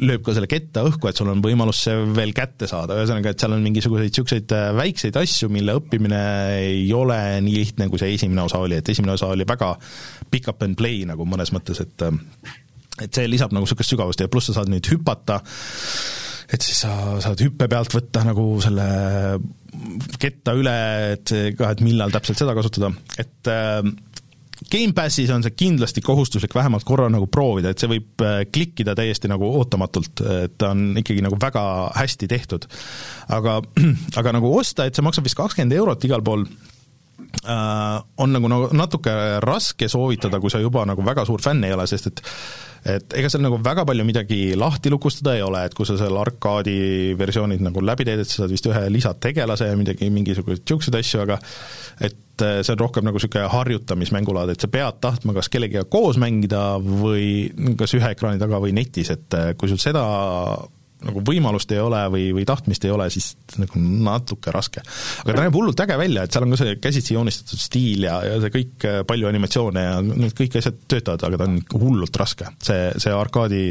lööb 0.00 0.22
ka 0.24 0.34
selle 0.36 0.48
ketta 0.50 0.84
õhku, 0.88 1.10
et 1.10 1.18
sul 1.18 1.28
on 1.32 1.42
võimalus 1.44 1.82
see 1.84 1.96
veel 2.16 2.32
kätte 2.36 2.68
saada, 2.70 2.96
ühesõnaga, 3.00 3.34
et 3.34 3.42
seal 3.42 3.56
on 3.56 3.64
mingisuguseid 3.64 4.10
niisuguseid 4.10 4.54
väikseid 4.78 5.18
asju, 5.20 5.50
mille 5.52 5.76
õppimine 5.80 6.22
ei 6.62 6.86
ole 6.96 7.18
nii 7.44 7.58
lihtne, 7.58 7.90
kui 7.92 8.00
see 8.00 8.14
esimene 8.16 8.46
osa 8.46 8.62
oli, 8.64 8.78
et 8.80 8.92
esimene 8.92 9.16
osa 9.16 9.30
oli 9.34 9.46
väga 9.48 9.74
pick 10.32 10.48
up 10.50 10.64
and 10.66 10.78
play 10.80 11.04
nagu 11.08 11.26
mõnes 11.28 11.52
mõttes, 11.54 11.82
et 11.84 12.08
et 13.00 13.16
see 13.16 13.28
lisab 13.30 13.54
nagu 13.54 13.64
niisugust 13.64 13.94
sügavust. 13.94 14.20
Ja 14.20 14.28
pluss 14.32 14.50
sa 14.50 14.58
saad 14.58 14.70
nüüd 14.72 14.88
hüpata, 14.92 15.40
et 16.52 16.64
siis 16.64 16.82
sa 16.84 16.92
saad 17.22 17.40
hüppe 17.44 17.68
pealt 17.70 17.94
võtta 17.96 18.24
nagu 18.26 18.46
selle 18.62 18.86
ketta 20.20 20.54
üle, 20.58 20.76
et 21.14 21.32
ka, 21.56 21.70
et 21.70 21.82
millal 21.86 22.12
täpselt 22.12 22.40
seda 22.40 22.56
kasutada, 22.58 22.90
et 23.22 23.50
äh, 23.52 23.80
Gamepassis 24.68 25.30
on 25.32 25.44
see 25.44 25.54
kindlasti 25.56 26.02
kohustuslik 26.04 26.54
vähemalt 26.54 26.84
korra 26.84 27.08
nagu 27.12 27.26
proovida, 27.32 27.72
et 27.72 27.80
see 27.80 27.88
võib 27.88 28.24
äh, 28.24 28.42
klikkida 28.52 28.94
täiesti 28.98 29.30
nagu 29.30 29.48
ootamatult, 29.60 30.20
et 30.44 30.58
ta 30.60 30.74
on 30.74 30.98
ikkagi 31.00 31.24
nagu 31.24 31.38
väga 31.40 31.62
hästi 31.96 32.28
tehtud. 32.28 32.66
aga, 33.32 33.60
aga 34.20 34.34
nagu 34.36 34.52
osta, 34.58 34.84
et 34.84 34.96
see 34.96 35.06
maksab 35.06 35.24
vist 35.28 35.38
kakskümmend 35.38 35.76
eurot 35.78 36.04
igal 36.04 36.24
pool, 36.26 36.44
äh, 37.40 37.96
on 38.20 38.36
nagu, 38.36 38.52
nagu 38.52 38.68
natuke 38.76 39.14
raske 39.44 39.88
soovitada, 39.88 40.42
kui 40.42 40.52
sa 40.52 40.60
juba 40.60 40.84
nagu 40.88 41.04
väga 41.06 41.24
suur 41.28 41.40
fänn 41.40 41.64
ei 41.64 41.76
ole, 41.76 41.88
sest 41.88 42.12
et 42.12 42.24
et 42.86 43.16
ega 43.18 43.28
seal 43.32 43.42
nagu 43.44 43.58
väga 43.62 43.84
palju 43.88 44.06
midagi 44.08 44.40
lahti 44.58 44.92
lukustada 44.92 45.34
ei 45.36 45.44
ole, 45.44 45.62
et 45.66 45.76
kui 45.76 45.88
sa 45.88 45.98
seal 46.00 46.16
arkaadi 46.16 47.12
versioonid 47.20 47.62
nagu 47.64 47.82
läbi 47.84 48.06
teed, 48.08 48.22
et 48.22 48.30
sa 48.30 48.42
saad 48.42 48.54
vist 48.54 48.68
ühe 48.70 48.82
lisategelase 48.94 49.68
ja 49.68 49.76
midagi, 49.78 50.08
mingisuguseid 50.14 50.64
niisuguseid 50.64 50.98
asju, 51.00 51.22
aga 51.26 51.38
et 52.08 52.46
eh, 52.46 52.60
see 52.64 52.74
on 52.74 52.82
rohkem 52.82 53.06
nagu 53.06 53.20
niisugune 53.20 53.46
harjutamismängulaad, 53.52 54.54
et 54.54 54.64
sa 54.64 54.72
pead 54.72 55.00
tahtma 55.04 55.36
kas 55.36 55.52
kellegagi 55.52 55.88
koos 55.92 56.20
mängida 56.20 56.64
või 56.80 57.74
kas 57.80 57.96
ühe 57.98 58.14
ekraani 58.16 58.40
taga 58.40 58.62
või 58.62 58.74
netis, 58.76 59.12
et 59.12 59.38
eh, 59.38 59.52
kui 59.60 59.72
sul 59.72 59.80
seda 59.82 60.04
nagu 61.06 61.22
võimalust 61.24 61.70
ei 61.72 61.80
ole 61.82 62.00
või, 62.12 62.24
või 62.36 62.44
tahtmist 62.48 62.84
ei 62.84 62.92
ole, 62.92 63.06
siis 63.12 63.32
nagu 63.60 63.80
natuke 63.80 64.52
raske. 64.54 64.82
aga 65.24 65.36
ta 65.36 65.44
näeb 65.44 65.56
hullult 65.56 65.80
äge 65.84 65.96
välja, 66.00 66.24
et 66.24 66.34
seal 66.34 66.46
on 66.46 66.54
ka 66.54 66.60
see 66.60 66.74
käsitsi 66.82 67.16
joonistatud 67.16 67.62
stiil 67.62 68.04
ja, 68.08 68.18
ja 68.26 68.40
see 68.42 68.52
kõik, 68.54 68.74
äh, 68.88 68.98
palju 69.08 69.30
animatsioone 69.30 69.84
ja 69.86 69.94
need 70.04 70.34
kõik 70.36 70.58
asjad 70.60 70.82
töötavad, 70.90 71.24
aga 71.28 71.40
ta 71.40 71.48
on 71.48 71.56
hullult 71.84 72.20
raske. 72.20 72.50
see, 72.66 72.90
see 73.00 73.14
arkaadi, 73.16 73.62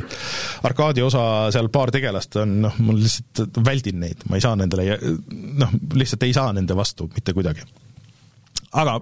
arkaadi 0.70 1.06
osa, 1.06 1.24
seal 1.54 1.70
paar 1.74 1.94
tegelast 1.96 2.40
on 2.42 2.58
noh, 2.66 2.82
mul 2.82 3.02
lihtsalt 3.04 3.62
väldin 3.66 4.02
neid, 4.06 4.26
ma 4.30 4.40
ei 4.40 4.46
saa 4.46 4.58
nendele, 4.60 4.98
noh, 5.62 5.78
lihtsalt 6.00 6.26
ei 6.28 6.36
saa 6.36 6.54
nende 6.56 6.78
vastu 6.78 7.10
mitte 7.14 7.36
kuidagi. 7.38 7.68
aga 8.80 9.00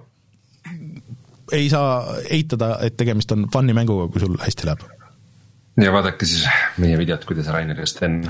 ei 1.56 1.68
saa 1.72 2.20
eitada, 2.28 2.76
et 2.84 2.96
tegemist 3.00 3.32
on 3.32 3.48
fun'i 3.52 3.72
mänguga, 3.76 4.10
kui 4.12 4.20
sul 4.20 4.36
hästi 4.42 4.68
läheb 4.68 4.97
ja 5.82 5.92
vaadake 5.94 6.26
siis 6.26 6.44
meie 6.82 6.98
videot, 6.98 7.24
kuidas 7.28 7.48
Rainer 7.54 7.78
ja 7.78 7.86
Sten 7.86 8.20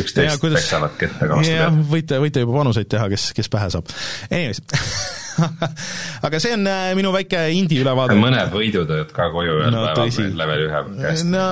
üksteist 0.00 0.42
peksavad 0.42 0.96
kettaga 1.00 1.38
vastu 1.40 1.52
pead. 1.52 1.84
võite, 1.92 2.20
võite 2.22 2.44
juba 2.44 2.58
panuseid 2.62 2.90
teha, 2.92 3.08
kes, 3.12 3.30
kes 3.36 3.52
pähe 3.52 3.70
saab. 3.74 3.92
Anyways 4.30 4.62
aga 6.26 6.40
see 6.42 6.54
on 6.56 6.66
äh, 6.70 6.90
minu 6.98 7.12
väike 7.14 7.40
indie 7.54 7.82
ülevaade. 7.84 8.16
mõned 8.20 8.52
võidud 8.54 8.90
olid 8.92 9.12
ka 9.14 9.28
koju 9.34 9.58
ühel 9.60 9.74
no, 9.74 9.82
päeval 9.96 10.38
level 10.40 10.64
ühe 10.66 10.82
käest. 11.00 11.26
no 11.28 11.44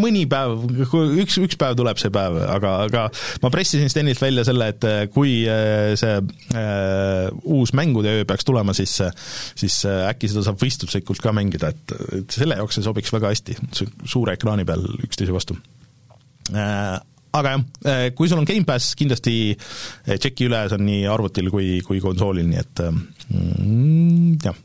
mõni 0.00 0.24
päev, 0.30 0.66
üks, 1.22 1.38
üks 1.42 1.58
päev 1.60 1.78
tuleb 1.78 2.00
see 2.00 2.12
päev, 2.14 2.38
aga, 2.56 2.74
aga 2.88 3.06
ma 3.44 3.52
pressisin 3.54 3.90
Stenilt 3.92 4.20
välja 4.22 4.46
selle, 4.46 4.70
et 4.74 4.88
äh, 4.88 5.00
kui 5.14 5.36
äh, 5.50 5.94
see 6.00 6.18
äh, 6.18 7.30
uus 7.44 7.74
mängude 7.76 8.12
öö 8.20 8.28
peaks 8.28 8.46
tulema, 8.46 8.74
siis, 8.76 8.96
siis 9.58 9.80
äkki 9.84 10.30
seda 10.32 10.44
saab 10.48 10.60
võistluslikult 10.62 11.22
ka 11.24 11.34
mängida, 11.36 11.72
et, 11.74 11.96
et 12.20 12.38
selle 12.38 12.58
jaoks 12.60 12.78
see 12.78 12.86
sobiks 12.86 13.12
väga 13.14 13.32
hästi, 13.32 13.58
suure 14.08 14.36
ekraani 14.38 14.66
peal 14.68 14.84
üksteise 15.04 15.34
vastu 15.34 15.58
äh, 16.54 17.00
aga 17.34 17.54
jah, 17.54 17.64
eh, 17.90 18.06
kui 18.16 18.30
sul 18.30 18.40
on 18.40 18.48
Gamepass, 18.48 18.94
kindlasti 18.98 19.36
eh, 19.52 20.16
tšeki 20.16 20.48
üle, 20.48 20.64
see 20.70 20.78
on 20.78 20.86
nii 20.86 21.04
arvutil 21.10 21.50
kui, 21.52 21.68
kui 21.86 22.02
konsoolil, 22.02 22.46
nii 22.50 22.60
et 22.62 22.82
mm, 22.86 24.34
jah. 24.44 24.58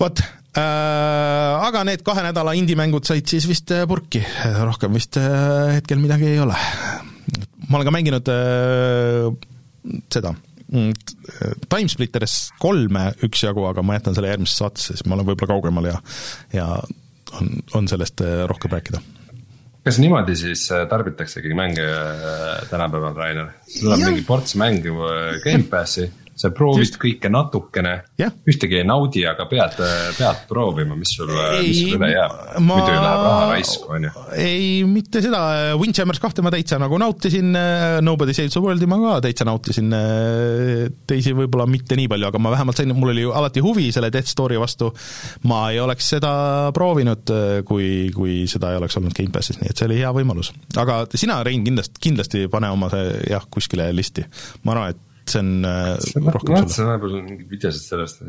vot 0.00 0.24
äh,, 0.24 1.66
aga 1.68 1.84
need 1.88 2.04
kahe 2.06 2.24
nädala 2.26 2.56
indie-mängud 2.58 3.06
said 3.08 3.28
siis 3.30 3.48
vist 3.50 3.72
purki, 3.90 4.22
rohkem 4.68 4.96
vist 4.98 5.18
hetkel 5.18 6.02
midagi 6.02 6.34
ei 6.34 6.42
ole. 6.44 6.58
ma 7.68 7.78
olen 7.78 7.88
ka 7.88 7.94
mänginud 7.94 8.32
äh, 8.34 9.30
seda 10.12 10.34
mm, 10.34 10.92
Timesplitters 11.72 12.38
kolme 12.60 13.08
üksjagu, 13.24 13.64
aga 13.70 13.84
ma 13.86 13.96
jätan 13.98 14.16
selle 14.16 14.32
järgmisesse 14.34 14.64
saatesse, 14.66 14.98
siis 14.98 15.08
ma 15.08 15.16
olen 15.16 15.32
võib-olla 15.32 15.56
kaugemal 15.56 15.92
ja 15.94 15.98
ja 16.52 16.70
on, 17.40 17.48
on 17.74 17.88
sellest 17.90 18.20
rohkem 18.50 18.76
rääkida 18.76 19.00
kas 19.84 19.98
niimoodi 20.00 20.36
siis 20.36 20.66
äh, 20.72 20.86
tarbitaksegi 20.88 21.54
mänge 21.54 21.84
äh, 21.84 22.68
tänapäeval, 22.70 23.14
Rainer? 23.14 23.48
sul 23.68 23.92
on 23.92 24.04
mingi 24.04 24.22
ports 24.26 24.56
mängu 24.60 24.96
äh, 25.08 25.40
Gamepassi 25.44 26.10
sa 26.34 26.50
proovid 26.54 26.82
Just... 26.82 26.98
kõike 27.00 27.30
natukene 27.30 27.92
yeah., 28.18 28.32
ühtegi 28.48 28.80
ei 28.80 28.86
naudi, 28.86 29.22
aga 29.28 29.46
pead, 29.50 29.76
pead 30.18 30.40
proovima, 30.50 30.96
mis 30.98 31.14
sul, 31.14 31.30
mis 31.30 31.78
sul 31.78 31.94
üle 31.98 32.10
jääb 32.10 32.34
ma.... 32.58 32.78
muidu 32.80 32.90
läheb 32.90 33.22
raha 33.26 33.44
raisku, 33.52 33.90
on 33.94 34.08
ju. 34.08 34.12
ei, 34.42 34.66
mitte 34.88 35.22
seda, 35.24 35.42
Windjammers 35.80 36.20
kahte 36.22 36.42
ma 36.44 36.52
täitsa 36.54 36.80
nagu 36.82 36.98
nautisin, 37.00 37.54
Nobody 38.04 38.34
Saves 38.36 38.56
the 38.56 38.64
World'i 38.64 38.88
ma 38.90 38.98
ka 39.02 39.14
täitsa 39.28 39.46
nautisin, 39.46 39.94
teisi 41.06 41.36
võib-olla 41.38 41.68
mitte 41.70 41.98
nii 41.98 42.10
palju, 42.10 42.28
aga 42.30 42.42
ma 42.42 42.54
vähemalt 42.56 42.82
sain, 42.82 42.94
mul 42.98 43.14
oli 43.14 43.26
ju 43.26 43.34
alati 43.36 43.62
huvi 43.64 43.88
selle 43.94 44.10
Death 44.14 44.30
Story 44.32 44.58
vastu, 44.60 44.90
ma 45.50 45.68
ei 45.70 45.80
oleks 45.82 46.10
seda 46.16 46.34
proovinud, 46.74 47.30
kui, 47.68 47.88
kui 48.14 48.42
seda 48.50 48.74
ei 48.74 48.82
oleks 48.82 48.98
olnud 48.98 49.14
Gamepassis, 49.14 49.62
nii 49.62 49.70
et 49.70 49.78
see 49.78 49.88
oli 49.90 50.02
hea 50.02 50.10
võimalus. 50.14 50.50
aga 50.82 51.04
sina, 51.14 51.42
Rein, 51.46 51.62
kindlasti, 51.66 52.00
kindlasti 52.02 52.46
pane 52.50 52.74
oma 52.74 52.90
see 52.92 53.18
jah, 53.30 53.46
kuskile 53.50 53.90
listi. 53.94 54.26
ma 54.64 54.74
arvan, 54.74 54.94
et 54.94 55.10
see 55.30 55.42
on 55.42 55.68
äh, 55.68 55.90
rohkem 55.96 56.46
sulle. 56.46 56.60
vaatasin 56.60 56.88
vahepeal 56.90 57.18
mingeid 57.20 57.50
videosid 57.50 57.88
sellest, 57.88 58.22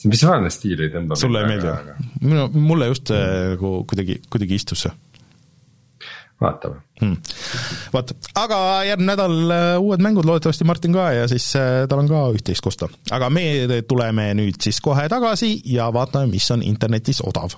see 0.00 0.14
visuaalne 0.14 0.50
stiil 0.54 0.86
ei 0.86 0.94
tõmba. 0.94 1.20
sulle 1.20 1.44
ei 1.44 1.52
meeldi 1.52 1.70
või? 1.70 2.10
minu, 2.24 2.48
mulle 2.72 2.90
just 2.92 3.12
nagu 3.14 3.78
kuidagi, 3.90 4.20
kuidagi 4.32 4.60
istus 4.60 4.86
see 4.86 4.98
vaatame 6.40 6.80
hmm.. 7.00 7.16
vot, 7.92 8.12
aga 8.40 8.60
järgmine 8.88 9.12
nädal 9.12 9.54
äh, 9.54 9.74
uued 9.80 10.02
mängud, 10.04 10.26
loodetavasti 10.28 10.66
Martin 10.68 10.96
ka 10.96 11.10
ja 11.16 11.28
siis 11.30 11.50
äh, 11.58 11.84
tal 11.90 12.02
on 12.02 12.08
ka 12.10 12.22
üht-teist 12.36 12.64
kosta. 12.64 12.88
aga 13.12 13.30
me 13.32 13.44
tuleme 13.88 14.30
nüüd 14.38 14.60
siis 14.62 14.80
kohe 14.84 15.06
tagasi 15.12 15.52
ja 15.72 15.90
vaatame, 15.92 16.30
mis 16.32 16.48
on 16.54 16.64
internetis 16.66 17.22
odav 17.26 17.56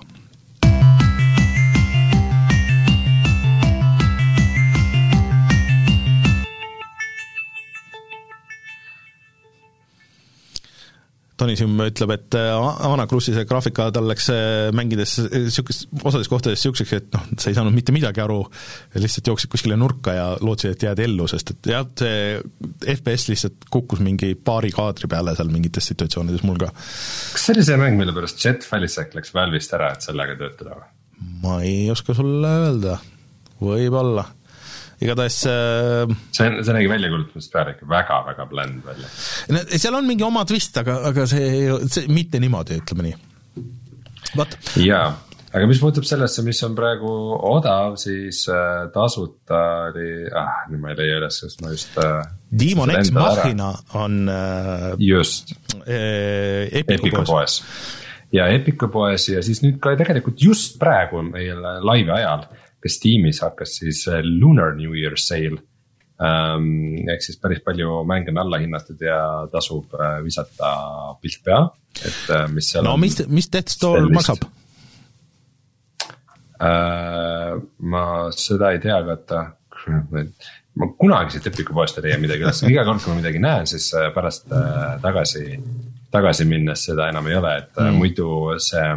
Tony 11.37 11.55
Sim 11.57 11.79
ütleb, 11.81 12.11
et 12.13 12.35
äh, 12.37 12.51
Anakrussi 12.87 13.33
see 13.33 13.45
graafika 13.49 13.87
tal 13.93 14.05
läks 14.09 14.27
äh, 14.29 14.67
mängides 14.75 15.15
niisugust, 15.31 15.87
äh, 15.89 16.03
osades 16.05 16.29
kohtades 16.29 16.61
niisuguseks, 16.61 16.93
et 16.99 17.07
noh, 17.15 17.23
sa 17.41 17.49
ei 17.49 17.57
saanud 17.57 17.73
mitte 17.73 17.95
midagi 17.95 18.21
aru, 18.21 18.43
lihtsalt 19.01 19.31
jooksid 19.31 19.51
kuskile 19.53 19.77
nurka 19.79 20.13
ja 20.13 20.27
lootsid, 20.45 20.75
et 20.75 20.85
jääd 20.85 21.01
ellu, 21.07 21.25
sest 21.31 21.55
et 21.55 21.71
jah, 21.73 21.87
see 21.97 22.37
FPS 22.97 23.31
lihtsalt 23.31 23.65
kukkus 23.73 24.03
mingi 24.05 24.33
paari 24.37 24.69
kaadri 24.75 25.09
peale 25.09 25.33
seal 25.37 25.49
mingites 25.53 25.89
situatsioonides 25.89 26.45
mul 26.45 26.61
ka. 26.61 26.69
kas 26.73 27.47
see 27.47 27.57
oli 27.57 27.65
see 27.65 27.81
mäng, 27.81 27.97
mille 27.97 28.13
pärast 28.15 28.43
Jet 28.43 28.67
Falisek 28.67 29.17
läks 29.17 29.33
Valve'ist 29.33 29.73
ära, 29.73 29.89
et 29.97 30.05
sellega 30.05 30.37
töötada 30.37 30.77
või? 30.77 30.87
ma 31.41 31.57
ei 31.65 31.89
oska 31.91 32.13
sulle 32.17 32.53
öelda, 32.67 32.99
võib-olla 33.63 34.27
igatahes 35.03 35.41
äh, 35.49 36.13
see, 36.31 36.49
see 36.63 36.75
nägi 36.75 36.89
väljakuulutamisest 36.91 37.53
peale 37.53 37.75
ikka 37.75 37.89
väga-väga 37.89 38.47
bland 38.49 38.87
välja. 38.87 39.11
seal 39.77 39.99
on 39.99 40.07
mingi 40.07 40.25
oma 40.27 40.45
twist, 40.49 40.77
aga, 40.81 40.99
aga 41.11 41.27
see, 41.29 41.69
see 41.91 42.09
mitte 42.13 42.41
niimoodi, 42.43 42.79
ütleme 42.83 43.09
nii. 43.09 43.15
vot. 44.39 44.57
jaa, 44.81 45.07
aga 45.53 45.69
mis 45.69 45.81
puutub 45.83 46.07
sellesse, 46.07 46.45
mis 46.45 46.61
on 46.67 46.77
praegu 46.77 47.11
odav, 47.53 47.97
siis 48.01 48.43
äh, 48.51 48.85
tasuta 48.93 49.63
oli, 49.89 50.07
ah 50.29 50.63
nüüd 50.71 50.83
ma 50.83 50.93
ei 50.93 51.01
leia 51.01 51.19
üles, 51.21 51.41
sest 51.43 51.63
ma 51.63 51.73
just 51.73 51.99
äh,. 52.01 52.23
Demon 52.53 52.93
X 52.93 53.09
Machina 53.15 53.73
on 53.97 54.23
äh, 54.29 54.89
just 55.01 55.55
äh, 55.83 56.69
Epiku 56.83 57.25
poes, 57.25 57.59
ja 58.33 58.47
Epiku 58.53 58.91
poes 58.93 59.27
ja 59.31 59.41
siis 59.45 59.63
nüüd 59.65 59.79
ka 59.83 59.97
tegelikult 59.99 60.41
just 60.41 60.77
praegu 60.81 61.25
meil 61.25 61.61
laivi 61.83 62.13
ajal 62.13 62.47
kes 62.83 62.99
tiimis 63.03 63.43
hakkas 63.45 63.77
siis 63.81 64.03
äh, 64.11 64.23
Lunar 64.23 64.75
New 64.75 64.95
Year 64.97 65.15
sale 65.19 65.61
ähm,. 66.23 67.07
ehk 67.09 67.23
siis 67.25 67.39
päris 67.41 67.63
palju 67.65 68.01
mänge 68.07 68.31
on 68.33 68.41
alla 68.43 68.59
hinnatud 68.61 69.01
ja 69.01 69.19
tasub 69.51 69.95
äh, 69.99 70.19
visata 70.25 70.73
pilt 71.21 71.41
peale, 71.45 71.71
et 72.03 72.35
äh, 72.35 72.45
mis 72.51 72.73
seal 72.73 72.85
no 72.87 72.97
on, 72.97 73.03
mis, 73.03 73.17
mis 73.27 73.49
Death 73.51 73.73
Store 73.77 74.05
maksab? 74.09 74.45
Äh, 76.63 77.57
ma 77.79 78.05
seda 78.37 78.71
ei 78.71 78.79
tea, 78.83 78.99
vaata 79.07 79.45
ma 80.79 80.89
kunagi 80.97 81.35
siit 81.35 81.47
Epiku 81.51 81.75
poest 81.75 81.97
ei 81.99 82.07
leia 82.07 82.19
midagi 82.21 82.45
üles, 82.45 82.61
iga 82.69 82.85
kord, 82.87 83.01
kui 83.03 83.13
ma 83.13 83.19
midagi 83.19 83.41
näen, 83.41 83.67
siis 83.69 83.89
äh, 83.97 84.09
pärast 84.15 84.53
äh, 84.53 84.95
tagasi, 85.03 85.57
tagasi 86.13 86.47
minnes 86.49 86.85
seda 86.87 87.09
enam 87.11 87.27
ei 87.29 87.37
ole, 87.37 87.55
et 87.63 87.81
mm. 87.81 87.99
muidu 87.99 88.29
see 88.63 88.87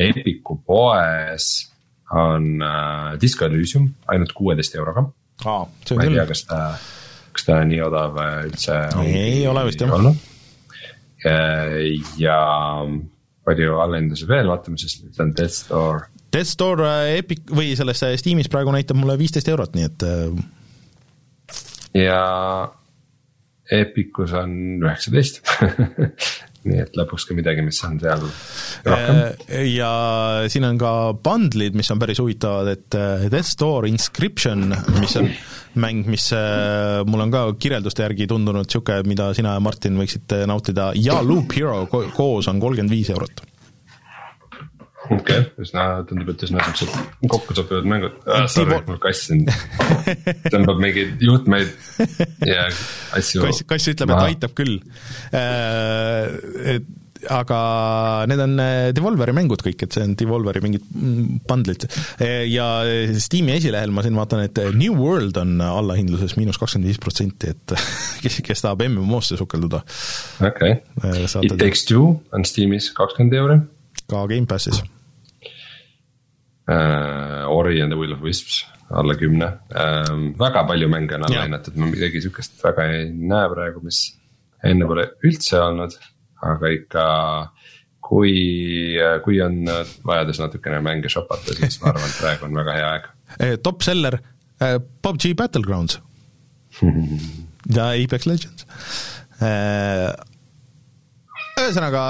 Epiku 0.00 0.60
poes 0.66 1.69
on 2.10 2.62
äh, 2.62 3.20
Disco 3.20 3.46
Elysium 3.46 3.90
ainult 4.10 4.32
kuueteist 4.36 4.74
euroga. 4.74 5.06
see 5.40 5.96
ma 5.96 6.02
on 6.02 6.08
ei 6.08 6.16
tea, 6.16 6.26
kas 6.26 6.44
ta, 6.48 6.58
kas 7.32 7.46
ta 7.46 7.60
nii 7.64 7.80
odav 7.86 8.18
äh, 8.20 8.34
üldse 8.48 8.80
Ei 9.04 9.46
ole 9.48 9.64
vist, 9.68 9.80
jah. 9.80 9.94
olnud. 9.94 10.26
ja 12.18 12.36
palju 13.44 13.76
allahindlusi 13.82 14.28
veel, 14.28 14.48
vaatame 14.50 14.80
siis, 14.80 14.98
nüüd 15.04 15.20
on 15.22 15.32
Death 15.36 15.56
Store. 15.64 16.08
Death 16.32 16.52
Store 16.52 16.86
äh, 16.86 17.18
Epic 17.20 17.50
või 17.50 17.72
selles 17.78 18.02
äh, 18.06 18.14
Steamis 18.20 18.50
praegu 18.52 18.72
näitab 18.74 18.98
mulle 19.00 19.16
viisteist 19.20 19.48
eurot, 19.50 19.74
nii 19.76 19.88
et 19.88 20.06
äh, 20.06 20.28
ja 22.04 22.20
Epicus 23.70 24.34
on 24.38 24.52
üheksateist 24.82 25.42
nii 26.68 26.80
et 26.82 26.96
lõpuks 26.98 27.24
ka 27.28 27.36
midagi, 27.36 27.62
mis 27.64 27.78
on 27.86 27.96
seal 28.02 28.24
rohkem. 28.24 29.20
Äh, 29.48 29.62
ja 29.72 29.92
siin 30.52 30.66
on 30.68 30.80
ka 30.80 30.92
bundle'id, 31.24 31.76
mis 31.78 31.90
on 31.92 32.00
päris 32.02 32.20
huvitavad, 32.20 32.68
et 32.74 32.98
äh, 32.98 33.26
Death 33.32 33.48
Store 33.54 33.88
Inscription, 33.88 34.68
mis 34.98 35.16
on 35.20 35.30
mäng, 35.80 36.04
mis 36.10 36.30
äh, 36.36 37.00
mul 37.08 37.24
on 37.26 37.32
ka 37.32 37.46
kirjelduste 37.60 38.04
järgi 38.04 38.28
tundunud 38.30 38.68
niisugune, 38.68 39.06
mida 39.08 39.30
sina 39.36 39.56
ja 39.56 39.64
Martin 39.64 39.96
võiksite 40.00 40.42
nautida, 40.50 40.90
ja 40.98 41.20
Loop 41.24 41.56
Hero 41.56 41.86
ko 41.90 42.04
koos 42.16 42.50
on 42.52 42.60
kolmkümmend 42.62 42.92
viis 42.92 43.12
eurot. 43.14 43.44
Okei 45.10 45.40
okay,, 45.42 45.46
üsna, 45.62 45.84
tundub, 46.06 46.30
et 46.32 46.44
üsna 46.46 46.62
siuksed 46.68 46.94
kokku 47.30 47.56
sobivad 47.56 47.88
mängud 47.90 48.16
ah,. 48.30 48.46
Sorry, 48.50 48.78
mul 48.86 49.00
kass 49.02 49.26
siin 49.28 49.44
tõmbab 50.52 50.80
mingeid 50.82 51.22
juhtmeid 51.24 51.72
ja 52.46 52.68
asju. 53.18 53.42
kass, 53.44 53.64
kass 53.68 53.90
ütleb, 53.92 54.14
et 54.14 54.30
aitab 54.30 54.56
küll. 54.58 54.78
Et 56.70 56.90
aga 57.28 57.56
need 58.30 58.40
on 58.40 58.54
äh, 58.62 58.90
Devolveri 58.96 59.34
mängud 59.36 59.60
kõik, 59.64 59.82
et 59.84 59.96
see 59.96 60.04
on 60.06 60.14
Devolveri 60.18 60.62
mingid 60.64 60.86
mm, 60.88 61.40
bundle'id. 61.48 61.84
ja 62.48 62.68
Steam'i 63.20 63.56
esilehel 63.58 63.92
ma 63.92 64.04
siin 64.06 64.16
vaatan, 64.16 64.44
et 64.46 64.62
New 64.76 64.94
World 64.96 65.36
on 65.42 65.58
allahindluses 65.64 66.36
miinus 66.38 66.60
kakskümmend 66.60 66.88
viis 66.88 67.02
protsenti, 67.02 67.52
et 67.52 67.74
kes, 68.22 68.40
kes 68.46 68.64
tahab 68.64 68.86
MMO-sse 68.86 69.40
sukelduda. 69.40 69.82
okei 70.46 70.78
okay., 70.78 71.44
It 71.44 71.58
Takes 71.60 71.84
Two 71.90 72.14
on 72.32 72.48
Steamis 72.48 72.88
kakskümmend 72.96 73.36
euri. 73.42 73.60
ka 74.06 74.24
Gamepassis 74.30 74.80
uh,. 76.70 77.48
Ori 77.50 77.80
and 77.82 77.92
the 77.92 77.98
Will 77.98 78.14
of 78.14 78.22
Wisps 78.22 78.62
alla 78.90 79.14
kümne 79.18 79.46
uh,, 79.74 80.14
väga 80.38 80.64
palju 80.68 80.88
mänge 80.88 81.18
on 81.18 81.26
alla 81.28 81.44
hinnatud, 81.46 81.76
ma 81.76 81.90
midagi 81.90 82.22
sihukest 82.24 82.62
väga 82.64 82.86
ei 82.94 83.10
näe 83.10 83.50
praegu, 83.54 83.82
mis 83.84 84.00
enne 84.66 84.88
pole 84.88 85.06
üldse 85.26 85.60
olnud, 85.60 85.96
aga 86.46 86.72
ikka 86.74 87.04
kui, 88.10 88.34
kui 89.24 89.38
on 89.44 89.62
vajadus 90.06 90.40
natukene 90.42 90.80
mänge 90.82 91.10
shopata, 91.12 91.54
siis 91.54 91.78
ma 91.82 91.92
arvan, 91.92 92.08
et 92.10 92.18
praegu 92.18 92.48
on 92.48 92.58
väga 92.58 92.76
hea 92.78 92.88
aeg. 92.94 93.10
Top 93.62 93.84
seller 93.86 94.18
uh,, 94.18 94.78
PUBG 95.02 95.34
Battlegrounds 95.38 96.00
ja 97.76 97.90
Apex 97.94 98.26
Legends 98.26 98.66
uh, 99.42 100.10
ühesõnaga 101.66 102.02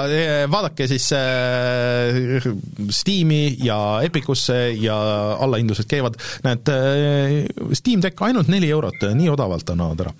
vaadake 0.51 0.87
siis 0.91 1.07
äh, 1.17 2.47
Steam'i 2.93 3.55
ja 3.65 3.77
Epicusse 4.05 4.59
ja 4.79 4.97
allahindlused 5.41 5.89
käivad, 5.91 6.17
näed 6.45 6.71
äh,, 6.73 7.37
Steam 7.77 8.03
Deck 8.03 8.21
ainult 8.27 8.51
neli 8.51 8.71
eurot, 8.71 9.07
nii 9.17 9.31
odavalt 9.31 9.73
annavad 9.73 10.05
ära. 10.05 10.13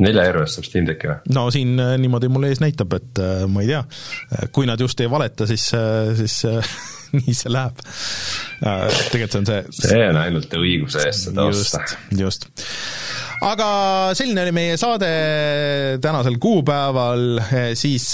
nelja 0.00 0.24
euro 0.30 0.46
eest 0.46 0.58
saab 0.58 0.68
Steam 0.70 0.88
Decki 0.88 1.10
või? 1.10 1.34
no 1.36 1.48
siin 1.54 1.76
äh, 1.82 1.94
niimoodi 2.00 2.30
mul 2.32 2.48
ees 2.48 2.62
näitab, 2.64 2.96
et 2.98 3.22
äh, 3.22 3.44
ma 3.50 3.64
ei 3.64 3.72
tea, 3.72 3.84
kui 4.52 4.68
nad 4.70 4.80
just 4.80 5.00
ei 5.00 5.10
valeta, 5.10 5.46
siis, 5.50 5.68
siis 6.22 6.40
nii 7.18 7.34
see 7.36 7.52
läheb. 7.52 7.80
tegelikult 9.12 9.34
see 9.34 9.42
on 9.42 9.48
see 9.48 9.88
see 9.92 10.02
on 10.08 10.18
ainult 10.22 10.58
õiguse 10.58 11.06
eest 11.08 11.28
seda 11.28 11.46
osta. 11.50 11.82
just, 12.16 12.48
aga 13.44 13.68
selline 14.18 14.46
oli 14.46 14.56
meie 14.56 14.80
saade 14.80 15.12
tänasel 16.02 16.38
kuupäeval, 16.42 17.40
siis 17.78 18.12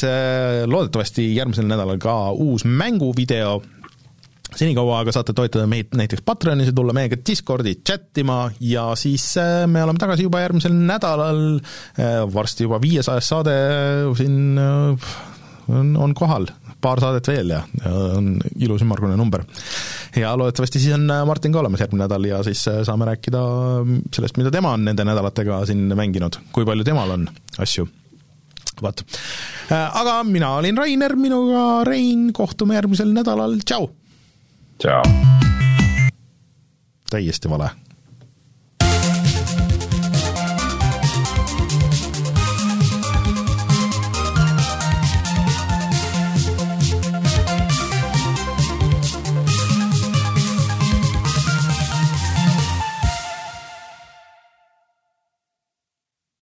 loodetavasti 0.67 1.31
järgmisel 1.37 1.69
nädalal 1.69 2.01
ka 2.03 2.17
uus 2.33 2.65
mänguvideo, 2.69 3.59
senikaua 4.59 5.03
aga 5.03 5.13
saate 5.15 5.35
toetada 5.37 5.69
meid 5.71 5.93
näiteks 5.99 6.25
Patreonis 6.27 6.71
ja 6.73 6.75
tulla 6.75 6.95
meiega 6.97 7.19
Discordi 7.21 7.77
chat 7.87 8.19
ima 8.19 8.47
ja 8.65 8.89
siis 8.99 9.35
me 9.69 9.85
oleme 9.85 10.01
tagasi 10.01 10.25
juba 10.27 10.41
järgmisel 10.43 10.75
nädalal, 10.75 11.61
varsti 12.35 12.67
juba 12.67 12.81
viiesajas 12.83 13.29
saade 13.35 13.59
siin 14.19 14.59
on, 15.69 15.93
on 15.97 16.15
kohal, 16.17 16.49
paar 16.81 17.01
saadet 17.03 17.29
veel 17.31 17.53
ja, 17.55 17.63
ja 17.83 17.93
on 18.19 18.35
ilus 18.63 18.83
ümmargune 18.85 19.17
number. 19.19 19.45
ja 20.17 20.35
loodetavasti 20.39 20.81
siis 20.83 20.95
on 20.95 21.07
Martin 21.27 21.55
ka 21.55 21.63
olemas 21.63 21.83
järgmine 21.83 22.05
nädal 22.05 22.29
ja 22.29 22.43
siis 22.47 22.65
saame 22.87 23.09
rääkida 23.11 23.43
sellest, 24.15 24.39
mida 24.41 24.53
tema 24.55 24.75
on 24.77 24.85
nende 24.89 25.07
nädalatega 25.07 25.65
siin 25.69 25.89
mänginud, 25.99 26.41
kui 26.53 26.67
palju 26.69 26.87
temal 26.87 27.17
on 27.17 27.27
asju. 27.59 27.89
vot. 28.83 29.03
aga 29.71 30.23
mina 30.25 30.55
olin 30.61 30.79
Rainer, 30.79 31.17
minuga 31.17 31.85
Rein, 31.89 32.31
kohtume 32.33 32.79
järgmisel 32.79 33.13
nädalal, 33.17 33.59
tšau! 33.65 33.91
tšau! 34.79 35.03
täiesti 37.11 37.49
vale 37.51 37.73